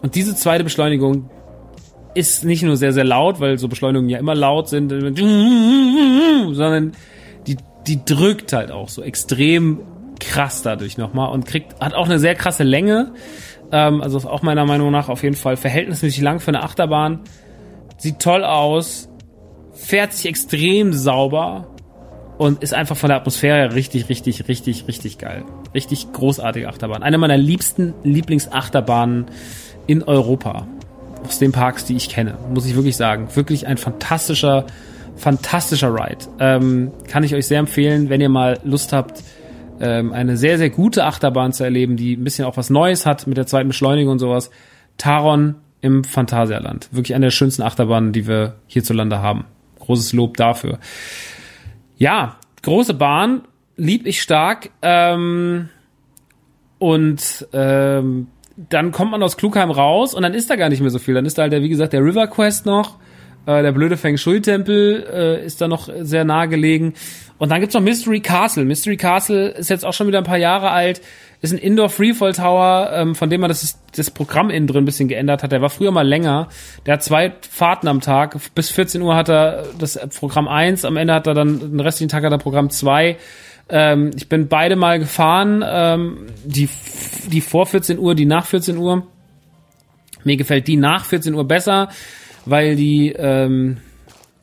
Und 0.02 0.16
diese 0.16 0.36
zweite 0.36 0.64
Beschleunigung 0.64 1.30
ist 2.14 2.46
nicht 2.46 2.64
nur 2.64 2.78
sehr, 2.78 2.94
sehr 2.94 3.04
laut, 3.04 3.40
weil 3.40 3.58
so 3.58 3.68
Beschleunigungen 3.68 4.10
ja 4.10 4.20
immer 4.20 4.36
laut 4.36 4.70
sind, 4.70 4.90
sondern 4.90 6.94
die, 7.46 7.58
die 7.88 8.06
drückt 8.06 8.54
halt 8.54 8.72
auch 8.72 8.90
so 8.90 9.02
extrem 9.02 9.80
krass 10.20 10.62
dadurch 10.62 10.98
nochmal 10.98 11.32
und 11.32 11.46
kriegt, 11.46 11.80
hat 11.82 11.94
auch 11.94 12.06
eine 12.06 12.20
sehr 12.20 12.36
krasse 12.36 12.64
Länge. 12.64 13.12
Ähm, 13.72 14.02
also 14.02 14.18
ist 14.18 14.26
auch 14.26 14.42
meiner 14.42 14.66
Meinung 14.66 14.92
nach 14.92 15.10
auf 15.10 15.24
jeden 15.24 15.36
Fall 15.36 15.58
verhältnismäßig 15.58 16.22
lang 16.22 16.40
für 16.40 16.50
eine 16.50 16.64
Achterbahn. 16.64 17.22
Sieht 17.98 18.20
toll 18.20 18.44
aus, 18.44 19.10
fährt 19.74 20.14
sich 20.14 20.28
extrem 20.28 20.94
sauber 20.94 21.68
und 22.38 22.64
ist 22.64 22.74
einfach 22.74 22.98
von 22.98 23.10
der 23.10 23.18
Atmosphäre 23.18 23.74
richtig, 23.74 24.10
richtig, 24.10 24.48
richtig, 24.48 24.88
richtig 24.88 25.18
geil. 25.18 25.44
Richtig 25.74 26.12
großartige 26.12 26.68
Achterbahn. 26.68 27.04
Eine 27.04 27.18
meiner 27.18 27.38
liebsten 27.38 27.94
Lieblingsachterbahnen 28.04 29.26
in 29.88 30.04
Europa. 30.04 30.68
Aus 31.26 31.40
den 31.40 31.52
Parks, 31.52 31.86
die 31.86 31.96
ich 31.96 32.10
kenne, 32.10 32.38
muss 32.54 32.66
ich 32.66 32.76
wirklich 32.76 32.98
sagen. 32.98 33.30
Wirklich 33.34 33.68
ein 33.68 33.78
fantastischer, 33.78 34.66
fantastischer 35.16 35.94
Ride. 35.94 36.26
Ähm, 36.40 36.92
kann 37.08 37.24
ich 37.24 37.34
euch 37.34 37.48
sehr 37.48 37.60
empfehlen, 37.60 38.10
wenn 38.10 38.22
ihr 38.22 38.30
mal 38.30 38.60
Lust 38.64 38.94
habt, 38.94 39.24
ähm, 39.80 40.14
eine 40.14 40.38
sehr, 40.38 40.58
sehr 40.58 40.70
gute 40.70 41.06
Achterbahn 41.06 41.52
zu 41.52 41.64
erleben, 41.64 41.98
die 41.98 42.16
ein 42.16 42.24
bisschen 42.24 42.46
auch 42.46 42.58
was 42.58 42.70
Neues 42.70 43.06
hat 43.06 43.28
mit 43.28 43.38
der 43.38 43.48
zweiten 43.48 43.70
Beschleunigung 43.70 44.14
und 44.14 44.20
sowas. 44.20 44.52
Taron 44.98 45.56
im 45.86 46.04
Phantasialand. 46.04 46.90
Wirklich 46.92 47.14
eine 47.14 47.28
der 47.28 47.32
schönsten 47.32 47.62
Achterbahnen, 47.62 48.12
die 48.12 48.28
wir 48.28 48.56
hierzulande 48.66 49.22
haben. 49.22 49.46
Großes 49.80 50.14
Lob 50.14 50.36
dafür. 50.36 50.80
Ja, 51.96 52.38
große 52.64 52.96
Bahn, 52.96 53.44
lieb 53.78 54.08
ich 54.08 54.20
stark. 54.20 54.72
Ähm, 54.82 55.70
und 56.80 57.48
ähm, 57.54 58.28
dann 58.58 58.92
kommt 58.92 59.12
man 59.12 59.22
aus 59.22 59.38
Klugheim 59.38 59.70
raus 59.70 60.16
und 60.16 60.24
dann 60.24 60.34
ist 60.34 60.50
da 60.50 60.56
gar 60.56 60.70
nicht 60.70 60.82
mehr 60.82 60.90
so 60.90 60.98
viel. 60.98 61.14
Dann 61.14 61.28
ist 61.28 61.38
da 61.38 61.44
halt, 61.44 61.54
der, 61.54 61.62
wie 61.62 61.70
gesagt, 61.70 61.94
der 61.94 62.04
River 62.04 62.26
Quest 62.26 62.66
noch. 62.66 62.98
Äh, 63.46 63.62
der 63.62 63.72
blöde 63.72 63.96
Feng 63.96 64.18
Shui-Tempel 64.18 65.06
äh, 65.14 65.46
ist 65.46 65.62
da 65.62 65.68
noch 65.68 65.88
sehr 66.02 66.26
nahe 66.26 66.48
gelegen. 66.48 66.96
Und 67.38 67.52
dann 67.52 67.60
gibt's 67.60 67.76
noch 67.76 67.82
Mystery 67.82 68.22
Castle. 68.22 68.66
Mystery 68.66 68.98
Castle 68.98 69.50
ist 69.50 69.70
jetzt 69.70 69.86
auch 69.86 69.94
schon 69.94 70.08
wieder 70.08 70.18
ein 70.18 70.24
paar 70.24 70.38
Jahre 70.38 70.72
alt. 70.72 71.02
Ist 71.46 71.52
ein 71.52 71.60
Indoor 71.60 71.90
Freefall 71.90 72.34
Tower, 72.34 72.90
ähm, 72.92 73.14
von 73.14 73.30
dem 73.30 73.42
man 73.42 73.50
das, 73.50 73.80
das 73.96 74.10
Programm 74.10 74.50
innen 74.50 74.66
drin 74.66 74.82
ein 74.82 74.86
bisschen 74.86 75.08
geändert 75.08 75.44
hat. 75.44 75.52
Der 75.52 75.62
war 75.62 75.70
früher 75.70 75.92
mal 75.92 76.08
länger. 76.08 76.50
Der 76.88 76.96
hat 76.96 77.04
zwei 77.04 77.34
Fahrten 77.48 77.88
am 77.88 78.02
Tag. 78.02 78.36
Bis 78.56 78.72
14 78.72 79.00
Uhr 79.04 79.16
hat 79.16 79.30
er 79.30 79.66
das 79.78 80.00
Programm 80.18 80.48
1. 80.48 80.86
Am 80.86 80.98
Ende 80.98 81.14
hat 81.14 81.28
er 81.28 81.36
dann, 81.36 81.60
den 81.60 81.80
restlichen 81.80 82.10
Tag 82.10 82.24
hat 82.24 82.32
er 82.32 82.40
Programm 82.40 82.72
2. 82.72 83.18
Ähm, 83.70 84.10
ich 84.16 84.28
bin 84.28 84.48
beide 84.48 84.76
mal 84.76 84.98
gefahren. 84.98 85.64
Ähm, 85.64 86.26
die, 86.44 86.68
die 87.28 87.42
vor 87.42 87.68
14 87.68 88.00
Uhr, 88.00 88.16
die 88.16 88.26
nach 88.26 88.48
14 88.48 88.76
Uhr. 88.78 89.06
Mir 90.24 90.38
gefällt 90.38 90.68
die 90.68 90.78
nach 90.78 91.06
14 91.06 91.36
Uhr 91.36 91.48
besser, 91.48 91.90
weil 92.48 92.76
die 92.76 93.12
ähm, 93.12 93.78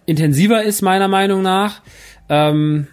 intensiver 0.07 0.63
ist, 0.63 0.83
meiner 0.83 1.09
Meinung 1.09 1.43
nach. 1.43 1.83
Ähm, 2.29 2.87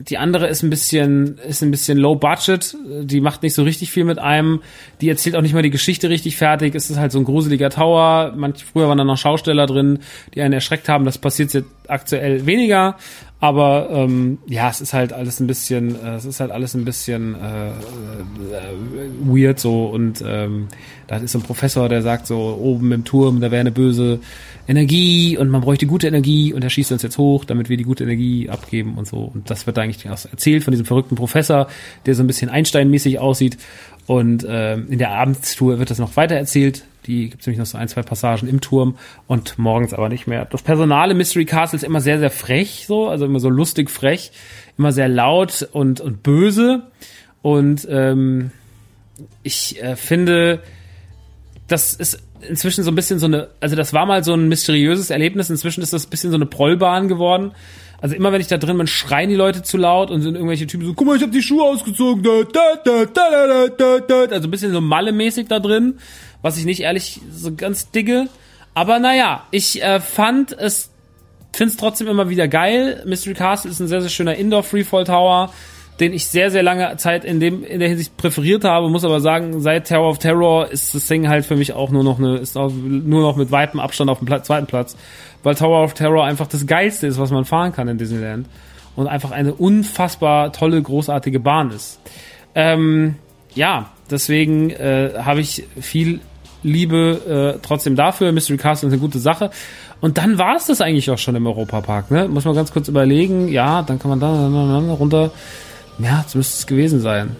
die 0.00 0.16
andere 0.16 0.46
ist 0.46 0.62
ein 0.62 0.70
bisschen, 0.70 1.38
ist 1.38 1.62
ein 1.62 1.72
bisschen 1.72 1.98
low 1.98 2.14
budget. 2.14 2.76
Die 3.02 3.20
macht 3.20 3.42
nicht 3.42 3.54
so 3.54 3.64
richtig 3.64 3.90
viel 3.90 4.04
mit 4.04 4.18
einem. 4.18 4.62
Die 5.00 5.08
erzählt 5.08 5.34
auch 5.34 5.42
nicht 5.42 5.54
mal 5.54 5.62
die 5.62 5.70
Geschichte 5.70 6.08
richtig 6.08 6.36
fertig. 6.36 6.76
Es 6.76 6.88
ist 6.88 6.98
halt 6.98 7.10
so 7.10 7.18
ein 7.18 7.24
gruseliger 7.24 7.68
Tower. 7.68 8.32
Manch, 8.36 8.64
früher 8.64 8.88
waren 8.88 8.98
da 8.98 9.04
noch 9.04 9.18
Schausteller 9.18 9.66
drin, 9.66 9.98
die 10.34 10.42
einen 10.42 10.54
erschreckt 10.54 10.88
haben. 10.88 11.04
Das 11.04 11.18
passiert 11.18 11.52
jetzt 11.52 11.68
aktuell 11.88 12.46
weniger. 12.46 12.96
Aber 13.40 13.88
ähm, 13.92 14.38
ja, 14.46 14.68
es 14.68 14.80
ist 14.80 14.94
halt 14.94 15.12
alles 15.12 15.38
ein 15.38 15.46
bisschen, 15.46 15.94
äh, 15.94 16.16
es 16.16 16.24
ist 16.24 16.40
halt 16.40 16.50
alles 16.50 16.74
ein 16.74 16.84
bisschen 16.84 17.36
äh, 17.36 17.68
äh, 17.68 17.72
weird 19.22 19.60
so. 19.60 19.86
Und 19.86 20.24
ähm, 20.26 20.66
da 21.06 21.18
ist 21.18 21.32
so 21.32 21.38
ein 21.38 21.42
Professor, 21.42 21.88
der 21.88 22.02
sagt 22.02 22.26
so 22.26 22.58
oben 22.60 22.90
im 22.90 23.04
Turm, 23.04 23.40
da 23.40 23.52
wäre 23.52 23.60
eine 23.60 23.70
böse 23.70 24.18
Energie 24.66 25.38
und 25.38 25.50
man 25.50 25.60
bräuchte 25.60 25.86
gute 25.86 26.08
Energie 26.08 26.52
und 26.52 26.64
er 26.64 26.70
schießt 26.70 26.90
uns 26.90 27.02
jetzt 27.02 27.16
hoch, 27.16 27.44
damit 27.44 27.68
wir 27.68 27.76
die 27.76 27.84
gute 27.84 28.02
Energie 28.02 28.50
abgeben 28.50 28.98
und 28.98 29.06
so. 29.06 29.30
Und 29.32 29.48
das 29.50 29.66
wird 29.66 29.76
da 29.76 29.82
eigentlich 29.82 30.04
erzählt 30.04 30.64
von 30.64 30.72
diesem 30.72 30.84
verrückten 30.84 31.14
Professor, 31.14 31.68
der 32.06 32.16
so 32.16 32.24
ein 32.24 32.26
bisschen 32.26 32.50
Einstein-mäßig 32.50 33.20
aussieht 33.20 33.56
und 34.08 34.44
ähm, 34.48 34.90
in 34.90 34.98
der 34.98 35.12
Abendstour 35.12 35.78
wird 35.78 35.90
das 35.90 36.00
noch 36.00 36.16
weiter 36.16 36.34
erzählt 36.34 36.82
die 37.08 37.30
gibt 37.30 37.40
es 37.40 37.46
nämlich 37.46 37.58
noch 37.58 37.66
so 37.66 37.78
ein, 37.78 37.88
zwei 37.88 38.02
Passagen 38.02 38.46
im 38.48 38.60
Turm 38.60 38.96
und 39.26 39.58
morgens 39.58 39.94
aber 39.94 40.08
nicht 40.10 40.26
mehr. 40.26 40.44
Das 40.44 40.62
Personal 40.62 41.10
im 41.10 41.16
Mystery 41.16 41.46
Castle 41.46 41.78
ist 41.78 41.82
immer 41.82 42.02
sehr, 42.02 42.18
sehr 42.18 42.30
frech, 42.30 42.84
so, 42.86 43.08
also 43.08 43.24
immer 43.24 43.40
so 43.40 43.48
lustig 43.48 43.90
frech, 43.90 44.30
immer 44.76 44.92
sehr 44.92 45.08
laut 45.08 45.66
und, 45.72 46.00
und 46.00 46.22
böse. 46.22 46.82
Und 47.40 47.88
ähm, 47.90 48.50
ich 49.42 49.82
äh, 49.82 49.96
finde, 49.96 50.62
das 51.66 51.94
ist 51.94 52.22
inzwischen 52.46 52.84
so 52.84 52.90
ein 52.90 52.94
bisschen 52.94 53.18
so 53.18 53.26
eine, 53.26 53.48
also 53.58 53.74
das 53.74 53.94
war 53.94 54.04
mal 54.04 54.22
so 54.22 54.34
ein 54.34 54.48
mysteriöses 54.48 55.08
Erlebnis, 55.08 55.48
inzwischen 55.48 55.82
ist 55.82 55.94
das 55.94 56.06
ein 56.06 56.10
bisschen 56.10 56.30
so 56.30 56.36
eine 56.36 56.46
Prollbahn 56.46 57.08
geworden. 57.08 57.52
Also 58.00 58.14
immer 58.14 58.32
wenn 58.32 58.40
ich 58.40 58.46
da 58.46 58.58
drin 58.58 58.78
bin, 58.78 58.86
schreien 58.86 59.28
die 59.28 59.34
Leute 59.34 59.62
zu 59.62 59.76
laut 59.76 60.10
und 60.10 60.22
sind 60.22 60.34
irgendwelche 60.34 60.66
Typen 60.66 60.86
so, 60.86 60.94
guck 60.94 61.06
mal, 61.06 61.16
ich 61.16 61.22
hab 61.22 61.32
die 61.32 61.42
Schuhe 61.42 61.64
ausgezogen. 61.64 62.24
Also 64.30 64.48
ein 64.48 64.50
bisschen 64.50 64.72
so 64.72 64.80
Malle-mäßig 64.80 65.48
da 65.48 65.58
drin 65.58 65.98
was 66.42 66.58
ich 66.58 66.64
nicht 66.64 66.80
ehrlich 66.80 67.20
so 67.30 67.54
ganz 67.54 67.90
digge. 67.90 68.28
Aber 68.74 68.98
naja, 68.98 69.46
ich 69.50 69.82
äh, 69.82 70.00
fand 70.00 70.52
es, 70.52 70.90
finde 71.52 71.72
es 71.72 71.76
trotzdem 71.76 72.06
immer 72.06 72.28
wieder 72.28 72.48
geil. 72.48 73.02
Mystery 73.06 73.34
Castle 73.34 73.70
ist 73.70 73.80
ein 73.80 73.88
sehr, 73.88 74.00
sehr 74.00 74.10
schöner 74.10 74.36
Indoor 74.36 74.62
Freefall 74.62 75.04
Tower, 75.04 75.52
den 76.00 76.12
ich 76.12 76.26
sehr, 76.26 76.50
sehr 76.50 76.62
lange 76.62 76.96
Zeit 76.96 77.24
in 77.24 77.40
dem, 77.40 77.64
in 77.64 77.80
der 77.80 77.88
Hinsicht 77.88 78.16
präferiert 78.16 78.64
habe, 78.64 78.88
muss 78.88 79.04
aber 79.04 79.20
sagen, 79.20 79.60
seit 79.60 79.88
Tower 79.88 80.08
of 80.08 80.18
Terror 80.18 80.70
ist 80.70 80.94
das 80.94 81.06
Ding 81.06 81.28
halt 81.28 81.44
für 81.44 81.56
mich 81.56 81.72
auch 81.72 81.90
nur 81.90 82.04
noch 82.04 82.18
eine, 82.18 82.36
ist 82.36 82.56
auch 82.56 82.70
nur 82.72 83.22
noch 83.22 83.36
mit 83.36 83.50
weitem 83.50 83.80
Abstand 83.80 84.10
auf 84.10 84.18
dem 84.18 84.26
Platz, 84.26 84.46
zweiten 84.46 84.66
Platz, 84.66 84.96
weil 85.42 85.54
Tower 85.54 85.82
of 85.82 85.94
Terror 85.94 86.24
einfach 86.24 86.46
das 86.46 86.66
geilste 86.66 87.06
ist, 87.06 87.18
was 87.18 87.30
man 87.30 87.44
fahren 87.44 87.72
kann 87.72 87.88
in 87.88 87.98
Disneyland 87.98 88.46
und 88.96 89.06
einfach 89.06 89.30
eine 89.30 89.54
unfassbar 89.54 90.52
tolle, 90.52 90.80
großartige 90.80 91.40
Bahn 91.40 91.70
ist. 91.70 92.00
Ähm, 92.54 93.16
ja, 93.54 93.90
deswegen 94.10 94.70
äh, 94.70 95.12
habe 95.18 95.40
ich 95.40 95.64
viel 95.80 96.20
Liebe 96.62 97.56
äh, 97.56 97.60
trotzdem 97.64 97.96
dafür. 97.96 98.32
Mystery 98.32 98.58
Castle 98.58 98.88
ist 98.88 98.92
eine 98.92 99.00
gute 99.00 99.18
Sache. 99.18 99.50
Und 100.00 100.18
dann 100.18 100.38
war 100.38 100.56
es 100.56 100.66
das 100.66 100.80
eigentlich 100.80 101.10
auch 101.10 101.18
schon 101.18 101.36
im 101.36 101.46
Europapark. 101.46 102.10
Ne? 102.10 102.28
Muss 102.28 102.44
man 102.44 102.54
ganz 102.54 102.72
kurz 102.72 102.88
überlegen. 102.88 103.48
Ja, 103.48 103.82
dann 103.82 103.98
kann 103.98 104.10
man 104.10 104.20
da 104.20 104.94
runter. 104.94 105.30
Ja, 105.98 106.22
das 106.22 106.34
müsste 106.34 106.58
es 106.58 106.66
gewesen 106.66 107.00
sein. 107.00 107.36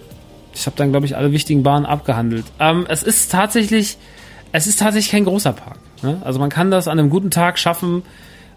Ich 0.53 0.65
habe 0.65 0.75
dann, 0.75 0.91
glaube 0.91 1.05
ich, 1.05 1.15
alle 1.15 1.31
wichtigen 1.31 1.63
Bahnen 1.63 1.85
abgehandelt. 1.85 2.45
Ähm, 2.59 2.85
es 2.89 3.03
ist 3.03 3.31
tatsächlich, 3.31 3.97
es 4.51 4.67
ist 4.67 4.79
tatsächlich 4.79 5.11
kein 5.11 5.25
großer 5.25 5.53
Park. 5.53 5.77
Ne? 6.01 6.17
Also 6.23 6.39
man 6.39 6.49
kann 6.49 6.71
das 6.71 6.87
an 6.87 6.99
einem 6.99 7.09
guten 7.09 7.31
Tag 7.31 7.59
schaffen. 7.59 8.03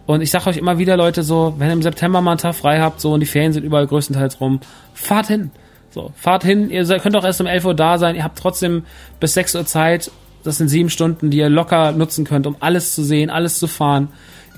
Und 0.06 0.20
ich 0.20 0.30
sage 0.30 0.50
euch 0.50 0.56
immer 0.56 0.78
wieder, 0.78 0.96
Leute, 0.96 1.22
so, 1.22 1.54
wenn 1.58 1.68
ihr 1.68 1.74
im 1.74 1.82
September 1.82 2.20
mal 2.20 2.32
einen 2.32 2.38
Tag 2.38 2.56
frei 2.56 2.80
habt, 2.80 3.00
so 3.00 3.12
und 3.12 3.20
die 3.20 3.26
Ferien 3.26 3.52
sind 3.52 3.64
überall 3.64 3.86
größtenteils 3.86 4.40
rum, 4.40 4.60
fahrt 4.94 5.28
hin 5.28 5.52
So, 5.90 6.12
fahrt 6.16 6.42
hin, 6.42 6.70
ihr 6.70 6.84
könnt 6.98 7.14
auch 7.14 7.24
erst 7.24 7.40
um 7.40 7.46
11 7.46 7.64
Uhr 7.64 7.74
da 7.74 7.98
sein, 7.98 8.16
ihr 8.16 8.24
habt 8.24 8.38
trotzdem 8.38 8.84
bis 9.20 9.34
6 9.34 9.54
Uhr 9.54 9.66
Zeit. 9.66 10.10
Das 10.42 10.58
sind 10.58 10.68
sieben 10.68 10.90
Stunden, 10.90 11.30
die 11.30 11.38
ihr 11.38 11.48
locker 11.48 11.92
nutzen 11.92 12.24
könnt, 12.24 12.48
um 12.48 12.56
alles 12.58 12.96
zu 12.96 13.04
sehen, 13.04 13.30
alles 13.30 13.60
zu 13.60 13.68
fahren. 13.68 14.08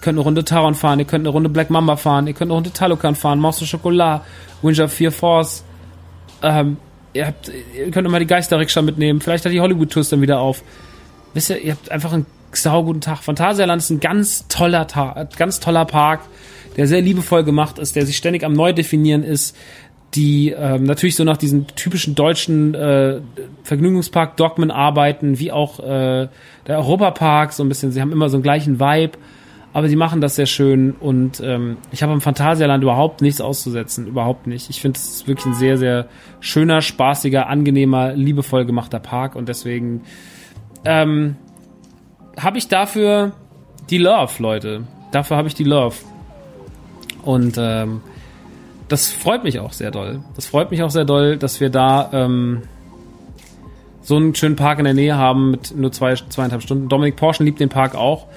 Ihr 0.04 0.12
könnt 0.12 0.18
eine 0.18 0.24
Runde 0.24 0.44
Taron 0.44 0.74
fahren, 0.74 0.98
ihr 0.98 1.06
könnt 1.06 1.22
eine 1.22 1.30
Runde 1.30 1.48
Black 1.48 1.70
Mamba 1.70 1.96
fahren, 1.96 2.26
ihr 2.26 2.34
könnt 2.34 2.50
eine 2.50 2.56
Runde 2.56 2.70
Talokan 2.70 3.14
fahren, 3.14 3.38
Monster 3.38 3.64
Chocolat, 3.64 4.20
Windsor 4.60 4.86
4 4.86 5.10
Force. 5.10 5.64
Ähm, 6.42 6.76
ihr, 7.14 7.28
habt, 7.28 7.50
ihr 7.74 7.90
könnt 7.90 8.06
immer 8.06 8.18
die 8.18 8.26
Geisterrikscha 8.26 8.82
mitnehmen. 8.82 9.22
Vielleicht 9.22 9.46
hat 9.46 9.52
die 9.52 9.62
Hollywood 9.62 9.90
Tours 9.90 10.10
dann 10.10 10.20
wieder 10.20 10.40
auf. 10.40 10.62
Wisst 11.32 11.48
ihr, 11.48 11.58
ihr 11.58 11.72
habt 11.72 11.90
einfach 11.90 12.12
einen 12.12 12.26
sauguten 12.52 13.00
Tag. 13.00 13.22
Phantasialand 13.22 13.80
ist 13.80 13.88
ein 13.88 14.00
ganz 14.00 14.46
toller 14.48 14.86
Tag, 14.86 15.34
ganz 15.38 15.58
toller 15.58 15.86
Park, 15.86 16.20
der 16.76 16.86
sehr 16.86 17.00
liebevoll 17.00 17.42
gemacht 17.42 17.78
ist, 17.78 17.96
der 17.96 18.04
sich 18.04 18.18
ständig 18.18 18.44
am 18.44 18.52
Neudefinieren 18.52 19.22
ist, 19.22 19.56
die 20.12 20.50
ähm, 20.50 20.84
natürlich 20.84 21.16
so 21.16 21.24
nach 21.24 21.38
diesen 21.38 21.66
typischen 21.68 22.14
deutschen 22.14 22.74
äh, 22.74 23.20
Vergnügungspark 23.62 24.36
Dogmen 24.36 24.70
arbeiten, 24.70 25.38
wie 25.38 25.50
auch 25.50 25.80
äh, 25.80 26.28
der 26.66 26.78
Europapark, 26.78 27.54
so 27.54 27.64
ein 27.64 27.70
bisschen, 27.70 27.90
sie 27.90 28.02
haben 28.02 28.12
immer 28.12 28.28
so 28.28 28.36
einen 28.36 28.42
gleichen 28.42 28.78
Vibe, 28.78 29.16
aber 29.74 29.88
sie 29.88 29.96
machen 29.96 30.20
das 30.20 30.36
sehr 30.36 30.46
schön 30.46 30.92
und 30.92 31.40
ähm, 31.40 31.78
ich 31.90 32.04
habe 32.04 32.12
am 32.12 32.20
Phantasialand 32.20 32.84
überhaupt 32.84 33.20
nichts 33.22 33.40
auszusetzen, 33.40 34.06
überhaupt 34.06 34.46
nicht. 34.46 34.70
Ich 34.70 34.80
finde, 34.80 34.98
es 34.98 35.26
wirklich 35.26 35.46
ein 35.46 35.54
sehr, 35.54 35.76
sehr 35.76 36.06
schöner, 36.38 36.80
spaßiger, 36.80 37.48
angenehmer, 37.48 38.12
liebevoll 38.12 38.66
gemachter 38.66 39.00
Park 39.00 39.34
und 39.34 39.48
deswegen 39.48 40.02
ähm, 40.84 41.34
habe 42.40 42.56
ich 42.58 42.68
dafür 42.68 43.32
die 43.90 43.98
Love, 43.98 44.40
Leute. 44.40 44.84
Dafür 45.10 45.36
habe 45.36 45.48
ich 45.48 45.54
die 45.54 45.64
Love. 45.64 45.96
Und 47.22 47.56
ähm, 47.58 48.00
das 48.86 49.10
freut 49.10 49.42
mich 49.42 49.58
auch 49.58 49.72
sehr 49.72 49.90
doll. 49.90 50.20
Das 50.36 50.46
freut 50.46 50.70
mich 50.70 50.84
auch 50.84 50.90
sehr 50.90 51.04
doll, 51.04 51.36
dass 51.36 51.60
wir 51.60 51.70
da 51.70 52.10
ähm, 52.12 52.62
so 54.02 54.14
einen 54.14 54.36
schönen 54.36 54.54
Park 54.54 54.78
in 54.78 54.84
der 54.84 54.94
Nähe 54.94 55.16
haben 55.16 55.50
mit 55.50 55.76
nur 55.76 55.90
zwei, 55.90 56.14
zweieinhalb 56.14 56.62
Stunden. 56.62 56.88
Dominik 56.88 57.16
Porschen 57.16 57.44
liebt 57.44 57.58
den 57.58 57.70
Park 57.70 57.96
auch. 57.96 58.28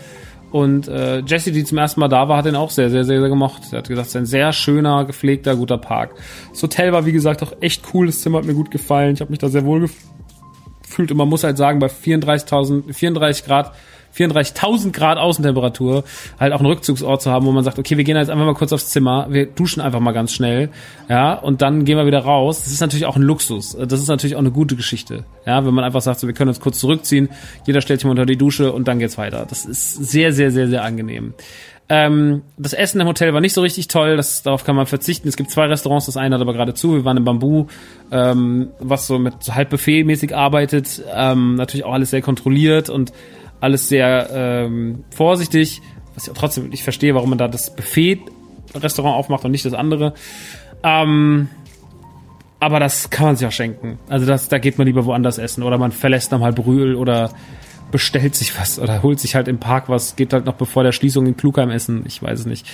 Und 0.58 0.88
äh, 0.88 1.20
Jesse, 1.20 1.52
die 1.52 1.64
zum 1.64 1.78
ersten 1.78 2.00
Mal 2.00 2.08
da 2.08 2.28
war, 2.28 2.38
hat 2.38 2.46
den 2.46 2.56
auch 2.56 2.72
sehr, 2.72 2.90
sehr, 2.90 3.04
sehr, 3.04 3.20
sehr 3.20 3.30
gemocht. 3.30 3.62
Er 3.72 3.78
hat 3.78 3.88
gesagt, 3.88 4.08
es 4.08 4.16
ist 4.16 4.20
ein 4.20 4.26
sehr 4.26 4.52
schöner, 4.54 5.06
gepflegter, 5.06 5.56
guter 5.56 5.78
Park. 5.78 6.16
Das 6.50 6.64
Hotel 6.64 6.92
war, 6.92 7.06
wie 7.06 7.12
gesagt, 7.12 7.44
auch 7.44 7.54
echt 7.62 7.84
cool. 7.94 8.08
Das 8.08 8.22
Zimmer 8.22 8.40
hat 8.40 8.46
mir 8.46 8.56
gut 8.56 8.72
gefallen. 8.72 9.14
Ich 9.14 9.22
habe 9.22 9.30
mich 9.30 9.38
da 9.38 9.50
sehr 9.50 9.66
wohl 9.66 9.88
gefühlt. 10.82 11.12
Und 11.12 11.18
man 11.18 11.30
muss 11.30 11.44
halt 11.44 11.58
sagen, 11.58 11.78
bei 11.78 11.86
34.000, 11.86 12.92
34 12.92 13.46
Grad 13.46 13.72
34.000 14.18 14.92
Grad 14.92 15.18
Außentemperatur 15.18 16.04
halt 16.40 16.54
auch 16.54 16.60
einen 16.60 16.68
Rückzugsort 16.68 17.22
zu 17.22 17.32
haben, 17.32 17.46
wo 17.46 17.52
man 17.52 17.64
sagt, 17.64 17.80
okay, 17.80 17.98
wir 17.98 18.04
gehen 18.04 18.18
jetzt 18.18 18.30
einfach 18.30 18.46
mal 18.46 18.56
kurz 18.56 18.74
aufs 18.74 18.90
Zimmer, 18.90 19.28
wir 19.30 19.46
duschen 19.46 19.82
einfach 19.82 20.00
mal 20.00 20.12
ganz 20.12 20.34
schnell, 20.34 20.70
ja, 21.10 21.34
und 21.34 21.62
dann 21.62 21.86
gehen 21.86 21.98
wir 21.98 22.06
wieder 22.06 22.20
raus. 22.20 22.64
Das 22.64 22.72
ist 22.72 22.82
natürlich 22.82 23.06
auch 23.06 23.16
ein 23.16 23.22
Luxus. 23.22 23.78
Das 23.80 24.00
ist 24.00 24.08
natürlich 24.08 24.36
auch 24.36 24.42
eine 24.42 24.52
gute 24.52 24.76
Geschichte, 24.76 25.24
ja, 25.46 25.66
wenn 25.66 25.74
man 25.74 25.84
einfach 25.84 26.02
sagt, 26.02 26.20
so, 26.20 26.28
wir 26.28 26.34
können 26.34 26.50
uns 26.50 26.60
kurz 26.60 26.80
zurückziehen, 26.80 27.30
jeder 27.66 27.82
stellt 27.82 28.00
sich 28.00 28.06
mal 28.06 28.12
unter 28.12 28.26
die 28.26 28.38
Dusche 28.38 28.72
und 28.72 28.88
dann 28.88 29.00
geht's 29.00 29.18
weiter. 29.18 29.46
Das 29.50 29.66
ist 29.66 29.94
sehr, 29.94 30.34
sehr, 30.34 30.52
sehr, 30.52 30.68
sehr 30.68 30.84
angenehm. 30.84 31.34
Ähm, 31.90 32.42
das 32.58 32.74
Essen 32.74 33.00
im 33.00 33.08
Hotel 33.08 33.34
war 33.34 33.40
nicht 33.40 33.54
so 33.54 33.62
richtig 33.62 33.88
toll, 33.88 34.18
das, 34.18 34.44
darauf 34.44 34.66
kann 34.66 34.76
man 34.76 34.88
verzichten. 34.88 35.28
Es 35.28 35.38
gibt 35.38 35.52
zwei 35.52 35.68
Restaurants, 35.68 36.06
das 36.06 36.18
eine 36.18 36.36
hat 36.36 36.42
aber 36.42 36.52
gerade 36.52 36.74
zu. 36.74 36.96
Wir 36.96 37.06
waren 37.06 37.16
im 37.16 37.24
Bambu, 37.24 37.68
ähm, 38.12 38.70
was 38.80 39.08
so 39.08 39.20
mit 39.20 39.42
so 39.42 39.56
halb 39.56 39.70
Buffet-mäßig 39.70 40.36
arbeitet. 40.36 41.02
Ähm, 41.14 41.56
natürlich 41.56 41.86
auch 41.86 41.94
alles 41.94 42.10
sehr 42.10 42.22
kontrolliert 42.22 42.90
und 42.90 43.14
alles 43.60 43.90
sehr 43.90 44.30
ähm, 44.32 45.04
vorsichtig, 45.10 45.82
was 46.16 46.28
ich 46.28 46.34
trotzdem 46.34 46.70
nicht 46.70 46.84
verstehe, 46.84 47.16
warum 47.16 47.30
man 47.30 47.38
da 47.38 47.48
das 47.48 47.76
Buffet-Restaurant 47.76 49.16
aufmacht 49.16 49.46
und 49.46 49.52
nicht 49.52 49.66
das 49.66 49.74
andere. 49.74 50.14
Ähm, 50.84 51.50
aber 52.60 52.80
das 52.80 53.10
kann 53.10 53.28
man 53.28 53.36
sich 53.36 53.48
auch 53.48 53.52
schenken. 53.52 54.00
Also 54.10 54.26
das, 54.26 54.50
da 54.50 54.58
geht 54.58 54.78
man 54.78 54.88
lieber 54.88 55.06
woanders 55.06 55.38
essen 55.38 55.64
oder 55.64 55.78
man 55.78 55.92
verlässt 55.92 56.32
dann 56.32 56.40
mal 56.40 56.54
Brühl 56.54 56.96
oder 56.96 57.32
bestellt 57.92 58.36
sich 58.36 58.60
was 58.60 58.80
oder 58.80 59.02
holt 59.02 59.20
sich 59.20 59.36
halt 59.36 59.48
im 59.48 59.60
Park 59.60 59.88
was, 59.88 60.16
geht 60.16 60.34
halt 60.34 60.46
noch 60.46 60.56
bevor 60.56 60.84
der 60.84 60.92
Schließung 60.92 61.26
in 61.26 61.38
Klugheim 61.38 61.70
essen, 61.70 62.04
ich 62.06 62.22
weiß 62.22 62.42
es 62.42 62.46
nicht. 62.46 62.68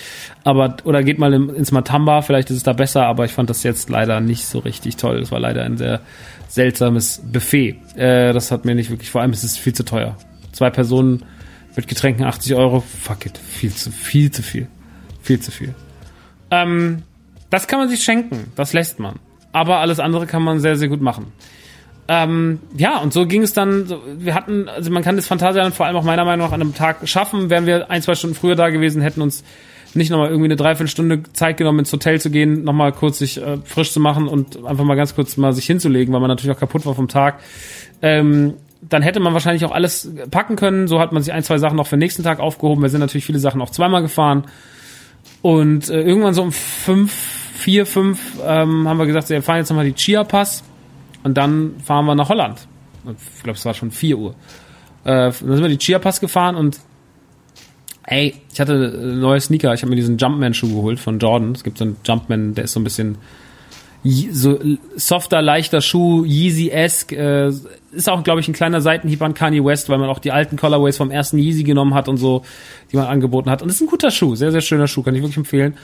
Aber, 0.43 0.77
oder 0.85 1.03
geht 1.03 1.19
mal 1.19 1.33
ins 1.33 1.71
Matamba, 1.71 2.21
vielleicht 2.21 2.49
ist 2.49 2.57
es 2.57 2.63
da 2.63 2.73
besser, 2.73 3.05
aber 3.05 3.25
ich 3.25 3.31
fand 3.31 3.49
das 3.49 3.63
jetzt 3.63 3.89
leider 3.89 4.21
nicht 4.21 4.45
so 4.45 4.59
richtig 4.59 4.95
toll. 4.97 5.19
Es 5.19 5.31
war 5.31 5.39
leider 5.39 5.63
ein 5.63 5.77
sehr 5.77 6.01
seltsames 6.47 7.21
Buffet. 7.31 7.75
Äh, 7.95 8.33
das 8.33 8.51
hat 8.51 8.65
mir 8.65 8.73
nicht 8.73 8.89
wirklich, 8.89 9.11
vor 9.11 9.21
allem 9.21 9.33
ist 9.33 9.43
es 9.43 9.57
viel 9.57 9.73
zu 9.73 9.85
teuer. 9.85 10.17
Zwei 10.53 10.69
Personen 10.69 11.25
mit 11.75 11.87
Getränken 11.87 12.23
80 12.23 12.55
Euro. 12.55 12.79
Fuck 12.79 13.25
it. 13.25 13.37
Viel 13.37 13.73
zu, 13.73 13.91
viel 13.91 14.31
zu 14.31 14.41
viel. 14.41 14.67
Viel 15.21 15.39
zu 15.39 15.51
viel. 15.51 15.75
Ähm, 16.51 17.03
das 17.49 17.67
kann 17.67 17.79
man 17.79 17.89
sich 17.89 18.03
schenken. 18.03 18.51
Das 18.55 18.73
lässt 18.73 18.99
man. 18.99 19.19
Aber 19.51 19.79
alles 19.79 19.99
andere 19.99 20.25
kann 20.25 20.43
man 20.43 20.59
sehr, 20.59 20.77
sehr 20.77 20.87
gut 20.87 21.01
machen. 21.01 21.33
Ähm, 22.07 22.59
ja, 22.75 22.97
und 22.97 23.13
so 23.13 23.25
ging 23.25 23.43
es 23.43 23.53
dann. 23.53 23.91
Wir 24.17 24.35
hatten, 24.35 24.67
also 24.67 24.91
man 24.91 25.03
kann 25.03 25.15
das 25.15 25.27
Phantasialand 25.27 25.73
vor 25.73 25.85
allem 25.85 25.95
auch 25.95 26.03
meiner 26.03 26.25
Meinung 26.25 26.47
nach 26.47 26.53
an 26.53 26.61
einem 26.61 26.75
Tag 26.75 27.07
schaffen. 27.07 27.49
Wären 27.49 27.65
wir 27.65 27.89
ein, 27.89 28.01
zwei 28.01 28.15
Stunden 28.15 28.35
früher 28.35 28.55
da 28.55 28.69
gewesen, 28.69 29.01
hätten 29.01 29.21
uns 29.21 29.43
nicht 29.95 30.09
nochmal 30.09 30.29
irgendwie 30.29 30.47
eine 30.47 30.55
Dreiviertelstunde 30.55 31.23
Zeit 31.33 31.57
genommen, 31.57 31.79
ins 31.79 31.93
Hotel 31.93 32.19
zu 32.19 32.29
gehen, 32.29 32.63
nochmal 32.63 32.91
kurz 32.91 33.19
sich 33.19 33.41
äh, 33.41 33.57
frisch 33.63 33.91
zu 33.91 33.99
machen 33.99 34.27
und 34.27 34.65
einfach 34.65 34.83
mal 34.83 34.95
ganz 34.95 35.15
kurz 35.15 35.37
mal 35.37 35.53
sich 35.53 35.65
hinzulegen, 35.65 36.13
weil 36.13 36.19
man 36.21 36.29
natürlich 36.29 36.55
auch 36.55 36.59
kaputt 36.59 36.85
war 36.85 36.95
vom 36.95 37.07
Tag. 37.07 37.39
Ähm, 38.01 38.55
dann 38.89 39.01
hätte 39.01 39.19
man 39.19 39.33
wahrscheinlich 39.33 39.65
auch 39.65 39.71
alles 39.71 40.11
packen 40.31 40.55
können. 40.55 40.87
So 40.87 40.99
hat 40.99 41.11
man 41.11 41.23
sich 41.23 41.33
ein, 41.33 41.43
zwei 41.43 41.57
Sachen 41.57 41.77
noch 41.77 41.87
für 41.87 41.95
den 41.95 41.99
nächsten 41.99 42.23
Tag 42.23 42.39
aufgehoben. 42.39 42.81
Wir 42.81 42.89
sind 42.89 42.99
natürlich 42.99 43.25
viele 43.25 43.39
Sachen 43.39 43.61
auch 43.61 43.69
zweimal 43.69 44.01
gefahren. 44.01 44.45
Und 45.41 45.89
äh, 45.89 46.01
irgendwann 46.01 46.33
so 46.33 46.41
um 46.41 46.51
fünf, 46.51 47.13
vier, 47.13 47.85
fünf 47.85 48.19
ähm, 48.45 48.87
haben 48.87 48.97
wir 48.97 49.05
gesagt, 49.05 49.29
wir 49.29 49.41
fahren 49.41 49.57
jetzt 49.57 49.69
nochmal 49.69 49.85
die 49.85 49.93
Chia 49.93 50.23
Pass 50.23 50.63
und 51.23 51.37
dann 51.37 51.75
fahren 51.83 52.05
wir 52.05 52.15
nach 52.15 52.29
Holland. 52.29 52.67
Ich 53.35 53.43
glaube, 53.43 53.57
es 53.57 53.65
war 53.65 53.73
schon 53.73 53.91
vier 53.91 54.17
Uhr. 54.17 54.31
Äh, 55.03 55.31
dann 55.31 55.33
sind 55.33 55.61
wir 55.61 55.69
die 55.69 55.77
Chia 55.77 55.99
Pass 55.99 56.19
gefahren 56.19 56.55
und 56.55 56.79
ey, 58.03 58.35
ich 58.51 58.59
hatte 58.59 58.73
äh, 58.73 59.15
neue 59.15 59.39
Sneaker. 59.39 59.73
Ich 59.73 59.81
habe 59.81 59.89
mir 59.89 59.95
diesen 59.95 60.17
Jumpman-Schuh 60.17 60.75
geholt 60.75 60.99
von 60.99 61.19
Jordan. 61.19 61.51
Es 61.53 61.63
gibt 61.63 61.77
so 61.77 61.85
einen 61.85 61.97
Jumpman, 62.05 62.53
der 62.55 62.65
ist 62.65 62.73
so 62.73 62.79
ein 62.79 62.83
bisschen 62.83 63.17
so 64.03 64.59
softer, 64.95 65.41
leichter 65.41 65.81
Schuh, 65.81 66.25
Yeezy-esque. 66.25 67.13
Äh, 67.13 67.53
ist 67.93 68.09
auch, 68.09 68.23
glaube 68.23 68.41
ich, 68.41 68.47
ein 68.47 68.53
kleiner 68.53 68.81
Seitenhieb 68.81 69.21
an 69.21 69.33
Kanye 69.33 69.63
West, 69.63 69.89
weil 69.89 69.97
man 69.97 70.09
auch 70.09 70.19
die 70.19 70.31
alten 70.31 70.57
Colorways 70.57 70.97
vom 70.97 71.11
ersten 71.11 71.37
Yeezy 71.37 71.63
genommen 71.63 71.93
hat 71.93 72.09
und 72.09 72.17
so, 72.17 72.43
die 72.91 72.97
man 72.97 73.05
angeboten 73.05 73.49
hat. 73.49 73.61
Und 73.61 73.69
ist 73.69 73.81
ein 73.81 73.87
guter 73.87 74.11
Schuh, 74.11 74.35
sehr, 74.35 74.51
sehr 74.51 74.61
schöner 74.61 74.87
Schuh, 74.87 75.03
kann 75.03 75.15
ich 75.15 75.21
wirklich 75.21 75.37
empfehlen. 75.37 75.75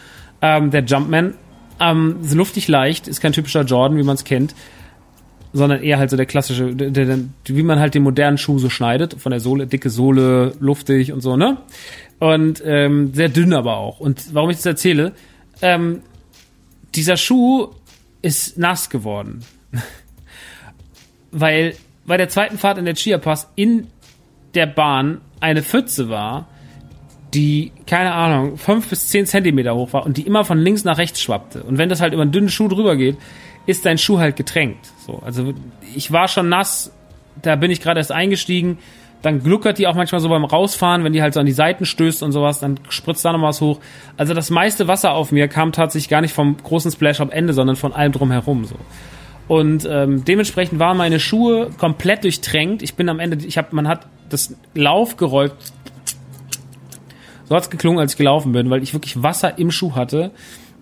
Ähm, 0.42 0.72
der 0.72 0.84
Jumpman, 0.84 1.36
ähm, 1.80 2.18
luftig 2.34 2.68
leicht, 2.68 3.08
ist 3.08 3.22
kein 3.22 3.32
typischer 3.32 3.64
Jordan, 3.64 3.98
wie 3.98 4.04
man 4.04 4.16
es 4.16 4.26
kennt, 4.26 4.54
sondern 5.54 5.82
eher 5.82 5.98
halt 5.98 6.10
so 6.10 6.18
der 6.18 6.26
klassische, 6.26 6.76
der, 6.76 6.92
der, 6.92 7.20
wie 7.46 7.64
man 7.64 7.80
halt 7.80 7.96
den 7.96 8.04
modernen 8.04 8.38
Schuh 8.38 8.60
so 8.60 8.70
schneidet, 8.70 9.16
von 9.20 9.32
der 9.32 9.40
Sohle, 9.40 9.66
dicke 9.66 9.90
Sohle, 9.90 10.54
luftig 10.60 11.14
und 11.14 11.22
so, 11.22 11.38
ne? 11.38 11.58
Und 12.20 12.62
ähm, 12.66 13.14
sehr 13.14 13.30
dünn 13.30 13.54
aber 13.54 13.78
auch. 13.78 14.02
Und 14.02 14.34
warum 14.34 14.50
ich 14.50 14.58
das 14.58 14.66
erzähle, 14.66 15.14
ähm, 15.62 16.02
dieser 16.96 17.18
Schuh 17.18 17.70
ist 18.22 18.58
nass 18.58 18.90
geworden. 18.90 19.44
Weil 21.32 21.76
bei 22.06 22.18
der 22.18 22.30
zweiten 22.30 22.58
Fahrt 22.58 22.78
in 22.78 22.86
der 22.86 22.96
Chia 22.96 23.18
Pass 23.18 23.52
in 23.56 23.88
der 24.56 24.66
Bahn 24.66 25.22
eine 25.40 25.62
Pfütze 25.62 26.10
war, 26.10 26.48
die, 27.34 27.72
keine 27.86 28.14
Ahnung, 28.14 28.58
fünf 28.58 28.90
bis 28.90 29.08
zehn 29.10 29.26
Zentimeter 29.26 29.76
hoch 29.76 29.94
war 29.94 30.06
und 30.06 30.18
die 30.18 30.26
immer 30.26 30.44
von 30.44 30.58
links 30.58 30.84
nach 30.84 30.98
rechts 30.98 31.22
schwappte. 31.22 31.64
Und 31.64 31.78
wenn 31.78 31.90
das 31.90 32.02
halt 32.02 32.14
über 32.14 32.24
einen 32.24 32.32
dünnen 32.32 32.50
Schuh 32.50 32.68
drüber 32.68 32.96
geht, 32.96 33.18
ist 33.68 33.86
dein 33.86 34.00
Schuh 34.00 34.18
halt 34.18 34.36
getränkt. 34.36 34.92
So, 35.06 35.20
also 35.24 35.54
ich 35.96 36.12
war 36.12 36.28
schon 36.28 36.50
nass, 36.50 36.92
da 37.42 37.56
bin 37.56 37.70
ich 37.70 37.82
gerade 37.82 38.00
erst 38.00 38.12
eingestiegen. 38.12 38.80
Dann 39.22 39.44
gluckert 39.44 39.78
die 39.78 39.88
auch 39.88 39.96
manchmal 39.96 40.22
so 40.22 40.30
beim 40.30 40.46
Rausfahren, 40.46 41.04
wenn 41.04 41.12
die 41.12 41.22
halt 41.22 41.34
so 41.34 41.40
an 41.41 41.46
die 41.46 41.52
Seiten 41.52 41.86
stößt 41.86 42.24
und 42.24 42.32
sowas, 42.32 42.60
dann 42.60 42.80
spritzt 42.88 43.26
da 43.26 43.34
noch 43.34 43.41
was 43.41 43.60
hoch. 43.60 43.80
Also 44.16 44.34
das 44.34 44.50
meiste 44.50 44.88
Wasser 44.88 45.12
auf 45.12 45.32
mir 45.32 45.48
kam 45.50 45.74
tatsächlich 45.74 46.10
gar 46.10 46.22
nicht 46.22 46.34
vom 46.34 46.56
großen 46.58 46.91
Splash 46.91 47.20
am 47.20 47.30
Ende, 47.30 47.54
sondern 47.54 47.76
von 47.76 47.91
allem 47.91 48.14
drumherum 48.14 48.64
so. 48.64 48.76
Und 49.50 49.88
ähm, 49.90 50.24
dementsprechend 50.24 50.80
waren 50.80 50.96
meine 50.96 51.20
Schuhe 51.20 51.72
komplett 51.78 52.24
durchtränkt. 52.24 52.82
Ich 52.82 52.94
bin 52.94 53.10
am 53.10 53.20
Ende, 53.20 53.46
ich 53.46 53.58
habe, 53.58 53.76
man 53.76 53.88
hat 53.88 54.06
das 54.30 54.56
Laufgeräusch, 54.76 55.52
so 57.46 57.56
hat's 57.56 57.72
geklungen, 57.72 58.00
als 58.00 58.12
ich 58.12 58.18
gelaufen 58.18 58.52
bin, 58.52 58.70
weil 58.70 58.84
ich 58.84 58.94
wirklich 58.94 59.22
Wasser 59.24 59.58
im 59.58 59.72
Schuh 59.72 59.96
hatte. 59.96 60.32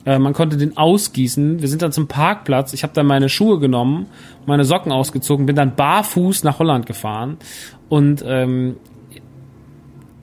Äh, 0.08 0.20
man 0.20 0.32
konnte 0.32 0.56
den 0.56 0.78
ausgießen. 0.78 1.62
Wir 1.62 1.68
sind 1.68 1.82
dann 1.82 1.92
zum 1.92 2.08
Parkplatz. 2.08 2.72
Ich 2.72 2.84
habe 2.84 2.94
dann 2.94 3.06
meine 3.06 3.28
Schuhe 3.28 3.60
genommen, 3.60 4.06
meine 4.46 4.64
Socken 4.64 4.94
ausgezogen, 4.94 5.46
bin 5.46 5.58
dann 5.58 5.76
barfuß 5.76 6.46
nach 6.46 6.60
Holland 6.60 6.86
gefahren 6.86 7.38
und 7.90 8.24
ähm, 8.26 8.78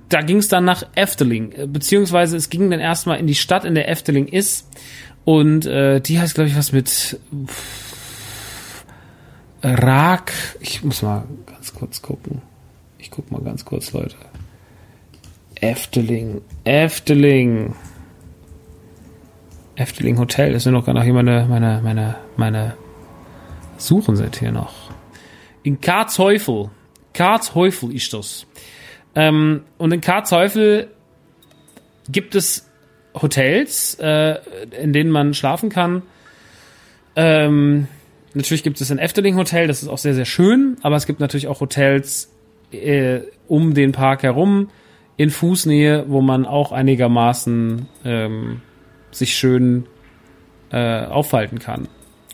da 0.09 0.23
ging 0.23 0.39
es 0.39 0.48
dann 0.48 0.65
nach 0.65 0.85
Efteling, 0.94 1.52
beziehungsweise 1.66 2.36
es 2.36 2.48
ging 2.48 2.70
dann 2.70 2.81
erstmal 2.81 3.19
in 3.19 3.27
die 3.27 3.35
Stadt, 3.35 3.65
in 3.65 3.74
der 3.74 3.90
Efteling 3.90 4.27
ist 4.27 4.69
und 5.24 5.66
äh, 5.66 6.01
die 6.01 6.19
heißt 6.19 6.35
glaube 6.35 6.48
ich 6.48 6.56
was 6.56 6.73
mit 6.73 7.19
Rak. 9.62 10.32
Ich 10.61 10.82
muss 10.82 11.02
mal 11.02 11.24
ganz 11.47 11.74
kurz 11.74 12.01
gucken. 12.01 12.40
Ich 12.98 13.11
guck 13.11 13.31
mal 13.31 13.43
ganz 13.43 13.66
kurz, 13.66 13.93
Leute. 13.93 14.16
Efteling. 15.56 16.40
Efteling. 16.65 17.74
Efteling 19.76 20.18
Hotel. 20.18 20.52
Das 20.52 20.62
ist 20.62 20.66
nur 20.66 20.80
noch 20.80 20.86
gar 20.86 20.94
noch 20.94 21.02
hier 21.02 21.14
meine, 21.14 21.46
meine, 21.48 21.80
meine, 21.82 22.16
meine 22.36 22.74
suchen 23.76 24.16
sie 24.16 24.26
hier 24.38 24.52
noch. 24.52 24.90
In 25.62 25.80
Karzheufel. 25.80 26.70
Karzheufel 27.12 27.94
ist 27.94 28.12
das. 28.12 28.46
Ähm, 29.14 29.62
und 29.78 29.92
in 29.92 30.01
Karzheufel 30.01 30.88
gibt 32.09 32.34
es 32.34 32.68
Hotels, 33.14 33.96
äh, 34.01 34.38
in 34.80 34.92
denen 34.92 35.10
man 35.10 35.34
schlafen 35.34 35.70
kann. 35.70 36.02
Ähm, 37.16 37.86
natürlich 38.34 38.64
gibt 38.64 38.80
es 38.80 38.90
ein 38.90 38.98
Efteling 38.98 39.36
Hotel, 39.36 39.68
das 39.68 39.82
ist 39.82 39.88
auch 39.88 39.98
sehr, 39.98 40.14
sehr 40.14 40.24
schön, 40.24 40.76
aber 40.82 40.96
es 40.96 41.06
gibt 41.06 41.20
natürlich 41.20 41.46
auch 41.46 41.60
Hotels 41.60 42.32
äh, 42.72 43.20
um 43.46 43.74
den 43.74 43.92
Park 43.92 44.24
herum 44.24 44.70
in 45.16 45.30
Fußnähe, 45.30 46.06
wo 46.09 46.20
man 46.20 46.44
auch 46.44 46.72
einigermaßen 46.72 47.86
ähm, 48.05 48.62
sich 49.15 49.35
schön 49.35 49.86
äh, 50.70 51.05
aufhalten 51.05 51.59
kann. 51.59 51.89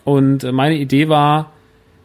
Und 0.05 0.44
äh, 0.44 0.52
meine 0.52 0.77
Idee 0.77 1.09
war, 1.09 1.52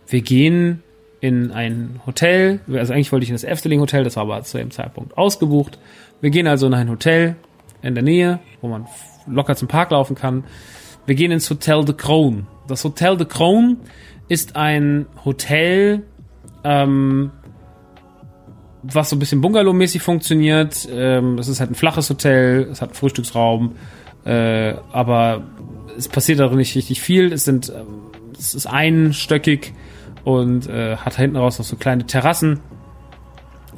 wir 0.08 0.22
gehen 0.22 0.84
in 1.22 1.52
ein 1.52 2.02
Hotel, 2.06 2.60
also 2.72 2.94
eigentlich 2.94 3.12
wollte 3.12 3.24
ich 3.24 3.30
in 3.30 3.36
das 3.36 3.44
Efteling 3.44 3.80
Hotel, 3.80 4.04
das 4.04 4.16
war 4.16 4.24
aber 4.24 4.42
zu 4.44 4.58
dem 4.58 4.72
Zeitpunkt 4.72 5.18
ausgebucht. 5.18 5.80
Wir 6.22 6.30
gehen 6.30 6.48
also 6.48 6.68
in 6.68 6.74
ein 6.74 6.90
Hotel 6.90 7.36
in 7.82 7.96
der 7.96 8.04
Nähe, 8.04 8.40
wo 8.62 8.68
man 8.68 8.86
locker 9.28 9.56
zum 9.56 9.68
Park 9.68 9.92
laufen 9.92 10.16
kann. 10.16 10.44
Wir 11.06 11.16
gehen 11.16 11.32
ins 11.32 11.50
Hotel 11.50 11.84
de 11.86 11.96
Crone. 11.96 12.46
Das 12.68 12.84
Hotel 12.84 13.18
de 13.18 13.28
Crone 13.28 13.78
ist 14.28 14.56
ein 14.56 15.06
Hotel, 15.24 16.04
ähm, 16.64 17.32
was 18.84 19.10
so 19.10 19.16
ein 19.16 19.20
bisschen 19.20 19.42
Bungalow-mäßig 19.42 20.02
funktioniert. 20.02 20.88
Ähm, 20.92 21.38
es 21.38 21.48
ist 21.48 21.60
halt 21.60 21.72
ein 21.72 21.76
flaches 21.76 22.10
Hotel, 22.10 22.68
es 22.72 22.82
hat 22.82 22.90
einen 22.90 22.96
Frühstücksraum, 22.96 23.76
äh, 24.26 24.74
aber 24.92 25.44
es 25.98 26.10
passiert 26.10 26.40
darin 26.40 26.58
nicht 26.58 26.76
richtig 26.76 27.02
viel. 27.02 27.32
Es 27.32 27.46
sind, 27.46 27.70
äh, 27.70 27.84
es 28.38 28.54
ist 28.54 28.66
einstöckig 28.66 29.74
und 30.24 30.68
äh, 30.68 30.98
hat 30.98 31.16
hinten 31.16 31.38
raus 31.38 31.58
noch 31.60 31.66
so 31.66 31.76
kleine 31.76 32.06
Terrassen. 32.06 32.60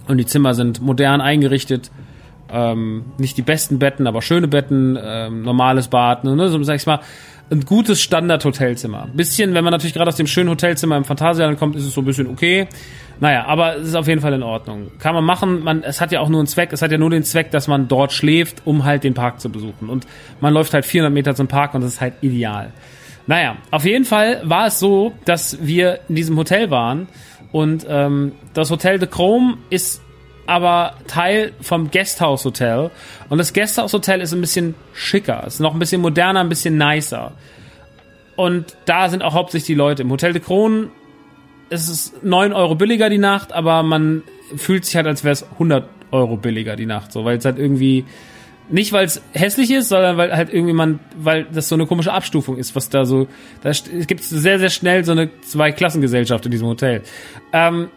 Und 0.08 0.18
die 0.18 0.26
Zimmer 0.26 0.54
sind 0.54 0.82
modern 0.82 1.22
eingerichtet. 1.22 1.92
Ähm, 2.50 3.06
nicht 3.18 3.38
die 3.38 3.42
besten 3.42 3.78
Betten, 3.78 4.08
aber 4.08 4.22
schöne 4.22 4.48
Betten, 4.48 4.98
ähm, 5.02 5.42
normales 5.42 5.90
Bad, 5.90 6.24
ne, 6.24 6.48
so 6.48 6.64
sag 6.64 6.78
ich 6.78 6.86
mal, 6.86 7.02
ein 7.50 7.62
gutes 7.66 8.02
Standard-Hotelzimmer. 8.02 9.10
Bisschen, 9.14 9.54
wenn 9.54 9.66
man 9.66 9.72
natürlich 9.72 9.94
gerade 9.94 10.08
aus 10.08 10.16
dem 10.16 10.28
schönen 10.28 10.50
Hotelzimmer 10.50 10.96
im 10.96 11.04
Phantasialand 11.04 11.60
kommt, 11.60 11.76
ist 11.76 11.86
es 11.86 11.94
so 11.94 12.02
ein 12.02 12.06
bisschen 12.06 12.28
okay. 12.28 12.68
Naja, 13.20 13.46
aber 13.46 13.78
es 13.78 13.88
ist 13.88 13.96
auf 13.96 14.08
jeden 14.08 14.22
Fall 14.22 14.34
in 14.34 14.44
Ordnung. 14.44 14.92
Kann 15.00 15.16
man 15.16 15.24
machen, 15.24 15.64
man, 15.64 15.84
es 15.84 16.02
hat 16.02 16.12
ja 16.12 16.20
auch 16.20 16.30
nur 16.30 16.40
einen 16.40 16.48
Zweck, 16.48 16.72
es 16.72 16.82
hat 16.82 16.92
ja 16.92 16.98
nur 16.98 17.10
den 17.10 17.24
Zweck, 17.24 17.50
dass 17.52 17.68
man 17.68 17.88
dort 17.88 18.12
schläft, 18.12 18.62
um 18.66 18.86
halt 18.86 19.04
den 19.04 19.14
Park 19.16 19.40
zu 19.42 19.50
besuchen. 19.50 19.90
Und 19.90 20.06
man 20.40 20.54
läuft 20.54 20.74
halt 20.74 20.86
400 20.86 21.12
Meter 21.12 21.36
zum 21.36 21.48
Park 21.48 21.74
und 21.74 21.82
das 21.82 21.94
ist 21.94 22.02
halt 22.02 22.14
ideal. 22.22 22.72
Naja, 23.26 23.58
auf 23.72 23.86
jeden 23.86 24.06
Fall 24.06 24.42
war 24.44 24.68
es 24.68 24.80
so, 24.80 25.14
dass 25.26 25.66
wir 25.66 26.00
in 26.08 26.16
diesem 26.16 26.38
Hotel 26.38 26.70
waren 26.70 27.08
und 27.52 27.86
ähm, 27.90 28.34
das 28.54 28.72
Hotel 28.72 29.00
de 29.00 29.10
Chrome 29.10 29.58
ist 29.70 30.02
aber 30.46 30.94
Teil 31.08 31.52
vom 31.60 31.92
Guesthouse 31.92 32.46
Hotel 32.46 32.90
und 33.28 33.38
das 33.38 33.54
Guesthouse 33.54 33.92
Hotel 33.92 34.22
ist 34.22 34.34
ein 34.34 34.40
bisschen 34.40 34.76
schicker, 34.94 35.44
ist 35.46 35.60
noch 35.60 35.74
ein 35.74 35.80
bisschen 35.80 36.02
moderner, 36.02 36.40
ein 36.40 36.50
bisschen 36.50 36.78
nicer. 36.78 37.34
Und 38.38 38.78
da 38.86 39.10
sind 39.10 39.24
auch 39.24 39.34
hauptsächlich 39.34 39.66
die 39.68 39.74
Leute. 39.74 40.04
Im 40.04 40.12
Hotel 40.12 40.32
de 40.32 40.42
Kronen 40.42 40.92
ist 41.70 41.90
es 41.90 42.14
9 42.24 42.54
Euro 42.54 42.76
billiger 42.76 43.10
die 43.10 43.18
Nacht, 43.18 43.54
aber 43.54 43.84
man 43.84 44.24
fühlt 44.56 44.86
sich 44.86 44.96
halt, 44.96 45.08
als 45.08 45.24
wäre 45.24 45.34
es 45.34 45.44
100 45.54 45.88
Euro 46.12 46.38
billiger 46.38 46.76
die 46.76 46.86
Nacht, 46.86 47.12
so, 47.12 47.26
weil 47.26 47.38
es 47.38 47.46
halt 47.46 47.60
irgendwie 47.60 48.06
nicht, 48.70 48.92
weil 48.92 49.06
es 49.06 49.22
hässlich 49.34 49.72
ist, 49.72 49.90
sondern 49.90 50.18
weil 50.18 50.36
halt 50.36 50.54
irgendwie 50.54 50.74
man, 50.74 51.00
weil 51.18 51.46
das 51.46 51.70
so 51.70 51.76
eine 51.76 51.86
komische 51.86 52.12
Abstufung 52.12 52.58
ist, 52.58 52.76
was 52.76 52.90
da 52.90 53.06
so, 53.06 53.28
da 53.62 53.72
gibt 54.06 54.22
es 54.22 54.30
sehr, 54.30 54.60
sehr 54.60 54.70
schnell 54.70 55.06
so 55.06 55.14
eine 55.14 55.30
Zwei-Klassengesellschaft 55.42 56.46
in 56.46 56.52
diesem 56.52 56.68
Hotel. 56.68 57.02
Ähm, 57.54 57.90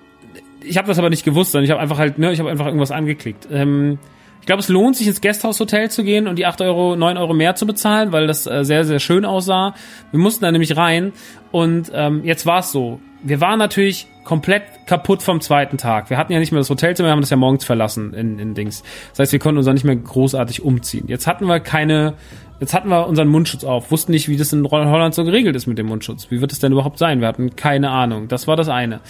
ich 0.62 0.76
habe 0.76 0.86
das 0.86 0.98
aber 0.98 1.10
nicht 1.10 1.24
gewusst, 1.24 1.52
sondern 1.52 1.64
ich 1.64 1.70
habe 1.70 1.80
einfach 1.80 1.98
halt, 1.98 2.18
ne, 2.18 2.32
ich 2.32 2.38
habe 2.38 2.50
einfach 2.50 2.66
irgendwas 2.66 2.90
angeklickt. 2.92 3.48
Ähm, 3.50 3.98
ich 4.40 4.46
glaube, 4.46 4.60
es 4.60 4.68
lohnt 4.68 4.96
sich 4.96 5.06
ins 5.06 5.20
Guesthouse-Hotel 5.20 5.90
zu 5.90 6.02
gehen 6.02 6.26
und 6.26 6.36
die 6.36 6.46
8 6.46 6.60
Euro, 6.62 6.96
9 6.96 7.16
Euro 7.16 7.34
mehr 7.34 7.54
zu 7.54 7.66
bezahlen, 7.66 8.12
weil 8.12 8.26
das 8.26 8.46
äh, 8.46 8.64
sehr, 8.64 8.84
sehr 8.84 8.98
schön 8.98 9.24
aussah. 9.24 9.74
Wir 10.10 10.20
mussten 10.20 10.44
da 10.44 10.50
nämlich 10.50 10.76
rein 10.76 11.12
und 11.52 11.90
ähm, 11.94 12.24
jetzt 12.24 12.46
war 12.46 12.60
es 12.60 12.72
so 12.72 13.00
wir 13.22 13.40
waren 13.40 13.58
natürlich 13.58 14.06
komplett 14.24 14.62
kaputt 14.86 15.22
vom 15.22 15.40
zweiten 15.40 15.76
Tag. 15.76 16.10
Wir 16.10 16.16
hatten 16.16 16.32
ja 16.32 16.38
nicht 16.38 16.52
mehr 16.52 16.60
das 16.60 16.70
Hotelzimmer, 16.70 17.08
wir 17.08 17.12
haben 17.12 17.20
das 17.20 17.30
ja 17.30 17.36
morgens 17.36 17.64
verlassen 17.64 18.14
in, 18.14 18.38
in 18.38 18.54
Dings. 18.54 18.82
Das 19.10 19.20
heißt, 19.20 19.32
wir 19.32 19.38
konnten 19.38 19.58
uns 19.58 19.68
auch 19.68 19.72
nicht 19.72 19.84
mehr 19.84 19.96
großartig 19.96 20.62
umziehen. 20.62 21.04
Jetzt 21.08 21.26
hatten 21.26 21.46
wir 21.46 21.60
keine, 21.60 22.14
jetzt 22.60 22.74
hatten 22.74 22.90
wir 22.90 23.06
unseren 23.06 23.28
Mundschutz 23.28 23.64
auf, 23.64 23.90
wussten 23.90 24.12
nicht, 24.12 24.28
wie 24.28 24.36
das 24.36 24.52
in 24.52 24.70
Holland 24.70 25.14
so 25.14 25.24
geregelt 25.24 25.56
ist 25.56 25.66
mit 25.66 25.78
dem 25.78 25.86
Mundschutz. 25.86 26.30
Wie 26.30 26.40
wird 26.40 26.52
es 26.52 26.58
denn 26.58 26.72
überhaupt 26.72 26.98
sein? 26.98 27.20
Wir 27.20 27.28
hatten 27.28 27.56
keine 27.56 27.90
Ahnung. 27.90 28.28
Das 28.28 28.46
war 28.46 28.56
das 28.56 28.68
eine. 28.68 29.00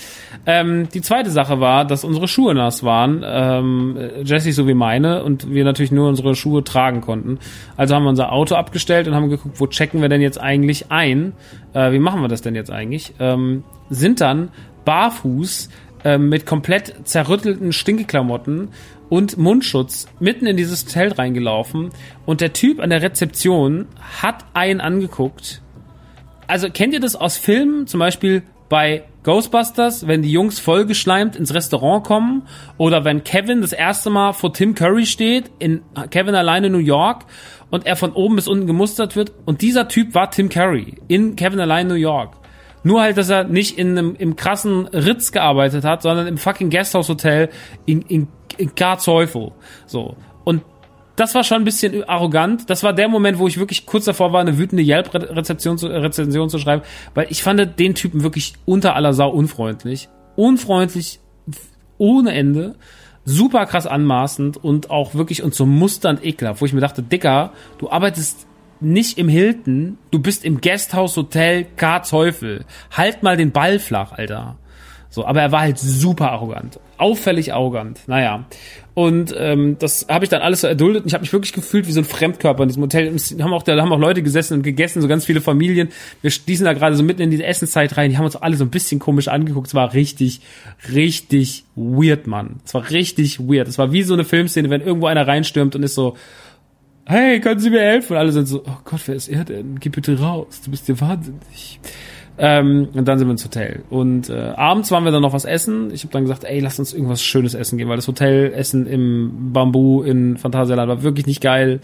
Ähm, 0.47 0.89
die 0.95 1.01
zweite 1.01 1.31
Sache 1.31 1.61
war, 1.61 1.85
dass 1.85 2.05
unsere 2.05 2.29
Schuhe 2.29 2.55
nass 2.55 2.85
waren, 2.85 3.25
ähm, 3.27 3.99
Jesse 4.25 4.53
so 4.53 4.69
wie 4.69 4.75
meine, 4.75 5.25
und 5.25 5.53
wir 5.53 5.65
natürlich 5.65 5.93
nur 5.93 6.09
unsere 6.09 6.35
Schuhe 6.37 6.63
tragen 6.63 7.01
konnten. 7.01 7.39
Also 7.77 7.95
haben 7.95 8.05
wir 8.05 8.11
unser 8.11 8.33
Auto 8.33 8.55
abgestellt 8.55 9.09
und 9.09 9.15
haben 9.15 9.29
geguckt, 9.29 9.59
wo 9.59 9.67
checken 9.67 10.01
wir 10.01 10.09
denn 10.09 10.23
jetzt 10.23 10.41
eigentlich 10.41 10.91
ein? 10.91 11.33
Äh, 11.75 11.93
wie 11.93 11.99
machen 11.99 12.23
wir 12.23 12.29
das 12.29 12.43
denn 12.43 12.55
jetzt 12.55 12.71
eigentlich? 12.71 13.15
Ähm, 13.19 13.65
sind 13.89 14.21
dann 14.21 14.51
barfuß 14.85 15.69
äh, 16.05 16.19
mit 16.19 16.47
komplett 16.47 16.95
zerrüttelten 17.05 17.73
Stinkeklamotten 17.73 18.69
und 19.11 19.37
Mundschutz 19.37 20.07
mitten 20.21 20.47
in 20.47 20.57
dieses 20.57 20.87
Hotel 20.87 21.13
reingelaufen 21.13 21.91
und 22.25 22.41
der 22.41 22.55
Typ 22.55 22.81
an 22.81 22.89
der 22.89 23.03
Rezeption 23.03 23.87
hat 24.23 24.47
einen 24.55 24.81
angeguckt. 24.81 25.61
Also 26.47 26.71
kennt 26.71 26.95
ihr 26.95 27.01
das 27.01 27.15
aus 27.15 27.37
Filmen, 27.37 27.87
zum 27.87 28.01
Beispiel 28.01 28.43
bei 28.71 29.05
Ghostbusters, 29.25 30.07
wenn 30.07 30.23
die 30.23 30.33
Jungs 30.33 30.61
vollgeschleimt 30.61 31.37
ins 31.37 31.53
Restaurant 31.53 32.05
kommen 32.05 32.43
oder 32.79 33.05
wenn 33.05 33.23
Kevin 33.25 33.61
das 33.61 33.73
erste 33.73 34.09
Mal 34.09 34.33
vor 34.33 34.55
Tim 34.55 34.75
Curry 34.75 35.05
steht 35.05 35.51
in 35.59 35.83
Kevin 36.11 36.35
alleine 36.35 36.71
New 36.71 36.79
York 36.79 37.27
und 37.71 37.87
er 37.87 37.97
von 37.97 38.13
oben 38.13 38.37
bis 38.37 38.49
unten 38.49 38.67
gemustert 38.67 39.17
wird 39.17 39.33
und 39.45 39.61
dieser 39.61 39.89
Typ 39.89 40.15
war 40.15 40.31
Tim 40.31 40.49
Curry 40.49 40.95
in 41.09 41.37
Kevin 41.37 41.61
alleine 41.61 41.91
New 41.91 41.97
York. 41.97 42.37
Nur 42.83 43.03
halt, 43.03 43.19
dass 43.19 43.29
er 43.29 43.45
nicht 43.45 43.77
in 43.77 43.99
einem 43.99 44.17
im 44.17 44.37
krassen 44.37 44.87
Ritz 44.87 45.33
gearbeitet 45.33 45.85
hat, 45.85 46.01
sondern 46.01 46.27
im 46.27 46.39
fucking 46.39 46.71
Guesthouse 46.71 47.11
Hotel 47.11 47.51
in, 47.85 48.01
in, 48.03 48.29
in 48.59 48.75
Karzeufel. 48.75 49.53
So. 49.87 50.17
Und 50.45 50.63
das 51.17 51.35
war 51.35 51.45
schon 51.45 51.59
ein 51.59 51.65
bisschen 51.65 52.03
arrogant. 52.05 52.71
Das 52.71 52.83
war 52.83 52.93
der 52.93 53.09
Moment, 53.09 53.39
wo 53.39 53.47
ich 53.47 53.59
wirklich 53.59 53.85
kurz 53.85 54.07
davor 54.07 54.33
war, 54.33 54.41
eine 54.41 54.57
wütende 54.57 54.83
Yelp-Rezension 54.83 55.77
zu, 55.77 55.89
Rezension 55.89 56.49
zu 56.49 56.59
schreiben, 56.59 56.83
weil 57.15 57.27
ich 57.29 57.43
fand 57.43 57.79
den 57.79 57.95
Typen 57.95 58.23
wirklich 58.23 58.55
unter 58.65 58.97
aller 58.97 59.13
Sau 59.13 59.29
unfreundlich. 59.31 60.09
Unfreundlich 60.37 61.21
ohne 61.99 62.33
Ende. 62.33 62.75
Super 63.27 63.67
krass 63.67 63.87
anmaßend 63.87 64.57
und 64.57 64.91
auch 64.91 65.15
wirklich 65.15 65.43
und 65.43 65.55
so 65.55 65.67
musternd 65.67 66.25
ekelhaft, 66.25 66.63
wo 66.63 66.65
ich 66.65 66.73
mir 66.73 66.81
dachte, 66.81 67.03
Dicker, 67.03 67.53
du 67.79 67.91
arbeitest 67.91 68.47
nicht 68.81 69.19
im 69.19 69.29
Hilton, 69.29 69.99
du 70.11 70.21
bist 70.21 70.43
im 70.45 70.63
Guesthouse 70.63 71.19
Hotel 71.19 71.67
Karteufel. 71.77 72.65
Halt 72.91 73.23
mal 73.23 73.37
den 73.37 73.53
Ball 73.53 73.79
flach, 73.79 74.13
Alter. 74.13 74.57
So, 75.13 75.27
aber 75.27 75.43
er 75.43 75.51
war 75.51 75.63
halt 75.63 75.79
super 75.79 76.31
arrogant. 76.31 76.79
Auffällig 76.97 77.53
arrogant. 77.53 78.01
Naja. 78.07 78.47
Und 78.95 79.35
ähm, 79.37 79.77
das 79.79 80.07
habe 80.09 80.25
ich 80.25 80.29
dann 80.29 80.41
alles 80.41 80.61
so 80.61 80.69
erduldet 80.69 81.03
und 81.03 81.09
ich 81.09 81.15
habe 81.15 81.23
mich 81.23 81.33
wirklich 81.33 81.53
gefühlt 81.53 81.89
wie 81.89 81.93
so 81.93 82.01
ein 82.01 82.05
Fremdkörper 82.05 82.63
in 82.63 82.69
diesem 82.69 82.83
Hotel. 82.85 83.13
Da 83.37 83.45
haben 83.45 83.53
auch, 83.53 83.65
da 83.65 83.81
haben 83.81 83.93
auch 83.93 83.99
Leute 83.99 84.23
gesessen 84.23 84.55
und 84.55 84.63
gegessen, 84.63 85.03
so 85.03 85.09
ganz 85.09 85.25
viele 85.25 85.41
Familien. 85.41 85.89
Wir 86.23 86.31
stießen 86.31 86.65
da 86.65 86.75
gerade 86.75 86.95
so 86.95 87.03
mitten 87.03 87.23
in 87.23 87.31
diese 87.31 87.45
Essenszeit 87.45 87.97
rein. 87.97 88.11
Die 88.11 88.19
haben 88.19 88.25
uns 88.25 88.37
alle 88.37 88.57
so 88.57 88.65
ein 88.65 88.71
bisschen 88.71 89.01
komisch 89.01 89.27
angeguckt. 89.27 89.67
Es 89.67 89.75
war 89.75 89.95
richtig, 89.95 90.43
richtig 90.93 91.65
weird, 91.75 92.29
Mann. 92.29 92.61
Es 92.65 92.75
war 92.75 92.91
richtig 92.91 93.41
weird. 93.41 93.67
Es 93.67 93.79
war 93.79 93.91
wie 93.91 94.05
so 94.05 94.15
eine 94.15 94.25
Filmszene, 94.25 94.71
wenn 94.71 94.81
irgendwo 94.81 95.07
einer 95.07 95.27
reinstürmt 95.27 95.75
und 95.75 95.83
ist 95.83 95.95
so, 95.95 96.17
hey, 97.07 97.41
können 97.41 97.59
Sie 97.59 97.71
mir 97.71 97.81
helfen? 97.81 98.13
Und 98.13 98.19
alle 98.19 98.31
sind 98.31 98.47
so, 98.47 98.63
oh 98.65 98.79
Gott, 98.85 99.01
wer 99.07 99.17
ist 99.17 99.29
er 99.29 99.45
denn? 99.45 99.81
Geh 99.81 99.89
bitte 99.89 100.21
raus, 100.21 100.61
du 100.65 100.71
bist 100.71 100.87
dir 100.87 101.01
wahnsinnig. 101.01 101.81
Ähm, 102.43 102.89
und 102.95 103.07
dann 103.07 103.19
sind 103.19 103.29
wir 103.29 103.33
ins 103.33 103.45
Hotel. 103.45 103.83
Und 103.91 104.31
äh, 104.31 104.55
abends 104.57 104.91
waren 104.91 105.05
wir 105.05 105.13
dann 105.13 105.21
noch 105.21 105.35
was 105.35 105.45
essen. 105.45 105.91
Ich 105.93 106.05
habe 106.05 106.13
dann 106.13 106.23
gesagt, 106.23 106.45
ey, 106.45 106.59
lass 106.61 106.79
uns 106.79 106.95
irgendwas 106.95 107.23
Schönes 107.23 107.53
essen 107.53 107.77
gehen, 107.77 107.87
weil 107.91 107.97
das 107.97 108.09
Hotelessen 108.09 108.87
im 108.87 109.53
Bambu 109.53 110.03
in 110.03 110.39
Phantasialand 110.39 110.89
war 110.89 111.03
wirklich 111.03 111.27
nicht 111.27 111.43
geil. 111.43 111.81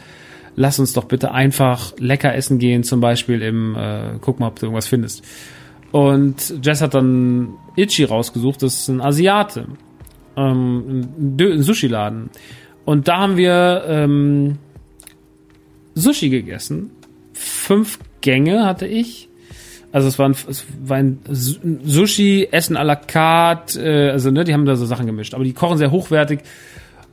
Lass 0.55 0.79
uns 0.79 0.95
doch 0.95 1.05
bitte 1.05 1.33
einfach 1.33 1.93
lecker 1.99 2.35
essen 2.35 2.59
gehen, 2.59 2.85
zum 2.85 3.01
Beispiel 3.01 3.43
im, 3.43 3.77
äh, 3.77 4.13
guck 4.23 4.41
mal, 4.41 4.49
ob 4.49 4.59
du 4.59 4.65
irgendwas 4.65 4.87
findest. 4.87 5.23
Und 5.93 6.65
Jess 6.65 6.81
hat 6.81 6.95
dann 6.95 7.51
Itchy 7.77 8.05
rausgesucht, 8.05 8.63
das 8.63 8.81
ist 8.81 8.89
ein 8.89 9.03
Asiate. 9.03 9.67
Ähm, 10.39 11.37
ein 11.39 11.63
Sushi-Laden. 11.63 12.31
Und 12.87 13.09
da 13.09 13.19
haben 13.19 13.37
wir 13.37 13.85
ähm, 13.87 14.57
Sushi 15.95 16.31
gegessen. 16.31 16.93
Fünf 17.35 17.99
Gänge 18.23 18.65
hatte 18.65 18.87
ich. 18.87 19.26
Also 19.93 20.09
es 20.09 20.19
war 20.19 20.29
ein, 20.29 20.37
es 20.49 20.65
war 20.83 20.99
ein 20.99 21.21
Sushi, 21.29 22.49
Essen 22.51 22.77
à 22.77 22.83
la 22.83 22.97
carte, 22.97 23.81
äh, 23.81 24.11
also 24.11 24.31
ne, 24.31 24.45
die 24.45 24.53
haben 24.53 24.67
da 24.67 24.77
so 24.77 24.87
Sachen 24.87 25.07
gemischt. 25.07 25.35
Aber 25.35 25.45
die 25.45 25.53
kochen 25.53 25.79
sehr 25.79 25.91
hochwertig. 25.91 26.41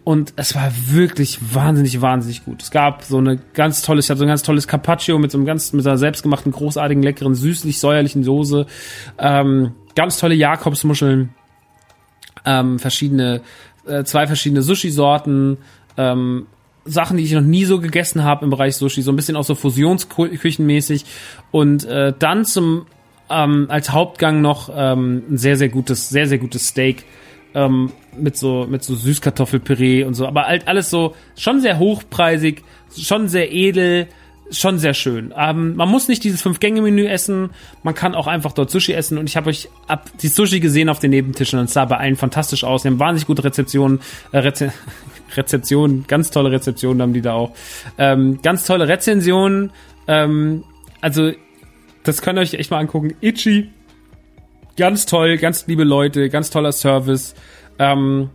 Und 0.04 0.34
es 0.36 0.54
war 0.54 0.70
wirklich 0.88 1.40
wahnsinnig, 1.54 2.02
wahnsinnig 2.02 2.44
gut. 2.44 2.62
Es 2.62 2.72
gab 2.72 3.04
so 3.04 3.20
eine 3.20 3.40
ganz 3.54 3.84
tolles, 3.84 4.06
ich 4.06 4.10
hatte 4.10 4.20
so 4.20 4.26
ein 4.26 4.28
ganz 4.28 4.44
tolles 4.44 4.68
Carpaccio 4.68 5.18
mit 5.18 5.32
so 5.32 5.38
einem 5.38 5.46
ganz, 5.46 5.72
mit 5.72 5.88
einer 5.88 5.98
selbstgemachten, 5.98 6.52
großartigen, 6.52 7.02
leckeren, 7.02 7.36
süßlich-säuerlichen 7.36 8.24
Soße. 8.24 8.66
Ähm, 9.18 9.72
ganz 9.96 10.18
tolle 10.18 10.36
Jakobsmuscheln. 10.36 11.30
Ähm, 12.46 12.80
verschiedene, 12.80 13.42
äh, 13.88 14.04
zwei 14.04 14.28
verschiedene 14.28 14.62
Sushi-Sorten. 14.62 15.58
Ähm, 15.96 16.48
Sachen, 16.86 17.18
die 17.18 17.24
ich 17.24 17.32
noch 17.32 17.42
nie 17.42 17.66
so 17.66 17.80
gegessen 17.80 18.24
habe 18.24 18.44
im 18.44 18.52
Bereich 18.52 18.76
Sushi, 18.76 19.02
so 19.02 19.12
ein 19.12 19.16
bisschen 19.16 19.36
auch 19.36 19.44
so 19.44 19.56
Fusionsküchenmäßig. 19.56 21.06
Und 21.52 21.86
äh, 21.86 22.14
dann 22.18 22.46
zum 22.46 22.86
ähm, 23.30 23.68
als 23.70 23.92
Hauptgang 23.92 24.42
noch 24.42 24.70
ähm, 24.76 25.24
ein 25.30 25.38
sehr, 25.38 25.58
sehr 25.58 25.70
gutes, 25.70 26.10
sehr, 26.10 26.28
sehr 26.28 26.38
gutes 26.38 26.68
Steak 26.68 27.06
ähm, 27.56 27.92
mit 28.18 28.38
so 28.38 28.68
mit 28.70 28.84
so 28.84 28.96
Süßkartoffelpüree 28.96 30.04
und 30.04 30.14
so, 30.14 30.28
aber 30.28 30.46
halt 30.46 30.68
alles 30.68 30.90
so 30.90 31.16
schon 31.38 31.62
sehr 31.62 31.80
hochpreisig, 31.80 32.64
schon 32.96 33.28
sehr 33.28 33.52
edel, 33.52 34.08
schon 34.52 34.78
sehr 34.78 34.94
schön. 34.94 35.34
Ähm, 35.38 35.76
man 35.76 35.90
muss 35.90 36.08
nicht 36.08 36.24
dieses 36.24 36.42
Fünf-Gänge-Menü 36.42 37.08
essen, 37.08 37.52
man 37.82 37.96
kann 37.96 38.16
auch 38.16 38.28
einfach 38.28 38.52
dort 38.52 38.70
Sushi 38.70 38.94
essen 38.94 39.18
und 39.18 39.30
ich 39.30 39.38
habe 39.38 39.50
euch 39.50 39.70
ab 39.88 40.10
die 40.22 40.28
Sushi 40.28 40.60
gesehen 40.60 40.90
auf 40.90 41.00
den 41.00 41.12
Nebentischen 41.12 41.60
und 41.60 41.66
es 41.66 41.74
sah 41.74 41.86
bei 41.86 41.98
allen 41.98 42.16
fantastisch 42.16 42.64
aus. 42.64 42.84
Die 42.84 42.90
haben 42.90 43.00
wahnsinnig 43.00 43.28
gute 43.28 43.44
Rezeptionen, 43.44 44.00
äh, 44.32 44.40
Reze 44.40 44.74
Rezeptionen, 45.38 46.06
ganz 46.08 46.32
tolle 46.32 46.52
Rezeptionen 46.52 47.02
haben 47.02 47.14
die 47.14 47.22
da 47.22 47.34
auch. 47.34 47.52
Ähm, 47.98 48.40
ganz 48.42 48.66
tolle 48.66 48.88
Rezensionen. 48.88 49.72
Ähm, 50.08 50.64
also 51.02 51.32
das 52.04 52.22
könnt 52.22 52.38
ihr 52.38 52.42
euch 52.42 52.54
echt 52.56 52.72
mal 52.72 52.80
angucken. 52.80 53.14
Itchy 53.22 53.70
ganz 54.78 55.06
toll, 55.06 55.38
ganz 55.38 55.68
liebe 55.68 55.84
Leute, 55.84 56.30
ganz 56.30 56.50
toller 56.50 56.72
Service. 56.72 57.36
Ähm, 57.80 58.30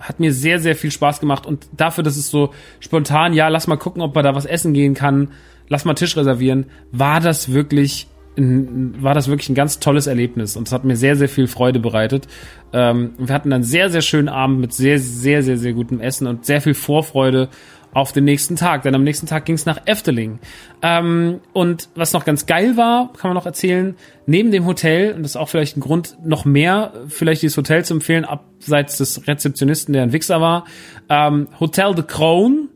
hat 0.00 0.20
mir 0.20 0.32
sehr, 0.32 0.60
sehr 0.60 0.76
viel 0.76 0.90
Spaß 0.90 1.20
gemacht 1.20 1.46
und 1.46 1.68
dafür, 1.76 2.04
dass 2.04 2.16
es 2.16 2.30
so 2.30 2.52
spontan, 2.80 3.32
ja, 3.32 3.48
lass 3.48 3.66
mal 3.66 3.76
gucken, 3.76 4.02
ob 4.02 4.14
man 4.14 4.24
da 4.24 4.34
was 4.34 4.46
essen 4.46 4.72
gehen 4.72 4.94
kann, 4.94 5.32
lass 5.68 5.84
mal 5.84 5.94
Tisch 5.94 6.16
reservieren, 6.16 6.66
war 6.92 7.20
das 7.20 7.52
wirklich 7.52 8.07
war 8.38 9.14
das 9.14 9.28
wirklich 9.28 9.48
ein 9.48 9.54
ganz 9.54 9.80
tolles 9.80 10.06
Erlebnis 10.06 10.56
und 10.56 10.68
es 10.68 10.72
hat 10.72 10.84
mir 10.84 10.96
sehr, 10.96 11.16
sehr 11.16 11.28
viel 11.28 11.46
Freude 11.46 11.80
bereitet. 11.80 12.28
Ähm, 12.72 13.12
wir 13.18 13.34
hatten 13.34 13.52
einen 13.52 13.64
sehr, 13.64 13.90
sehr 13.90 14.02
schönen 14.02 14.28
Abend 14.28 14.60
mit 14.60 14.72
sehr, 14.72 14.98
sehr, 14.98 15.42
sehr, 15.42 15.58
sehr 15.58 15.72
gutem 15.72 16.00
Essen 16.00 16.26
und 16.26 16.46
sehr 16.46 16.60
viel 16.60 16.74
Vorfreude 16.74 17.48
auf 17.92 18.12
den 18.12 18.24
nächsten 18.24 18.56
Tag, 18.56 18.82
denn 18.82 18.94
am 18.94 19.02
nächsten 19.02 19.26
Tag 19.26 19.46
ging 19.46 19.54
es 19.54 19.66
nach 19.66 19.80
Efteling. 19.86 20.38
Ähm, 20.82 21.40
und 21.52 21.88
was 21.94 22.12
noch 22.12 22.24
ganz 22.24 22.46
geil 22.46 22.76
war, 22.76 23.12
kann 23.14 23.30
man 23.30 23.34
noch 23.34 23.46
erzählen, 23.46 23.96
neben 24.26 24.50
dem 24.50 24.66
Hotel, 24.66 25.14
und 25.14 25.22
das 25.22 25.32
ist 25.32 25.36
auch 25.36 25.48
vielleicht 25.48 25.76
ein 25.76 25.80
Grund, 25.80 26.16
noch 26.24 26.44
mehr 26.44 26.92
vielleicht 27.08 27.42
dieses 27.42 27.56
Hotel 27.56 27.84
zu 27.84 27.94
empfehlen, 27.94 28.24
abseits 28.24 28.98
des 28.98 29.26
Rezeptionisten, 29.26 29.94
der 29.94 30.02
ein 30.02 30.12
Wichser 30.12 30.40
war, 30.40 30.66
ähm, 31.08 31.48
Hotel 31.58 31.94
de 31.94 32.04
Crown 32.04 32.67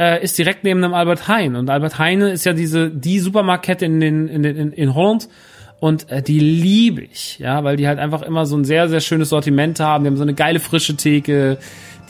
äh, 0.00 0.24
ist 0.24 0.38
direkt 0.38 0.64
neben 0.64 0.82
dem 0.82 0.94
Albert 0.94 1.28
Heijn. 1.28 1.54
Und 1.54 1.68
Albert 1.68 1.98
Heine 1.98 2.30
ist 2.30 2.44
ja 2.44 2.54
diese, 2.54 2.90
die 2.90 3.20
Supermarktkette 3.20 3.84
in, 3.84 4.00
den, 4.00 4.26
in, 4.26 4.44
in, 4.44 4.72
in 4.72 4.94
Holland, 4.94 5.28
und 5.80 6.10
äh, 6.10 6.22
die 6.22 6.38
liebe 6.38 7.02
ich, 7.02 7.38
ja, 7.38 7.64
weil 7.64 7.76
die 7.76 7.88
halt 7.88 7.98
einfach 7.98 8.20
immer 8.20 8.44
so 8.44 8.54
ein 8.54 8.64
sehr, 8.64 8.90
sehr 8.90 9.00
schönes 9.00 9.30
Sortiment 9.30 9.80
haben. 9.80 10.04
Die 10.04 10.08
haben 10.08 10.16
so 10.18 10.22
eine 10.22 10.34
geile 10.34 10.60
frische 10.60 10.94
Theke, 10.94 11.56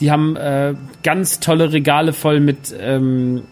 die 0.01 0.11
haben 0.11 0.35
äh, 0.35 0.75
ganz 1.03 1.39
tolle 1.39 1.71
Regale 1.71 2.11
voll 2.11 2.41
mit, 2.41 2.75
ähm, 2.77 3.43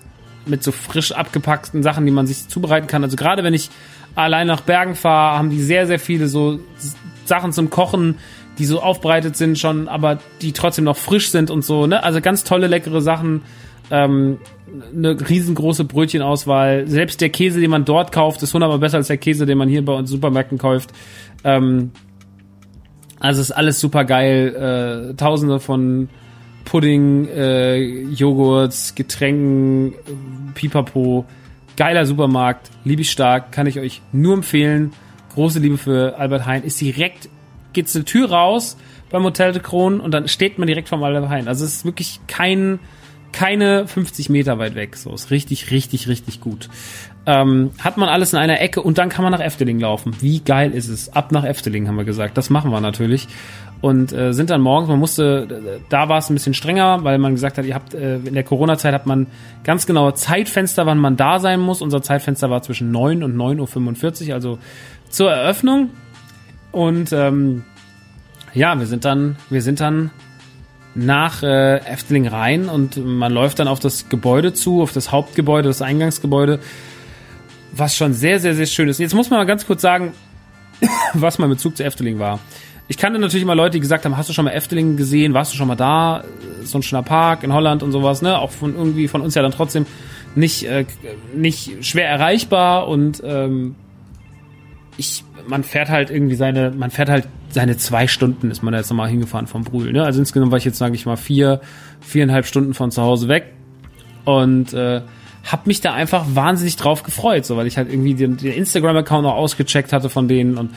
mit 0.46 0.62
so 0.62 0.74
frisch 0.74 1.14
abgepackten 1.14 1.84
Sachen, 1.84 2.06
die 2.06 2.12
man 2.12 2.28
sich 2.28 2.50
zubereiten 2.50 2.88
kann. 2.88 3.02
Also 3.02 3.16
gerade 3.16 3.46
wenn 3.46 3.54
ich 3.54 3.70
allein 4.14 4.48
nach 4.48 4.60
Bergen 4.60 4.96
fahre, 4.96 5.38
haben 5.38 5.52
die 5.52 5.62
sehr, 5.62 5.88
sehr 5.88 6.00
viele 6.00 6.28
so 6.28 6.60
Sachen 7.24 7.54
zum 7.54 7.70
Kochen, 7.70 8.16
die 8.58 8.66
so 8.66 8.82
aufbereitet 8.82 9.38
sind 9.38 9.58
schon, 9.58 9.88
aber 9.88 10.20
die 10.42 10.52
trotzdem 10.52 10.84
noch 10.84 10.98
frisch 10.98 11.30
sind 11.30 11.50
und 11.50 11.64
so. 11.64 11.88
Ne? 11.88 12.04
Also 12.04 12.20
ganz 12.20 12.44
tolle, 12.44 12.68
leckere 12.68 13.00
Sachen. 13.00 13.44
Ähm, 13.92 14.38
eine 14.96 15.30
riesengroße 15.30 15.84
Brötchenauswahl. 15.86 16.88
Selbst 16.88 17.22
der 17.22 17.30
Käse, 17.30 17.60
den 17.60 17.72
man 17.72 17.86
dort 17.86 18.12
kauft, 18.12 18.44
ist 18.44 18.54
hundertmal 18.54 18.80
besser 18.80 18.98
als 18.98 19.08
der 19.08 19.18
Käse, 19.18 19.46
den 19.46 19.58
man 19.58 19.68
hier 19.70 19.84
bei 19.84 19.94
uns 19.94 20.10
Supermärkten 20.10 20.58
kauft. 20.58 20.92
Ähm, 21.44 21.92
also 23.20 23.42
ist 23.42 23.52
alles 23.52 23.80
super 23.80 24.06
geil. 24.06 25.12
Äh, 25.12 25.16
Tausende 25.16 25.60
von 25.60 26.10
Pudding, 26.66 27.28
äh, 27.28 28.04
Joghurts, 28.12 28.96
Getränken, 28.96 29.94
Pipapo. 30.54 31.26
Geiler 31.80 32.06
Supermarkt, 32.06 32.70
liebe 32.84 33.04
ich 33.04 33.10
stark, 33.10 33.54
kann 33.54 33.66
ich 33.66 33.80
euch 33.80 34.02
nur 34.12 34.34
empfehlen. 34.34 34.92
Große 35.34 35.60
Liebe 35.60 35.78
für 35.78 36.20
Albert 36.20 36.46
Heijn. 36.46 36.64
Ist 36.64 36.82
direkt, 36.82 37.30
geht's 37.72 37.96
eine 37.96 38.04
Tür 38.04 38.30
raus 38.30 38.76
beim 39.10 39.24
Hotel 39.24 39.54
de 39.54 39.62
Kron 39.62 40.02
und 40.02 40.14
dann 40.14 40.28
steht 40.28 40.60
man 40.60 40.68
direkt 40.68 40.90
vom 40.90 41.02
Albert 41.04 41.30
Heijn. 41.30 41.48
Also 41.48 41.64
es 41.64 41.76
ist 41.76 41.86
wirklich 41.86 42.20
kein, 42.28 42.80
keine 43.32 43.88
50 43.88 44.30
Meter 44.30 44.60
weit 44.60 44.76
weg. 44.76 44.96
So 44.98 45.14
ist 45.14 45.32
richtig, 45.32 45.72
richtig, 45.72 46.08
richtig 46.08 46.42
gut. 46.42 46.70
Ähm, 47.26 47.72
hat 47.80 47.98
man 47.98 48.10
alles 48.10 48.34
in 48.34 48.40
einer 48.40 48.62
Ecke 48.62 48.82
und 48.82 48.98
dann 48.98 49.10
kann 49.10 49.24
man 49.24 49.32
nach 49.32 49.40
Efteling 49.40 49.80
laufen. 49.80 50.16
Wie 50.22 50.40
geil 50.40 50.72
ist 50.72 50.88
es? 50.88 51.14
Ab 51.14 51.32
nach 51.32 51.44
Efteling 51.44 51.88
haben 51.88 51.98
wir 51.98 52.06
gesagt. 52.06 52.38
Das 52.38 52.50
machen 52.50 52.72
wir 52.72 52.82
natürlich 52.82 53.28
und 53.82 54.12
äh, 54.12 54.34
sind 54.34 54.50
dann 54.50 54.62
morgens, 54.62 54.90
man 54.90 55.00
musste, 55.00 55.80
da 55.90 56.10
war 56.10 56.18
es 56.18 56.30
ein 56.30 56.34
bisschen 56.34 56.54
strenger, 56.54 57.04
weil 57.04 57.18
man 57.18 57.34
gesagt 57.34 57.58
hat, 57.58 57.66
ihr 57.66 57.76
habt 57.76 57.94
äh, 57.94 58.18
in 58.18 58.34
der 58.34 58.44
Corona-Zeit 58.44 58.94
hat 58.94 59.06
man 59.06 59.28
ganz 59.64 59.86
genaue 59.86 60.14
Zeitfenster, 60.16 60.86
wann 60.86 60.98
man 60.98 61.16
da 61.16 61.40
sein 61.40 61.62
muss. 61.62 61.82
Unser 61.82 62.02
Zeitfenster 62.02 62.50
war 62.50 62.62
zwischen 62.62 62.92
9 62.92 63.24
und 63.24 63.36
9.45 63.38 64.28
Uhr, 64.30 64.34
also 64.34 64.60
zur 65.10 65.32
Eröffnung. 65.32 65.92
Und 66.72 67.14
ähm, 67.14 67.64
ja, 68.54 68.78
wir 68.78 68.86
sind 68.86 69.06
dann, 69.06 69.38
wir 69.50 69.62
sind 69.62 69.80
dann 69.80 70.12
nach 71.06 71.44
äh, 71.44 71.78
Efteling 71.78 72.28
rein 72.28 72.68
und 72.68 72.98
man 73.04 73.32
läuft 73.32 73.60
dann 73.60 73.68
auf 73.68 73.80
das 73.80 74.10
Gebäude 74.10 74.54
zu, 74.54 74.82
auf 74.82 74.92
das 74.92 75.12
Hauptgebäude, 75.12 75.68
das 75.68 75.82
Eingangsgebäude, 75.82 76.60
was 77.72 77.96
schon 77.96 78.14
sehr, 78.14 78.40
sehr, 78.40 78.56
sehr 78.56 78.66
schön 78.66 78.90
ist. 78.90 79.00
Jetzt 79.00 79.14
muss 79.14 79.30
man 79.30 79.40
mal 79.40 79.46
ganz 79.46 79.66
kurz 79.66 79.82
sagen, 79.82 80.14
was 81.14 81.40
mein 81.40 81.50
Bezug 81.50 81.78
zu 81.78 81.84
Efteling 81.84 82.20
war. 82.20 82.40
Ich 82.88 82.98
kannte 82.98 83.20
natürlich 83.20 83.44
immer 83.44 83.56
Leute, 83.56 83.74
die 83.74 83.82
gesagt 83.82 84.06
haben, 84.06 84.18
hast 84.18 84.30
du 84.30 84.34
schon 84.34 84.46
mal 84.46 84.52
Efteling 84.52 84.98
gesehen? 84.98 85.34
Warst 85.34 85.54
du 85.54 85.58
schon 85.58 85.68
mal 85.68 85.76
da? 85.76 86.24
So 86.64 86.80
ein 86.80 86.84
schöner 86.84 87.04
Park 87.04 87.44
in 87.44 87.54
Holland 87.54 87.84
und 87.84 87.92
sowas, 87.92 88.22
ne? 88.22 88.40
Auch 88.40 88.52
von 88.52 88.76
irgendwie 88.76 89.08
von 89.08 89.22
uns 89.22 89.36
ja 89.36 89.44
dann 89.44 89.52
trotzdem 89.52 89.86
nicht, 90.36 90.64
äh, 90.64 90.86
nicht 91.36 91.86
schwer 91.86 92.10
erreichbar 92.10 92.88
und 92.88 93.22
ähm, 93.24 93.76
ich, 94.98 95.24
man 95.48 95.64
fährt 95.64 95.90
halt 95.90 96.10
irgendwie 96.10 96.36
seine, 96.36 96.72
man 96.72 96.90
fährt 96.92 97.10
halt 97.10 97.28
seine 97.50 97.78
zwei 97.78 98.08
Stunden 98.08 98.52
ist 98.52 98.62
man 98.62 98.74
jetzt 98.74 98.90
nochmal 98.90 99.10
hingefahren 99.10 99.48
vom 99.48 99.64
Brühl, 99.64 99.92
ne? 99.92 100.04
Also 100.04 100.20
insgesamt 100.20 100.52
war 100.52 100.58
ich 100.58 100.66
jetzt, 100.66 100.78
sage 100.78 100.96
ich 100.96 101.06
mal, 101.06 101.18
vier, 101.18 101.62
viereinhalb 102.00 102.46
Stunden 102.46 102.74
von 102.74 102.92
zu 102.92 103.02
Hause 103.02 103.28
weg 103.28 103.54
und 104.26 104.74
äh, 104.74 105.02
hab 105.50 105.68
mich 105.68 105.82
da 105.82 105.94
einfach 105.94 106.26
wahnsinnig 106.34 106.76
drauf 106.76 107.04
gefreut, 107.04 107.46
so 107.46 107.58
weil 107.58 107.68
ich 107.68 107.78
halt 107.78 107.90
irgendwie 107.90 108.14
den, 108.14 108.38
den 108.38 108.54
Instagram-Account 108.54 109.26
auch 109.26 109.36
ausgecheckt 109.36 109.94
hatte 109.94 110.10
von 110.10 110.28
denen 110.28 110.58
und 110.58 110.72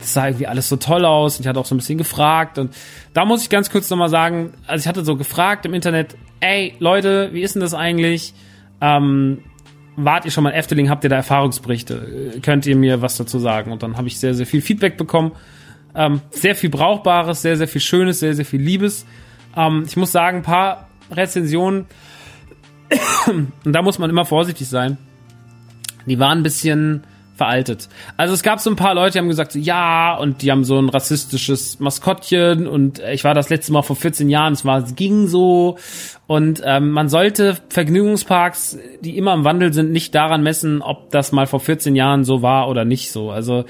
das 0.00 0.12
sah 0.12 0.26
irgendwie 0.26 0.46
alles 0.46 0.68
so 0.68 0.76
toll 0.76 1.04
aus. 1.04 1.36
Und 1.36 1.42
ich 1.42 1.48
hatte 1.48 1.58
auch 1.58 1.66
so 1.66 1.74
ein 1.74 1.78
bisschen 1.78 1.98
gefragt. 1.98 2.58
Und 2.58 2.74
da 3.14 3.24
muss 3.24 3.42
ich 3.42 3.50
ganz 3.50 3.70
kurz 3.70 3.90
nochmal 3.90 4.08
sagen, 4.08 4.52
also 4.66 4.82
ich 4.82 4.88
hatte 4.88 5.04
so 5.04 5.16
gefragt 5.16 5.66
im 5.66 5.74
Internet, 5.74 6.16
ey, 6.40 6.74
Leute, 6.78 7.30
wie 7.32 7.42
ist 7.42 7.54
denn 7.54 7.60
das 7.62 7.74
eigentlich? 7.74 8.34
Ähm, 8.80 9.38
wart 9.96 10.24
ihr 10.24 10.30
schon 10.30 10.44
mal 10.44 10.50
in 10.50 10.56
Efteling? 10.56 10.88
Habt 10.88 11.04
ihr 11.04 11.10
da 11.10 11.16
Erfahrungsberichte? 11.16 12.38
Könnt 12.42 12.66
ihr 12.66 12.76
mir 12.76 13.02
was 13.02 13.16
dazu 13.16 13.38
sagen? 13.38 13.72
Und 13.72 13.82
dann 13.82 13.96
habe 13.96 14.06
ich 14.06 14.18
sehr, 14.18 14.34
sehr 14.34 14.46
viel 14.46 14.62
Feedback 14.62 14.96
bekommen. 14.96 15.32
Ähm, 15.98 16.22
sehr 16.30 16.54
viel 16.54 16.70
Brauchbares, 16.70 17.42
sehr, 17.42 17.56
sehr 17.56 17.68
viel 17.68 17.80
Schönes, 17.80 18.20
sehr, 18.20 18.34
sehr 18.34 18.44
viel 18.44 18.62
Liebes. 18.62 19.04
Ähm, 19.56 19.84
ich 19.86 19.96
muss 19.96 20.12
sagen, 20.12 20.38
ein 20.38 20.42
paar 20.42 20.88
Rezensionen, 21.10 21.86
und 23.26 23.52
da 23.64 23.82
muss 23.82 23.98
man 23.98 24.08
immer 24.08 24.24
vorsichtig 24.24 24.68
sein. 24.68 24.96
Die 26.06 26.18
waren 26.18 26.38
ein 26.38 26.42
bisschen, 26.42 27.02
veraltet. 27.38 27.88
Also 28.18 28.34
es 28.34 28.42
gab 28.42 28.60
so 28.60 28.68
ein 28.68 28.76
paar 28.76 28.94
Leute, 28.94 29.12
die 29.12 29.18
haben 29.20 29.28
gesagt, 29.28 29.54
ja, 29.54 30.16
und 30.16 30.42
die 30.42 30.50
haben 30.50 30.64
so 30.64 30.78
ein 30.78 30.90
rassistisches 30.90 31.80
Maskottchen 31.80 32.66
und 32.66 32.98
ich 32.98 33.24
war 33.24 33.32
das 33.32 33.48
letzte 33.48 33.72
Mal 33.72 33.82
vor 33.82 33.96
14 33.96 34.28
Jahren, 34.28 34.52
es 34.52 34.64
war, 34.64 34.82
es 34.82 34.96
ging 34.96 35.28
so 35.28 35.78
und 36.26 36.60
ähm, 36.64 36.90
man 36.90 37.08
sollte 37.08 37.56
Vergnügungsparks, 37.70 38.78
die 39.00 39.16
immer 39.16 39.32
im 39.32 39.44
Wandel 39.44 39.72
sind, 39.72 39.92
nicht 39.92 40.14
daran 40.14 40.42
messen, 40.42 40.82
ob 40.82 41.10
das 41.10 41.32
mal 41.32 41.46
vor 41.46 41.60
14 41.60 41.96
Jahren 41.96 42.24
so 42.24 42.42
war 42.42 42.68
oder 42.68 42.84
nicht 42.84 43.10
so. 43.10 43.30
Also 43.30 43.64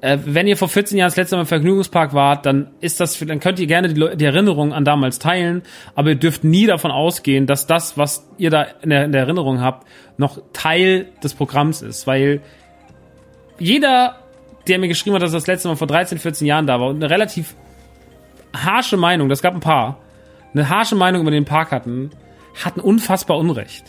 äh, 0.00 0.18
wenn 0.24 0.46
ihr 0.46 0.56
vor 0.56 0.68
14 0.68 0.96
Jahren 0.96 1.08
das 1.08 1.16
letzte 1.16 1.36
Mal 1.36 1.42
im 1.42 1.46
Vergnügungspark 1.46 2.14
wart, 2.14 2.46
dann 2.46 2.70
ist 2.80 3.00
das, 3.00 3.18
dann 3.18 3.40
könnt 3.40 3.58
ihr 3.58 3.66
gerne 3.66 3.92
die, 3.92 4.16
die 4.16 4.24
Erinnerung 4.24 4.72
an 4.72 4.84
damals 4.84 5.18
teilen, 5.18 5.62
aber 5.94 6.10
ihr 6.10 6.14
dürft 6.14 6.44
nie 6.44 6.66
davon 6.66 6.90
ausgehen, 6.90 7.46
dass 7.46 7.66
das, 7.66 7.98
was 7.98 8.26
ihr 8.38 8.50
da 8.50 8.62
in 8.82 8.90
der, 8.90 9.04
in 9.04 9.12
der 9.12 9.22
Erinnerung 9.22 9.60
habt, 9.60 9.86
noch 10.16 10.40
Teil 10.52 11.08
des 11.22 11.34
Programms 11.34 11.82
ist, 11.82 12.06
weil 12.06 12.40
jeder, 13.58 14.16
der 14.68 14.78
mir 14.78 14.88
geschrieben 14.88 15.16
hat, 15.16 15.22
dass 15.22 15.32
er 15.32 15.38
das 15.38 15.46
letzte 15.46 15.68
Mal 15.68 15.76
vor 15.76 15.86
13, 15.86 16.18
14 16.18 16.46
Jahren 16.46 16.66
da 16.66 16.80
war 16.80 16.88
und 16.88 16.96
eine 16.96 17.10
relativ 17.10 17.54
harsche 18.54 18.96
Meinung, 18.96 19.28
das 19.28 19.42
gab 19.42 19.54
ein 19.54 19.60
paar, 19.60 19.98
eine 20.54 20.68
harsche 20.68 20.96
Meinung 20.96 21.22
über 21.22 21.30
den 21.30 21.44
Park 21.44 21.72
hatten, 21.72 22.10
hatten 22.64 22.80
unfassbar 22.80 23.38
Unrecht. 23.38 23.84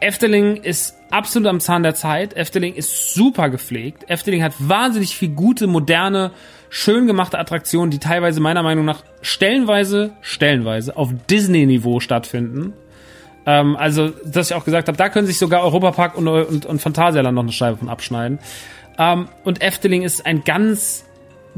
Efteling 0.00 0.56
ist 0.56 0.96
absolut 1.10 1.48
am 1.48 1.60
Zahn 1.60 1.82
der 1.82 1.94
Zeit. 1.94 2.34
Efteling 2.36 2.74
ist 2.74 3.14
super 3.14 3.48
gepflegt. 3.48 4.08
Efteling 4.08 4.42
hat 4.42 4.54
wahnsinnig 4.58 5.16
viel 5.16 5.30
gute, 5.30 5.66
moderne, 5.66 6.32
schön 6.68 7.06
gemachte 7.06 7.38
Attraktionen, 7.38 7.90
die 7.90 7.98
teilweise 7.98 8.40
meiner 8.40 8.62
Meinung 8.62 8.84
nach 8.84 9.02
stellenweise, 9.22 10.12
stellenweise 10.20 10.96
auf 10.96 11.10
Disney-Niveau 11.30 12.00
stattfinden. 12.00 12.74
Ähm, 13.46 13.76
also, 13.76 14.10
dass 14.24 14.50
ich 14.50 14.56
auch 14.56 14.64
gesagt 14.64 14.88
habe, 14.88 14.98
da 14.98 15.08
können 15.08 15.26
sich 15.26 15.38
sogar 15.38 15.62
Europapark 15.62 16.16
und, 16.16 16.28
und, 16.28 16.66
und 16.66 16.80
Phantasialand 16.80 17.34
noch 17.34 17.42
eine 17.42 17.52
Scheibe 17.52 17.78
von 17.78 17.88
abschneiden. 17.88 18.38
Ähm, 18.98 19.28
und 19.44 19.62
Efteling 19.62 20.02
ist 20.02 20.26
ein 20.26 20.44
ganz 20.44 21.04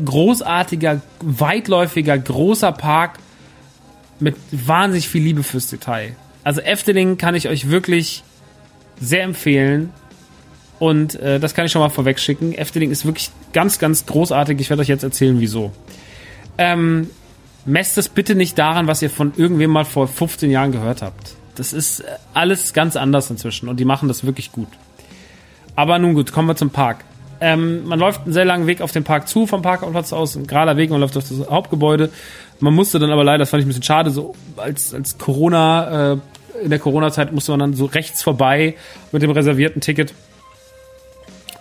großartiger, 0.04 1.00
weitläufiger, 1.20 2.16
großer 2.16 2.72
Park 2.72 3.18
mit 4.20 4.36
wahnsinnig 4.52 5.08
viel 5.08 5.22
Liebe 5.22 5.42
fürs 5.42 5.68
Detail. 5.68 6.14
Also 6.44 6.60
Efteling 6.60 7.18
kann 7.18 7.34
ich 7.34 7.48
euch 7.48 7.68
wirklich 7.70 8.22
sehr 9.00 9.22
empfehlen. 9.22 9.92
Und 10.78 11.16
äh, 11.16 11.40
das 11.40 11.54
kann 11.54 11.66
ich 11.66 11.72
schon 11.72 11.82
mal 11.82 11.88
vorweg 11.88 12.18
schicken. 12.20 12.54
Efteling 12.54 12.90
ist 12.90 13.04
wirklich 13.04 13.30
ganz, 13.52 13.78
ganz 13.78 14.06
großartig. 14.06 14.60
Ich 14.60 14.70
werde 14.70 14.82
euch 14.82 14.88
jetzt 14.88 15.02
erzählen, 15.02 15.40
wieso. 15.40 15.72
Ähm, 16.56 17.10
messt 17.64 17.98
es 17.98 18.08
bitte 18.08 18.34
nicht 18.34 18.58
daran, 18.58 18.86
was 18.86 19.02
ihr 19.02 19.10
von 19.10 19.32
irgendwem 19.36 19.70
mal 19.70 19.84
vor 19.84 20.08
15 20.08 20.50
Jahren 20.50 20.72
gehört 20.72 21.02
habt. 21.02 21.34
Das 21.56 21.72
ist 21.72 22.00
äh, 22.00 22.04
alles 22.34 22.72
ganz 22.72 22.96
anders 22.96 23.30
inzwischen 23.30 23.68
und 23.68 23.78
die 23.80 23.84
machen 23.84 24.08
das 24.08 24.24
wirklich 24.24 24.52
gut. 24.52 24.68
Aber 25.74 25.98
nun 25.98 26.14
gut, 26.14 26.32
kommen 26.32 26.48
wir 26.48 26.56
zum 26.56 26.70
Park. 26.70 27.04
Ähm, 27.40 27.86
man 27.86 27.98
läuft 27.98 28.24
einen 28.24 28.32
sehr 28.32 28.44
langen 28.44 28.66
Weg 28.66 28.80
auf 28.80 28.90
den 28.90 29.04
Park 29.04 29.28
zu, 29.28 29.46
vom 29.46 29.62
Parkplatz 29.62 30.12
aus, 30.12 30.34
ein 30.34 30.46
gerader 30.46 30.76
Weg, 30.76 30.90
man 30.90 31.00
läuft 31.00 31.16
auf 31.16 31.28
das 31.28 31.48
Hauptgebäude. 31.48 32.10
Man 32.58 32.74
musste 32.74 32.98
dann 32.98 33.10
aber 33.10 33.22
leider, 33.22 33.38
das 33.38 33.50
fand 33.50 33.60
ich 33.60 33.66
ein 33.66 33.68
bisschen 33.68 33.84
schade, 33.84 34.10
so 34.10 34.34
als, 34.56 34.92
als 34.92 35.18
Corona, 35.18 36.14
äh, 36.14 36.16
in 36.62 36.70
der 36.70 36.78
Corona-Zeit 36.78 37.32
musste 37.32 37.52
man 37.52 37.60
dann 37.60 37.74
so 37.74 37.86
rechts 37.86 38.22
vorbei 38.22 38.74
mit 39.12 39.22
dem 39.22 39.30
reservierten 39.30 39.80
Ticket 39.80 40.14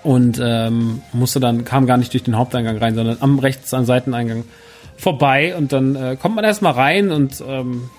und 0.03 0.39
ähm, 0.41 1.01
musste 1.13 1.39
dann, 1.39 1.65
kam 1.65 1.85
gar 1.85 1.97
nicht 1.97 2.13
durch 2.13 2.23
den 2.23 2.37
Haupteingang 2.37 2.77
rein, 2.77 2.95
sondern 2.95 3.17
am 3.19 3.39
rechts 3.39 3.73
am 3.73 3.85
Seiteneingang 3.85 4.45
vorbei 4.95 5.55
und 5.55 5.73
dann 5.73 5.95
äh, 5.95 6.17
kommt 6.19 6.35
man 6.35 6.45
erstmal 6.45 6.73
rein 6.73 7.11
und 7.11 7.43
ähm, 7.47 7.89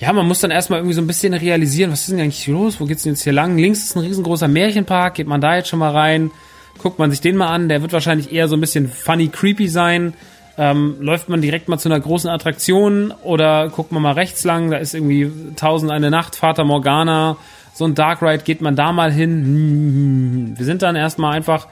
ja, 0.00 0.12
man 0.12 0.26
muss 0.26 0.40
dann 0.40 0.50
erstmal 0.50 0.80
irgendwie 0.80 0.94
so 0.94 1.00
ein 1.00 1.06
bisschen 1.06 1.32
realisieren, 1.32 1.92
was 1.92 2.00
ist 2.00 2.10
denn 2.10 2.20
eigentlich 2.20 2.46
los, 2.48 2.80
wo 2.80 2.86
geht's 2.86 3.04
denn 3.04 3.12
jetzt 3.12 3.22
hier 3.22 3.32
lang? 3.32 3.56
Links 3.56 3.84
ist 3.84 3.96
ein 3.96 4.02
riesengroßer 4.02 4.48
Märchenpark, 4.48 5.14
geht 5.14 5.28
man 5.28 5.40
da 5.40 5.56
jetzt 5.56 5.68
schon 5.68 5.78
mal 5.78 5.92
rein, 5.92 6.32
guckt 6.78 6.98
man 6.98 7.10
sich 7.10 7.20
den 7.20 7.36
mal 7.36 7.48
an, 7.48 7.68
der 7.68 7.82
wird 7.82 7.92
wahrscheinlich 7.92 8.32
eher 8.32 8.48
so 8.48 8.56
ein 8.56 8.60
bisschen 8.60 8.88
funny, 8.88 9.28
creepy 9.28 9.68
sein. 9.68 10.14
Ähm, 10.58 10.96
läuft 11.00 11.28
man 11.28 11.40
direkt 11.40 11.68
mal 11.68 11.78
zu 11.78 11.88
einer 11.88 12.00
großen 12.00 12.28
Attraktion 12.28 13.12
oder 13.22 13.68
guckt 13.68 13.90
man 13.90 14.02
mal 14.02 14.12
rechts 14.12 14.44
lang, 14.44 14.70
da 14.70 14.76
ist 14.76 14.94
irgendwie 14.94 15.30
Tausend 15.56 15.90
eine 15.90 16.10
Nacht, 16.10 16.36
Vater 16.36 16.64
Morgana, 16.64 17.36
so 17.72 17.86
ein 17.86 17.94
Dark 17.94 18.20
Ride, 18.20 18.44
geht 18.44 18.60
man 18.60 18.76
da 18.76 18.92
mal 18.92 19.10
hin. 19.10 20.54
Wir 20.58 20.66
sind 20.66 20.82
dann 20.82 20.94
erstmal 20.94 21.34
einfach 21.34 21.68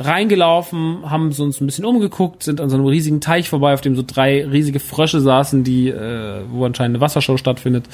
reingelaufen, 0.00 1.10
haben 1.10 1.26
uns 1.26 1.60
ein 1.60 1.66
bisschen 1.66 1.84
umgeguckt, 1.84 2.44
sind 2.44 2.60
an 2.60 2.70
so 2.70 2.76
einem 2.76 2.86
riesigen 2.86 3.20
Teich 3.20 3.48
vorbei, 3.48 3.74
auf 3.74 3.80
dem 3.80 3.96
so 3.96 4.04
drei 4.06 4.46
riesige 4.46 4.78
Frösche 4.78 5.20
saßen, 5.20 5.64
die, 5.64 5.88
äh, 5.88 6.42
wo 6.50 6.64
anscheinend 6.64 6.96
eine 6.96 7.00
Wassershow 7.00 7.36
stattfindet, 7.36 7.86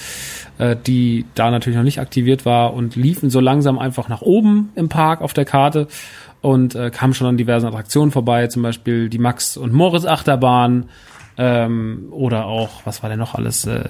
äh, 0.58 0.76
die 0.86 1.24
da 1.34 1.50
natürlich 1.50 1.76
noch 1.76 1.84
nicht 1.84 2.00
aktiviert 2.00 2.44
war 2.44 2.74
und 2.74 2.94
liefen 2.94 3.30
so 3.30 3.40
langsam 3.40 3.78
einfach 3.78 4.08
nach 4.08 4.20
oben 4.20 4.70
im 4.74 4.90
Park 4.90 5.22
auf 5.22 5.32
der 5.32 5.46
Karte 5.46 5.88
und 6.44 6.74
äh, 6.74 6.90
kamen 6.90 7.14
schon 7.14 7.26
an 7.26 7.38
diversen 7.38 7.66
Attraktionen 7.66 8.12
vorbei, 8.12 8.48
zum 8.48 8.62
Beispiel 8.62 9.08
die 9.08 9.18
Max 9.18 9.56
und 9.56 9.72
Moritz 9.72 10.04
Achterbahn, 10.04 10.90
ähm, 11.36 12.08
oder 12.10 12.44
auch, 12.46 12.82
was 12.84 13.02
war 13.02 13.10
denn 13.10 13.18
noch 13.18 13.34
alles? 13.34 13.66
Äh, 13.66 13.82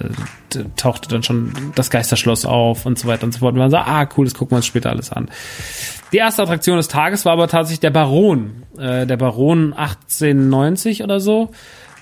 tauchte 0.76 1.08
dann 1.08 1.22
schon 1.22 1.52
das 1.74 1.90
Geisterschloss 1.90 2.46
auf 2.46 2.86
und 2.86 2.98
so 2.98 3.06
weiter 3.06 3.24
und 3.24 3.32
so 3.32 3.40
fort. 3.40 3.52
Und 3.52 3.58
man 3.58 3.70
sagt, 3.70 3.86
ah, 3.86 4.08
cool, 4.16 4.24
das 4.24 4.34
gucken 4.34 4.52
wir 4.52 4.56
uns 4.58 4.66
später 4.66 4.90
alles 4.90 5.12
an. 5.12 5.28
Die 6.12 6.18
erste 6.18 6.42
Attraktion 6.42 6.76
des 6.76 6.88
Tages 6.88 7.24
war 7.24 7.32
aber 7.32 7.48
tatsächlich 7.48 7.80
der 7.80 7.90
Baron. 7.90 8.62
Äh, 8.78 9.06
der 9.06 9.16
Baron 9.18 9.74
1890 9.74 11.02
oder 11.02 11.20
so. 11.20 11.50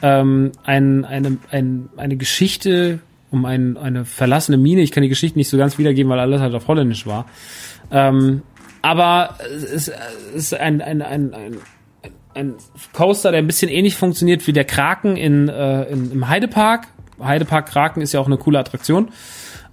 Ähm, 0.01 0.53
ein, 0.65 1.05
eine, 1.05 1.39
ein, 1.51 1.89
eine 1.97 2.17
Geschichte 2.17 3.01
um 3.33 3.45
ein, 3.47 3.77
eine 3.79 4.05
verlassene 4.05 4.59
Mine. 4.59 4.83
Ich 4.83 4.93
kann 4.93 5.03
die 5.03 5.09
Geschichte 5.09 5.39
nicht 5.39 5.49
so 5.49 5.57
ganz 5.57 5.79
wiedergeben, 5.79 6.13
weil 6.13 6.21
alles 6.21 6.41
halt 6.41 6.55
auf 6.55 6.69
Holländisch 6.69 7.07
war. 7.07 7.27
Ähm, 7.91 8.43
aber 8.83 9.37
es 9.65 9.91
ist 10.35 10.55
ein, 10.55 10.83
ein, 10.83 11.03
ein, 11.03 11.35
ein 11.35 11.57
ein 12.35 12.55
Coaster, 12.93 13.31
der 13.31 13.41
ein 13.41 13.47
bisschen 13.47 13.71
ähnlich 13.71 13.97
funktioniert 13.97 14.47
wie 14.47 14.53
der 14.53 14.65
Kraken 14.65 15.17
in, 15.17 15.49
äh, 15.49 15.85
in, 15.85 16.13
im 16.13 16.29
Heidepark. 16.29 16.89
Heidepark 17.21 17.69
Kraken 17.69 18.01
ist 18.01 18.13
ja 18.13 18.21
auch 18.21 18.27
eine 18.27 18.39
coole 18.39 18.59
Attraktion. 18.59 19.11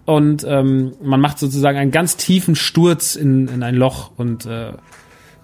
Und 0.06 0.44
ähm, 0.48 0.94
man 1.04 1.22
macht 1.22 1.40
sozusagen 1.40 1.78
einen 1.78 1.92
ganz 1.92 2.18
tiefen 2.18 2.56
Sturz 2.56 3.16
in, 3.16 3.48
in 3.48 3.64
ein 3.64 3.76
Loch 3.76 4.12
und 4.18 4.46
äh, 4.46 4.74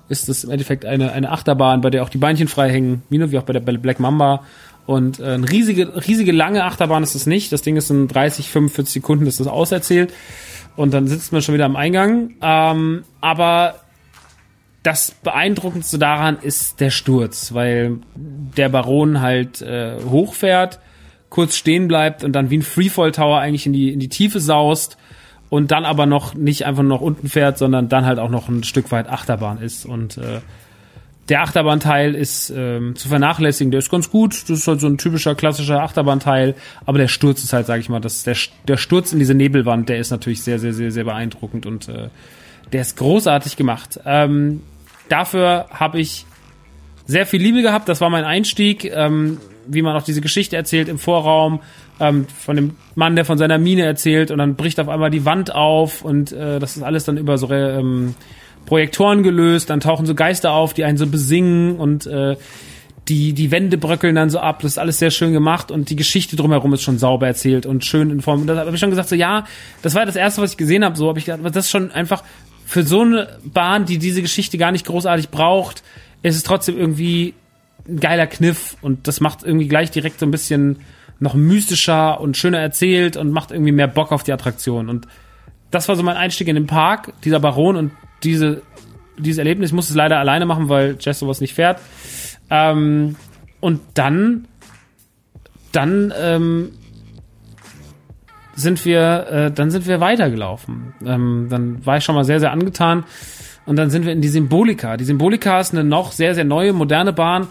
ist 0.09 0.27
das 0.27 0.43
im 0.43 0.51
Endeffekt 0.51 0.85
eine, 0.85 1.11
eine 1.11 1.31
Achterbahn, 1.31 1.81
bei 1.81 1.89
der 1.89 2.03
auch 2.03 2.09
die 2.09 2.17
Beinchen 2.17 2.47
frei 2.47 2.69
hängen, 2.69 3.03
wie 3.09 3.37
auch 3.37 3.43
bei 3.43 3.53
der 3.53 3.59
Black 3.59 3.99
Mamba. 3.99 4.43
Und 4.85 5.19
äh, 5.19 5.23
eine 5.23 5.49
riesige, 5.49 6.07
riesige 6.07 6.31
lange 6.31 6.63
Achterbahn 6.63 7.03
ist 7.03 7.15
es 7.15 7.25
nicht. 7.25 7.51
Das 7.51 7.63
Ding 7.63 7.75
ist 7.75 7.89
in 7.89 8.07
30, 8.07 8.49
45 8.49 8.93
Sekunden 8.93 9.25
ist 9.25 9.39
das 9.39 9.47
auserzählt. 9.47 10.13
Und 10.76 10.93
dann 10.93 11.07
sitzt 11.07 11.31
man 11.31 11.41
schon 11.41 11.56
wieder 11.56 11.65
am 11.65 11.76
Eingang. 11.76 12.35
Ähm, 12.41 13.03
aber 13.22 13.76
das 14.84 15.11
Beeindruckendste 15.23 15.97
daran 15.97 16.38
ist 16.38 16.80
der 16.80 16.91
Sturz, 16.91 17.53
weil 17.53 17.97
der 18.15 18.69
Baron 18.69 19.22
halt 19.22 19.61
äh, 19.61 19.97
hochfährt, 20.07 20.80
kurz 21.30 21.56
stehen 21.56 21.88
bleibt 21.88 22.23
und 22.23 22.34
dann 22.34 22.49
wie 22.49 22.57
ein 22.57 22.61
Freefall 22.61 23.11
Tower 23.11 23.39
eigentlich 23.39 23.65
in 23.65 23.73
die, 23.73 23.91
in 23.91 23.99
die 23.99 24.10
Tiefe 24.10 24.39
saust 24.39 24.97
und 25.49 25.72
dann 25.72 25.85
aber 25.85 26.06
noch 26.06 26.35
nicht 26.35 26.65
einfach 26.65 26.84
noch 26.84 27.02
unten 27.02 27.30
fährt, 27.30 27.57
sondern 27.57 27.89
dann 27.89 28.06
halt 28.06 28.19
auch 28.19 28.30
noch 28.30 28.47
ein 28.47 28.64
Stück 28.64 28.91
weit 28.91 29.10
Achterbahn 29.10 29.60
ist. 29.60 29.85
Und 29.85 30.18
äh, 30.18 30.41
der 31.30 31.41
Achterbahnteil 31.41 32.14
ist 32.14 32.53
ähm, 32.56 32.95
zu 32.95 33.10
vernachlässigen, 33.10 33.72
der 33.72 33.80
ist 33.80 33.89
ganz 33.89 34.11
gut, 34.11 34.34
das 34.34 34.60
ist 34.60 34.68
halt 34.68 34.80
so 34.80 34.88
ein 34.88 34.97
typischer 34.97 35.34
klassischer 35.34 35.81
Achterbahnteil, 35.81 36.56
aber 36.85 36.99
der 36.99 37.07
Sturz 37.07 37.43
ist 37.43 37.52
halt, 37.52 37.65
sag 37.65 37.80
ich 37.80 37.89
mal, 37.89 37.99
das, 37.99 38.23
der, 38.23 38.35
der 38.68 38.77
Sturz 38.77 39.11
in 39.11 39.19
diese 39.19 39.34
Nebelwand, 39.34 39.89
der 39.89 39.97
ist 39.97 40.11
natürlich 40.11 40.43
sehr, 40.43 40.60
sehr, 40.60 40.73
sehr, 40.73 40.91
sehr 40.91 41.03
beeindruckend 41.03 41.65
und 41.65 41.89
äh, 41.89 42.10
der 42.73 42.81
ist 42.81 42.97
großartig 42.97 43.57
gemacht. 43.57 43.99
Ähm, 44.06 44.61
dafür 45.10 45.68
habe 45.72 45.99
ich 45.99 46.26
sehr 47.07 47.26
viel 47.26 47.41
Liebe 47.41 47.61
gehabt. 47.61 47.88
Das 47.89 48.02
war 48.02 48.10
mein 48.10 48.23
Einstieg, 48.23 48.85
ähm, 48.85 49.38
wie 49.68 49.81
man 49.81 49.95
auch 49.95 50.03
diese 50.03 50.22
Geschichte 50.22 50.56
erzählt 50.56 50.89
im 50.89 50.99
Vorraum 50.99 51.61
ähm, 51.99 52.27
von 52.27 52.56
dem 52.56 52.76
Mann, 52.95 53.15
der 53.15 53.26
von 53.26 53.38
seiner 53.38 53.57
Mine 53.57 53.84
erzählt 53.84 54.31
und 54.31 54.38
dann 54.38 54.56
bricht 54.56 54.80
auf 54.80 54.89
einmal 54.89 55.10
die 55.10 55.26
Wand 55.26 55.53
auf 55.53 56.03
und 56.03 56.31
äh, 56.31 56.60
das 56.60 56.77
ist 56.77 56.84
alles 56.84 57.03
dann 57.06 57.18
über 57.18 57.38
so 57.38 57.49
ähm, 57.52 58.15
Projektoren 58.65 59.23
gelöst. 59.23 59.69
Dann 59.69 59.79
tauchen 59.79 60.05
so 60.05 60.15
Geister 60.15 60.53
auf, 60.53 60.73
die 60.73 60.83
einen 60.83 60.97
so 60.97 61.07
besingen 61.07 61.77
und 61.77 62.05
äh, 62.07 62.35
die, 63.07 63.33
die 63.33 63.51
Wände 63.51 63.77
bröckeln 63.77 64.15
dann 64.15 64.29
so 64.29 64.39
ab. 64.39 64.61
Das 64.61 64.73
ist 64.73 64.77
alles 64.77 64.99
sehr 64.99 65.11
schön 65.11 65.31
gemacht 65.31 65.71
und 65.71 65.89
die 65.89 65.95
Geschichte 65.95 66.35
drumherum 66.35 66.73
ist 66.73 66.81
schon 66.81 66.97
sauber 66.97 67.27
erzählt 67.27 67.65
und 67.65 67.85
schön 67.85 68.09
in 68.09 68.21
Form. 68.21 68.47
Da 68.47 68.57
habe 68.57 68.71
ich 68.71 68.79
schon 68.79 68.89
gesagt, 68.89 69.09
so 69.09 69.15
ja, 69.15 69.45
das 69.81 69.93
war 69.93 70.05
das 70.05 70.15
erste, 70.15 70.41
was 70.41 70.51
ich 70.51 70.57
gesehen 70.57 70.83
habe. 70.83 70.95
So 70.95 71.07
habe 71.07 71.19
ich 71.19 71.25
gedacht, 71.25 71.55
das 71.55 71.65
ist 71.65 71.71
schon 71.71 71.91
einfach 71.91 72.23
für 72.65 72.83
so 72.83 73.01
eine 73.01 73.37
Bahn, 73.43 73.85
die 73.85 73.99
diese 73.99 74.21
Geschichte 74.21 74.57
gar 74.57 74.71
nicht 74.71 74.85
großartig 74.85 75.29
braucht, 75.29 75.83
ist 76.23 76.35
es 76.35 76.43
trotzdem 76.43 76.77
irgendwie 76.77 77.35
ein 77.87 77.99
geiler 77.99 78.25
Kniff 78.25 78.75
und 78.81 79.07
das 79.07 79.21
macht 79.21 79.43
irgendwie 79.43 79.67
gleich 79.67 79.91
direkt 79.91 80.19
so 80.19 80.25
ein 80.25 80.31
bisschen 80.31 80.79
noch 81.19 81.35
mystischer 81.35 82.19
und 82.19 82.35
schöner 82.35 82.59
erzählt 82.59 83.17
und 83.17 83.31
macht 83.31 83.51
irgendwie 83.51 83.71
mehr 83.71 83.87
Bock 83.87 84.11
auf 84.11 84.23
die 84.23 84.33
Attraktion. 84.33 84.89
Und 84.89 85.07
das 85.69 85.87
war 85.87 85.95
so 85.95 86.01
mein 86.01 86.17
Einstieg 86.17 86.47
in 86.47 86.55
den 86.55 86.67
Park, 86.67 87.13
dieser 87.23 87.39
Baron 87.39 87.75
und 87.75 87.91
diese, 88.26 88.61
dieses 89.18 89.38
Erlebnis. 89.38 89.69
Ich 89.69 89.73
musste 89.76 89.93
es 89.93 89.97
leider 89.97 90.19
alleine 90.19 90.45
machen, 90.45 90.69
weil 90.69 90.97
Jess 90.99 91.19
sowas 91.19 91.41
nicht 91.41 91.53
fährt. 91.53 91.80
Ähm, 92.49 93.15
und 93.60 93.81
dann, 93.93 94.47
dann 95.72 96.14
ähm, 96.19 96.72
sind 98.56 98.84
wir, 98.85 99.27
äh, 99.30 99.52
dann 99.52 99.72
sind 99.72 99.88
wir 99.88 99.99
weitergelaufen. 99.99 100.93
Ähm, 101.06 101.47
dann 101.49 101.85
war 101.85 101.97
ich 101.97 102.03
schon 102.03 102.15
mal 102.15 102.23
sehr, 102.23 102.39
sehr 102.39 102.52
angetan. 102.52 103.06
Und 103.65 103.77
dann 103.77 103.89
sind 103.89 104.06
wir 104.06 104.14
in 104.14 104.22
die 104.22 104.27
Symbolika. 104.27 104.97
Die 104.97 105.06
Symbolika 105.06 105.60
ist 105.60 105.73
eine 105.73 105.84
noch 105.84 106.11
sehr, 106.11 106.35
sehr 106.35 106.45
neue, 106.45 106.72
moderne 106.72 107.14
Bahn, 107.14 107.47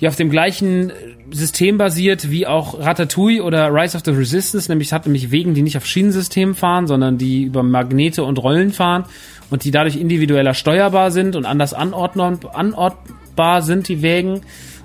die 0.00 0.08
auf 0.08 0.16
dem 0.16 0.30
gleichen 0.30 0.92
System 1.30 1.78
basiert 1.78 2.30
wie 2.30 2.46
auch 2.46 2.78
Ratatouille 2.80 3.42
oder 3.42 3.72
Rise 3.72 3.96
of 3.96 4.02
the 4.04 4.12
Resistance. 4.12 4.70
Nämlich 4.70 4.92
hat 4.92 5.06
nämlich 5.06 5.30
Wegen, 5.30 5.54
die 5.54 5.62
nicht 5.62 5.76
auf 5.76 5.86
Schienensystemen 5.86 6.54
fahren, 6.54 6.86
sondern 6.86 7.18
die 7.18 7.44
über 7.44 7.62
Magnete 7.62 8.24
und 8.24 8.38
Rollen 8.38 8.72
fahren 8.72 9.04
und 9.50 9.64
die 9.64 9.70
dadurch 9.70 9.96
individueller 9.96 10.54
steuerbar 10.54 11.10
sind 11.10 11.36
und 11.36 11.44
anders 11.44 11.74
anordbar 11.74 13.62
sind, 13.62 13.88
die 13.88 14.02
Wägen. 14.02 14.40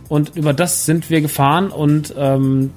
Und 0.07 0.35
über 0.35 0.53
das 0.53 0.85
sind 0.85 1.09
wir 1.09 1.21
gefahren 1.21 1.69
und 1.69 2.13
ähm, 2.17 2.71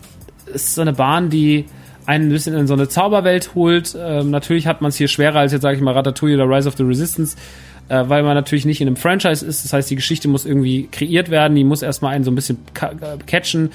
ist 0.52 0.74
so 0.74 0.81
eine 0.81 0.93
Bahn, 0.93 1.28
die 1.28 1.66
einen 2.06 2.28
ein 2.28 2.32
bisschen 2.32 2.55
in 2.55 2.66
so 2.66 2.74
eine 2.74 2.89
Zauberwelt 2.89 3.55
holt. 3.55 3.94
Ähm, 3.98 4.31
natürlich 4.31 4.66
hat 4.66 4.81
man 4.81 4.89
es 4.89 4.97
hier 4.97 5.09
schwerer 5.09 5.40
als 5.40 5.52
jetzt, 5.52 5.62
sage 5.62 5.77
ich 5.77 5.82
mal, 5.82 5.93
Ratatouille 5.93 6.36
oder 6.36 6.48
Rise 6.48 6.69
of 6.69 6.77
the 6.77 6.85
Resistance. 6.85 7.36
Äh, 7.89 8.05
weil 8.09 8.23
man 8.23 8.35
natürlich 8.35 8.66
nicht 8.66 8.81
in 8.81 8.86
einem 8.86 8.97
Franchise 8.97 9.44
ist. 9.44 9.65
Das 9.65 9.73
heißt, 9.73 9.90
die 9.90 9.97
Geschichte 9.97 10.28
muss 10.28 10.44
irgendwie 10.44 10.89
kreiert 10.90 11.31
werden, 11.31 11.55
die 11.55 11.65
muss 11.65 11.82
erstmal 11.82 12.15
einen 12.15 12.24
so 12.24 12.31
ein 12.31 12.35
bisschen 12.35 12.59
äh, 12.81 13.16
catchen, 13.27 13.70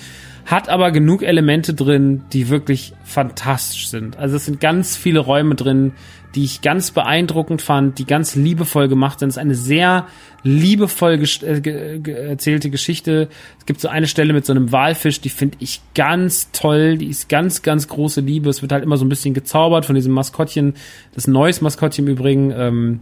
hat 0.45 0.69
aber 0.69 0.91
genug 0.91 1.23
Elemente 1.23 1.73
drin, 1.73 2.23
die 2.33 2.49
wirklich 2.49 2.93
fantastisch 3.03 3.87
sind. 3.87 4.17
Also 4.17 4.35
es 4.35 4.45
sind 4.45 4.59
ganz 4.59 4.97
viele 4.97 5.19
Räume 5.19 5.55
drin, 5.55 5.93
die 6.35 6.43
ich 6.43 6.61
ganz 6.61 6.91
beeindruckend 6.91 7.61
fand, 7.61 7.99
die 7.99 8.05
ganz 8.05 8.35
liebevoll 8.35 8.87
gemacht 8.87 9.19
sind. 9.19 9.29
Es 9.29 9.35
ist 9.35 9.41
eine 9.41 9.55
sehr 9.55 10.07
liebevoll 10.41 11.23
äh, 11.43 12.11
erzählte 12.11 12.69
Geschichte. 12.69 13.29
Es 13.59 13.65
gibt 13.65 13.79
so 13.79 13.87
eine 13.87 14.07
Stelle 14.07 14.33
mit 14.33 14.45
so 14.45 14.51
einem 14.51 14.71
Walfisch, 14.71 15.21
die 15.21 15.29
finde 15.29 15.57
ich 15.59 15.81
ganz 15.93 16.51
toll. 16.51 16.97
Die 16.97 17.07
ist 17.07 17.29
ganz, 17.29 17.61
ganz 17.61 17.87
große 17.87 18.21
Liebe. 18.21 18.49
Es 18.49 18.61
wird 18.61 18.71
halt 18.71 18.83
immer 18.83 18.97
so 18.97 19.05
ein 19.05 19.09
bisschen 19.09 19.33
gezaubert 19.33 19.85
von 19.85 19.95
diesem 19.95 20.11
Maskottchen. 20.11 20.73
Das 21.13 21.27
neues 21.27 21.61
Maskottchen 21.61 22.07
im 22.07 22.13
Übrigen. 22.13 22.51
Ähm, 22.51 22.99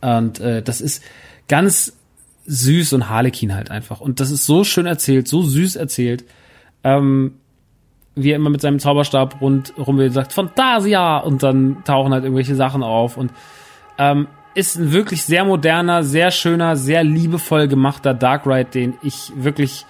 und 0.00 0.40
äh, 0.40 0.62
das 0.62 0.80
ist 0.80 1.02
ganz 1.48 1.94
süß 2.46 2.94
und 2.94 3.08
Harlekin 3.08 3.54
halt 3.54 3.70
einfach. 3.70 4.00
Und 4.00 4.20
das 4.20 4.30
ist 4.30 4.46
so 4.46 4.64
schön 4.64 4.86
erzählt, 4.86 5.28
so 5.28 5.42
süß 5.42 5.76
erzählt. 5.76 6.24
Ähm, 6.84 7.34
wie 8.14 8.32
er 8.32 8.36
immer 8.36 8.50
mit 8.50 8.60
seinem 8.60 8.78
Zauberstab 8.80 9.40
rundrum 9.40 9.98
will, 9.98 10.10
sagt 10.10 10.32
Fantasia 10.32 11.18
und 11.18 11.42
dann 11.42 11.84
tauchen 11.84 12.12
halt 12.12 12.24
irgendwelche 12.24 12.56
Sachen 12.56 12.82
auf 12.82 13.16
und 13.16 13.32
ähm, 13.98 14.26
ist 14.54 14.76
ein 14.76 14.92
wirklich 14.92 15.22
sehr 15.22 15.44
moderner, 15.44 16.02
sehr 16.02 16.32
schöner, 16.32 16.76
sehr 16.76 17.04
liebevoll 17.04 17.68
gemachter 17.68 18.14
Dark 18.14 18.44
Ride, 18.44 18.70
den 18.70 18.94
ich 19.02 19.32
wirklich 19.36 19.86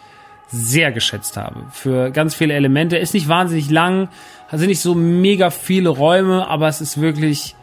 sehr 0.48 0.93
geschätzt 0.93 1.36
habe. 1.36 1.64
Für 1.70 2.10
ganz 2.10 2.35
viele 2.35 2.55
Elemente. 2.55 2.97
Ist 2.97 3.14
nicht 3.14 3.28
wahnsinnig 3.28 3.70
lang, 3.70 4.09
sind 4.51 4.68
nicht 4.68 4.80
so 4.80 4.94
mega 4.94 5.51
viele 5.51 5.89
Räume, 5.89 6.48
aber 6.48 6.68
es 6.68 6.80
ist 6.80 7.01
wirklich 7.01 7.55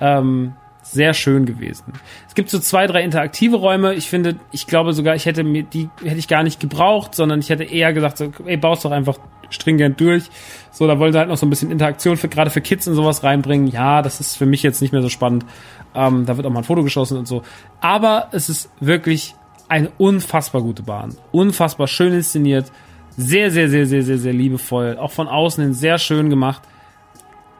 ähm, 0.00 0.54
sehr 0.94 1.12
schön 1.12 1.44
gewesen. 1.44 1.92
Es 2.26 2.34
gibt 2.34 2.48
so 2.48 2.58
zwei, 2.58 2.86
drei 2.86 3.02
interaktive 3.02 3.56
Räume. 3.56 3.94
Ich 3.94 4.08
finde, 4.08 4.36
ich 4.52 4.66
glaube 4.66 4.92
sogar, 4.92 5.14
ich 5.14 5.26
hätte 5.26 5.44
mir 5.44 5.64
die 5.64 5.90
hätte 6.02 6.18
ich 6.18 6.28
gar 6.28 6.42
nicht 6.42 6.60
gebraucht, 6.60 7.14
sondern 7.14 7.40
ich 7.40 7.50
hätte 7.50 7.64
eher 7.64 7.92
gesagt, 7.92 8.18
so, 8.18 8.32
ey, 8.46 8.56
baust 8.56 8.84
doch 8.84 8.90
einfach 8.90 9.18
stringent 9.50 10.00
durch. 10.00 10.24
So, 10.70 10.86
da 10.86 10.98
wollte 10.98 11.18
halt 11.18 11.28
noch 11.28 11.36
so 11.36 11.46
ein 11.46 11.50
bisschen 11.50 11.70
Interaktion 11.70 12.16
für 12.16 12.28
gerade 12.28 12.50
für 12.50 12.60
Kids 12.60 12.88
und 12.88 12.94
sowas 12.94 13.22
reinbringen. 13.22 13.66
Ja, 13.66 14.02
das 14.02 14.20
ist 14.20 14.36
für 14.36 14.46
mich 14.46 14.62
jetzt 14.62 14.80
nicht 14.80 14.92
mehr 14.92 15.02
so 15.02 15.08
spannend. 15.08 15.44
Ähm, 15.94 16.26
da 16.26 16.36
wird 16.36 16.46
auch 16.46 16.50
mal 16.50 16.60
ein 16.60 16.64
Foto 16.64 16.82
geschossen 16.82 17.18
und 17.18 17.28
so. 17.28 17.42
Aber 17.80 18.28
es 18.32 18.48
ist 18.48 18.70
wirklich 18.80 19.34
eine 19.68 19.90
unfassbar 19.98 20.62
gute 20.62 20.82
Bahn. 20.82 21.16
Unfassbar 21.32 21.86
schön 21.86 22.12
inszeniert. 22.12 22.70
Sehr, 23.16 23.50
sehr, 23.50 23.68
sehr, 23.68 23.86
sehr, 23.86 24.02
sehr, 24.02 24.18
sehr 24.18 24.32
liebevoll. 24.32 24.98
Auch 24.98 25.12
von 25.12 25.28
außen 25.28 25.62
hin 25.62 25.74
sehr 25.74 25.98
schön 25.98 26.30
gemacht. 26.30 26.62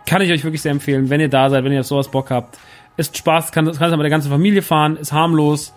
Kann 0.07 0.21
ich 0.21 0.31
euch 0.31 0.45
wirklich 0.45 0.63
sehr 0.63 0.73
empfehlen, 0.73 1.09
wenn 1.09 1.21
ihr 1.21 1.31
da 1.31 1.49
seid, 1.49 1.65
wenn 1.65 1.73
ihr 1.73 1.81
auf 1.81 1.87
sowas 1.87 2.09
Bock 2.09 2.31
habt. 2.31 2.59
Ist 2.97 3.17
Spaß, 3.17 3.53
kann, 3.53 3.65
kann 3.65 3.91
es 3.91 3.97
mit 3.97 4.03
der 4.03 4.11
ganzen 4.11 4.31
Familie 4.31 4.63
fahren, 4.63 4.97
ist 4.97 5.13
harmlos 5.13 5.75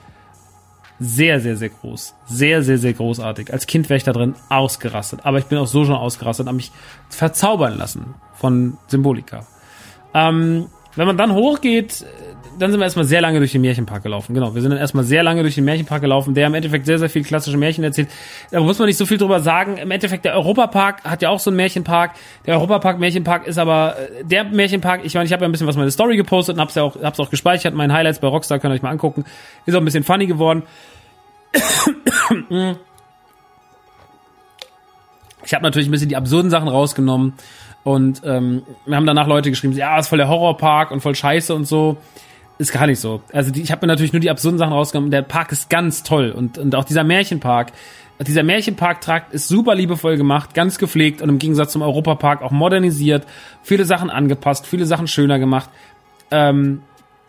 sehr, 0.99 1.39
sehr, 1.39 1.55
sehr 1.55 1.69
groß. 1.69 2.15
Sehr, 2.27 2.63
sehr, 2.63 2.77
sehr 2.77 2.93
großartig. 2.93 3.53
Als 3.53 3.67
Kind 3.67 3.89
wäre 3.89 3.97
ich 3.97 4.03
da 4.03 4.13
drin 4.13 4.35
ausgerastet. 4.49 5.21
Aber 5.23 5.37
ich 5.37 5.45
bin 5.45 5.57
auch 5.59 5.67
so 5.67 5.85
schon 5.85 5.95
ausgerastet, 5.95 6.47
habe 6.47 6.57
mich 6.57 6.71
verzaubern 7.09 7.77
lassen 7.77 8.15
von 8.33 8.77
Symbolika. 8.87 9.45
Ähm, 10.13 10.67
wenn 10.95 11.07
man 11.07 11.17
dann 11.17 11.33
hochgeht, 11.33 12.05
dann 12.59 12.71
sind 12.71 12.79
wir 12.79 12.85
erstmal 12.85 13.05
sehr 13.05 13.21
lange 13.21 13.39
durch 13.39 13.51
den 13.51 13.61
Märchenpark 13.61 14.03
gelaufen. 14.03 14.33
Genau, 14.33 14.53
wir 14.55 14.61
sind 14.61 14.71
dann 14.71 14.79
erstmal 14.79 15.03
sehr 15.03 15.23
lange 15.23 15.41
durch 15.41 15.55
den 15.55 15.65
Märchenpark 15.65 16.01
gelaufen, 16.01 16.33
der 16.33 16.47
im 16.47 16.53
Endeffekt 16.53 16.85
sehr, 16.85 16.99
sehr 16.99 17.09
viel 17.09 17.23
klassische 17.23 17.57
Märchen 17.57 17.83
erzählt. 17.83 18.09
Da 18.51 18.59
muss 18.59 18.79
man 18.79 18.87
nicht 18.87 18.97
so 18.97 19.05
viel 19.05 19.17
drüber 19.17 19.39
sagen. 19.39 19.77
Im 19.77 19.91
Endeffekt, 19.91 20.25
der 20.25 20.33
Europapark 20.33 21.03
hat 21.03 21.21
ja 21.21 21.29
auch 21.29 21.39
so 21.39 21.49
einen 21.49 21.57
Märchenpark. 21.57 22.11
Der 22.45 22.55
Europapark 22.55 22.99
Märchenpark 22.99 23.47
ist 23.47 23.57
aber 23.57 23.95
äh, 23.97 24.23
der 24.23 24.43
Märchenpark, 24.45 25.01
ich 25.03 25.13
meine, 25.13 25.25
ich 25.25 25.33
habe 25.33 25.43
ja 25.43 25.47
ein 25.47 25.51
bisschen 25.51 25.67
was 25.67 25.77
meine 25.77 25.91
Story 25.91 26.17
gepostet 26.17 26.55
und 26.55 26.61
hab's 26.61 26.75
ja 26.75 26.83
auch, 26.83 27.01
hab's 27.01 27.19
auch 27.19 27.29
gespeichert. 27.29 27.73
Meine 27.73 27.93
Highlights 27.93 28.19
bei 28.19 28.27
Rockstar 28.27 28.59
könnt 28.59 28.73
ihr 28.73 28.75
euch 28.75 28.81
mal 28.81 28.91
angucken. 28.91 29.25
Ist 29.65 29.75
auch 29.75 29.79
ein 29.81 29.85
bisschen 29.85 30.03
funny 30.03 30.27
geworden. 30.27 30.63
ich 35.45 35.53
habe 35.53 35.63
natürlich 35.63 35.87
ein 35.87 35.91
bisschen 35.91 36.09
die 36.09 36.15
absurden 36.15 36.49
Sachen 36.49 36.67
rausgenommen. 36.67 37.33
Und 37.83 38.21
ähm, 38.25 38.63
wir 38.85 38.97
haben 38.97 39.05
danach 39.05 39.27
Leute 39.27 39.49
geschrieben, 39.49 39.73
ja, 39.73 39.97
ist 39.97 40.09
voll 40.09 40.17
der 40.17 40.27
Horrorpark 40.27 40.91
und 40.91 40.99
voll 40.99 41.15
scheiße 41.15 41.55
und 41.55 41.65
so. 41.65 41.95
Ist 42.59 42.71
gar 42.71 42.87
nicht 42.87 42.99
so. 42.99 43.21
Also 43.31 43.51
die, 43.51 43.61
ich 43.61 43.71
habe 43.71 43.85
mir 43.85 43.91
natürlich 43.91 44.13
nur 44.13 44.19
die 44.19 44.29
absurden 44.29 44.57
Sachen 44.57 44.73
rausgenommen. 44.73 45.11
Der 45.11 45.21
Park 45.21 45.51
ist 45.51 45.69
ganz 45.69 46.03
toll 46.03 46.31
und, 46.31 46.57
und 46.57 46.75
auch 46.75 46.85
dieser 46.85 47.03
Märchenpark. 47.03 47.71
Dieser 48.19 48.41
Märchenparktrakt 48.41 49.31
ist 49.31 49.47
super 49.47 49.75
liebevoll 49.75 50.17
gemacht, 50.17 50.55
ganz 50.55 50.79
gepflegt 50.79 51.21
und 51.21 51.29
im 51.29 51.37
Gegensatz 51.37 51.71
zum 51.71 51.83
Europapark 51.83 52.41
auch 52.41 52.49
modernisiert, 52.49 53.27
viele 53.61 53.85
Sachen 53.85 54.09
angepasst, 54.09 54.65
viele 54.65 54.87
Sachen 54.87 55.07
schöner 55.07 55.37
gemacht. 55.37 55.69
Ähm, 56.31 56.81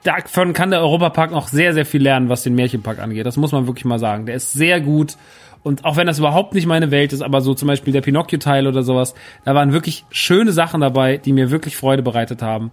davon 0.02 0.55
kann 0.55 0.70
der 0.70 0.80
Europapark 0.80 1.30
noch 1.30 1.48
sehr, 1.48 1.74
sehr 1.74 1.84
viel 1.84 2.02
lernen, 2.02 2.30
was 2.30 2.42
den 2.42 2.55
Märchenpark 2.55 3.00
angeht. 3.00 3.26
Das 3.26 3.36
muss 3.36 3.52
man 3.52 3.66
wirklich 3.66 3.84
mal 3.84 3.98
sagen. 3.98 4.24
Der 4.24 4.36
ist 4.36 4.55
sehr 4.55 4.80
gut 4.80 5.18
und 5.69 5.85
auch 5.85 5.97
wenn 5.97 6.07
das 6.07 6.19
überhaupt 6.19 6.55
nicht 6.55 6.66
meine 6.66 6.90
Welt 6.90 7.12
ist, 7.12 7.20
aber 7.20 7.43
so 7.43 7.53
zum 7.53 7.69
Beispiel 7.69 7.93
der 7.93 8.01
Pinocchio-Teil 8.01 8.66
oder 8.66 8.82
sowas, 8.82 9.15
da 9.45 9.55
waren 9.55 9.74
wirklich 9.74 10.07
schöne 10.11 10.51
Sachen 10.51 10.81
dabei, 10.81 11.19
die 11.19 11.35
mir 11.35 11.51
wirklich 11.51 11.77
Freude 11.77 12.03
bereitet 12.03 12.40
haben. 12.40 12.70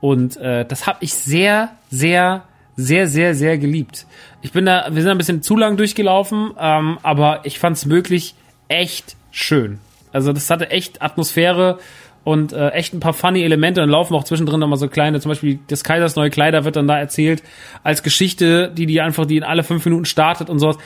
Und 0.00 0.38
äh, 0.38 0.64
das 0.64 0.86
habe 0.86 0.96
ich 1.02 1.12
sehr, 1.12 1.72
sehr, 1.90 2.44
sehr, 2.74 3.06
sehr, 3.06 3.34
sehr 3.34 3.58
geliebt. 3.58 4.06
Ich 4.40 4.52
bin 4.52 4.64
da, 4.64 4.88
wir 4.90 5.02
sind 5.02 5.10
ein 5.10 5.18
bisschen 5.18 5.42
zu 5.42 5.58
lang 5.58 5.76
durchgelaufen, 5.76 6.52
ähm, 6.58 6.98
aber 7.02 7.40
ich 7.44 7.58
fand 7.58 7.76
es 7.76 7.90
wirklich 7.90 8.34
echt 8.68 9.16
schön. 9.30 9.78
Also 10.10 10.32
das 10.32 10.48
hatte 10.48 10.70
echt 10.70 11.02
Atmosphäre 11.02 11.78
und 12.24 12.54
äh, 12.54 12.70
echt 12.70 12.94
ein 12.94 13.00
paar 13.00 13.12
funny 13.12 13.42
Elemente. 13.42 13.82
Dann 13.82 13.90
laufen 13.90 14.14
auch 14.14 14.24
zwischendrin 14.24 14.58
nochmal 14.58 14.78
so 14.78 14.88
kleine, 14.88 15.20
zum 15.20 15.30
Beispiel 15.30 15.58
des 15.70 15.84
Kaisers 15.84 16.16
neue 16.16 16.30
Kleider 16.30 16.64
wird 16.64 16.76
dann 16.76 16.88
da 16.88 16.98
erzählt 16.98 17.42
als 17.82 18.02
Geschichte, 18.02 18.72
die 18.74 18.86
die 18.86 19.02
einfach, 19.02 19.26
die 19.26 19.36
in 19.36 19.44
alle 19.44 19.64
fünf 19.64 19.84
Minuten 19.84 20.06
startet 20.06 20.48
und 20.48 20.60
sowas 20.60 20.78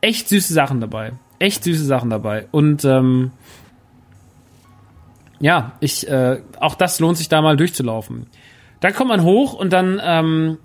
echt 0.00 0.28
süße 0.28 0.52
Sachen 0.52 0.80
dabei. 0.80 1.12
Echt 1.38 1.64
süße 1.64 1.84
Sachen 1.84 2.10
dabei. 2.10 2.46
Und 2.50 2.84
ähm, 2.84 3.32
ja, 5.40 5.72
ich, 5.80 6.08
äh, 6.08 6.40
auch 6.60 6.74
das 6.74 7.00
lohnt 7.00 7.16
sich 7.16 7.28
da 7.28 7.42
mal 7.42 7.56
durchzulaufen. 7.56 8.26
Dann 8.80 8.94
kommt 8.94 9.08
man 9.08 9.22
hoch 9.22 9.54
und 9.54 9.72
dann 9.72 10.00
ähm, 10.02 10.58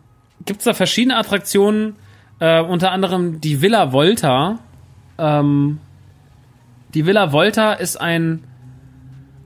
gibt 0.46 0.66
da 0.66 0.74
verschiedene 0.74 1.18
Attraktionen, 1.18 1.96
äh, 2.40 2.62
unter 2.62 2.92
anderem 2.92 3.40
die 3.40 3.62
Villa 3.62 3.92
Volta. 3.92 4.60
Ähm, 5.18 5.80
die 6.94 7.06
Villa 7.06 7.32
Volta 7.32 7.74
ist 7.74 7.98
ein 7.98 8.44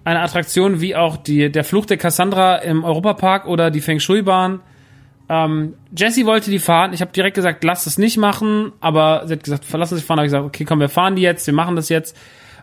eine 0.08 0.22
Attraktion 0.22 0.80
wie 0.80 0.96
auch 0.96 1.18
die, 1.18 1.52
der 1.52 1.66
Fluch 1.66 1.86
der 1.86 1.98
Cassandra 1.98 2.56
im 2.60 2.86
Europapark 2.86 3.46
oder 3.46 3.70
die 3.72 3.82
Feng 3.82 4.00
Shui-Bahn 4.00 4.62
ähm, 5.30 5.74
Jessie 5.95 6.26
wollte 6.26 6.49
die 6.49 6.60
fahren. 6.60 6.94
Ich 6.94 7.02
habe 7.02 7.12
direkt 7.12 7.36
gesagt, 7.36 7.64
lass 7.64 7.84
das 7.84 7.98
nicht 7.98 8.18
machen. 8.18 8.72
Aber 8.80 9.24
sie 9.26 9.34
hat 9.34 9.44
gesagt, 9.44 9.66
verlassen 9.66 9.95
sich 9.95 10.06
fahren. 10.06 10.20
Habe 10.20 10.28
ich 10.28 10.32
gesagt, 10.32 10.45
okay, 10.45 10.66
komm, 10.66 10.80
wir 10.80 10.90
fahren 10.90 11.16
die 11.16 11.22
jetzt, 11.22 11.45
wir 11.48 11.54
machen 11.54 11.76
das 11.76 11.90
jetzt, 11.90 12.18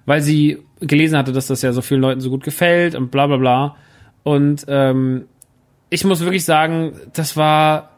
weil 0.07 0.21
sie 0.21 0.59
gelesen 0.81 1.19
hatte, 1.19 1.33
dass 1.33 1.47
das 1.47 1.63
ja 1.63 1.73
so 1.73 1.83
vielen 1.83 2.01
Leuten 2.01 2.21
so 2.21 2.31
gut 2.31 2.45
gefällt 2.45 2.95
und 2.95 3.11
bla 3.11 3.27
bla 3.27 3.37
bla. 3.37 3.77
Und 4.23 4.65
ähm, 4.69 5.27
ich 5.91 6.05
muss 6.05 6.21
wirklich 6.21 6.45
sagen, 6.45 6.95
das 7.13 7.37
war 7.37 7.91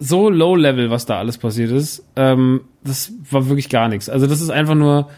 so 0.00 0.28
low 0.28 0.56
level, 0.56 0.90
was 0.90 1.06
da 1.06 1.18
alles 1.18 1.38
passiert 1.38 1.70
ist. 1.70 2.04
Ähm, 2.16 2.62
das 2.82 3.12
war 3.30 3.48
wirklich 3.48 3.68
gar 3.68 3.88
nichts. 3.88 4.08
Also 4.08 4.26
das 4.26 4.40
ist 4.40 4.50
einfach 4.50 4.74
nur 4.74 5.08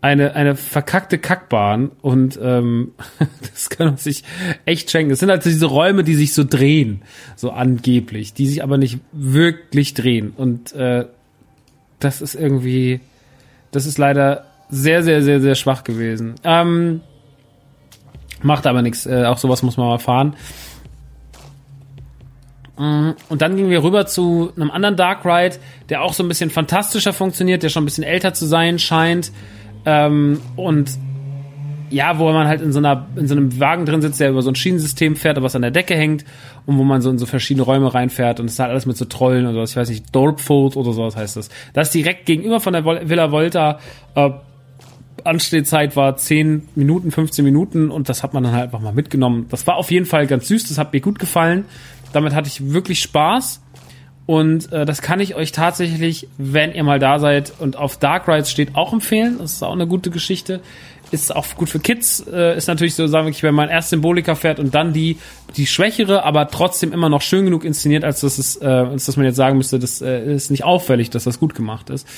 eine, 0.00 0.34
eine 0.34 0.56
verkackte 0.56 1.18
Kackbahn 1.18 1.90
und 2.02 2.38
ähm, 2.42 2.92
das 3.52 3.70
kann 3.70 3.88
man 3.88 3.96
sich 3.96 4.24
echt 4.64 4.90
schenken. 4.90 5.12
Es 5.12 5.20
sind 5.20 5.30
halt 5.30 5.44
diese 5.44 5.66
Räume, 5.66 6.04
die 6.04 6.14
sich 6.14 6.34
so 6.34 6.44
drehen, 6.44 7.02
so 7.34 7.50
angeblich, 7.50 8.32
die 8.34 8.46
sich 8.46 8.62
aber 8.62 8.78
nicht 8.78 8.98
wirklich 9.12 9.94
drehen. 9.94 10.32
Und 10.36 10.72
äh, 10.74 11.06
das 11.98 12.20
ist 12.20 12.34
irgendwie, 12.34 13.00
das 13.70 13.86
ist 13.86 13.98
leider 13.98 14.44
sehr, 14.68 15.02
sehr, 15.02 15.22
sehr, 15.22 15.40
sehr 15.40 15.54
schwach 15.54 15.82
gewesen. 15.82 16.34
Ähm, 16.44 17.00
macht 18.42 18.66
aber 18.66 18.82
nichts, 18.82 19.06
äh, 19.06 19.24
auch 19.24 19.38
sowas 19.38 19.62
muss 19.62 19.76
man 19.76 19.88
mal 19.88 19.98
fahren. 19.98 20.36
Mm, 22.78 23.12
und 23.28 23.42
dann 23.42 23.56
gingen 23.56 23.70
wir 23.70 23.82
rüber 23.82 24.06
zu 24.06 24.52
einem 24.56 24.70
anderen 24.70 24.96
Dark 24.96 25.24
Ride, 25.24 25.56
der 25.88 26.02
auch 26.02 26.12
so 26.12 26.22
ein 26.22 26.28
bisschen 26.28 26.50
fantastischer 26.50 27.12
funktioniert, 27.12 27.62
der 27.62 27.70
schon 27.70 27.82
ein 27.82 27.86
bisschen 27.86 28.04
älter 28.04 28.34
zu 28.34 28.46
sein 28.46 28.78
scheint. 28.78 29.32
Ähm, 29.86 30.40
und 30.56 30.98
ja, 31.90 32.18
wo 32.18 32.30
man 32.32 32.48
halt 32.48 32.60
in 32.60 32.72
so 32.72 32.78
einer, 32.78 33.06
in 33.16 33.28
so 33.28 33.34
einem 33.34 33.60
Wagen 33.60 33.86
drin 33.86 34.02
sitzt, 34.02 34.18
der 34.20 34.30
über 34.30 34.42
so 34.42 34.50
ein 34.50 34.56
Schienensystem 34.56 35.16
fährt, 35.16 35.40
was 35.40 35.54
an 35.54 35.62
der 35.62 35.70
Decke 35.70 35.94
hängt 35.94 36.24
und 36.66 36.78
wo 36.78 36.84
man 36.84 37.00
so 37.00 37.10
in 37.10 37.18
so 37.18 37.26
verschiedene 37.26 37.64
Räume 37.64 37.94
reinfährt 37.94 38.40
und 38.40 38.46
es 38.46 38.54
ist 38.54 38.58
halt 38.58 38.70
alles 38.70 38.86
mit 38.86 38.96
so 38.96 39.04
Trollen 39.04 39.46
oder 39.46 39.60
was, 39.60 39.70
ich 39.70 39.76
weiß 39.76 39.88
nicht, 39.88 40.14
Dorpfold 40.14 40.76
oder 40.76 40.92
sowas 40.92 41.16
heißt 41.16 41.36
das. 41.36 41.48
Das 41.72 41.90
direkt 41.90 42.26
gegenüber 42.26 42.58
von 42.58 42.72
der 42.72 42.84
Villa 42.84 43.30
Volta, 43.30 43.78
äh, 44.16 44.30
Anstehzeit 45.24 45.96
war 45.96 46.16
10 46.16 46.68
Minuten, 46.74 47.10
15 47.10 47.44
Minuten 47.44 47.90
und 47.90 48.08
das 48.08 48.22
hat 48.22 48.34
man 48.34 48.42
dann 48.42 48.52
halt 48.52 48.64
einfach 48.64 48.80
mal 48.80 48.92
mitgenommen. 48.92 49.46
Das 49.48 49.66
war 49.66 49.76
auf 49.76 49.90
jeden 49.90 50.06
Fall 50.06 50.26
ganz 50.26 50.48
süß, 50.48 50.68
das 50.68 50.78
hat 50.78 50.92
mir 50.92 51.00
gut 51.00 51.18
gefallen. 51.18 51.64
Damit 52.12 52.34
hatte 52.34 52.48
ich 52.48 52.72
wirklich 52.72 53.00
Spaß 53.00 53.62
Und 54.26 54.72
äh, 54.72 54.84
das 54.84 55.02
kann 55.02 55.20
ich 55.20 55.36
euch 55.36 55.52
tatsächlich, 55.52 56.28
wenn 56.36 56.72
ihr 56.72 56.82
mal 56.82 56.98
da 56.98 57.20
seid 57.20 57.52
und 57.60 57.76
auf 57.76 57.96
Dark 57.96 58.28
Rides 58.28 58.50
steht, 58.50 58.74
auch 58.74 58.92
empfehlen. 58.92 59.36
Das 59.38 59.52
ist 59.52 59.62
auch 59.62 59.72
eine 59.72 59.86
gute 59.86 60.10
Geschichte. 60.10 60.60
Ist 61.12 61.34
auch 61.34 61.46
gut 61.54 61.70
für 61.70 61.78
Kids. 61.78 62.26
Äh, 62.26 62.56
ist 62.56 62.66
natürlich 62.66 62.96
so, 62.96 63.06
sagen 63.06 63.28
wir, 63.28 63.42
wenn 63.42 63.54
man 63.54 63.68
erst 63.68 63.90
Symbolika 63.90 64.34
fährt 64.34 64.58
und 64.58 64.74
dann 64.74 64.92
die, 64.92 65.18
die 65.56 65.68
schwächere, 65.68 66.24
aber 66.24 66.48
trotzdem 66.48 66.92
immer 66.92 67.08
noch 67.08 67.22
schön 67.22 67.44
genug 67.44 67.64
inszeniert, 67.64 68.02
als 68.02 68.20
dass 68.20 68.38
es, 68.38 68.60
äh, 68.60 68.66
als 68.66 69.06
dass 69.06 69.16
man 69.16 69.26
jetzt 69.26 69.36
sagen 69.36 69.56
müsste, 69.56 69.78
das 69.78 70.02
äh, 70.02 70.34
ist 70.34 70.50
nicht 70.50 70.64
auffällig, 70.64 71.10
dass 71.10 71.22
das 71.22 71.38
gut 71.38 71.54
gemacht 71.54 71.90
ist. 71.90 72.08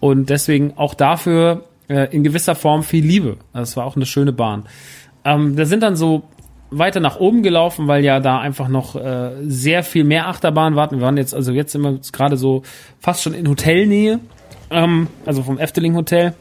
Und 0.00 0.30
deswegen 0.30 0.72
auch 0.78 0.94
dafür 0.94 1.64
äh, 1.88 2.08
in 2.16 2.24
gewisser 2.24 2.54
Form 2.54 2.82
viel 2.82 3.04
Liebe. 3.04 3.36
Das 3.52 3.76
war 3.76 3.84
auch 3.84 3.96
eine 3.96 4.06
schöne 4.06 4.32
Bahn. 4.32 4.64
Ähm, 5.26 5.56
da 5.56 5.66
sind 5.66 5.82
dann 5.82 5.96
so 5.96 6.22
weiter 6.70 7.00
nach 7.00 7.16
oben 7.16 7.42
gelaufen, 7.42 7.88
weil 7.88 8.04
ja 8.04 8.20
da 8.20 8.38
einfach 8.38 8.68
noch 8.68 8.96
äh, 8.96 9.30
sehr 9.42 9.82
viel 9.82 10.04
mehr 10.04 10.28
Achterbahnen 10.28 10.76
warten. 10.76 10.96
Wir 10.96 11.02
waren 11.02 11.16
jetzt, 11.16 11.34
also 11.34 11.52
jetzt 11.52 11.74
immer 11.74 11.98
gerade 12.12 12.36
so 12.36 12.62
fast 13.00 13.22
schon 13.22 13.34
in 13.34 13.48
Hotelnähe, 13.48 14.20
ähm, 14.70 15.08
also 15.26 15.42
vom 15.42 15.58
Efteling 15.58 15.96
Hotel 15.96 16.34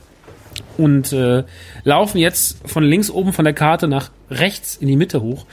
und 0.78 1.14
äh, 1.14 1.44
laufen 1.84 2.18
jetzt 2.18 2.68
von 2.68 2.84
links 2.84 3.10
oben 3.10 3.34
von 3.34 3.46
der 3.46 3.54
Karte 3.54 3.88
nach 3.88 4.12
rechts 4.30 4.76
in 4.78 4.88
die 4.88 4.96
Mitte 4.96 5.22
hoch. 5.22 5.46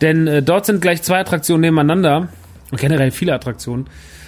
Denn 0.00 0.26
äh, 0.26 0.42
dort 0.42 0.66
sind 0.66 0.80
gleich 0.80 1.02
zwei 1.02 1.20
Attraktionen 1.20 1.60
nebeneinander 1.60 2.28
und 2.70 2.80
generell 2.80 3.10
viele 3.10 3.34
Attraktionen. 3.34 3.86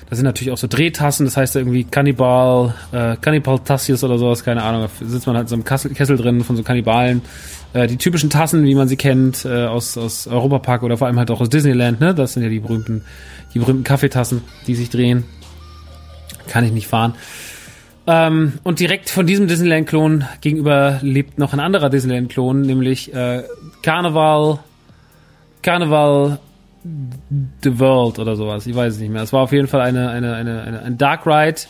Da 0.08 0.16
sind 0.16 0.26
natürlich 0.26 0.52
auch 0.52 0.58
so 0.58 0.66
Drehtassen, 0.66 1.24
das 1.24 1.36
heißt 1.36 1.56
irgendwie 1.56 1.84
Kannibal, 1.84 2.74
äh, 2.92 3.16
Kannibal 3.20 3.58
Tassius 3.58 4.04
oder 4.04 4.18
sowas, 4.18 4.44
keine 4.44 4.62
Ahnung. 4.62 4.82
Da 5.00 5.06
sitzt 5.06 5.26
man 5.26 5.36
halt 5.36 5.44
in 5.44 5.48
so 5.48 5.54
einem 5.54 5.64
Kessel 5.64 6.16
drin 6.16 6.44
von 6.44 6.56
so 6.56 6.62
Kannibalen. 6.62 7.22
Äh, 7.74 7.88
die 7.88 7.98
typischen 7.98 8.30
Tassen, 8.30 8.64
wie 8.64 8.74
man 8.74 8.88
sie 8.88 8.96
kennt, 8.96 9.44
äh, 9.44 9.66
aus, 9.66 9.98
aus 9.98 10.28
Europapark 10.28 10.84
oder 10.84 10.96
vor 10.96 11.09
allem 11.09 11.18
halt 11.18 11.30
auch 11.30 11.40
aus 11.40 11.51
Disneyland, 11.51 12.01
ne? 12.01 12.14
Das 12.14 12.32
sind 12.32 12.44
ja 12.44 12.48
die 12.48 12.60
berühmten, 12.60 13.02
die 13.52 13.59
berühmten 13.59 13.84
Kaffeetassen, 13.84 14.42
die 14.66 14.76
sich 14.76 14.90
drehen. 14.90 15.24
Kann 16.46 16.64
ich 16.64 16.72
nicht 16.72 16.86
fahren. 16.86 17.14
Ähm, 18.06 18.55
und 18.62 18.78
direkt 18.80 19.10
von 19.10 19.26
diesem 19.26 19.48
Disneyland-Klon 19.48 20.24
gegenüber 20.40 21.01
lebt 21.02 21.38
noch 21.38 21.52
ein 21.52 21.60
anderer 21.60 21.90
Disneyland-Klon, 21.90 22.62
nämlich 22.62 23.12
äh, 23.12 23.42
Carnival, 23.82 24.60
Carnival 25.62 26.38
The 27.62 27.78
World 27.80 28.18
oder 28.20 28.36
sowas. 28.36 28.66
Ich 28.66 28.74
weiß 28.76 28.94
es 28.94 29.01
nicht 29.01 29.10
mehr. 29.10 29.22
Es 29.22 29.32
war 29.32 29.40
auf 29.40 29.52
jeden 29.52 29.66
Fall 29.68 29.80
eine, 29.80 30.10
eine, 30.10 30.34
eine, 30.34 30.62
eine 30.62 30.82
ein 30.82 30.98
Dark 30.98 31.26
Ride, 31.26 31.62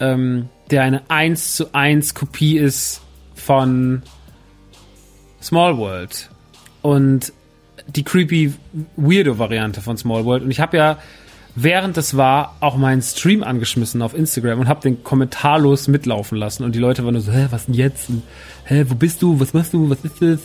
ähm, 0.00 0.48
der 0.70 0.82
eine 0.82 1.02
1 1.08 1.54
zu 1.54 1.72
1 1.72 2.14
Kopie 2.14 2.58
ist 2.58 3.00
von 3.34 4.02
Small 5.40 5.78
World. 5.78 6.30
Und 6.82 7.32
die 7.86 8.02
creepy 8.02 8.54
Weirdo-Variante 8.96 9.80
von 9.80 9.96
Small 9.96 10.24
World. 10.24 10.42
Und 10.42 10.50
ich 10.50 10.60
habe 10.60 10.76
ja, 10.76 10.98
während 11.54 11.96
das 11.96 12.16
war, 12.16 12.56
auch 12.60 12.76
meinen 12.76 13.02
Stream 13.02 13.42
angeschmissen 13.42 14.02
auf 14.02 14.14
Instagram 14.14 14.60
und 14.60 14.68
habe 14.68 14.80
den 14.80 15.02
kommentarlos 15.02 15.88
mitlaufen 15.88 16.38
lassen. 16.38 16.64
Und 16.64 16.74
die 16.74 16.78
Leute 16.78 17.04
waren 17.04 17.14
nur 17.14 17.22
so, 17.22 17.32
hä, 17.32 17.46
was 17.50 17.66
denn 17.66 17.74
jetzt? 17.74 18.08
Und, 18.10 18.22
hä, 18.64 18.84
wo 18.88 18.94
bist 18.94 19.22
du? 19.22 19.40
Was 19.40 19.52
machst 19.52 19.72
du? 19.72 19.90
Was 19.90 20.04
ist 20.04 20.22
das? 20.22 20.40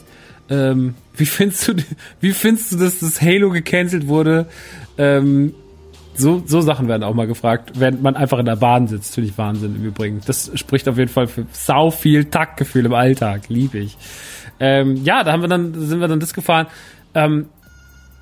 Ähm, 0.50 0.96
wie 1.16 1.26
findest 1.26 1.68
du, 1.68 1.74
wie 2.20 2.32
findest 2.32 2.72
du, 2.72 2.78
dass 2.78 3.00
das 3.00 3.22
Halo 3.22 3.50
gecancelt 3.50 4.08
wurde? 4.08 4.48
Ähm, 4.98 5.54
so, 6.18 6.44
so 6.46 6.62
Sachen 6.62 6.88
werden 6.88 7.04
auch 7.04 7.14
mal 7.14 7.28
gefragt, 7.28 7.74
während 7.76 8.02
man 8.02 8.16
einfach 8.16 8.40
in 8.40 8.46
der 8.46 8.56
Bahn 8.56 8.88
sitzt. 8.88 9.12
Natürlich 9.12 9.38
Wahnsinn 9.38 9.76
im 9.76 9.84
Übrigen. 9.84 10.22
Das 10.26 10.52
spricht 10.56 10.88
auf 10.88 10.98
jeden 10.98 11.12
Fall 11.12 11.28
für 11.28 11.46
sau 11.52 11.92
viel 11.92 12.26
Taktgefühl 12.26 12.86
im 12.86 12.94
Alltag. 12.94 13.50
Liebe 13.50 13.80
ich. 13.80 13.98
Ähm, 14.60 15.04
ja, 15.04 15.24
da 15.24 15.32
haben 15.32 15.42
wir 15.42 15.50
dann, 15.50 15.74
sind 15.74 16.00
wir 16.00 16.08
dann 16.08 16.20
das 16.20 16.34
gefahren. 16.34 16.68
Ähm, 17.14 17.48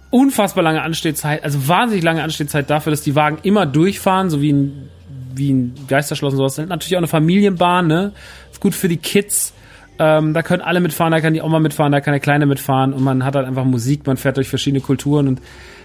unfassbar 0.09 0.63
lange 0.63 0.81
Anstehzeit, 0.81 1.43
also 1.43 1.67
wahnsinnig 1.67 2.03
lange 2.03 2.23
Anstehzeit 2.23 2.69
dafür, 2.69 2.91
dass 2.91 3.01
die 3.01 3.15
Wagen 3.15 3.39
immer 3.43 3.65
durchfahren, 3.65 4.29
so 4.29 4.41
wie 4.41 4.53
ein, 4.53 4.89
wie 5.33 5.51
ein 5.51 5.75
Geisterschloss 5.87 6.33
und 6.33 6.37
sowas. 6.37 6.57
Natürlich 6.57 6.95
auch 6.95 6.99
eine 6.99 7.07
Familienbahn, 7.07 7.87
ne? 7.87 8.11
Ist 8.51 8.61
gut 8.61 8.75
für 8.75 8.87
die 8.87 8.97
Kids. 8.97 9.53
Ähm, 9.99 10.33
da 10.33 10.41
können 10.41 10.61
alle 10.61 10.79
mitfahren, 10.79 11.11
da 11.11 11.21
kann 11.21 11.33
die 11.33 11.41
Oma 11.41 11.59
mitfahren, 11.59 11.91
da 11.91 12.01
kann 12.01 12.13
der 12.13 12.19
Kleine 12.19 12.45
mitfahren 12.45 12.93
und 12.93 13.03
man 13.03 13.23
hat 13.23 13.35
halt 13.35 13.47
einfach 13.47 13.63
Musik, 13.63 14.07
man 14.07 14.17
fährt 14.17 14.37
durch 14.37 14.49
verschiedene 14.49 14.81
Kulturen 14.81 15.27
und 15.27 15.41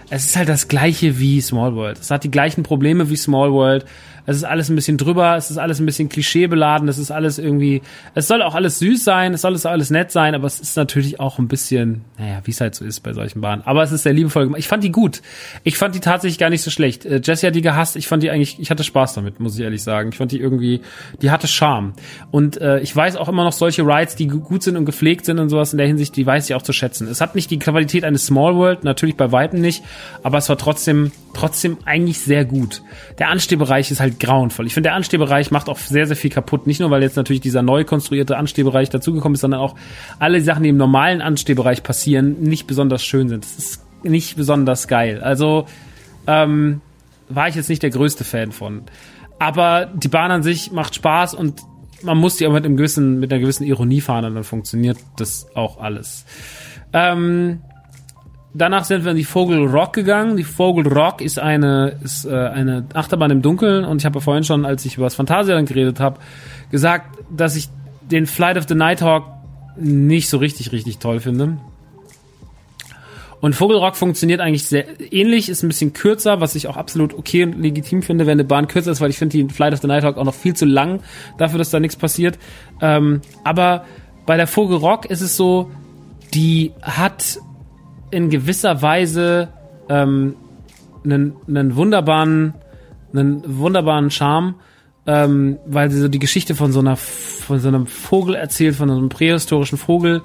es 0.09 0.25
ist 0.25 0.35
halt 0.35 0.49
das 0.49 0.67
gleiche 0.67 1.19
wie 1.19 1.39
Small 1.41 1.75
World. 1.75 1.99
Es 1.99 2.09
hat 2.09 2.23
die 2.23 2.31
gleichen 2.31 2.63
Probleme 2.63 3.09
wie 3.09 3.15
Small 3.15 3.51
World. 3.51 3.85
Es 4.29 4.37
ist 4.37 4.43
alles 4.43 4.69
ein 4.69 4.75
bisschen 4.75 4.97
drüber, 4.97 5.35
es 5.37 5.49
ist 5.49 5.57
alles 5.57 5.79
ein 5.79 5.87
bisschen 5.87 6.07
klischeebeladen, 6.07 6.87
es 6.87 6.99
ist 6.99 7.09
alles 7.09 7.39
irgendwie, 7.39 7.81
es 8.13 8.27
soll 8.27 8.43
auch 8.43 8.53
alles 8.53 8.77
süß 8.77 9.03
sein, 9.03 9.33
es 9.33 9.41
soll 9.41 9.57
alles 9.63 9.89
nett 9.89 10.11
sein, 10.11 10.35
aber 10.35 10.45
es 10.45 10.59
ist 10.59 10.77
natürlich 10.77 11.19
auch 11.19 11.39
ein 11.39 11.47
bisschen, 11.47 12.01
naja, 12.19 12.39
wie 12.43 12.51
es 12.51 12.61
halt 12.61 12.75
so 12.75 12.85
ist 12.85 12.99
bei 12.99 13.13
solchen 13.13 13.41
Bahnen. 13.41 13.63
Aber 13.65 13.81
es 13.81 13.91
ist 13.91 14.03
sehr 14.03 14.13
liebevoll 14.13 14.43
gemacht. 14.43 14.59
Ich 14.59 14.67
fand 14.67 14.83
die 14.83 14.91
gut. 14.91 15.23
Ich 15.63 15.79
fand 15.79 15.95
die 15.95 15.99
tatsächlich 15.99 16.37
gar 16.37 16.51
nicht 16.51 16.61
so 16.61 16.69
schlecht. 16.69 17.07
Äh, 17.07 17.21
Jessie 17.23 17.47
hat 17.47 17.55
die 17.55 17.63
gehasst, 17.63 17.95
ich 17.95 18.07
fand 18.07 18.21
die 18.21 18.29
eigentlich, 18.29 18.59
ich 18.59 18.69
hatte 18.69 18.83
Spaß 18.83 19.15
damit, 19.15 19.39
muss 19.39 19.57
ich 19.57 19.63
ehrlich 19.63 19.81
sagen. 19.81 20.09
Ich 20.09 20.17
fand 20.17 20.31
die 20.31 20.39
irgendwie, 20.39 20.81
die 21.23 21.31
hatte 21.31 21.47
Charme. 21.47 21.93
Und 22.29 22.61
äh, 22.61 22.81
ich 22.81 22.95
weiß 22.95 23.15
auch 23.15 23.29
immer 23.29 23.43
noch 23.43 23.53
solche 23.53 23.81
Rides, 23.81 24.15
die 24.15 24.27
gut 24.27 24.61
sind 24.61 24.77
und 24.77 24.85
gepflegt 24.85 25.25
sind 25.25 25.39
und 25.39 25.49
sowas 25.49 25.73
in 25.73 25.79
der 25.79 25.87
Hinsicht, 25.87 26.15
die 26.15 26.27
weiß 26.27 26.47
ich 26.47 26.53
auch 26.53 26.61
zu 26.61 26.71
schätzen. 26.71 27.07
Es 27.07 27.19
hat 27.19 27.33
nicht 27.33 27.49
die 27.49 27.57
Qualität 27.57 28.03
eines 28.03 28.27
Small 28.27 28.55
World, 28.55 28.83
natürlich 28.83 29.17
bei 29.17 29.31
Weitem 29.31 29.59
nicht, 29.59 29.83
aber 30.21 30.37
es 30.37 30.49
war 30.49 30.57
trotzdem, 30.59 31.11
trotzdem 31.33 31.79
eigentlich 31.85 32.19
sehr 32.19 32.45
gut. 32.45 32.83
Der 33.17 33.29
Anstehbereich 33.29 33.89
ist 33.89 33.99
halt 33.99 34.18
grauenvoll. 34.19 34.67
Ich 34.67 34.73
finde, 34.73 34.89
der 34.89 34.95
Anstehbereich 34.95 35.51
macht 35.51 35.69
auch 35.69 35.77
sehr, 35.77 36.07
sehr 36.07 36.15
viel 36.15 36.29
kaputt. 36.29 36.67
Nicht 36.67 36.79
nur, 36.79 36.91
weil 36.91 37.01
jetzt 37.01 37.15
natürlich 37.15 37.41
dieser 37.41 37.61
neu 37.61 37.83
konstruierte 37.83 38.37
Anstehbereich 38.37 38.89
dazugekommen 38.89 39.35
ist, 39.35 39.41
sondern 39.41 39.59
auch 39.59 39.75
alle 40.19 40.41
Sachen, 40.41 40.63
die 40.63 40.69
im 40.69 40.77
normalen 40.77 41.21
Anstehbereich 41.21 41.83
passieren, 41.83 42.41
nicht 42.41 42.67
besonders 42.67 43.03
schön 43.03 43.29
sind. 43.29 43.43
Das 43.43 43.57
ist 43.57 43.85
nicht 44.03 44.37
besonders 44.37 44.87
geil. 44.87 45.21
Also, 45.21 45.65
ähm, 46.27 46.81
war 47.29 47.47
ich 47.47 47.55
jetzt 47.55 47.69
nicht 47.69 47.83
der 47.83 47.91
größte 47.91 48.23
Fan 48.23 48.51
von. 48.51 48.83
Aber 49.39 49.85
die 49.85 50.07
Bahn 50.07 50.31
an 50.31 50.43
sich 50.43 50.71
macht 50.71 50.95
Spaß 50.95 51.33
und 51.33 51.61
man 52.03 52.17
muss 52.17 52.37
die 52.37 52.47
auch 52.47 52.53
mit 52.53 52.65
einem 52.65 52.77
gewissen, 52.77 53.19
mit 53.19 53.31
einer 53.31 53.41
gewissen 53.41 53.63
Ironie 53.63 54.01
fahren 54.01 54.25
und 54.25 54.35
dann 54.35 54.43
funktioniert 54.43 54.97
das 55.17 55.47
auch 55.55 55.79
alles. 55.79 56.25
Ähm, 56.93 57.61
danach 58.53 58.83
sind 58.83 59.03
wir 59.03 59.11
in 59.11 59.17
die 59.17 59.23
Vogel 59.23 59.65
Rock 59.65 59.93
gegangen. 59.93 60.37
Die 60.37 60.43
Vogel 60.43 60.87
Rock 60.87 61.21
ist 61.21 61.39
eine, 61.39 61.97
ist, 62.03 62.25
äh, 62.25 62.33
eine 62.33 62.85
Achterbahn 62.93 63.31
im 63.31 63.41
Dunkeln 63.41 63.85
und 63.85 63.97
ich 63.97 64.05
habe 64.05 64.19
ja 64.19 64.21
vorhin 64.21 64.43
schon, 64.43 64.65
als 64.65 64.85
ich 64.85 64.97
über 64.97 65.05
das 65.05 65.15
Phantasialand 65.15 65.67
geredet 65.67 65.99
habe, 65.99 66.19
gesagt, 66.71 67.17
dass 67.29 67.55
ich 67.55 67.69
den 68.01 68.25
Flight 68.25 68.57
of 68.57 68.65
the 68.67 68.75
Nighthawk 68.75 69.25
nicht 69.77 70.29
so 70.29 70.37
richtig, 70.37 70.71
richtig 70.71 70.97
toll 70.97 71.19
finde. 71.19 71.57
Und 73.41 73.55
Vogelrock 73.55 73.95
funktioniert 73.95 74.41
eigentlich 74.41 74.65
sehr 74.65 74.85
ähnlich, 75.13 75.47
ist 75.47 75.63
ein 75.63 75.69
bisschen 75.69 75.93
kürzer, 75.93 76.41
was 76.41 76.55
ich 76.55 76.67
auch 76.67 76.75
absolut 76.75 77.13
okay 77.13 77.43
und 77.43 77.61
legitim 77.61 78.01
finde, 78.01 78.25
wenn 78.25 78.33
eine 78.33 78.43
Bahn 78.43 78.67
kürzer 78.67 78.91
ist, 78.91 78.99
weil 78.99 79.09
ich 79.09 79.17
finde 79.17 79.37
die 79.37 79.53
Flight 79.53 79.73
of 79.73 79.79
the 79.79 79.87
Nighthawk 79.87 80.17
auch 80.17 80.25
noch 80.25 80.33
viel 80.33 80.55
zu 80.55 80.65
lang 80.65 81.01
dafür, 81.37 81.57
dass 81.57 81.69
da 81.69 81.79
nichts 81.79 81.95
passiert. 81.95 82.37
Ähm, 82.81 83.21
aber 83.45 83.85
bei 84.25 84.35
der 84.35 84.47
Vogelrock 84.47 85.05
ist 85.05 85.21
es 85.21 85.37
so, 85.37 85.71
die 86.33 86.73
hat 86.81 87.39
in 88.11 88.29
gewisser 88.29 88.81
Weise 88.81 89.49
ähm, 89.89 90.35
einen, 91.03 91.35
einen 91.47 91.75
wunderbaren, 91.75 92.53
einen 93.13 93.43
wunderbaren 93.45 94.11
Charme, 94.11 94.55
ähm, 95.07 95.57
weil 95.65 95.89
sie 95.89 95.99
so 95.99 96.07
die 96.07 96.19
Geschichte 96.19 96.55
von 96.55 96.71
so 96.71 96.79
einer 96.79 96.95
von 96.95 97.59
so 97.59 97.67
einem 97.67 97.87
Vogel 97.87 98.35
erzählt, 98.35 98.75
von 98.75 98.89
so 98.89 98.95
einem 98.95 99.09
prähistorischen 99.09 99.77
Vogel 99.77 100.21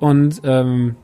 und 0.00 0.40
ähm, 0.44 0.96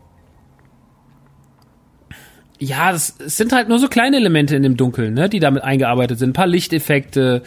ja, 2.61 2.93
es 2.93 3.17
sind 3.19 3.53
halt 3.53 3.69
nur 3.69 3.79
so 3.79 3.89
kleine 3.89 4.19
Elemente 4.19 4.55
in 4.55 4.63
dem 4.63 4.77
Dunkeln, 4.77 5.15
ne, 5.15 5.31
die 5.31 5.41
damit 5.41 5.65
eingearbeitet 5.65 6.19
sind. 6.19 6.31
Ein 6.31 6.35
paar 6.35 6.47
Lichteffekte, 6.47 7.43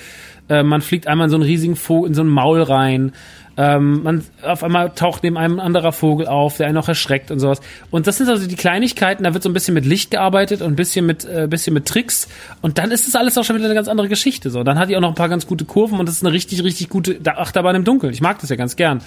äh, 0.49 0.63
man 0.63 0.81
fliegt 0.81 1.07
einmal 1.07 1.25
in 1.25 1.29
so 1.29 1.35
einen 1.35 1.43
riesigen 1.43 1.75
Vogel, 1.75 2.09
in 2.09 2.15
so 2.15 2.23
ein 2.23 2.27
Maul 2.27 2.63
rein, 2.63 3.11
ähm, 3.55 4.03
man 4.03 4.23
auf 4.41 4.63
einmal 4.63 4.89
taucht 4.91 5.23
neben 5.23 5.37
einem 5.37 5.55
ein 5.55 5.59
anderer 5.59 5.91
Vogel 5.91 6.27
auf, 6.27 6.57
der 6.57 6.67
einen 6.67 6.77
auch 6.77 6.87
erschreckt 6.87 7.29
und 7.29 7.39
sowas. 7.39 7.61
Und 7.91 8.07
das 8.07 8.17
sind 8.17 8.29
also 8.29 8.47
die 8.47 8.55
Kleinigkeiten. 8.55 9.23
Da 9.23 9.33
wird 9.33 9.43
so 9.43 9.49
ein 9.49 9.53
bisschen 9.53 9.75
mit 9.75 9.85
Licht 9.85 10.11
gearbeitet 10.11 10.61
und 10.61 10.73
ein 10.73 10.75
bisschen 10.75 11.05
mit 11.05 11.25
äh, 11.25 11.47
bisschen 11.47 11.73
mit 11.73 11.85
Tricks. 11.85 12.27
Und 12.61 12.77
dann 12.77 12.91
ist 12.91 13.07
es 13.07 13.15
alles 13.15 13.37
auch 13.37 13.43
schon 13.43 13.55
wieder 13.55 13.65
eine 13.65 13.75
ganz 13.75 13.87
andere 13.87 14.09
Geschichte. 14.09 14.49
So, 14.49 14.63
dann 14.63 14.79
hat 14.79 14.89
die 14.89 14.97
auch 14.97 15.01
noch 15.01 15.09
ein 15.09 15.15
paar 15.15 15.29
ganz 15.29 15.45
gute 15.45 15.65
Kurven 15.65 15.99
und 15.99 16.07
das 16.07 16.15
ist 16.15 16.25
eine 16.25 16.33
richtig 16.33 16.63
richtig 16.63 16.89
gute 16.89 17.19
Achterbahn 17.25 17.75
im 17.75 17.83
Dunkeln. 17.83 18.11
Ich 18.11 18.21
mag 18.21 18.39
das 18.39 18.49
ja 18.49 18.55
ganz 18.55 18.75
gern. 18.75 19.01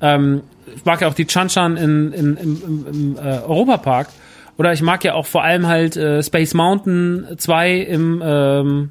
Ähm, 0.00 0.42
ich 0.74 0.84
mag 0.84 1.02
ja 1.02 1.08
auch 1.08 1.14
die 1.14 1.26
Chanchan 1.26 1.76
in, 1.76 2.12
in, 2.12 2.36
im, 2.36 2.62
im, 2.62 2.86
im 2.90 3.16
äh, 3.18 3.40
Europapark. 3.40 4.08
Oder 4.56 4.72
ich 4.72 4.82
mag 4.82 5.04
ja 5.04 5.14
auch 5.14 5.26
vor 5.26 5.42
allem 5.42 5.66
halt 5.66 5.96
äh, 5.96 6.22
Space 6.22 6.54
Mountain 6.54 7.26
2 7.36 7.76
im 7.76 8.22
ähm, 8.24 8.90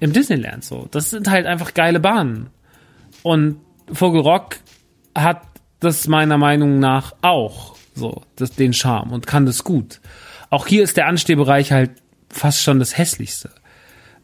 im 0.00 0.12
Disneyland. 0.12 0.64
So, 0.64 0.88
das 0.90 1.10
sind 1.10 1.28
halt 1.28 1.46
einfach 1.46 1.74
geile 1.74 2.00
Bahnen. 2.00 2.50
Und 3.22 3.56
Vogelrock 3.92 4.56
hat 5.16 5.42
das 5.80 6.08
meiner 6.08 6.38
Meinung 6.38 6.78
nach 6.78 7.14
auch 7.22 7.76
so, 7.94 8.22
das, 8.36 8.52
den 8.52 8.72
Charme 8.72 9.12
und 9.12 9.26
kann 9.26 9.46
das 9.46 9.64
gut. 9.64 10.00
Auch 10.50 10.66
hier 10.66 10.82
ist 10.82 10.96
der 10.96 11.06
Anstehbereich 11.06 11.72
halt 11.72 11.90
fast 12.30 12.62
schon 12.62 12.78
das 12.78 12.96
hässlichste. 12.96 13.50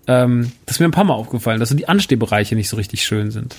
Ähm, 0.06 0.52
das 0.66 0.76
ist 0.76 0.80
mir 0.80 0.86
ein 0.86 0.92
paar 0.92 1.04
Mal 1.04 1.14
aufgefallen, 1.14 1.60
dass 1.60 1.70
so 1.70 1.74
die 1.74 1.88
Anstehbereiche 1.88 2.54
nicht 2.54 2.68
so 2.68 2.76
richtig 2.76 3.04
schön 3.04 3.30
sind. 3.30 3.56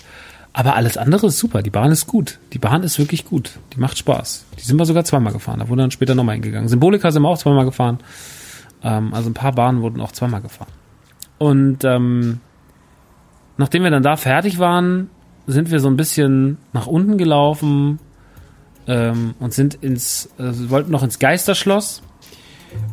Aber 0.54 0.76
alles 0.76 0.98
andere 0.98 1.28
ist 1.28 1.38
super. 1.38 1.62
Die 1.62 1.70
Bahn 1.70 1.92
ist 1.92 2.08
gut. 2.08 2.40
Die 2.54 2.60
Bahn 2.60 2.84
ist 2.84 2.98
wirklich 2.98 3.26
gut. 3.26 3.60
Die 3.74 3.80
macht 3.80 3.98
Spaß. 3.98 4.46
Die 4.58 4.64
sind 4.64 4.78
wir 4.78 4.86
sogar 4.86 5.04
zweimal 5.04 5.34
gefahren. 5.34 5.60
Da 5.60 5.68
wurden 5.68 5.80
dann 5.80 5.92
später 5.92 6.16
nochmal 6.16 6.36
hingegangen. 6.36 6.70
Symbolika 6.70 7.12
sind 7.12 7.24
wir 7.24 7.30
auch 7.30 7.38
zweimal 7.38 7.66
gefahren. 7.66 8.00
Ähm, 8.82 9.14
also 9.14 9.30
ein 9.30 9.34
paar 9.34 9.52
Bahnen 9.52 9.82
wurden 9.82 10.00
auch 10.00 10.14
zweimal 10.14 10.42
gefahren. 10.42 10.72
Und 11.38 11.84
ähm, 11.84 12.40
nachdem 13.58 13.84
wir 13.84 13.92
dann 13.92 14.04
da 14.04 14.16
fertig 14.16 14.58
waren, 14.58 15.10
sind 15.48 15.72
wir 15.72 15.80
so 15.80 15.88
ein 15.88 15.98
bisschen 15.98 16.58
nach 16.74 16.88
unten 16.88 17.18
gelaufen 17.18 18.00
ähm, 18.88 19.36
und 19.40 19.54
sind 19.54 19.76
ins, 19.76 20.30
äh, 20.38 20.70
wollten 20.70 20.92
noch 20.92 21.04
ins 21.04 21.20
Geisterschloss. 21.20 22.02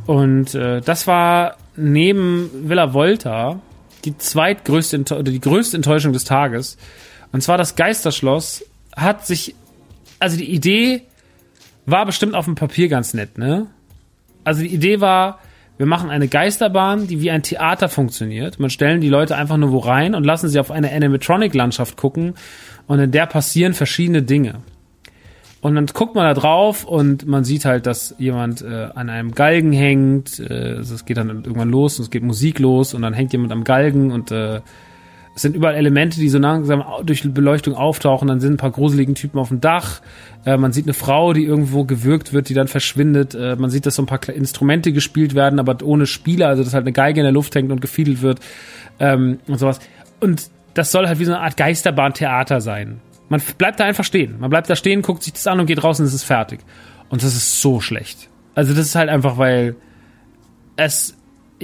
Und 0.07 0.55
äh, 0.55 0.81
das 0.81 1.07
war 1.07 1.57
neben 1.77 2.51
Villa 2.69 2.93
Volta 2.93 3.61
die 4.05 4.17
zweitgrößte 4.17 5.01
oder 5.15 5.31
die 5.31 5.41
größte 5.41 5.77
Enttäuschung 5.77 6.13
des 6.13 6.25
Tages. 6.25 6.77
Und 7.31 7.43
zwar 7.43 7.57
das 7.57 7.77
Geisterschloss 7.77 8.65
hat 8.97 9.27
sich, 9.27 9.55
also 10.19 10.37
die 10.37 10.53
Idee 10.53 11.03
war 11.87 12.05
bestimmt 12.07 12.35
auf 12.35 12.45
dem 12.45 12.55
Papier 12.55 12.89
ganz 12.89 13.15
nett, 13.15 13.39
ne? 13.39 13.67
Also 14.45 14.63
die 14.63 14.75
Idee 14.75 15.01
war, 15.01 15.39
wir 15.79 15.87
machen 15.87 16.11
eine 16.11 16.29
Geisterbahn, 16.29 17.07
die 17.07 17.21
wie 17.21 17.31
ein 17.31 17.43
Theater 17.43 17.89
funktioniert. 17.89 18.61
Man 18.61 18.71
stellen 18.71 19.01
die 19.01 19.09
Leute 19.09 19.37
einfach 19.37 19.57
nur 19.57 19.73
wo 19.73 19.79
rein 19.79 20.15
und 20.15 20.25
lassen 20.25 20.49
sie 20.49 20.61
auf 20.61 20.71
eine 20.71 20.93
Animatronic-Landschaft 20.93 21.97
gucken 21.97 22.35
und 22.87 22.99
in 22.99 23.11
der 23.11 23.27
passieren 23.27 23.75
verschiedene 23.75 24.23
Dinge. 24.23 24.61
Und 25.63 25.77
dann 25.77 25.87
guckt 25.87 26.17
man 26.17 26.25
da 26.25 26.35
drauf 26.35 26.85
und 26.85 27.27
man 27.27 27.45
sieht 27.45 27.65
halt, 27.65 27.87
dass 27.87 28.17
jemand 28.19 28.63
äh, 28.63 28.89
an 28.95 29.09
einem 29.09 29.31
Galgen 29.31 29.73
hängt. 29.73 30.41
Äh, 30.41 30.73
es 30.79 31.05
geht 31.05 31.17
dann 31.17 31.29
irgendwann 31.29 31.71
los 31.71 31.99
und 31.99 32.05
es 32.05 32.11
geht 32.11 32.25
Musik 32.25 32.59
los 32.59 32.95
und 32.95 33.03
dann 33.03 33.15
hängt 33.15 33.33
jemand 33.33 33.53
am 33.53 33.63
Galgen 33.63 34.11
und 34.11 34.33
äh, 34.33 34.61
es 35.35 35.43
sind 35.43 35.57
überall 35.57 35.75
Elemente, 35.75 36.21
die 36.21 36.29
so 36.29 36.39
langsam 36.39 36.85
durch 37.05 37.23
Beleuchtung 37.33 37.75
auftauchen. 37.75 38.29
Dann 38.29 38.41
sind 38.41 38.55
ein 38.55 38.57
paar 38.59 38.71
gruseligen 38.71 39.15
Typen 39.15 39.39
auf 39.39 39.49
dem 39.49 39.61
Dach. 39.61 40.03
Äh, 40.45 40.59
man 40.59 40.73
sieht 40.73 40.85
eine 40.85 40.95
Frau, 40.95 41.33
die 41.33 41.45
irgendwo 41.45 41.85
gewürgt 41.85 42.33
wird, 42.33 42.51
die 42.51 42.55
dann 42.55 42.69
verschwindet. 42.69 43.35
Äh, 43.35 43.57
man 43.57 43.71
sieht, 43.71 43.87
dass 43.87 43.95
so 43.95 44.03
ein 44.03 44.07
paar 44.07 44.29
Instrumente 44.29 44.93
gespielt 44.93 45.35
werden, 45.35 45.59
aber 45.59 45.77
ohne 45.83 46.07
Spieler, 46.07 46.49
also 46.49 46.63
dass 46.63 46.75
halt 46.75 46.85
eine 46.85 46.93
Geige 46.93 47.21
in 47.21 47.25
der 47.25 47.33
Luft 47.33 47.55
hängt 47.55 47.73
und 47.73 47.81
gefiedelt 47.81 48.21
wird 48.21 48.41
ähm, 49.01 49.39
und 49.47 49.59
sowas. 49.59 49.81
Und 50.21 50.51
das 50.75 50.93
soll 50.93 51.07
halt 51.07 51.19
wie 51.19 51.25
so 51.25 51.33
eine 51.33 51.41
Art 51.41 51.57
Geisterbahntheater 51.57 52.61
sein. 52.61 53.01
Man 53.29 53.41
bleibt 53.57 53.81
da 53.81 53.85
einfach 53.85 54.05
stehen. 54.05 54.39
Man 54.39 54.51
bleibt 54.51 54.69
da 54.69 54.77
stehen, 54.77 55.01
guckt 55.01 55.23
sich 55.23 55.33
das 55.33 55.47
an 55.47 55.61
und 55.61 55.67
geht 55.67 55.83
raus 55.83 55.99
und 55.99 56.07
es 56.07 56.15
ist 56.15 56.25
fertig. 56.25 56.61
Und 57.09 57.23
das 57.23 57.35
ist 57.35 57.63
so 57.63 57.81
schlecht. 57.81 58.29
Also 58.55 58.75
das 58.75 58.87
ist 58.87 58.95
halt 58.95 59.09
einfach, 59.09 59.39
weil 59.39 59.77
es 60.77 61.17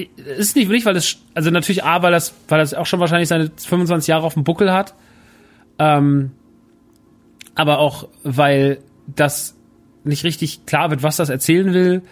ist 0.05 0.57
nicht, 0.57 0.71
nicht 0.71 0.87
weil 0.87 0.97
es, 0.97 1.19
also 1.35 1.51
natürlich 1.51 1.85
A, 1.85 2.03
weil 2.03 2.13
das, 2.13 2.35
weil 2.49 2.59
das 2.59 2.75
auch 2.75 2.87
schon 2.87 3.01
wahrscheinlich 3.01 3.29
seine 3.29 3.51
25 3.57 4.09
Jahre 4.09 4.25
auf 4.25 4.35
dem 4.35 4.45
Buckel 4.45 4.73
hat. 4.73 4.95
Ähm, 5.79 6.33
aber 7.55 7.79
auch, 7.79 8.09
weil 8.23 8.79
das 9.07 9.57
nicht 10.05 10.25
richtig 10.25 10.67
klar 10.67 10.91
wird, 10.91 11.03
was 11.03 11.17
das 11.17 11.29
erzählen 11.29 11.75
will, 11.75 12.03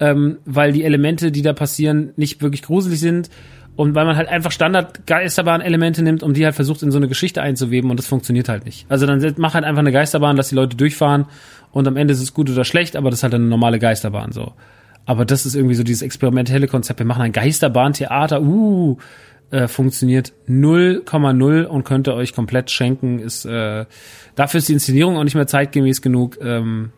ähm, 0.00 0.38
weil 0.44 0.72
die 0.72 0.84
Elemente, 0.84 1.32
die 1.32 1.42
da 1.42 1.52
passieren, 1.52 2.12
nicht 2.16 2.42
wirklich 2.42 2.62
gruselig 2.62 3.00
sind 3.00 3.30
und 3.76 3.94
weil 3.94 4.04
man 4.04 4.16
halt 4.16 4.28
einfach 4.28 4.52
Standard-Geisterbahn-Elemente 4.52 6.02
nimmt, 6.02 6.22
um 6.22 6.34
die 6.34 6.44
halt 6.44 6.54
versucht, 6.54 6.82
in 6.82 6.90
so 6.90 6.98
eine 6.98 7.08
Geschichte 7.08 7.40
einzuweben 7.40 7.90
und 7.90 7.98
das 7.98 8.06
funktioniert 8.06 8.48
halt 8.48 8.64
nicht. 8.64 8.86
Also 8.88 9.06
dann 9.06 9.34
mach 9.38 9.54
halt 9.54 9.64
einfach 9.64 9.80
eine 9.80 9.92
Geisterbahn, 9.92 10.36
lass 10.36 10.50
die 10.50 10.54
Leute 10.54 10.76
durchfahren 10.76 11.26
und 11.70 11.88
am 11.88 11.96
Ende 11.96 12.12
ist 12.12 12.20
es 12.22 12.34
gut 12.34 12.50
oder 12.50 12.64
schlecht, 12.64 12.96
aber 12.96 13.10
das 13.10 13.20
ist 13.20 13.22
halt 13.22 13.34
eine 13.34 13.44
normale 13.44 13.78
Geisterbahn 13.78 14.32
so. 14.32 14.52
Aber 15.04 15.24
das 15.24 15.46
ist 15.46 15.54
irgendwie 15.54 15.74
so 15.74 15.82
dieses 15.82 16.02
experimentelle 16.02 16.68
Konzept. 16.68 17.00
Wir 17.00 17.06
machen 17.06 17.22
ein 17.22 17.32
Geisterbahn-Theater, 17.32 18.42
uh, 18.42 18.98
äh, 19.50 19.68
funktioniert 19.68 20.32
0,0 20.48 21.64
und 21.64 21.84
könnte 21.84 22.14
euch 22.14 22.34
komplett 22.34 22.70
schenken. 22.70 23.18
Ist 23.18 23.44
äh, 23.44 23.84
dafür 24.34 24.58
ist 24.58 24.68
die 24.68 24.72
Inszenierung 24.72 25.16
auch 25.16 25.24
nicht 25.24 25.34
mehr 25.34 25.46
zeitgemäß 25.46 26.02
genug. 26.02 26.38
Ähm, 26.40 26.90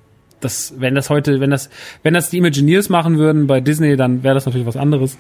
das, 0.44 0.74
wenn 0.78 0.94
das 0.94 1.10
heute, 1.10 1.40
wenn 1.40 1.50
das, 1.50 1.70
wenn 2.02 2.14
das 2.14 2.30
die 2.30 2.38
Imagineers 2.38 2.90
machen 2.90 3.18
würden 3.18 3.46
bei 3.46 3.60
Disney, 3.60 3.96
dann 3.96 4.22
wäre 4.22 4.34
das 4.34 4.46
natürlich 4.46 4.66
was 4.66 4.76
anderes. 4.76 5.16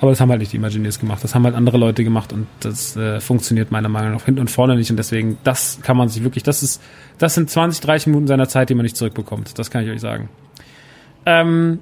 Aber 0.00 0.10
das 0.10 0.20
haben 0.20 0.30
halt 0.30 0.40
nicht 0.40 0.52
die 0.52 0.56
Imagineers 0.56 0.98
gemacht. 0.98 1.22
Das 1.22 1.34
haben 1.34 1.44
halt 1.44 1.54
andere 1.54 1.78
Leute 1.78 2.04
gemacht 2.04 2.32
und 2.32 2.46
das 2.60 2.96
äh, 2.96 3.20
funktioniert 3.20 3.70
meiner 3.70 3.88
Meinung 3.88 4.12
nach 4.12 4.24
hinten 4.24 4.40
und 4.40 4.50
vorne 4.50 4.76
nicht. 4.76 4.90
Und 4.90 4.96
deswegen, 4.96 5.38
das 5.44 5.78
kann 5.82 5.96
man 5.96 6.08
sich 6.08 6.24
wirklich, 6.24 6.42
das 6.42 6.62
ist, 6.62 6.82
das 7.18 7.34
sind 7.34 7.48
20, 7.48 7.80
30 7.80 8.08
Minuten 8.08 8.26
seiner 8.26 8.48
Zeit, 8.48 8.68
die 8.68 8.74
man 8.74 8.82
nicht 8.82 8.96
zurückbekommt. 8.96 9.58
Das 9.58 9.70
kann 9.70 9.84
ich 9.84 9.90
euch 9.90 10.00
sagen. 10.00 10.28
Ähm, 11.24 11.78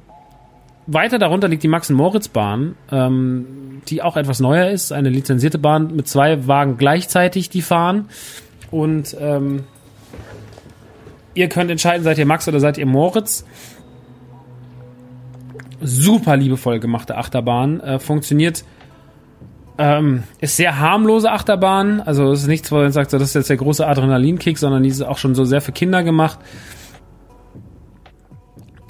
weiter 0.86 1.18
darunter 1.18 1.48
liegt 1.48 1.62
die 1.62 1.68
Max-Moritz-Bahn, 1.68 2.76
ähm, 2.90 3.82
die 3.88 4.02
auch 4.02 4.16
etwas 4.16 4.40
neuer 4.40 4.70
ist. 4.70 4.92
Eine 4.92 5.08
lizenzierte 5.08 5.58
Bahn 5.58 5.94
mit 5.94 6.08
zwei 6.08 6.46
Wagen 6.46 6.76
gleichzeitig, 6.76 7.50
die 7.50 7.62
fahren. 7.62 8.08
Und 8.70 9.16
ähm, 9.20 9.64
ihr 11.34 11.48
könnt 11.48 11.70
entscheiden, 11.70 12.02
seid 12.02 12.18
ihr 12.18 12.26
Max 12.26 12.48
oder 12.48 12.60
seid 12.60 12.78
ihr 12.78 12.86
Moritz 12.86 13.44
super 15.80 16.36
liebevoll 16.36 16.78
gemachte 16.80 17.16
Achterbahn. 17.16 17.80
Äh, 17.80 17.98
funktioniert, 17.98 18.64
ähm, 19.78 20.24
ist 20.40 20.56
sehr 20.56 20.78
harmlose 20.78 21.30
Achterbahn. 21.30 22.00
Also 22.00 22.30
es 22.32 22.42
ist 22.42 22.46
nichts, 22.46 22.70
wo 22.70 22.76
man 22.76 22.92
sagt, 22.92 23.10
so, 23.10 23.18
das 23.18 23.28
ist 23.28 23.34
jetzt 23.34 23.50
der 23.50 23.56
große 23.56 23.86
Adrenalinkick, 23.86 24.58
sondern 24.58 24.82
die 24.82 24.90
ist 24.90 25.02
auch 25.02 25.18
schon 25.18 25.34
so 25.34 25.44
sehr 25.44 25.60
für 25.60 25.72
Kinder 25.72 26.02
gemacht. 26.02 26.38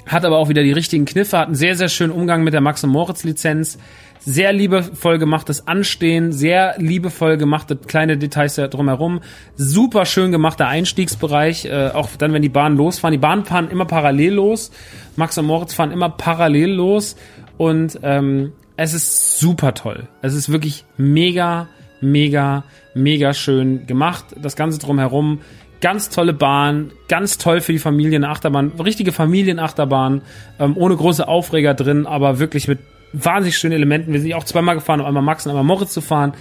Hat 0.05 0.25
aber 0.25 0.37
auch 0.37 0.49
wieder 0.49 0.63
die 0.63 0.71
richtigen 0.71 1.05
Kniffe, 1.05 1.37
hat 1.37 1.47
einen 1.47 1.55
sehr, 1.55 1.75
sehr 1.75 1.89
schönen 1.89 2.11
Umgang 2.11 2.43
mit 2.43 2.53
der 2.53 2.61
Max- 2.61 2.83
und 2.83 2.89
Moritz-Lizenz 2.91 3.77
sehr 4.25 4.53
liebevoll 4.53 5.17
gemachtes 5.17 5.67
Anstehen, 5.67 6.31
sehr 6.31 6.75
liebevoll 6.77 7.37
gemachte 7.37 7.75
kleine 7.75 8.17
Details 8.17 8.55
drumherum, 8.55 9.21
super 9.55 10.05
schön 10.05 10.31
gemachter 10.31 10.67
Einstiegsbereich, 10.67 11.65
äh, 11.65 11.89
auch 11.93 12.09
dann, 12.17 12.33
wenn 12.33 12.41
die 12.41 12.49
Bahnen 12.49 12.77
losfahren. 12.77 13.11
Die 13.11 13.17
Bahnen 13.17 13.45
fahren 13.45 13.69
immer 13.69 13.85
parallel 13.85 14.35
los. 14.35 14.71
Max 15.15 15.37
und 15.37 15.45
Moritz 15.45 15.73
fahren 15.73 15.91
immer 15.91 16.09
parallel 16.09 16.71
los 16.71 17.15
und 17.57 17.99
ähm, 18.03 18.53
es 18.77 18.93
ist 18.93 19.39
super 19.39 19.73
toll. 19.73 20.07
Es 20.21 20.33
ist 20.33 20.51
wirklich 20.51 20.85
mega, 20.97 21.67
mega, 22.01 22.63
mega 22.95 23.33
schön 23.33 23.85
gemacht. 23.85 24.25
Das 24.41 24.55
Ganze 24.55 24.79
drumherum 24.79 25.41
ganz 25.83 26.09
tolle 26.09 26.31
Bahn, 26.31 26.93
ganz 27.09 27.37
toll 27.37 27.59
für 27.59 27.73
die 27.73 27.79
Familienachterbahn, 27.79 28.71
richtige 28.79 29.11
Familienachterbahn, 29.11 30.21
ähm, 30.57 30.77
ohne 30.77 30.95
große 30.95 31.27
Aufreger 31.27 31.73
drin, 31.73 32.07
aber 32.07 32.39
wirklich 32.39 32.69
mit 32.69 32.79
wahnsinnig 33.11 33.57
schönen 33.57 33.73
Elementen. 33.73 34.13
Wir 34.13 34.21
sind 34.21 34.33
auch 34.33 34.45
zweimal 34.45 34.75
gefahren, 34.75 35.01
um 35.01 35.05
einmal 35.05 35.21
Max 35.21 35.45
und 35.45 35.49
einmal 35.51 35.65
Moritz 35.65 35.91
zu 35.91 35.99
fahren. 35.99 36.33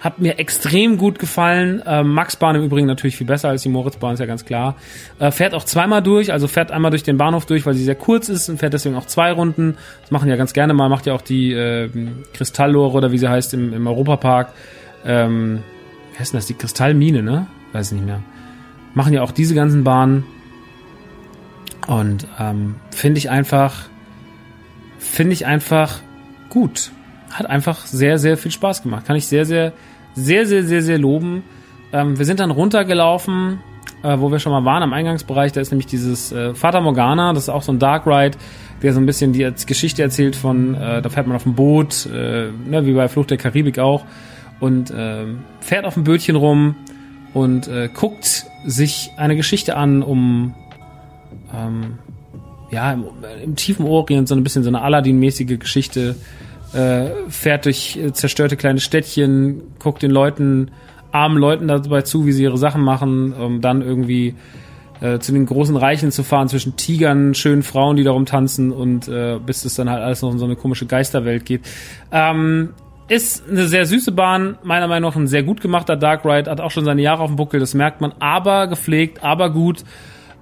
Hat 0.00 0.18
mir 0.18 0.38
extrem 0.38 0.98
gut 0.98 1.18
gefallen. 1.18 1.82
Äh, 1.86 2.02
Max-Bahn 2.02 2.56
im 2.56 2.64
Übrigen 2.64 2.86
natürlich 2.86 3.16
viel 3.16 3.26
besser 3.26 3.48
als 3.48 3.62
die 3.62 3.70
Moritz-Bahn, 3.70 4.14
ist 4.14 4.20
ja 4.20 4.26
ganz 4.26 4.44
klar. 4.44 4.76
Äh, 5.18 5.30
fährt 5.30 5.54
auch 5.54 5.64
zweimal 5.64 6.02
durch, 6.02 6.30
also 6.30 6.46
fährt 6.46 6.70
einmal 6.70 6.90
durch 6.90 7.02
den 7.02 7.16
Bahnhof 7.16 7.46
durch, 7.46 7.64
weil 7.64 7.74
sie 7.74 7.84
sehr 7.84 7.94
kurz 7.94 8.28
ist 8.28 8.50
und 8.50 8.58
fährt 8.58 8.74
deswegen 8.74 8.96
auch 8.96 9.06
zwei 9.06 9.32
Runden. 9.32 9.78
Das 10.02 10.10
machen 10.10 10.28
ja 10.28 10.36
ganz 10.36 10.52
gerne 10.52 10.74
mal, 10.74 10.90
macht 10.90 11.06
ja 11.06 11.14
auch 11.14 11.22
die 11.22 11.54
äh, 11.54 11.88
Kristalllore 12.34 12.98
oder 12.98 13.12
wie 13.12 13.18
sie 13.18 13.28
heißt 13.28 13.54
im, 13.54 13.72
im 13.72 13.86
Europapark. 13.86 14.52
Ähm, 15.06 15.62
wie 16.12 16.18
heißt 16.18 16.34
denn 16.34 16.38
das? 16.38 16.46
Die 16.46 16.54
Kristallmine, 16.54 17.22
ne? 17.22 17.46
Weiß 17.72 17.92
ich 17.92 17.98
nicht 17.98 18.06
mehr. 18.06 18.20
Machen 18.94 19.12
ja 19.12 19.22
auch 19.22 19.32
diese 19.32 19.54
ganzen 19.54 19.84
Bahnen. 19.84 20.24
Und 21.86 22.26
ähm, 22.38 22.76
finde 22.90 23.18
ich 23.18 23.30
einfach, 23.30 23.88
finde 24.98 25.32
ich 25.32 25.46
einfach 25.46 26.00
gut. 26.48 26.92
Hat 27.30 27.46
einfach 27.46 27.86
sehr, 27.86 28.18
sehr 28.18 28.36
viel 28.36 28.50
Spaß 28.50 28.82
gemacht. 28.82 29.06
Kann 29.06 29.16
ich 29.16 29.26
sehr, 29.26 29.44
sehr, 29.44 29.72
sehr, 30.14 30.46
sehr, 30.46 30.64
sehr, 30.64 30.82
sehr 30.82 30.98
loben. 30.98 31.42
Ähm, 31.92 32.18
wir 32.18 32.24
sind 32.24 32.40
dann 32.40 32.50
runtergelaufen, 32.50 33.60
äh, 34.02 34.18
wo 34.18 34.30
wir 34.30 34.38
schon 34.38 34.52
mal 34.52 34.64
waren 34.64 34.82
am 34.82 34.92
Eingangsbereich. 34.92 35.52
Da 35.52 35.60
ist 35.60 35.70
nämlich 35.70 35.86
dieses 35.86 36.32
äh, 36.32 36.54
Fata 36.54 36.80
Morgana, 36.80 37.32
das 37.32 37.44
ist 37.44 37.48
auch 37.48 37.62
so 37.62 37.72
ein 37.72 37.78
Dark 37.78 38.06
Ride, 38.06 38.36
der 38.82 38.92
so 38.92 39.00
ein 39.00 39.06
bisschen 39.06 39.32
die 39.32 39.50
Geschichte 39.66 40.02
erzählt 40.02 40.36
von, 40.36 40.74
äh, 40.74 41.02
da 41.02 41.08
fährt 41.08 41.26
man 41.26 41.36
auf 41.36 41.44
dem 41.44 41.54
Boot, 41.54 42.06
äh, 42.06 42.50
ne, 42.50 42.86
wie 42.86 42.92
bei 42.92 43.08
Flucht 43.08 43.30
der 43.30 43.38
Karibik 43.38 43.78
auch, 43.78 44.04
und 44.58 44.90
äh, 44.90 45.24
fährt 45.60 45.84
auf 45.84 45.94
dem 45.94 46.04
Bötchen 46.04 46.36
rum 46.36 46.76
und 47.34 47.68
äh, 47.68 47.88
guckt 47.92 48.46
sich 48.66 49.10
eine 49.16 49.36
Geschichte 49.36 49.76
an, 49.76 50.02
um 50.02 50.54
ähm, 51.54 51.98
ja, 52.70 52.92
im, 52.92 53.04
im 53.42 53.56
tiefen 53.56 53.86
Orient 53.86 54.28
so 54.28 54.34
ein 54.34 54.42
bisschen 54.42 54.62
so 54.62 54.68
eine 54.68 54.82
Aladdin-mäßige 54.82 55.58
Geschichte, 55.58 56.16
äh, 56.72 57.06
fährt 57.28 57.64
durch 57.64 57.96
äh, 57.96 58.12
zerstörte 58.12 58.56
kleine 58.56 58.80
Städtchen, 58.80 59.62
guckt 59.78 60.02
den 60.02 60.10
Leuten, 60.10 60.70
armen 61.12 61.38
Leuten 61.38 61.66
dabei 61.66 62.02
zu, 62.02 62.26
wie 62.26 62.32
sie 62.32 62.44
ihre 62.44 62.58
Sachen 62.58 62.82
machen, 62.82 63.32
um 63.32 63.60
dann 63.60 63.82
irgendwie 63.82 64.34
äh, 65.00 65.18
zu 65.18 65.32
den 65.32 65.46
großen 65.46 65.76
Reichen 65.76 66.12
zu 66.12 66.22
fahren, 66.22 66.48
zwischen 66.48 66.76
Tigern, 66.76 67.34
schönen 67.34 67.62
Frauen, 67.62 67.96
die 67.96 68.04
darum 68.04 68.26
tanzen 68.26 68.70
und 68.70 69.08
äh, 69.08 69.38
bis 69.44 69.64
es 69.64 69.74
dann 69.74 69.90
halt 69.90 70.02
alles 70.02 70.22
noch 70.22 70.30
in 70.30 70.38
so 70.38 70.44
eine 70.44 70.56
komische 70.56 70.86
Geisterwelt 70.86 71.44
geht. 71.44 71.62
Ähm, 72.12 72.70
ist 73.10 73.48
eine 73.50 73.66
sehr 73.66 73.86
süße 73.86 74.12
Bahn, 74.12 74.56
meiner 74.62 74.86
Meinung 74.86 75.10
nach 75.10 75.16
ein 75.16 75.26
sehr 75.26 75.42
gut 75.42 75.60
gemachter 75.60 75.96
Dark 75.96 76.24
Ride, 76.24 76.48
hat 76.48 76.60
auch 76.60 76.70
schon 76.70 76.84
seine 76.84 77.02
Jahre 77.02 77.22
auf 77.22 77.30
dem 77.30 77.36
Buckel, 77.36 77.58
das 77.58 77.74
merkt 77.74 78.00
man, 78.00 78.14
aber 78.20 78.68
gepflegt, 78.68 79.24
aber 79.24 79.50
gut. 79.50 79.84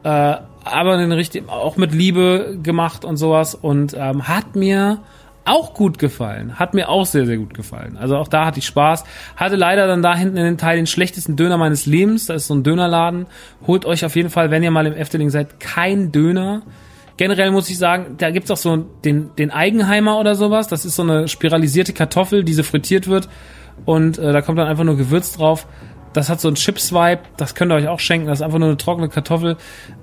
Äh, 0.05 0.37
aber 0.65 0.99
den 0.99 1.11
richtig, 1.11 1.49
auch 1.49 1.79
mit 1.79 1.95
Liebe 1.95 2.59
gemacht 2.63 3.07
und 3.07 3.17
sowas 3.17 3.55
und 3.55 3.97
ähm, 3.99 4.29
hat 4.29 4.55
mir 4.55 4.99
auch 5.47 5.73
gut 5.73 5.99
gefallen. 5.99 6.59
Hat 6.59 6.75
mir 6.75 6.91
auch 6.91 7.07
sehr, 7.07 7.25
sehr 7.25 7.39
gut 7.39 7.55
gefallen. 7.55 7.97
Also 7.97 8.19
auch 8.19 8.29
da 8.29 8.45
hatte 8.45 8.59
ich 8.59 8.67
Spaß. 8.67 9.05
Hatte 9.35 9.57
leider 9.57 9.87
dann 9.87 10.03
da 10.03 10.15
hinten 10.15 10.37
in 10.37 10.45
den 10.45 10.59
Teil 10.59 10.77
den 10.77 10.87
schlechtesten 10.87 11.37
Döner 11.37 11.57
meines 11.57 11.87
Lebens. 11.87 12.27
Da 12.27 12.35
ist 12.35 12.49
so 12.49 12.55
ein 12.55 12.65
Dönerladen. 12.65 13.27
Holt 13.67 13.87
euch 13.87 14.05
auf 14.05 14.15
jeden 14.15 14.29
Fall, 14.29 14.51
wenn 14.51 14.63
ihr 14.63 14.71
mal 14.71 14.87
im 14.87 14.93
Efteling 14.93 15.31
seid, 15.31 15.59
kein 15.59 16.13
Döner 16.13 16.63
generell 17.19 17.51
muss 17.51 17.69
ich 17.69 17.77
sagen, 17.77 18.15
da 18.17 18.31
gibt's 18.31 18.51
auch 18.51 18.57
so 18.57 18.77
den, 18.77 19.31
den 19.37 19.51
Eigenheimer 19.51 20.19
oder 20.19 20.35
sowas. 20.35 20.69
Das 20.69 20.87
ist 20.87 20.97
so 20.97 21.03
eine 21.03 21.29
spiralisierte 21.29 21.93
Kartoffel, 21.93 22.45
die 22.45 22.55
so 22.55 22.63
frittiert 22.63 23.09
wird. 23.09 23.29
Und 23.85 24.19
äh, 24.19 24.33
da 24.33 24.41
kommt 24.41 24.59
dann 24.59 24.69
einfach 24.69 24.85
nur 24.85 24.97
Gewürz 24.97 25.37
drauf. 25.37 25.67
Das 26.15 26.31
hat 26.31 26.41
so 26.41 26.49
einen 26.49 26.55
Chips-Vibe, 26.55 27.21
das 27.37 27.55
könnt 27.55 27.71
ihr 27.71 27.77
euch 27.77 27.89
auch 27.89 28.01
schenken. 28.01 28.29
Das 28.29 28.39
ist 28.39 28.43
einfach 28.43 28.59
nur 28.59 28.69
eine 28.69 28.79
trockene 28.79 29.09
Kartoffel. 29.09 29.57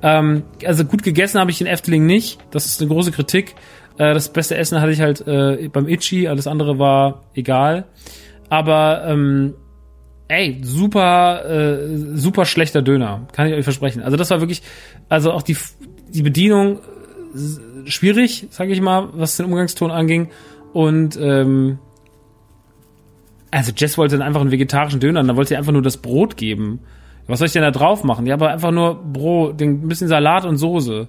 Ähm, 0.03 0.43
also 0.63 0.85
gut 0.85 1.01
gegessen 1.01 1.39
habe 1.39 1.49
ich 1.49 1.59
in 1.59 1.67
Efteling 1.67 2.05
nicht. 2.05 2.37
Das 2.51 2.65
ist 2.65 2.79
eine 2.79 2.89
große 2.89 3.11
Kritik. 3.11 3.55
Äh, 3.97 4.13
das 4.13 4.31
beste 4.31 4.55
Essen 4.55 4.81
hatte 4.81 4.91
ich 4.91 5.01
halt 5.01 5.25
äh, 5.27 5.69
beim 5.69 5.87
Itchy, 5.87 6.27
alles 6.27 6.47
andere 6.47 6.77
war 6.77 7.23
egal. 7.33 7.85
Aber 8.49 9.03
ähm, 9.07 9.55
ey, 10.27 10.59
super, 10.61 11.45
äh, 11.49 11.97
super 12.15 12.45
schlechter 12.45 12.81
Döner, 12.81 13.27
kann 13.31 13.47
ich 13.47 13.53
euch 13.53 13.63
versprechen. 13.63 14.03
Also 14.03 14.15
das 14.15 14.29
war 14.29 14.41
wirklich, 14.41 14.61
also 15.09 15.31
auch 15.31 15.41
die 15.41 15.57
die 16.09 16.21
Bedienung 16.21 16.79
schwierig, 17.86 18.48
sage 18.49 18.72
ich 18.74 18.82
mal, 18.82 19.10
was 19.14 19.38
den 19.38 19.45
Umgangston 19.45 19.91
anging. 19.91 20.30
Und 20.74 21.18
ähm, 21.22 21.80
also 23.52 23.72
Jess 23.76 23.98
wollte 23.98 24.18
dann 24.18 24.28
einfach 24.28 24.41
einen 24.41 24.52
vegetarischen 24.52 24.99
Döner, 24.99 25.22
und 25.22 25.28
dann 25.28 25.38
wollte 25.38 25.49
sie 25.49 25.57
einfach 25.57 25.72
nur 25.72 25.82
das 25.82 25.98
Brot 25.98 26.38
geben. 26.38 26.80
Was 27.28 27.40
soll 27.40 27.48
ich 27.48 27.53
denn 27.53 27.62
da 27.62 27.72
drauf 27.72 28.03
machen? 28.03 28.26
Ja, 28.26 28.36
aber 28.36 28.52
einfach 28.52 28.72
nur 28.72 28.95
Brot, 28.95 29.62
ein 29.62 29.88
bisschen 29.88 30.07
Salat 30.07 30.45
und 30.45 30.57
Soße. 30.57 31.07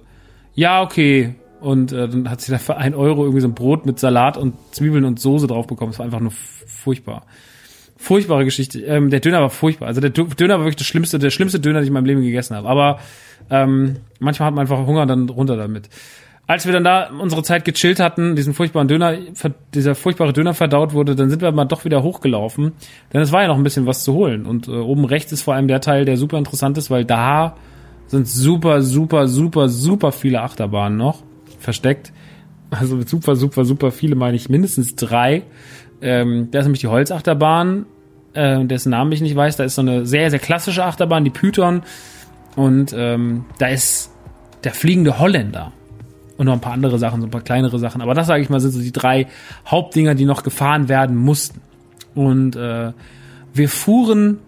Ja, 0.55 0.81
okay. 0.81 1.35
Und 1.59 1.91
äh, 1.91 2.07
dann 2.07 2.29
hat 2.29 2.41
sie 2.41 2.51
da 2.51 2.57
für 2.57 2.77
ein 2.77 2.95
Euro 2.95 3.23
irgendwie 3.23 3.41
so 3.41 3.47
ein 3.47 3.53
Brot 3.53 3.85
mit 3.85 3.99
Salat 3.99 4.37
und 4.37 4.55
Zwiebeln 4.71 5.05
und 5.05 5.19
Soße 5.19 5.47
drauf 5.47 5.67
bekommen. 5.67 5.91
Das 5.91 5.99
war 5.99 6.05
einfach 6.05 6.19
nur 6.19 6.31
furchtbar. 6.31 7.25
Furchtbare 7.97 8.45
Geschichte. 8.45 8.79
Ähm, 8.81 9.09
der 9.09 9.19
Döner 9.19 9.41
war 9.41 9.49
furchtbar. 9.49 9.87
Also 9.87 10.01
der 10.01 10.11
Döner 10.11 10.55
war 10.55 10.65
wirklich 10.65 10.77
das 10.77 10.87
schlimmste, 10.87 11.19
der 11.19 11.31
schlimmste 11.31 11.59
Döner, 11.59 11.79
den 11.79 11.83
ich 11.83 11.87
in 11.87 11.93
meinem 11.93 12.05
Leben 12.05 12.21
gegessen 12.21 12.55
habe. 12.55 12.69
Aber 12.69 12.99
ähm, 13.49 13.97
manchmal 14.19 14.47
hat 14.47 14.55
man 14.55 14.61
einfach 14.61 14.85
Hunger, 14.85 15.05
dann 15.05 15.29
runter 15.29 15.57
damit. 15.57 15.89
Als 16.45 16.65
wir 16.65 16.71
dann 16.71 16.85
da 16.85 17.09
unsere 17.09 17.43
Zeit 17.43 17.65
gechillt 17.65 17.99
hatten, 17.99 18.37
diesen 18.37 18.53
furchtbaren 18.53 18.87
Döner, 18.87 19.17
dieser 19.73 19.95
furchtbare 19.95 20.31
Döner 20.31 20.53
verdaut 20.53 20.93
wurde, 20.93 21.13
dann 21.13 21.29
sind 21.29 21.41
wir 21.41 21.51
mal 21.51 21.65
doch 21.65 21.83
wieder 21.83 22.03
hochgelaufen, 22.03 22.71
denn 23.11 23.21
es 23.21 23.33
war 23.33 23.41
ja 23.41 23.49
noch 23.49 23.57
ein 23.57 23.63
bisschen 23.63 23.85
was 23.85 24.05
zu 24.05 24.13
holen. 24.13 24.45
Und 24.45 24.69
äh, 24.69 24.71
oben 24.71 25.03
rechts 25.03 25.33
ist 25.33 25.41
vor 25.41 25.55
allem 25.55 25.67
der 25.67 25.81
Teil, 25.81 26.05
der 26.05 26.15
super 26.15 26.37
interessant 26.37 26.77
ist, 26.77 26.89
weil 26.89 27.03
da 27.03 27.57
sind 28.05 28.29
super, 28.29 28.81
super, 28.81 29.27
super, 29.27 29.67
super 29.67 30.13
viele 30.13 30.41
Achterbahnen 30.41 30.97
noch 30.97 31.23
versteckt. 31.59 32.13
Also 32.69 33.01
super, 33.01 33.35
super, 33.35 33.65
super 33.65 33.91
viele 33.91 34.15
meine 34.15 34.37
ich 34.37 34.49
mindestens 34.49 34.95
drei. 34.95 35.43
Ähm, 36.01 36.49
da 36.51 36.59
ist 36.59 36.65
nämlich 36.65 36.81
die 36.81 36.87
Holzachterbahn, 36.87 37.85
äh, 38.33 38.65
dessen 38.65 38.91
Namen 38.91 39.11
ich 39.11 39.21
nicht 39.21 39.35
weiß. 39.35 39.57
Da 39.57 39.63
ist 39.63 39.75
so 39.75 39.81
eine 39.81 40.05
sehr, 40.05 40.29
sehr 40.29 40.39
klassische 40.39 40.83
Achterbahn, 40.85 41.23
die 41.23 41.29
Python. 41.29 41.83
Und 42.55 42.93
ähm, 42.95 43.45
da 43.59 43.67
ist 43.67 44.11
der 44.63 44.73
fliegende 44.73 45.19
Holländer. 45.19 45.71
Und 46.37 46.45
noch 46.45 46.53
ein 46.53 46.61
paar 46.61 46.73
andere 46.73 46.99
Sachen, 46.99 47.21
so 47.21 47.27
ein 47.27 47.31
paar 47.31 47.41
kleinere 47.41 47.79
Sachen. 47.79 48.01
Aber 48.01 48.13
das, 48.13 48.27
sage 48.27 48.43
ich 48.43 48.49
mal, 48.49 48.59
sind 48.59 48.71
so 48.71 48.79
die 48.79 48.91
drei 48.91 49.27
Hauptdinger, 49.65 50.13
die 50.13 50.25
noch 50.25 50.43
gefahren 50.43 50.87
werden 50.87 51.15
mussten. 51.15 51.61
Und 52.13 52.55
äh, 52.55 52.91
wir 53.53 53.69
fuhren 53.69 54.39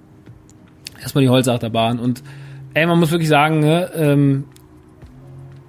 erstmal 1.02 1.24
die 1.24 1.30
Holzachterbahn 1.30 2.00
und 2.00 2.24
ey, 2.74 2.86
man 2.86 3.00
muss 3.00 3.12
wirklich 3.12 3.30
sagen, 3.30 3.60
ne, 3.60 3.90
ähm, 3.96 4.46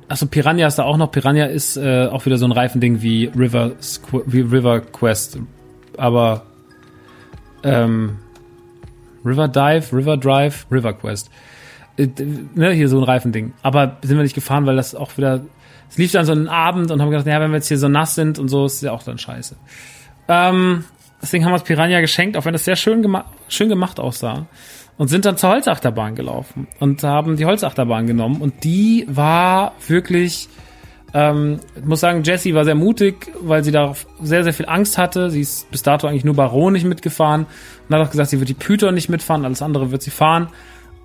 Achso, 0.08 0.26
Piranha 0.26 0.66
ist 0.66 0.76
da 0.76 0.82
auch 0.82 0.96
noch. 0.96 1.12
Piranha 1.12 1.44
ist 1.44 1.76
äh, 1.76 2.06
auch 2.06 2.26
wieder 2.26 2.36
so 2.36 2.44
ein 2.44 2.50
Reifending 2.50 3.00
wie 3.00 3.26
River, 3.26 3.72
wie 4.26 4.40
River 4.40 4.80
Quest. 4.80 5.38
Aber 6.00 6.42
ähm, 7.62 8.18
River 9.24 9.48
Dive, 9.48 9.92
River 9.92 10.16
Drive, 10.16 10.66
River 10.70 10.94
Quest. 10.94 11.30
Äh, 11.96 12.08
ne, 12.54 12.72
hier 12.72 12.88
so 12.88 12.98
ein 12.98 13.04
Reifending. 13.04 13.52
Aber 13.62 13.98
sind 14.02 14.16
wir 14.16 14.22
nicht 14.22 14.34
gefahren, 14.34 14.66
weil 14.66 14.76
das 14.76 14.94
auch 14.94 15.16
wieder. 15.16 15.42
Es 15.90 15.98
lief 15.98 16.12
dann 16.12 16.24
so 16.24 16.32
einen 16.32 16.48
Abend 16.48 16.90
und 16.90 17.00
haben 17.02 17.10
gedacht, 17.10 17.26
ja, 17.26 17.40
wenn 17.40 17.50
wir 17.50 17.56
jetzt 17.56 17.68
hier 17.68 17.78
so 17.78 17.88
nass 17.88 18.14
sind 18.14 18.38
und 18.38 18.48
so, 18.48 18.64
ist 18.64 18.80
ja 18.80 18.92
auch 18.92 19.02
dann 19.02 19.18
scheiße. 19.18 19.56
Ähm, 20.28 20.84
deswegen 21.20 21.44
haben 21.44 21.52
wir 21.52 21.56
es 21.56 21.64
Piranha 21.64 22.00
geschenkt, 22.00 22.36
auch 22.36 22.44
wenn 22.44 22.52
das 22.52 22.64
sehr 22.64 22.76
schön, 22.76 23.02
gema 23.02 23.24
schön 23.48 23.68
gemacht 23.68 23.98
aussah 23.98 24.46
und 24.96 25.08
sind 25.08 25.24
dann 25.24 25.36
zur 25.36 25.50
Holzachterbahn 25.50 26.14
gelaufen 26.14 26.68
und 26.78 27.02
haben 27.02 27.36
die 27.36 27.44
Holzachterbahn 27.44 28.06
genommen 28.06 28.40
und 28.40 28.62
die 28.62 29.06
war 29.08 29.72
wirklich, 29.88 30.48
ähm, 31.12 31.60
ich 31.76 31.84
muss 31.84 32.00
sagen, 32.00 32.22
Jessie 32.22 32.54
war 32.54 32.64
sehr 32.64 32.74
mutig, 32.74 33.32
weil 33.40 33.64
sie 33.64 33.72
da 33.72 33.94
sehr, 34.22 34.44
sehr 34.44 34.52
viel 34.52 34.66
Angst 34.66 34.98
hatte. 34.98 35.30
Sie 35.30 35.40
ist 35.40 35.70
bis 35.70 35.82
dato 35.82 36.06
eigentlich 36.06 36.24
nur 36.24 36.34
Baron 36.34 36.72
nicht 36.72 36.84
mitgefahren 36.84 37.46
und 37.88 37.94
hat 37.94 38.06
auch 38.06 38.10
gesagt, 38.10 38.30
sie 38.30 38.38
wird 38.38 38.48
die 38.48 38.54
Python 38.54 38.94
nicht 38.94 39.08
mitfahren, 39.08 39.44
alles 39.44 39.62
andere 39.62 39.90
wird 39.90 40.02
sie 40.02 40.10
fahren. 40.10 40.48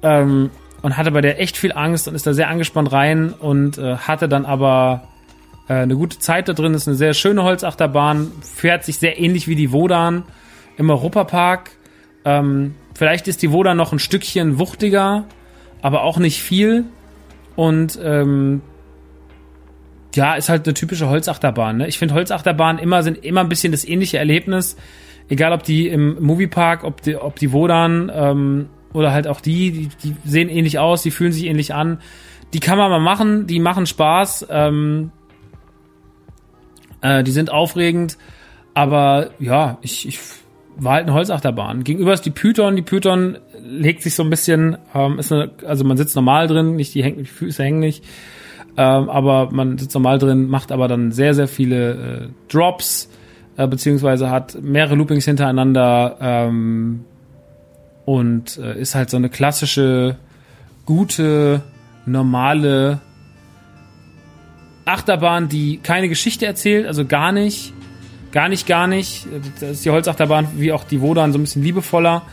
Ähm, 0.04 0.50
und 0.82 0.98
hatte 0.98 1.12
bei 1.12 1.22
der 1.22 1.42
echt 1.42 1.58
viel 1.58 1.72
Angst 1.74 2.08
und 2.08 2.14
ist 2.14 2.28
da 2.28 2.34
sehr 2.34 2.48
angespannt 2.48 2.92
rein 2.92 3.34
und 3.34 3.78
äh, 3.80 3.98
hatte 3.98 4.30
dann 4.30 4.46
aber 4.46 5.08
äh, 5.68 5.74
eine 5.74 5.96
gute 5.96 6.20
Zeit 6.20 6.48
da 6.48 6.54
drin. 6.54 6.76
Ist 6.76 6.88
eine 6.88 6.96
sehr 6.96 7.14
schöne 7.14 7.42
Holzachterbahn, 7.42 8.32
fährt 8.42 8.84
sich 8.84 8.98
sehr 8.98 9.20
ähnlich 9.20 9.48
wie 9.48 9.56
die 9.56 9.72
Wodan 9.72 10.24
im 10.78 10.90
Europapark. 10.90 11.72
Ähm, 12.24 12.76
Vielleicht 12.96 13.28
ist 13.28 13.42
die 13.42 13.52
Voda 13.52 13.76
noch 13.76 13.92
ein 13.92 14.00
Stückchen 14.00 14.58
wuchtiger, 14.58 15.26
aber 15.82 16.04
auch 16.04 16.18
nicht 16.18 16.42
viel. 16.42 16.86
Und 17.58 18.00
ähm, 18.02 18.62
ja, 20.16 20.36
ist 20.36 20.50
halt 20.50 20.66
eine 20.66 20.74
typische 20.74 21.10
Holzachterbahn. 21.10 21.78
Ne? 21.78 21.88
Ich 21.88 21.98
finde 21.98 22.14
Holzachterbahnen 22.14 22.82
immer 22.82 23.04
sind 23.04 23.24
immer 23.24 23.42
ein 23.42 23.50
bisschen 23.50 23.72
das 23.72 23.86
ähnliche 23.86 24.18
Erlebnis. 24.18 24.78
Egal 25.30 25.54
ob 25.54 25.64
die 25.64 25.88
im 25.88 26.22
Moviepark, 26.22 26.84
ob 26.84 27.02
die, 27.02 27.16
ob 27.16 27.38
die 27.38 27.52
Wodan 27.52 28.12
ähm, 28.14 28.70
oder 28.94 29.12
halt 29.12 29.28
auch 29.28 29.42
die, 29.42 29.72
die, 29.72 29.90
die 30.04 30.16
sehen 30.24 30.50
ähnlich 30.50 30.80
aus, 30.80 31.02
die 31.02 31.12
fühlen 31.12 31.32
sich 31.32 31.46
ähnlich 31.46 31.74
an. 31.74 32.00
Die 32.54 32.60
kann 32.60 32.78
man 32.78 32.90
mal 32.90 33.00
machen, 33.00 33.48
die 33.48 33.60
machen 33.60 33.86
Spaß. 33.86 34.48
Ähm, 34.50 35.12
äh, 37.02 37.24
die 37.24 37.32
sind 37.32 37.52
aufregend. 37.52 38.18
Aber 38.74 39.32
ja, 39.40 39.78
ich, 39.82 40.08
ich 40.08 40.20
war 40.78 40.94
halt 40.94 41.04
eine 41.04 41.14
Holzachterbahn. 41.14 41.84
Gegenüber 41.84 42.14
ist 42.14 42.26
die 42.26 42.32
Python. 42.32 42.76
Die 42.76 42.82
Python 42.82 43.38
legt 43.62 44.02
sich 44.04 44.16
so 44.16 44.24
ein 44.24 44.30
bisschen, 44.30 44.78
ähm, 44.94 45.20
ist 45.20 45.32
eine, 45.32 45.52
also 45.66 45.84
man 45.86 45.98
sitzt 45.98 46.16
normal 46.16 46.48
drin, 46.48 46.76
nicht 46.76 46.94
die, 46.94 47.04
Häng 47.04 47.18
die 47.18 47.26
Füße 47.26 47.64
hängen 47.64 47.80
nicht, 47.80 48.04
ähm, 48.78 49.10
aber 49.10 49.52
man 49.52 49.78
sitzt 49.78 49.94
normal 49.94 50.20
drin, 50.20 50.48
macht 50.48 50.72
aber 50.72 50.88
dann 50.88 51.12
sehr, 51.12 51.34
sehr 51.34 51.48
viele 51.48 51.92
äh, 51.92 52.28
Drops, 52.52 53.10
äh, 53.58 53.68
beziehungsweise 53.68 54.30
hat 54.30 54.62
mehrere 54.62 54.96
Loopings 54.96 55.26
hintereinander 55.26 56.18
ähm, 56.20 57.06
und 58.06 58.58
äh, 58.58 58.80
ist 58.80 58.96
halt 58.96 59.10
so 59.10 59.18
eine 59.18 59.30
klassische, 59.30 60.18
gute, 60.86 61.62
normale 62.06 63.00
Achterbahn, 64.86 65.50
die 65.50 65.78
keine 65.78 66.10
Geschichte 66.10 66.46
erzählt, 66.46 66.86
also 66.86 67.06
gar 67.06 67.32
nicht 67.32 67.74
Gar 68.36 68.50
nicht, 68.50 68.68
gar 68.68 68.86
nicht. 68.86 69.26
Da 69.62 69.68
ist 69.68 69.86
die 69.86 69.92
Holzachterbahn 69.92 70.50
wie 70.58 70.74
auch 70.74 70.84
die 70.84 71.00
Wodan 71.00 71.32
so 71.32 71.40
ein 71.40 71.44
bisschen 71.44 71.64
liebevoller. 71.64 72.24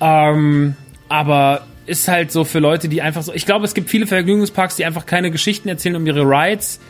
Ähm, 0.00 0.74
aber 1.08 1.60
ist 1.88 2.08
halt 2.08 2.30
so 2.30 2.44
für 2.44 2.58
Leute, 2.58 2.88
die 2.88 3.02
einfach 3.02 3.22
so. 3.22 3.32
Ich 3.32 3.46
glaube, 3.46 3.64
es 3.64 3.74
gibt 3.74 3.90
viele 3.90 4.06
Vergnügungsparks, 4.06 4.76
die 4.76 4.84
einfach 4.84 5.06
keine 5.06 5.30
Geschichten 5.30 5.68
erzählen 5.68 5.96
um 5.96 6.06
ihre 6.06 6.22
Rides. 6.22 6.80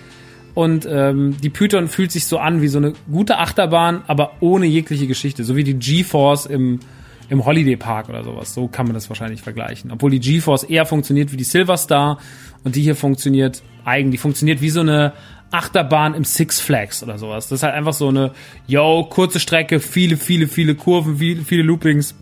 Und 0.55 0.89
ähm, 0.91 1.37
die 1.41 1.51
Python 1.51 1.89
fühlt 1.89 2.11
sich 2.11 2.27
so 2.27 2.39
an 2.39 2.61
wie 2.61 2.69
so 2.69 2.79
eine 2.79 2.93
gute 3.11 3.39
Achterbahn, 3.39 4.03
aber 4.09 4.33
ohne 4.41 4.67
jegliche 4.67 5.07
Geschichte. 5.07 5.45
So 5.45 5.55
wie 5.55 5.63
die 5.63 5.75
G-Force 5.75 6.47
im, 6.47 6.81
im 7.29 7.45
Holiday 7.45 7.77
Park 7.77 8.09
oder 8.09 8.25
sowas. 8.25 8.55
So 8.55 8.67
kann 8.67 8.87
man 8.87 8.95
das 8.95 9.09
wahrscheinlich 9.09 9.41
vergleichen. 9.41 9.93
Obwohl 9.93 10.11
die 10.11 10.21
G-Force 10.21 10.65
eher 10.65 10.85
funktioniert 10.85 11.33
wie 11.33 11.37
die 11.37 11.45
Silver 11.45 11.77
Star 11.77 12.19
und 12.65 12.75
die 12.75 12.83
hier 12.83 12.97
funktioniert 12.97 13.63
eigen. 13.85 14.11
Die 14.11 14.19
funktioniert 14.19 14.61
wie 14.61 14.71
so 14.71 14.81
eine 14.81 15.13
Achterbahn 15.51 16.15
im 16.15 16.25
Six 16.25 16.61
Flags 16.61 17.03
oder 17.03 17.19
sowas. 17.19 17.49
Das 17.49 17.61
ist 17.61 17.63
halt 17.63 17.75
einfach 17.75 17.93
so 17.93 18.09
eine, 18.09 18.33
yo, 18.67 19.07
kurze 19.09 19.41
Strecke, 19.41 19.81
viele, 19.81 20.17
viele, 20.17 20.49
viele 20.49 20.75
Kurven, 20.75 21.19
viele, 21.19 21.45
viele 21.45 21.63
Loopings. 21.63 22.15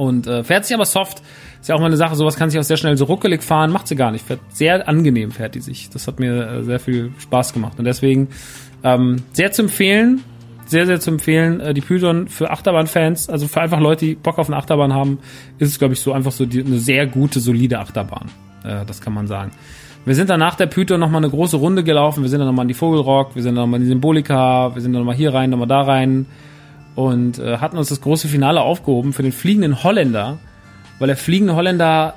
Und 0.00 0.26
äh, 0.26 0.42
fährt 0.42 0.64
sich 0.64 0.74
aber 0.74 0.86
soft. 0.86 1.20
Ist 1.60 1.68
ja 1.68 1.74
auch 1.74 1.78
mal 1.78 1.84
eine 1.84 1.98
Sache, 1.98 2.16
sowas 2.16 2.36
kann 2.36 2.48
sich 2.48 2.58
auch 2.58 2.64
sehr 2.64 2.78
schnell 2.78 2.96
so 2.96 3.04
ruckelig 3.04 3.42
fahren, 3.42 3.70
macht 3.70 3.86
sie 3.86 3.96
gar 3.96 4.10
nicht. 4.10 4.26
Fährt 4.26 4.40
sehr 4.48 4.88
angenehm 4.88 5.30
fährt 5.30 5.54
die 5.54 5.60
sich. 5.60 5.90
Das 5.90 6.06
hat 6.06 6.18
mir 6.18 6.48
äh, 6.48 6.64
sehr 6.64 6.80
viel 6.80 7.12
Spaß 7.18 7.52
gemacht. 7.52 7.74
Und 7.78 7.84
deswegen 7.84 8.28
ähm, 8.82 9.16
sehr 9.34 9.52
zu 9.52 9.60
empfehlen, 9.60 10.24
sehr, 10.64 10.86
sehr 10.86 11.00
zu 11.00 11.10
empfehlen. 11.10 11.60
Äh, 11.60 11.74
die 11.74 11.82
Python 11.82 12.28
für 12.28 12.50
Achterbahnfans, 12.50 13.28
also 13.28 13.46
für 13.46 13.60
einfach 13.60 13.78
Leute, 13.78 14.06
die 14.06 14.14
Bock 14.14 14.38
auf 14.38 14.48
eine 14.48 14.56
Achterbahn 14.56 14.94
haben, 14.94 15.18
ist 15.58 15.68
es, 15.68 15.78
glaube 15.78 15.92
ich, 15.92 16.00
so 16.00 16.14
einfach 16.14 16.32
so 16.32 16.46
die, 16.46 16.64
eine 16.64 16.78
sehr 16.78 17.06
gute, 17.06 17.38
solide 17.38 17.78
Achterbahn. 17.78 18.30
Äh, 18.64 18.86
das 18.86 19.02
kann 19.02 19.12
man 19.12 19.26
sagen. 19.26 19.50
Wir 20.06 20.14
sind 20.14 20.30
dann 20.30 20.40
nach 20.40 20.54
der 20.54 20.64
Python 20.64 20.98
nochmal 20.98 21.22
eine 21.22 21.28
große 21.28 21.58
Runde 21.58 21.84
gelaufen. 21.84 22.22
Wir 22.22 22.30
sind 22.30 22.38
dann 22.38 22.48
nochmal 22.48 22.64
in 22.64 22.68
die 22.68 22.74
Vogelrock, 22.74 23.34
wir 23.34 23.42
sind 23.42 23.54
dann 23.54 23.64
nochmal 23.64 23.80
in 23.80 23.84
die 23.84 23.90
Symbolika, 23.90 24.74
wir 24.74 24.80
sind 24.80 24.94
dann 24.94 25.02
nochmal 25.02 25.16
hier 25.16 25.34
rein, 25.34 25.50
nochmal 25.50 25.68
da 25.68 25.82
rein 25.82 26.24
und 26.94 27.38
äh, 27.38 27.58
hatten 27.58 27.76
uns 27.76 27.88
das 27.88 28.00
große 28.00 28.28
Finale 28.28 28.60
aufgehoben 28.60 29.12
für 29.12 29.22
den 29.22 29.32
fliegenden 29.32 29.82
Holländer, 29.82 30.38
weil 30.98 31.06
der 31.06 31.16
fliegende 31.16 31.54
Holländer 31.54 32.14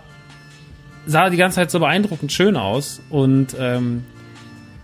sah 1.05 1.29
die 1.29 1.37
ganze 1.37 1.55
Zeit 1.55 1.71
so 1.71 1.79
beeindruckend 1.79 2.31
schön 2.31 2.55
aus 2.55 3.01
und 3.09 3.55
ähm, 3.59 4.03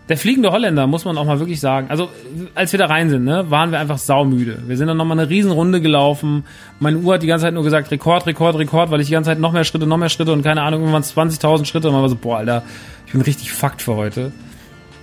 der 0.09 0.17
fliegende 0.17 0.51
Holländer, 0.51 0.87
muss 0.87 1.05
man 1.05 1.17
auch 1.19 1.25
mal 1.25 1.39
wirklich 1.39 1.59
sagen. 1.59 1.91
Also, 1.91 2.09
als 2.55 2.71
wir 2.71 2.79
da 2.79 2.87
rein 2.87 3.11
sind, 3.11 3.25
ne, 3.25 3.51
waren 3.51 3.71
wir 3.71 3.79
einfach 3.79 3.99
saumüde. 3.99 4.57
Wir 4.65 4.75
sind 4.75 4.87
dann 4.87 4.97
nochmal 4.97 5.19
eine 5.19 5.29
Riesenrunde 5.29 5.81
gelaufen. 5.81 6.45
Meine 6.79 6.97
Uhr 6.97 7.13
hat 7.13 7.21
die 7.21 7.27
ganze 7.27 7.45
Zeit 7.45 7.53
nur 7.53 7.63
gesagt, 7.63 7.91
Rekord, 7.91 8.25
Rekord, 8.25 8.57
Rekord, 8.57 8.89
weil 8.89 9.01
ich 9.01 9.07
die 9.07 9.13
ganze 9.13 9.29
Zeit 9.29 9.39
noch 9.39 9.51
mehr 9.51 9.65
Schritte, 9.65 9.85
noch 9.85 9.97
mehr 9.97 10.09
Schritte 10.09 10.33
und 10.33 10.41
keine 10.41 10.63
Ahnung, 10.63 10.81
irgendwann 10.81 11.03
20.000 11.03 11.65
Schritte. 11.65 11.89
Und 11.89 11.93
man 11.93 12.01
war 12.01 12.09
so, 12.09 12.15
boah, 12.15 12.37
Alter, 12.39 12.63
ich 13.05 13.11
bin 13.11 13.21
richtig 13.21 13.51
fucked 13.51 13.83
für 13.83 13.95
heute. 13.95 14.31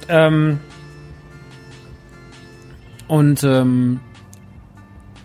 Ähm, 0.09 0.59
und 3.07 3.45
ähm, 3.45 4.01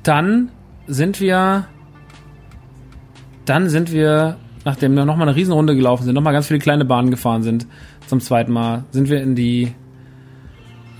dann 0.03 0.52
sind 0.88 1.19
wir, 1.19 1.68
dann 3.45 3.69
sind 3.69 3.91
wir, 3.91 4.38
nachdem 4.65 4.95
wir 4.95 5.06
nochmal 5.06 5.28
eine 5.28 5.36
Riesenrunde 5.36 5.76
gelaufen 5.76 6.03
sind, 6.03 6.15
nochmal 6.15 6.34
ganz 6.34 6.48
viele 6.48 6.60
kleine 6.60 6.86
Bahnen 6.86 7.11
gefahren 7.11 7.44
sind, 7.44 7.68
zum 8.07 8.19
zweiten 8.19 8.52
Mal, 8.52 8.84
sind 8.91 9.10
wir 9.10 9.22
in 9.22 9.36
die 9.36 9.73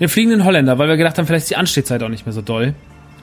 den 0.02 0.10
fliegenden 0.10 0.44
Holländer, 0.46 0.80
weil 0.80 0.90
wir 0.90 0.98
gedacht 0.98 1.20
haben, 1.20 1.28
vielleicht 1.28 1.44
ist 1.44 1.52
die 1.52 1.58
Anstehzeit 1.58 2.02
auch 2.02 2.10
nicht 2.10 2.26
mehr 2.26 2.34
so 2.34 2.42
doll. 2.42 2.74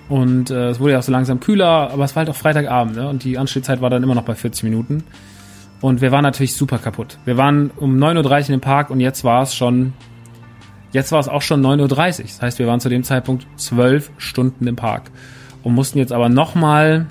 Und 0.08 0.50
äh, 0.50 0.68
es 0.68 0.78
wurde 0.78 0.92
ja 0.92 1.00
auch 1.00 1.02
so 1.02 1.10
langsam 1.10 1.40
kühler, 1.40 1.90
aber 1.90 2.04
es 2.04 2.14
war 2.14 2.20
halt 2.20 2.30
auch 2.30 2.36
Freitagabend, 2.36 2.94
ne? 2.94 3.08
Und 3.08 3.24
die 3.24 3.36
Anstehzeit 3.36 3.80
war 3.80 3.90
dann 3.90 4.04
immer 4.04 4.14
noch 4.14 4.22
bei 4.22 4.36
40 4.36 4.62
Minuten. 4.62 5.02
Und 5.80 6.00
wir 6.00 6.12
waren 6.12 6.22
natürlich 6.22 6.54
super 6.54 6.78
kaputt. 6.78 7.18
Wir 7.24 7.36
waren 7.36 7.70
um 7.76 7.96
9.30 7.98 8.22
Uhr 8.22 8.36
in 8.36 8.52
dem 8.52 8.60
Park 8.60 8.90
und 8.90 9.00
jetzt 9.00 9.24
war 9.24 9.42
es 9.42 9.56
schon, 9.56 9.92
jetzt 10.92 11.10
war 11.10 11.18
es 11.18 11.28
auch 11.28 11.42
schon 11.42 11.66
9.30 11.66 12.20
Uhr. 12.20 12.24
Das 12.26 12.42
heißt, 12.42 12.58
wir 12.60 12.68
waren 12.68 12.78
zu 12.78 12.88
dem 12.88 13.02
Zeitpunkt 13.02 13.46
zwölf 13.56 14.12
Stunden 14.16 14.68
im 14.68 14.76
Park 14.76 15.10
und 15.68 15.74
mussten 15.74 15.98
jetzt 15.98 16.12
aber 16.12 16.28
nochmal 16.28 17.06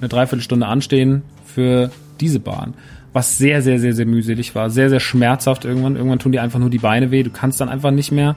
eine 0.00 0.08
Dreiviertelstunde 0.08 0.66
anstehen 0.66 1.22
für 1.44 1.90
diese 2.20 2.40
Bahn 2.40 2.74
was 3.16 3.38
sehr, 3.38 3.62
sehr, 3.62 3.80
sehr, 3.80 3.94
sehr 3.94 4.04
mühselig 4.04 4.54
war. 4.54 4.68
Sehr, 4.68 4.90
sehr 4.90 5.00
schmerzhaft 5.00 5.64
irgendwann. 5.64 5.96
Irgendwann 5.96 6.18
tun 6.18 6.32
dir 6.32 6.42
einfach 6.42 6.58
nur 6.58 6.68
die 6.68 6.78
Beine 6.78 7.10
weh. 7.10 7.22
Du 7.22 7.30
kannst 7.30 7.58
dann 7.62 7.70
einfach 7.70 7.90
nicht 7.90 8.12
mehr. 8.12 8.36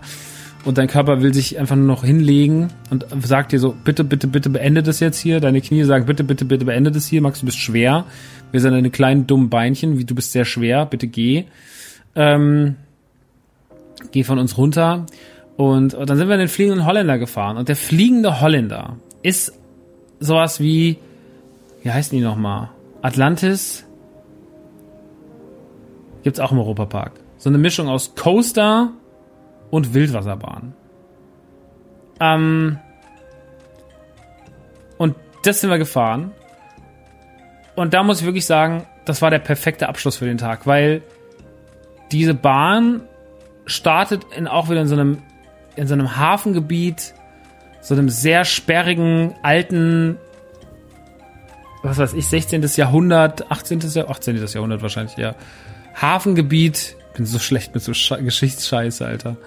Und 0.63 0.77
dein 0.77 0.87
Körper 0.87 1.21
will 1.21 1.33
sich 1.33 1.59
einfach 1.59 1.75
nur 1.75 1.85
noch 1.85 2.05
hinlegen 2.05 2.69
und 2.89 3.05
sagt 3.25 3.51
dir 3.51 3.59
so, 3.59 3.75
bitte, 3.83 4.05
bitte, 4.05 4.27
bitte 4.27 4.49
beende 4.49 4.81
das 4.81 5.01
jetzt 5.01 5.19
hier. 5.19 5.41
Deine 5.41 5.59
Knie 5.59 5.83
sagen, 5.83 6.05
bitte, 6.05 6.23
bitte, 6.23 6.45
bitte 6.45 6.63
beende 6.63 6.91
das 6.91 7.07
hier. 7.07 7.21
Max, 7.21 7.41
du 7.41 7.45
bist 7.45 7.57
schwer. 7.57 8.05
Wir 8.53 8.61
sind 8.61 8.71
deine 8.71 8.89
kleinen 8.89 9.27
dummen 9.27 9.49
Beinchen. 9.49 9.99
Wie 9.99 10.05
du 10.05 10.15
bist 10.15 10.31
sehr 10.31 10.45
schwer. 10.45 10.85
Bitte 10.85 11.07
geh. 11.07 11.43
Ähm, 12.15 12.75
geh 14.13 14.23
von 14.23 14.39
uns 14.39 14.57
runter. 14.57 15.07
Und 15.57 15.91
dann 15.93 16.17
sind 16.17 16.29
wir 16.29 16.35
in 16.35 16.39
den 16.39 16.47
fliegenden 16.47 16.85
Holländer 16.85 17.17
gefahren. 17.17 17.57
Und 17.57 17.67
der 17.67 17.75
fliegende 17.75 18.39
Holländer 18.39 18.95
ist 19.21 19.53
sowas 20.19 20.59
wie, 20.59 20.97
wie 21.83 21.91
heißen 21.91 22.17
die 22.17 22.23
nochmal? 22.23 22.69
Atlantis 23.01 23.85
Gibt's 26.23 26.39
auch 26.39 26.51
im 26.51 26.59
Europapark. 26.59 27.13
So 27.37 27.49
eine 27.49 27.57
Mischung 27.57 27.87
aus 27.87 28.13
Coaster 28.15 28.91
und 29.69 29.93
Wildwasserbahn. 29.93 30.73
Ähm, 32.19 32.79
und 34.97 35.15
das 35.43 35.61
sind 35.61 35.69
wir 35.69 35.77
gefahren. 35.77 36.31
Und 37.75 37.93
da 37.93 38.03
muss 38.03 38.19
ich 38.19 38.25
wirklich 38.25 38.45
sagen, 38.45 38.85
das 39.05 39.21
war 39.21 39.29
der 39.29 39.39
perfekte 39.39 39.87
Abschluss 39.87 40.17
für 40.17 40.25
den 40.25 40.37
Tag, 40.37 40.67
weil 40.67 41.01
diese 42.11 42.33
Bahn 42.33 43.03
startet 43.65 44.25
in, 44.35 44.47
auch 44.47 44.69
wieder 44.69 44.81
in 44.81 44.87
so 44.87 44.95
einem, 44.95 45.21
in 45.77 45.87
so 45.87 45.93
einem 45.93 46.17
Hafengebiet, 46.17 47.13
so 47.81 47.93
einem 47.93 48.09
sehr 48.09 48.45
sperrigen, 48.45 49.33
alten, 49.41 50.17
was 51.83 51.97
weiß 51.97 52.13
ich, 52.13 52.27
16. 52.27 52.61
Jahrhundert, 52.75 53.51
18. 53.51 53.79
Jahrhundert, 53.79 54.09
18. 54.09 54.45
Jahrhundert 54.47 54.81
wahrscheinlich, 54.81 55.17
ja, 55.17 55.35
Hafengebiet. 55.95 56.95
Bin 57.15 57.25
so 57.25 57.39
schlecht 57.39 57.73
mit 57.73 57.83
so 57.83 57.93
Sch 57.93 58.13
Geschichtsscheiße, 58.19 59.05
Alter. 59.05 59.37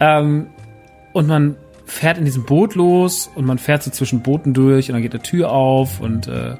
Ähm, 0.00 0.48
und 1.12 1.26
man 1.26 1.56
fährt 1.84 2.18
in 2.18 2.24
diesem 2.24 2.44
Boot 2.44 2.74
los 2.74 3.30
und 3.34 3.44
man 3.44 3.58
fährt 3.58 3.82
so 3.82 3.90
zwischen 3.90 4.22
Booten 4.22 4.54
durch 4.54 4.88
und 4.88 4.94
dann 4.94 5.02
geht 5.02 5.14
eine 5.14 5.22
Tür 5.22 5.50
auf 5.50 6.00
und 6.00 6.26
äh, 6.26 6.56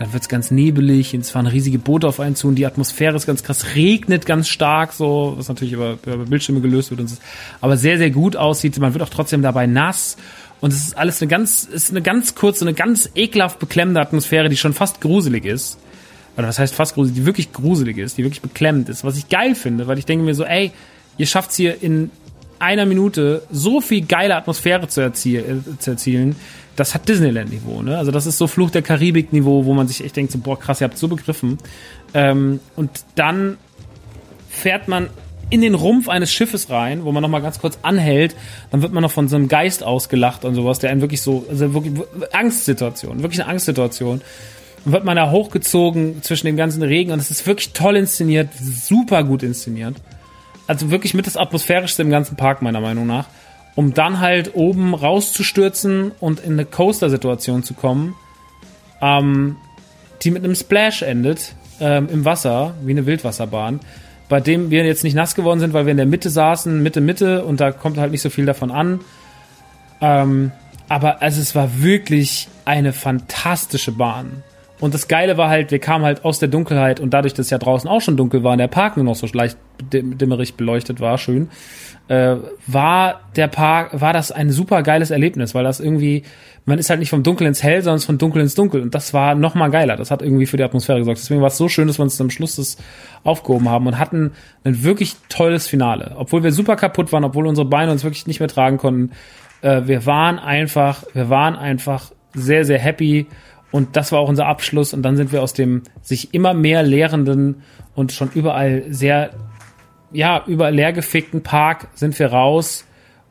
dann 0.00 0.14
wird's 0.14 0.30
ganz 0.30 0.50
nebelig, 0.50 1.12
es 1.12 1.28
fahren 1.28 1.46
riesige 1.46 1.78
Boote 1.78 2.08
auf 2.08 2.20
einen 2.20 2.34
zu 2.34 2.48
und 2.48 2.54
die 2.54 2.64
Atmosphäre 2.64 3.14
ist 3.14 3.26
ganz 3.26 3.42
krass, 3.42 3.74
regnet 3.74 4.24
ganz 4.24 4.48
stark, 4.48 4.94
so, 4.94 5.34
was 5.36 5.48
natürlich 5.48 5.74
über, 5.74 5.98
über 6.06 6.24
Bildschirme 6.24 6.62
gelöst 6.62 6.90
wird 6.90 7.02
und 7.02 7.08
so, 7.08 7.16
aber 7.60 7.76
sehr, 7.76 7.98
sehr 7.98 8.08
gut 8.08 8.34
aussieht. 8.34 8.78
Man 8.78 8.94
wird 8.94 9.02
auch 9.02 9.10
trotzdem 9.10 9.42
dabei 9.42 9.66
nass. 9.66 10.16
Und 10.62 10.72
es 10.72 10.86
ist 10.86 10.96
alles 10.96 11.20
eine 11.20 11.28
ganz, 11.28 11.64
ist 11.64 11.90
eine 11.90 12.00
ganz 12.00 12.34
kurze, 12.34 12.64
eine 12.64 12.72
ganz 12.72 13.10
ekelhaft 13.14 13.58
beklemmende 13.58 14.00
Atmosphäre, 14.00 14.48
die 14.48 14.56
schon 14.56 14.72
fast 14.72 15.02
gruselig 15.02 15.44
ist. 15.44 15.78
Oder 16.38 16.48
was 16.48 16.58
heißt 16.58 16.74
fast 16.74 16.94
gruselig, 16.94 17.16
die 17.16 17.26
wirklich 17.26 17.52
gruselig 17.52 17.98
ist, 17.98 18.16
die 18.16 18.24
wirklich 18.24 18.40
beklemmend 18.40 18.88
ist, 18.88 19.04
was 19.04 19.18
ich 19.18 19.28
geil 19.28 19.54
finde, 19.54 19.86
weil 19.86 19.98
ich 19.98 20.06
denke 20.06 20.24
mir 20.24 20.34
so, 20.34 20.44
ey, 20.44 20.72
ihr 21.18 21.26
schafft's 21.26 21.56
hier 21.56 21.82
in 21.82 22.10
einer 22.60 22.86
Minute 22.86 23.42
so 23.50 23.80
viel 23.80 24.06
geile 24.06 24.36
Atmosphäre 24.36 24.88
zu, 24.88 25.00
erziel 25.00 25.40
äh, 25.40 25.78
zu 25.78 25.92
erzielen, 25.92 26.36
das 26.76 26.94
hat 26.94 27.08
Disneyland-Niveau, 27.08 27.82
ne? 27.82 27.98
Also 27.98 28.10
das 28.10 28.26
ist 28.26 28.38
so 28.38 28.46
Fluch 28.46 28.70
der 28.70 28.82
Karibik-Niveau, 28.82 29.64
wo 29.64 29.74
man 29.74 29.88
sich 29.88 30.04
echt 30.04 30.16
denkt, 30.16 30.32
so, 30.32 30.38
boah, 30.38 30.58
krass, 30.58 30.80
ihr 30.80 30.84
habt 30.84 30.96
so 30.96 31.08
begriffen. 31.08 31.58
Ähm, 32.14 32.60
und 32.76 32.90
dann 33.16 33.58
fährt 34.48 34.88
man 34.88 35.08
in 35.50 35.60
den 35.62 35.74
Rumpf 35.74 36.08
eines 36.08 36.32
Schiffes 36.32 36.70
rein, 36.70 37.04
wo 37.04 37.12
man 37.12 37.22
nochmal 37.22 37.42
ganz 37.42 37.58
kurz 37.58 37.78
anhält, 37.82 38.36
dann 38.70 38.82
wird 38.82 38.92
man 38.92 39.02
noch 39.02 39.10
von 39.10 39.28
so 39.28 39.36
einem 39.36 39.48
Geist 39.48 39.82
ausgelacht 39.82 40.44
und 40.44 40.54
sowas, 40.54 40.78
der 40.78 40.90
einen 40.90 41.00
wirklich 41.00 41.22
so, 41.22 41.44
also 41.50 41.74
wirklich 41.74 41.94
Angstsituation, 42.32 43.22
wirklich 43.22 43.42
eine 43.42 43.50
Angstsituation 43.50 44.22
wird 44.84 45.04
man 45.04 45.16
da 45.16 45.30
hochgezogen 45.30 46.22
zwischen 46.22 46.46
dem 46.46 46.56
ganzen 46.56 46.82
Regen 46.82 47.12
und 47.12 47.18
es 47.18 47.30
ist 47.30 47.46
wirklich 47.46 47.72
toll 47.72 47.96
inszeniert, 47.96 48.48
super 48.58 49.24
gut 49.24 49.42
inszeniert. 49.42 49.96
Also 50.70 50.92
wirklich 50.92 51.14
mit 51.14 51.26
das 51.26 51.36
atmosphärischste 51.36 52.02
im 52.02 52.10
ganzen 52.10 52.36
Park 52.36 52.62
meiner 52.62 52.80
Meinung 52.80 53.04
nach, 53.04 53.26
um 53.74 53.92
dann 53.92 54.20
halt 54.20 54.54
oben 54.54 54.94
rauszustürzen 54.94 56.12
und 56.20 56.38
in 56.38 56.52
eine 56.52 56.64
Coaster-Situation 56.64 57.64
zu 57.64 57.74
kommen, 57.74 58.14
ähm, 59.02 59.56
die 60.22 60.30
mit 60.30 60.44
einem 60.44 60.54
Splash 60.54 61.02
endet 61.02 61.56
ähm, 61.80 62.08
im 62.08 62.24
Wasser, 62.24 62.74
wie 62.84 62.92
eine 62.92 63.04
Wildwasserbahn, 63.04 63.80
bei 64.28 64.38
dem 64.38 64.70
wir 64.70 64.84
jetzt 64.84 65.02
nicht 65.02 65.14
nass 65.14 65.34
geworden 65.34 65.58
sind, 65.58 65.72
weil 65.72 65.86
wir 65.86 65.90
in 65.90 65.96
der 65.96 66.06
Mitte 66.06 66.30
saßen, 66.30 66.80
Mitte, 66.80 67.00
Mitte 67.00 67.44
und 67.44 67.58
da 67.58 67.72
kommt 67.72 67.98
halt 67.98 68.12
nicht 68.12 68.22
so 68.22 68.30
viel 68.30 68.46
davon 68.46 68.70
an. 68.70 69.00
Ähm, 70.00 70.52
aber 70.88 71.20
also 71.20 71.40
es 71.40 71.56
war 71.56 71.82
wirklich 71.82 72.46
eine 72.64 72.92
fantastische 72.92 73.90
Bahn. 73.90 74.44
Und 74.80 74.94
das 74.94 75.08
Geile 75.08 75.36
war 75.36 75.48
halt, 75.50 75.70
wir 75.70 75.78
kamen 75.78 76.04
halt 76.04 76.24
aus 76.24 76.38
der 76.38 76.48
Dunkelheit 76.48 77.00
und 77.00 77.10
dadurch, 77.10 77.34
dass 77.34 77.46
es 77.46 77.50
ja 77.50 77.58
draußen 77.58 77.88
auch 77.88 78.00
schon 78.00 78.16
dunkel 78.16 78.42
war 78.42 78.52
und 78.52 78.58
der 78.58 78.68
Park 78.68 78.96
nur 78.96 79.04
noch 79.04 79.14
so 79.14 79.26
leicht 79.32 79.58
dimmerig 79.92 80.54
beleuchtet 80.54 81.00
war, 81.00 81.18
schön, 81.18 81.50
äh, 82.08 82.36
war 82.66 83.20
der 83.36 83.46
Park, 83.46 84.00
war 84.00 84.12
das 84.12 84.32
ein 84.32 84.50
super 84.50 84.82
geiles 84.82 85.10
Erlebnis, 85.10 85.54
weil 85.54 85.62
das 85.62 85.78
irgendwie, 85.78 86.24
man 86.64 86.78
ist 86.78 86.90
halt 86.90 86.98
nicht 86.98 87.10
vom 87.10 87.22
Dunkel 87.22 87.46
ins 87.46 87.62
Hell, 87.62 87.82
sondern 87.82 88.00
von 88.00 88.18
Dunkel 88.18 88.42
ins 88.42 88.56
Dunkel. 88.56 88.82
Und 88.82 88.94
das 88.94 89.14
war 89.14 89.36
noch 89.36 89.54
mal 89.54 89.70
geiler. 89.70 89.96
Das 89.96 90.10
hat 90.10 90.20
irgendwie 90.20 90.46
für 90.46 90.56
die 90.56 90.64
Atmosphäre 90.64 90.98
gesorgt. 90.98 91.20
Deswegen 91.20 91.40
war 91.40 91.48
es 91.48 91.56
so 91.56 91.68
schön, 91.68 91.86
dass 91.86 91.98
wir 91.98 92.02
uns 92.02 92.20
am 92.20 92.30
Schluss 92.30 92.56
das 92.56 92.78
aufgehoben 93.22 93.68
haben 93.68 93.86
und 93.86 93.98
hatten 93.98 94.32
ein 94.64 94.82
wirklich 94.82 95.16
tolles 95.28 95.68
Finale. 95.68 96.16
Obwohl 96.16 96.42
wir 96.42 96.50
super 96.50 96.74
kaputt 96.74 97.12
waren, 97.12 97.22
obwohl 97.22 97.46
unsere 97.46 97.68
Beine 97.68 97.92
uns 97.92 98.02
wirklich 98.02 98.26
nicht 98.26 98.40
mehr 98.40 98.48
tragen 98.48 98.78
konnten. 98.78 99.12
Äh, 99.62 99.82
wir 99.86 100.04
waren 100.04 100.40
einfach, 100.40 101.04
wir 101.12 101.30
waren 101.30 101.54
einfach 101.54 102.10
sehr, 102.34 102.64
sehr 102.64 102.78
happy 102.78 103.26
und 103.72 103.96
das 103.96 104.12
war 104.12 104.20
auch 104.20 104.28
unser 104.28 104.46
Abschluss. 104.46 104.92
Und 104.92 105.02
dann 105.02 105.16
sind 105.16 105.32
wir 105.32 105.42
aus 105.42 105.52
dem 105.52 105.82
sich 106.02 106.34
immer 106.34 106.54
mehr 106.54 106.82
leerenden 106.82 107.62
und 107.94 108.12
schon 108.12 108.30
überall 108.34 108.84
sehr, 108.90 109.30
ja, 110.12 110.42
überall 110.46 110.74
leergefickten 110.74 111.42
Park 111.42 111.88
sind 111.94 112.18
wir 112.18 112.32
raus 112.32 112.84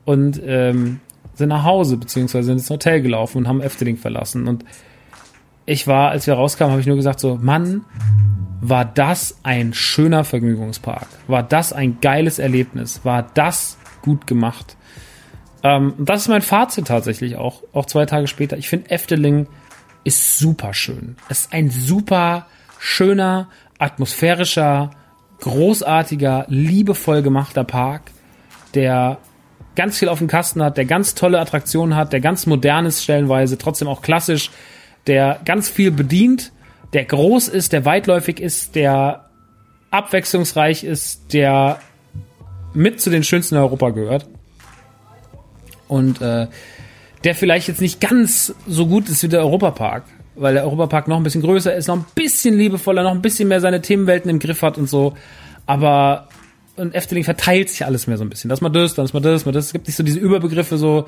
und 0.05 0.41
ähm, 0.45 0.99
sind 1.35 1.49
nach 1.49 1.63
Hause, 1.63 1.97
beziehungsweise 1.97 2.47
sind 2.47 2.57
ins 2.57 2.69
Hotel 2.69 3.01
gelaufen 3.01 3.39
und 3.39 3.47
haben 3.47 3.61
Efteling 3.61 3.97
verlassen. 3.97 4.47
Und 4.47 4.63
ich 5.65 5.87
war, 5.87 6.11
als 6.11 6.25
wir 6.25 6.33
rauskamen, 6.33 6.71
habe 6.71 6.81
ich 6.81 6.87
nur 6.87 6.95
gesagt 6.95 7.19
so, 7.19 7.37
Mann, 7.41 7.85
war 8.61 8.85
das 8.85 9.39
ein 9.43 9.73
schöner 9.73 10.23
Vergnügungspark? 10.23 11.07
War 11.27 11.43
das 11.43 11.73
ein 11.73 11.99
geiles 12.01 12.39
Erlebnis? 12.39 13.01
War 13.03 13.23
das 13.33 13.77
gut 14.01 14.27
gemacht? 14.27 14.75
Ähm, 15.63 15.93
das 15.97 16.21
ist 16.21 16.27
mein 16.27 16.41
Fazit 16.41 16.87
tatsächlich 16.87 17.35
auch, 17.35 17.63
auch 17.73 17.85
zwei 17.85 18.05
Tage 18.05 18.27
später. 18.27 18.57
Ich 18.57 18.69
finde 18.69 18.91
Efteling 18.91 19.47
ist 20.03 20.37
super 20.39 20.73
schön. 20.73 21.15
Es 21.29 21.41
ist 21.41 21.53
ein 21.53 21.69
super 21.69 22.47
schöner, 22.79 23.49
atmosphärischer, 23.77 24.91
großartiger, 25.41 26.45
liebevoll 26.47 27.21
gemachter 27.21 27.63
Park, 27.63 28.11
der 28.73 29.17
ganz 29.75 29.99
viel 29.99 30.09
auf 30.09 30.19
dem 30.19 30.27
Kasten 30.27 30.61
hat, 30.61 30.77
der 30.77 30.85
ganz 30.85 31.15
tolle 31.15 31.39
Attraktionen 31.39 31.95
hat, 31.95 32.11
der 32.11 32.19
ganz 32.19 32.45
modern 32.45 32.85
ist 32.85 33.03
stellenweise, 33.03 33.57
trotzdem 33.57 33.87
auch 33.87 34.01
klassisch, 34.01 34.51
der 35.07 35.39
ganz 35.45 35.69
viel 35.69 35.91
bedient, 35.91 36.51
der 36.93 37.05
groß 37.05 37.47
ist, 37.47 37.71
der 37.71 37.85
weitläufig 37.85 38.39
ist, 38.39 38.75
der 38.75 39.29
abwechslungsreich 39.91 40.83
ist, 40.83 41.33
der 41.33 41.79
mit 42.73 43.01
zu 43.01 43.09
den 43.09 43.23
schönsten 43.23 43.55
in 43.55 43.61
Europa 43.61 43.89
gehört. 43.91 44.27
Und 45.87 46.21
äh, 46.21 46.47
der 47.23 47.35
vielleicht 47.35 47.67
jetzt 47.67 47.81
nicht 47.81 47.99
ganz 47.99 48.53
so 48.67 48.87
gut 48.87 49.09
ist 49.09 49.23
wie 49.23 49.27
der 49.27 49.41
Europapark, 49.41 50.03
weil 50.35 50.53
der 50.53 50.63
Europapark 50.63 51.07
noch 51.07 51.17
ein 51.17 51.23
bisschen 51.23 51.41
größer 51.41 51.75
ist, 51.75 51.87
noch 51.87 51.97
ein 51.97 52.05
bisschen 52.15 52.57
liebevoller, 52.57 53.03
noch 53.03 53.11
ein 53.11 53.21
bisschen 53.21 53.49
mehr 53.49 53.61
seine 53.61 53.81
Themenwelten 53.81 54.29
im 54.29 54.39
Griff 54.39 54.61
hat 54.61 54.77
und 54.77 54.89
so. 54.89 55.15
Aber 55.65 56.29
und 56.79 56.95
Efteling 56.95 57.25
verteilt 57.25 57.69
sich 57.69 57.85
alles 57.85 58.07
mehr 58.07 58.17
so 58.17 58.23
ein 58.23 58.29
bisschen. 58.29 58.49
Das 58.49 58.61
mal 58.61 58.69
das, 58.69 58.95
dann 58.95 59.05
ist 59.05 59.13
mal 59.13 59.19
das, 59.19 59.45
mal 59.45 59.51
das. 59.51 59.67
Es 59.67 59.73
gibt 59.73 59.87
nicht 59.87 59.97
so 59.97 60.03
diese 60.03 60.19
Überbegriffe 60.19 60.77
so. 60.77 61.05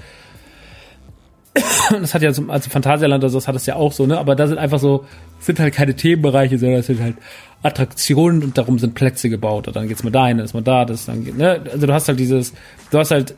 das 1.89 2.13
hat 2.13 2.21
ja 2.21 2.31
zum, 2.33 2.49
also 2.49 2.69
Phantasialand 2.69 3.23
oder 3.23 3.29
so, 3.29 3.37
das 3.37 3.47
hat 3.47 3.55
es 3.55 3.65
ja 3.65 3.75
auch 3.75 3.91
so, 3.91 4.05
ne? 4.05 4.17
Aber 4.17 4.35
da 4.35 4.47
sind 4.47 4.57
einfach 4.57 4.79
so, 4.79 5.05
sind 5.39 5.59
halt 5.59 5.73
keine 5.73 5.95
Themenbereiche, 5.95 6.57
sondern 6.57 6.77
das 6.77 6.87
sind 6.87 7.01
halt 7.01 7.15
Attraktionen 7.63 8.43
und 8.43 8.57
darum 8.57 8.79
sind 8.79 8.95
Plätze 8.95 9.29
gebaut. 9.29 9.67
Und 9.67 9.75
dann 9.75 9.87
geht's 9.87 10.03
mal 10.03 10.11
dahin, 10.11 10.37
dann 10.37 10.45
ist 10.45 10.53
mal 10.53 10.61
da, 10.61 10.85
das 10.85 11.05
dann, 11.05 11.23
ne? 11.23 11.61
Also 11.71 11.87
du 11.87 11.93
hast 11.93 12.07
halt 12.07 12.19
dieses, 12.19 12.53
du 12.91 12.99
hast 12.99 13.11
halt 13.11 13.35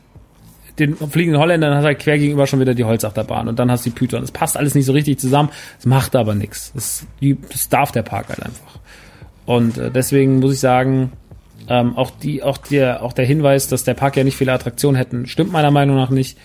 den 0.78 0.96
fliegenden 0.96 1.40
Holländer, 1.40 1.68
dann 1.68 1.76
hast 1.76 1.84
du 1.84 1.88
halt 1.88 1.98
quer 2.00 2.18
gegenüber 2.18 2.46
schon 2.46 2.60
wieder 2.60 2.74
die 2.74 2.84
Holzachterbahn 2.84 3.48
und 3.48 3.58
dann 3.58 3.70
hast 3.70 3.86
du 3.86 3.90
die 3.90 3.96
Python. 3.96 4.20
Das 4.20 4.32
passt 4.32 4.56
alles 4.56 4.74
nicht 4.74 4.86
so 4.86 4.92
richtig 4.92 5.18
zusammen, 5.18 5.50
es 5.78 5.86
macht 5.86 6.16
aber 6.16 6.34
nichts. 6.34 6.72
Das, 6.74 7.06
das 7.50 7.68
darf 7.68 7.92
der 7.92 8.02
Park 8.02 8.28
halt 8.28 8.42
einfach. 8.42 8.78
Und 9.46 9.78
äh, 9.78 9.90
deswegen 9.90 10.40
muss 10.40 10.54
ich 10.54 10.60
sagen, 10.60 11.12
ähm, 11.68 11.96
auch 11.96 12.10
die, 12.10 12.42
auch 12.42 12.58
der, 12.58 13.02
auch 13.02 13.12
der 13.12 13.24
Hinweis, 13.24 13.68
dass 13.68 13.84
der 13.84 13.94
Park 13.94 14.16
ja 14.16 14.24
nicht 14.24 14.36
viele 14.36 14.52
Attraktionen 14.52 14.96
hätten, 14.96 15.26
stimmt 15.26 15.52
meiner 15.52 15.70
Meinung 15.70 15.96
nach 15.96 16.10
nicht. 16.10 16.38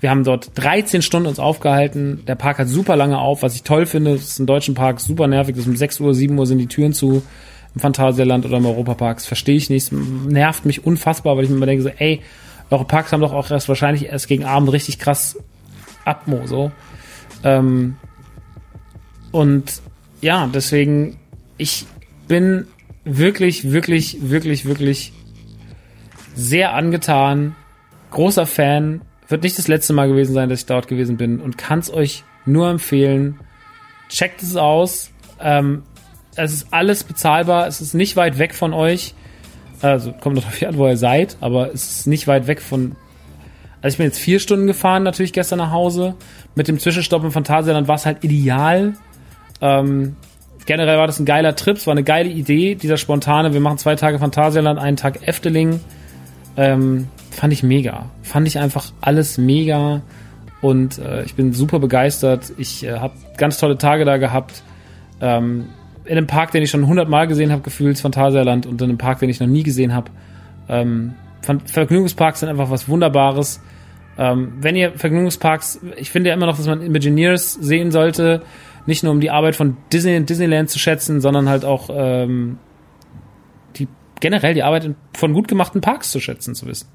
Wir 0.00 0.08
haben 0.08 0.24
dort 0.24 0.52
13 0.54 1.02
Stunden 1.02 1.28
uns 1.28 1.38
aufgehalten. 1.38 2.22
Der 2.26 2.34
Park 2.34 2.58
hat 2.58 2.68
super 2.68 2.96
lange 2.96 3.18
auf, 3.18 3.42
was 3.42 3.54
ich 3.54 3.64
toll 3.64 3.84
finde. 3.84 4.14
Das 4.14 4.22
ist 4.22 4.38
ein 4.38 4.46
deutschen 4.46 4.74
Park, 4.74 4.98
super 4.98 5.26
nervig. 5.26 5.54
Das 5.54 5.64
ist 5.64 5.70
um 5.70 5.76
6 5.76 6.00
Uhr, 6.00 6.14
7 6.14 6.38
Uhr 6.38 6.46
sind 6.46 6.58
die 6.58 6.68
Türen 6.68 6.94
zu. 6.94 7.22
Im 7.74 7.80
Phantasialand 7.80 8.46
oder 8.46 8.56
im 8.56 8.66
Europapark. 8.66 9.18
Das 9.18 9.26
verstehe 9.26 9.56
ich 9.56 9.68
nicht. 9.68 9.92
Das 9.92 9.98
nervt 10.26 10.64
mich 10.64 10.86
unfassbar, 10.86 11.36
weil 11.36 11.44
ich 11.44 11.50
mir 11.50 11.56
immer 11.56 11.66
denke 11.66 11.82
so, 11.82 11.90
ey, 11.90 12.20
eure 12.70 12.84
Parks 12.84 13.12
haben 13.12 13.20
doch 13.20 13.32
auch 13.32 13.50
erst 13.50 13.68
wahrscheinlich 13.68 14.06
erst 14.06 14.28
gegen 14.28 14.44
Abend 14.44 14.72
richtig 14.72 14.98
krass 14.98 15.36
Abmo, 16.04 16.46
so. 16.46 16.72
Ähm, 17.44 17.96
und 19.32 19.80
ja, 20.20 20.48
deswegen, 20.52 21.18
ich 21.56 21.86
bin 22.28 22.66
wirklich, 23.04 23.70
wirklich, 23.70 24.18
wirklich, 24.20 24.64
wirklich 24.64 25.12
sehr 26.34 26.74
angetan. 26.74 27.54
Großer 28.10 28.46
Fan. 28.46 29.02
Wird 29.28 29.42
nicht 29.44 29.58
das 29.58 29.68
letzte 29.68 29.92
Mal 29.92 30.08
gewesen 30.08 30.34
sein, 30.34 30.48
dass 30.48 30.60
ich 30.60 30.66
dort 30.66 30.88
gewesen 30.88 31.16
bin 31.16 31.40
und 31.40 31.56
kann 31.56 31.78
es 31.78 31.92
euch 31.92 32.24
nur 32.46 32.68
empfehlen. 32.68 33.38
Checkt 34.08 34.42
es 34.42 34.56
aus. 34.56 35.10
Ähm, 35.40 35.84
es 36.34 36.52
ist 36.52 36.72
alles 36.72 37.04
bezahlbar. 37.04 37.66
Es 37.68 37.80
ist 37.80 37.94
nicht 37.94 38.16
weit 38.16 38.38
weg 38.38 38.54
von 38.54 38.72
euch. 38.72 39.14
Also 39.82 40.12
kommt 40.12 40.36
darauf 40.38 40.62
an, 40.62 40.76
wo 40.76 40.86
ihr 40.86 40.96
seid, 40.96 41.36
aber 41.40 41.72
es 41.72 41.90
ist 41.90 42.06
nicht 42.06 42.26
weit 42.26 42.46
weg 42.46 42.60
von. 42.60 42.96
Also 43.82 43.94
ich 43.94 43.98
bin 43.98 44.06
jetzt 44.06 44.18
vier 44.18 44.40
Stunden 44.40 44.66
gefahren, 44.66 45.02
natürlich 45.02 45.32
gestern 45.32 45.58
nach 45.58 45.70
Hause. 45.70 46.14
Mit 46.54 46.68
dem 46.68 46.78
Zwischenstopp 46.78 47.24
im 47.24 47.32
Phantasialand 47.32 47.88
war 47.88 47.94
es 47.94 48.04
halt 48.04 48.22
ideal. 48.22 48.92
Ähm, 49.62 50.16
generell 50.66 50.98
war 50.98 51.06
das 51.06 51.18
ein 51.18 51.24
geiler 51.24 51.56
Trip, 51.56 51.76
es 51.76 51.86
war 51.86 51.92
eine 51.92 52.04
geile 52.04 52.28
Idee, 52.28 52.74
dieser 52.74 52.98
spontane, 52.98 53.54
wir 53.54 53.60
machen 53.60 53.78
zwei 53.78 53.96
Tage 53.96 54.18
Phantasialand, 54.18 54.78
einen 54.78 54.96
Tag 54.96 55.26
Efteling. 55.26 55.80
Ähm, 56.56 57.08
fand 57.30 57.52
ich 57.52 57.62
mega. 57.62 58.10
Fand 58.22 58.46
ich 58.46 58.58
einfach 58.58 58.92
alles 59.00 59.38
mega. 59.38 60.02
Und 60.60 60.98
äh, 60.98 61.24
ich 61.24 61.34
bin 61.34 61.54
super 61.54 61.78
begeistert. 61.78 62.52
Ich 62.58 62.84
äh, 62.84 62.98
habe 62.98 63.14
ganz 63.38 63.56
tolle 63.56 63.78
Tage 63.78 64.04
da 64.04 64.18
gehabt. 64.18 64.62
Ähm, 65.22 65.66
in 66.10 66.16
einem 66.16 66.26
Park, 66.26 66.50
den 66.50 66.60
ich 66.64 66.70
schon 66.70 66.88
hundertmal 66.88 67.28
gesehen 67.28 67.52
habe, 67.52 67.62
gefühlt 67.62 67.96
Phantasialand 67.96 68.66
und 68.66 68.82
in 68.82 68.88
einem 68.88 68.98
Park, 68.98 69.20
den 69.20 69.30
ich 69.30 69.38
noch 69.38 69.46
nie 69.46 69.62
gesehen 69.62 69.94
habe. 69.94 70.10
Ähm, 70.68 71.14
Vergnügungsparks 71.66 72.40
sind 72.40 72.48
einfach 72.48 72.68
was 72.68 72.88
Wunderbares. 72.88 73.62
Ähm, 74.18 74.54
wenn 74.60 74.74
ihr 74.74 74.90
Vergnügungsparks, 74.98 75.78
ich 75.96 76.10
finde 76.10 76.30
ja 76.30 76.34
immer 76.34 76.46
noch, 76.46 76.56
dass 76.56 76.66
man 76.66 76.82
Imagineers 76.82 77.52
sehen 77.52 77.92
sollte, 77.92 78.42
nicht 78.86 79.04
nur 79.04 79.12
um 79.12 79.20
die 79.20 79.30
Arbeit 79.30 79.54
von 79.54 79.76
Disney 79.92 80.16
und 80.16 80.28
Disneyland 80.28 80.68
zu 80.68 80.80
schätzen, 80.80 81.20
sondern 81.20 81.48
halt 81.48 81.64
auch 81.64 81.88
ähm, 81.92 82.58
die 83.76 83.86
generell 84.18 84.54
die 84.54 84.64
Arbeit 84.64 84.90
von 85.14 85.32
gut 85.32 85.46
gemachten 85.46 85.80
Parks 85.80 86.10
zu 86.10 86.18
schätzen 86.18 86.56
zu 86.56 86.66
wissen. 86.66 86.88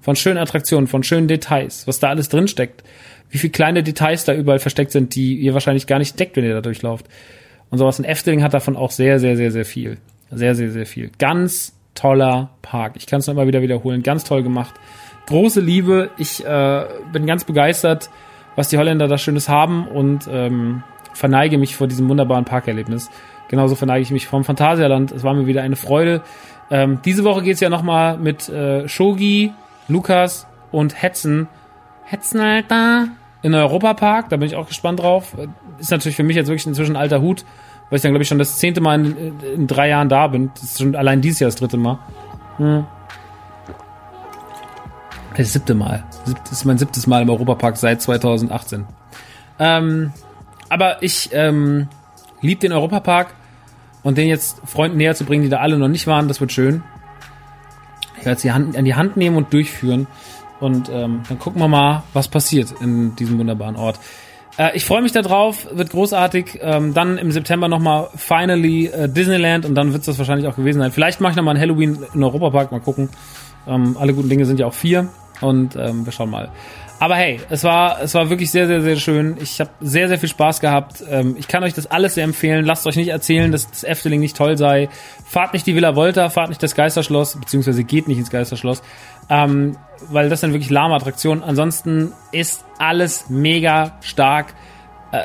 Von 0.00 0.16
schönen 0.16 0.38
Attraktionen, 0.38 0.86
von 0.86 1.02
schönen 1.02 1.28
Details, 1.28 1.86
was 1.86 1.98
da 1.98 2.08
alles 2.08 2.30
drin 2.30 2.48
steckt. 2.48 2.82
Wie 3.28 3.36
viele 3.36 3.50
kleine 3.50 3.82
Details 3.82 4.24
da 4.24 4.32
überall 4.32 4.58
versteckt 4.58 4.90
sind, 4.90 5.14
die 5.14 5.36
ihr 5.36 5.52
wahrscheinlich 5.52 5.86
gar 5.86 5.98
nicht 5.98 6.18
deckt, 6.18 6.38
wenn 6.38 6.44
ihr 6.44 6.54
da 6.54 6.62
durchlauft 6.62 7.10
und 7.74 7.78
sowas. 7.78 7.98
Und 7.98 8.04
Efteling 8.04 8.42
hat 8.42 8.54
davon 8.54 8.76
auch 8.76 8.92
sehr, 8.92 9.18
sehr, 9.18 9.36
sehr, 9.36 9.50
sehr 9.50 9.64
viel. 9.64 9.98
Sehr, 10.30 10.54
sehr, 10.54 10.70
sehr 10.70 10.86
viel. 10.86 11.10
Ganz 11.18 11.74
toller 11.94 12.50
Park. 12.62 12.92
Ich 12.96 13.06
kann 13.06 13.18
es 13.18 13.26
noch 13.26 13.34
immer 13.34 13.48
wieder 13.48 13.62
wiederholen. 13.62 14.04
Ganz 14.04 14.22
toll 14.22 14.44
gemacht. 14.44 14.74
Große 15.26 15.60
Liebe. 15.60 16.10
Ich 16.16 16.44
äh, 16.46 16.84
bin 17.12 17.26
ganz 17.26 17.44
begeistert, 17.44 18.10
was 18.54 18.68
die 18.68 18.78
Holländer 18.78 19.08
da 19.08 19.18
Schönes 19.18 19.48
haben 19.48 19.88
und 19.88 20.28
ähm, 20.30 20.84
verneige 21.14 21.58
mich 21.58 21.74
vor 21.74 21.88
diesem 21.88 22.08
wunderbaren 22.08 22.44
Parkerlebnis. 22.44 23.10
Genauso 23.48 23.74
verneige 23.74 24.02
ich 24.02 24.12
mich 24.12 24.28
vom 24.28 24.44
Phantasialand. 24.44 25.10
Es 25.10 25.24
war 25.24 25.34
mir 25.34 25.46
wieder 25.46 25.62
eine 25.62 25.76
Freude. 25.76 26.22
Ähm, 26.70 27.00
diese 27.04 27.24
Woche 27.24 27.42
geht's 27.42 27.60
ja 27.60 27.70
nochmal 27.70 28.18
mit 28.18 28.48
äh, 28.48 28.88
Shogi, 28.88 29.52
Lukas 29.88 30.46
und 30.70 31.02
Hetzen. 31.02 31.48
Hetzen, 32.04 32.40
Alter. 32.40 33.08
In 33.44 33.54
Europapark. 33.54 34.28
Da 34.30 34.36
bin 34.36 34.48
ich 34.48 34.56
auch 34.56 34.66
gespannt 34.66 34.98
drauf. 34.98 35.36
Ist 35.78 35.92
natürlich 35.92 36.16
für 36.16 36.24
mich 36.24 36.34
jetzt 36.34 36.48
wirklich 36.48 36.66
inzwischen 36.66 36.96
ein 36.96 37.02
alter 37.02 37.20
Hut 37.20 37.44
weil 37.90 37.96
ich 37.96 38.02
dann, 38.02 38.12
glaube 38.12 38.22
ich, 38.22 38.28
schon 38.28 38.38
das 38.38 38.58
zehnte 38.58 38.80
Mal 38.80 39.04
in, 39.04 39.40
in, 39.40 39.66
drei 39.66 39.88
Jahren 39.88 40.08
da 40.08 40.26
bin. 40.26 40.50
Das 40.54 40.64
ist 40.64 40.78
schon 40.78 40.96
allein 40.96 41.20
dieses 41.20 41.40
Jahr 41.40 41.48
das 41.48 41.56
dritte 41.56 41.76
Mal. 41.76 41.98
Hm. 42.56 42.84
Das 45.36 45.52
siebte 45.52 45.74
Mal. 45.74 46.04
Das 46.44 46.52
ist 46.52 46.64
mein 46.64 46.78
siebtes 46.78 47.06
Mal 47.06 47.22
im 47.22 47.30
Europapark 47.30 47.76
seit 47.76 48.00
2018. 48.00 48.86
Ähm, 49.58 50.12
aber 50.68 51.02
ich 51.02 51.30
ähm, 51.32 51.88
liebe 52.40 52.60
den 52.60 52.72
Europapark 52.72 53.34
und 54.02 54.16
den 54.16 54.28
jetzt 54.28 54.60
Freunden 54.64 54.96
näher 54.96 55.14
zu 55.14 55.24
bringen, 55.24 55.42
die 55.42 55.48
da 55.48 55.58
alle 55.58 55.76
noch 55.76 55.88
nicht 55.88 56.06
waren, 56.06 56.28
das 56.28 56.40
wird 56.40 56.52
schön. 56.52 56.82
Ich 58.18 58.26
werde 58.26 58.40
sie 58.40 58.50
an 58.50 58.72
die 58.84 58.94
Hand 58.94 59.16
nehmen 59.16 59.36
und 59.36 59.52
durchführen. 59.52 60.06
Und 60.64 60.88
ähm, 60.88 61.20
dann 61.28 61.38
gucken 61.38 61.60
wir 61.60 61.68
mal, 61.68 62.04
was 62.14 62.28
passiert 62.28 62.72
in 62.80 63.14
diesem 63.16 63.38
wunderbaren 63.38 63.76
Ort. 63.76 64.00
Äh, 64.56 64.74
ich 64.74 64.86
freue 64.86 65.02
mich 65.02 65.12
darauf, 65.12 65.66
wird 65.70 65.90
großartig. 65.90 66.58
Ähm, 66.62 66.94
dann 66.94 67.18
im 67.18 67.30
September 67.32 67.68
nochmal 67.68 68.08
finally 68.16 68.86
äh, 68.86 69.08
Disneyland 69.10 69.66
und 69.66 69.74
dann 69.74 69.92
wird 69.92 70.00
es 70.00 70.06
das 70.06 70.18
wahrscheinlich 70.18 70.48
auch 70.48 70.56
gewesen 70.56 70.78
sein. 70.78 70.90
Vielleicht 70.90 71.20
mache 71.20 71.32
ich 71.32 71.36
nochmal 71.36 71.56
ein 71.56 71.60
Halloween 71.60 71.98
in 72.14 72.24
Europapark, 72.24 72.72
mal 72.72 72.80
gucken. 72.80 73.10
Ähm, 73.66 73.96
alle 74.00 74.14
guten 74.14 74.30
Dinge 74.30 74.46
sind 74.46 74.58
ja 74.58 74.66
auch 74.66 74.72
vier 74.72 75.08
und 75.42 75.76
ähm, 75.76 76.06
wir 76.06 76.12
schauen 76.12 76.30
mal. 76.30 76.50
Aber 77.00 77.16
hey, 77.16 77.40
es 77.50 77.64
war, 77.64 78.00
es 78.00 78.14
war 78.14 78.30
wirklich 78.30 78.50
sehr, 78.50 78.66
sehr, 78.66 78.80
sehr 78.80 78.96
schön. 78.96 79.36
Ich 79.40 79.60
habe 79.60 79.70
sehr, 79.80 80.08
sehr 80.08 80.18
viel 80.18 80.28
Spaß 80.28 80.60
gehabt. 80.60 81.04
Ähm, 81.10 81.34
ich 81.38 81.48
kann 81.48 81.64
euch 81.64 81.74
das 81.74 81.86
alles 81.86 82.14
sehr 82.14 82.24
empfehlen. 82.24 82.64
Lasst 82.64 82.86
euch 82.86 82.96
nicht 82.96 83.08
erzählen, 83.08 83.50
dass 83.50 83.68
das 83.68 83.84
Efteling 83.84 84.20
nicht 84.20 84.36
toll 84.36 84.56
sei. 84.56 84.88
Fahrt 85.26 85.52
nicht 85.52 85.66
die 85.66 85.74
Villa 85.74 85.96
Volta, 85.96 86.30
fahrt 86.30 86.50
nicht 86.50 86.62
das 86.62 86.74
Geisterschloss, 86.74 87.36
beziehungsweise 87.36 87.82
geht 87.82 88.06
nicht 88.06 88.18
ins 88.18 88.30
Geisterschloss. 88.30 88.82
Ähm, 89.28 89.76
weil 90.08 90.28
das 90.28 90.40
sind 90.40 90.52
wirklich 90.52 90.70
lahme 90.70 90.94
Attraktionen. 90.94 91.42
Ansonsten 91.42 92.12
ist 92.32 92.64
alles 92.78 93.28
mega 93.28 93.92
stark. 94.00 94.54
Äh, 95.12 95.24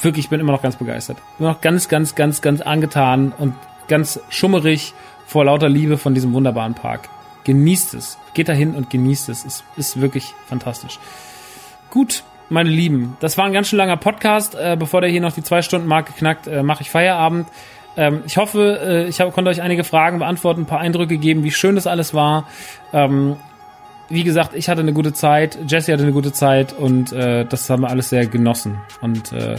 wirklich, 0.00 0.26
ich 0.26 0.30
bin 0.30 0.40
immer 0.40 0.52
noch 0.52 0.62
ganz 0.62 0.76
begeistert. 0.76 1.18
Bin 1.38 1.46
noch 1.46 1.60
ganz, 1.60 1.88
ganz, 1.88 2.14
ganz, 2.14 2.40
ganz 2.40 2.60
angetan 2.60 3.32
und 3.36 3.54
ganz 3.88 4.20
schummerig 4.28 4.94
vor 5.26 5.44
lauter 5.44 5.68
Liebe 5.68 5.98
von 5.98 6.14
diesem 6.14 6.32
wunderbaren 6.32 6.74
Park. 6.74 7.08
Genießt 7.44 7.94
es. 7.94 8.18
Geht 8.34 8.48
dahin 8.48 8.74
und 8.74 8.90
genießt 8.90 9.28
es. 9.28 9.44
Es 9.44 9.64
ist 9.76 10.00
wirklich 10.00 10.34
fantastisch. 10.46 10.98
Gut, 11.90 12.24
meine 12.48 12.70
Lieben, 12.70 13.16
das 13.20 13.36
war 13.38 13.44
ein 13.44 13.52
ganz 13.52 13.68
schön 13.68 13.78
langer 13.78 13.96
Podcast. 13.96 14.54
Äh, 14.54 14.76
bevor 14.78 15.00
der 15.00 15.10
hier 15.10 15.20
noch 15.20 15.32
die 15.32 15.42
Zwei-Stunden-Marke 15.42 16.12
knackt, 16.12 16.46
äh, 16.46 16.62
mache 16.62 16.82
ich 16.82 16.90
Feierabend. 16.90 17.48
Ähm, 17.96 18.22
ich 18.26 18.36
hoffe, 18.36 18.78
äh, 18.82 19.08
ich 19.08 19.20
hab, 19.20 19.32
konnte 19.32 19.50
euch 19.50 19.62
einige 19.62 19.84
Fragen 19.84 20.18
beantworten, 20.18 20.62
ein 20.62 20.66
paar 20.66 20.80
Eindrücke 20.80 21.18
geben, 21.18 21.44
wie 21.44 21.50
schön 21.50 21.74
das 21.74 21.86
alles 21.86 22.14
war. 22.14 22.48
Ähm, 22.92 23.36
wie 24.08 24.22
gesagt, 24.22 24.54
ich 24.54 24.68
hatte 24.68 24.82
eine 24.82 24.92
gute 24.92 25.12
Zeit, 25.12 25.58
Jesse 25.66 25.92
hatte 25.92 26.04
eine 26.04 26.12
gute 26.12 26.32
Zeit 26.32 26.72
und 26.72 27.12
äh, 27.12 27.44
das 27.44 27.68
haben 27.68 27.82
wir 27.82 27.90
alles 27.90 28.10
sehr 28.10 28.26
genossen. 28.26 28.78
Und 29.00 29.32
äh, 29.32 29.56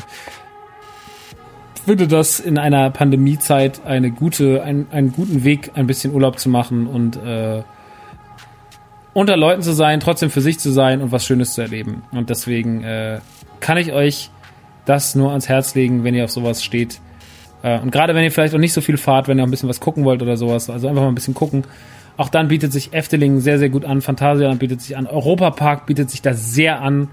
finde 1.87 2.07
das 2.07 2.41
in 2.41 2.57
einer 2.57 2.89
Pandemiezeit 2.89 3.85
eine 3.85 4.11
gute, 4.11 4.61
ein, 4.61 4.87
einen 4.91 5.13
guten 5.13 5.45
Weg, 5.45 5.71
ein 5.75 5.87
bisschen 5.87 6.13
Urlaub 6.13 6.37
zu 6.37 6.49
machen 6.49 6.85
und 6.85 7.15
äh, 7.15 7.63
unter 9.13 9.37
Leuten 9.37 9.61
zu 9.61 9.73
sein, 9.73 10.01
trotzdem 10.01 10.29
für 10.29 10.41
sich 10.41 10.59
zu 10.59 10.69
sein 10.69 11.01
und 11.01 11.13
was 11.13 11.25
Schönes 11.25 11.53
zu 11.53 11.61
erleben. 11.61 12.03
Und 12.11 12.29
deswegen 12.29 12.83
äh, 12.83 13.19
kann 13.61 13.77
ich 13.77 13.93
euch 13.93 14.31
das 14.83 15.15
nur 15.15 15.29
ans 15.29 15.47
Herz 15.47 15.75
legen, 15.75 16.03
wenn 16.03 16.13
ihr 16.13 16.25
auf 16.25 16.31
sowas 16.31 16.61
steht. 16.61 16.99
Äh, 17.67 17.79
und 17.79 17.91
gerade 17.91 18.15
wenn 18.15 18.23
ihr 18.23 18.31
vielleicht 18.31 18.55
auch 18.55 18.59
nicht 18.59 18.73
so 18.73 18.81
viel 18.81 18.97
fahrt, 18.97 19.27
wenn 19.27 19.37
ihr 19.39 19.43
ein 19.43 19.51
bisschen 19.51 19.67
was 19.67 19.79
gucken 19.79 20.05
wollt 20.05 20.21
oder 20.21 20.37
sowas, 20.37 20.69
also 20.69 20.87
einfach 20.87 21.01
mal 21.01 21.09
ein 21.09 21.15
bisschen 21.15 21.33
gucken. 21.33 21.63
Auch 22.15 22.29
dann 22.29 22.47
bietet 22.47 22.71
sich 22.71 22.93
Efteling 22.93 23.41
sehr, 23.41 23.59
sehr 23.59 23.69
gut 23.69 23.85
an. 23.85 24.01
Phantasialand 24.01 24.59
bietet 24.59 24.81
sich 24.81 24.97
an. 24.97 25.05
Europapark 25.05 25.85
bietet 25.85 26.09
sich 26.09 26.21
da 26.21 26.33
sehr 26.33 26.81
an. 26.81 27.09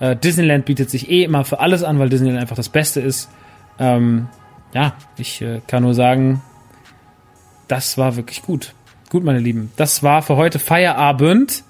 Äh, 0.00 0.16
Disneyland 0.16 0.64
bietet 0.64 0.90
sich 0.90 1.10
eh 1.10 1.24
immer 1.24 1.44
für 1.44 1.60
alles 1.60 1.84
an, 1.84 1.98
weil 1.98 2.08
Disneyland 2.08 2.40
einfach 2.40 2.56
das 2.56 2.70
Beste 2.70 3.00
ist. 3.00 3.30
Ähm, 3.78 4.28
ja, 4.72 4.94
ich 5.16 5.42
äh, 5.42 5.60
kann 5.66 5.82
nur 5.82 5.94
sagen, 5.94 6.42
das 7.68 7.98
war 7.98 8.16
wirklich 8.16 8.42
gut. 8.42 8.74
Gut, 9.10 9.24
meine 9.24 9.38
Lieben. 9.38 9.70
Das 9.76 10.02
war 10.02 10.22
für 10.22 10.36
heute 10.36 10.58
Feierabend. 10.58 11.64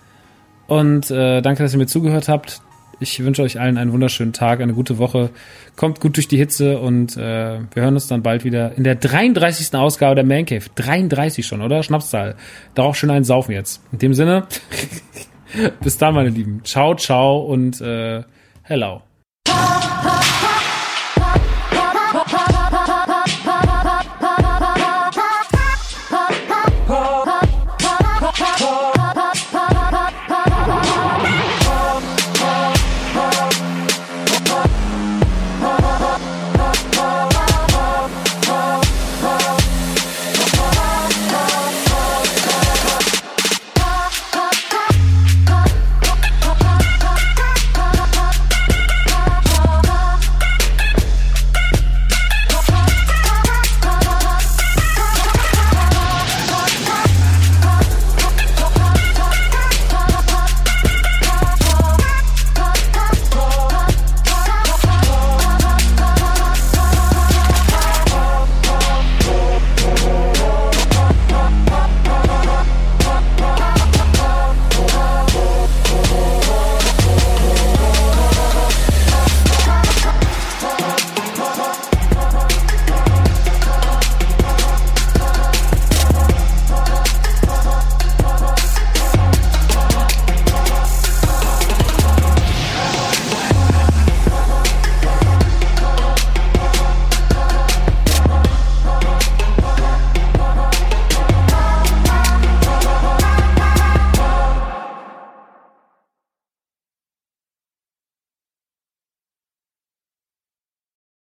Und 0.69 1.11
äh, 1.11 1.43
danke, 1.43 1.63
dass 1.63 1.75
ihr 1.75 1.79
mir 1.79 1.87
zugehört 1.87 2.29
habt. 2.29 2.63
Ich 3.01 3.23
wünsche 3.23 3.43
euch 3.43 3.59
allen 3.59 3.79
einen 3.79 3.93
wunderschönen 3.93 4.33
Tag, 4.33 4.61
eine 4.61 4.75
gute 4.75 4.97
Woche. 4.97 5.31
Kommt 5.77 6.01
gut 6.01 6.17
durch 6.17 6.29
die 6.29 6.37
Hitze 6.37 6.79
und 6.79 7.17
äh, 7.17 7.61
wir 7.73 7.83
hören 7.83 7.95
uns 7.95 8.07
dann 8.07 8.23
bald 8.23 8.45
wieder 8.45 8.75
in 8.77 8.85
der 8.85 8.95
33. 8.95 9.75
Ausgabe 9.75 10.15
der 10.15 10.25
Man 10.25 10.45
Cave. 10.45 10.65
33 10.75 11.47
schon, 11.47 11.63
oder? 11.63 11.83
Schnapszahl. 11.83 12.37
Da 12.75 12.83
auch 12.83 12.95
schön 12.95 13.11
einen 13.11 13.25
saufen 13.25 13.53
jetzt. 13.53 13.83
In 13.91 13.99
dem 13.99 14.15
Sinne, 14.15 14.47
bis 15.83 15.97
dann, 15.97 16.15
meine 16.15 16.29
Lieben. 16.29 16.61
Ciao, 16.65 16.95
ciao 16.95 17.41
und 17.41 17.81
äh, 17.81 18.23
hello. 18.63 19.03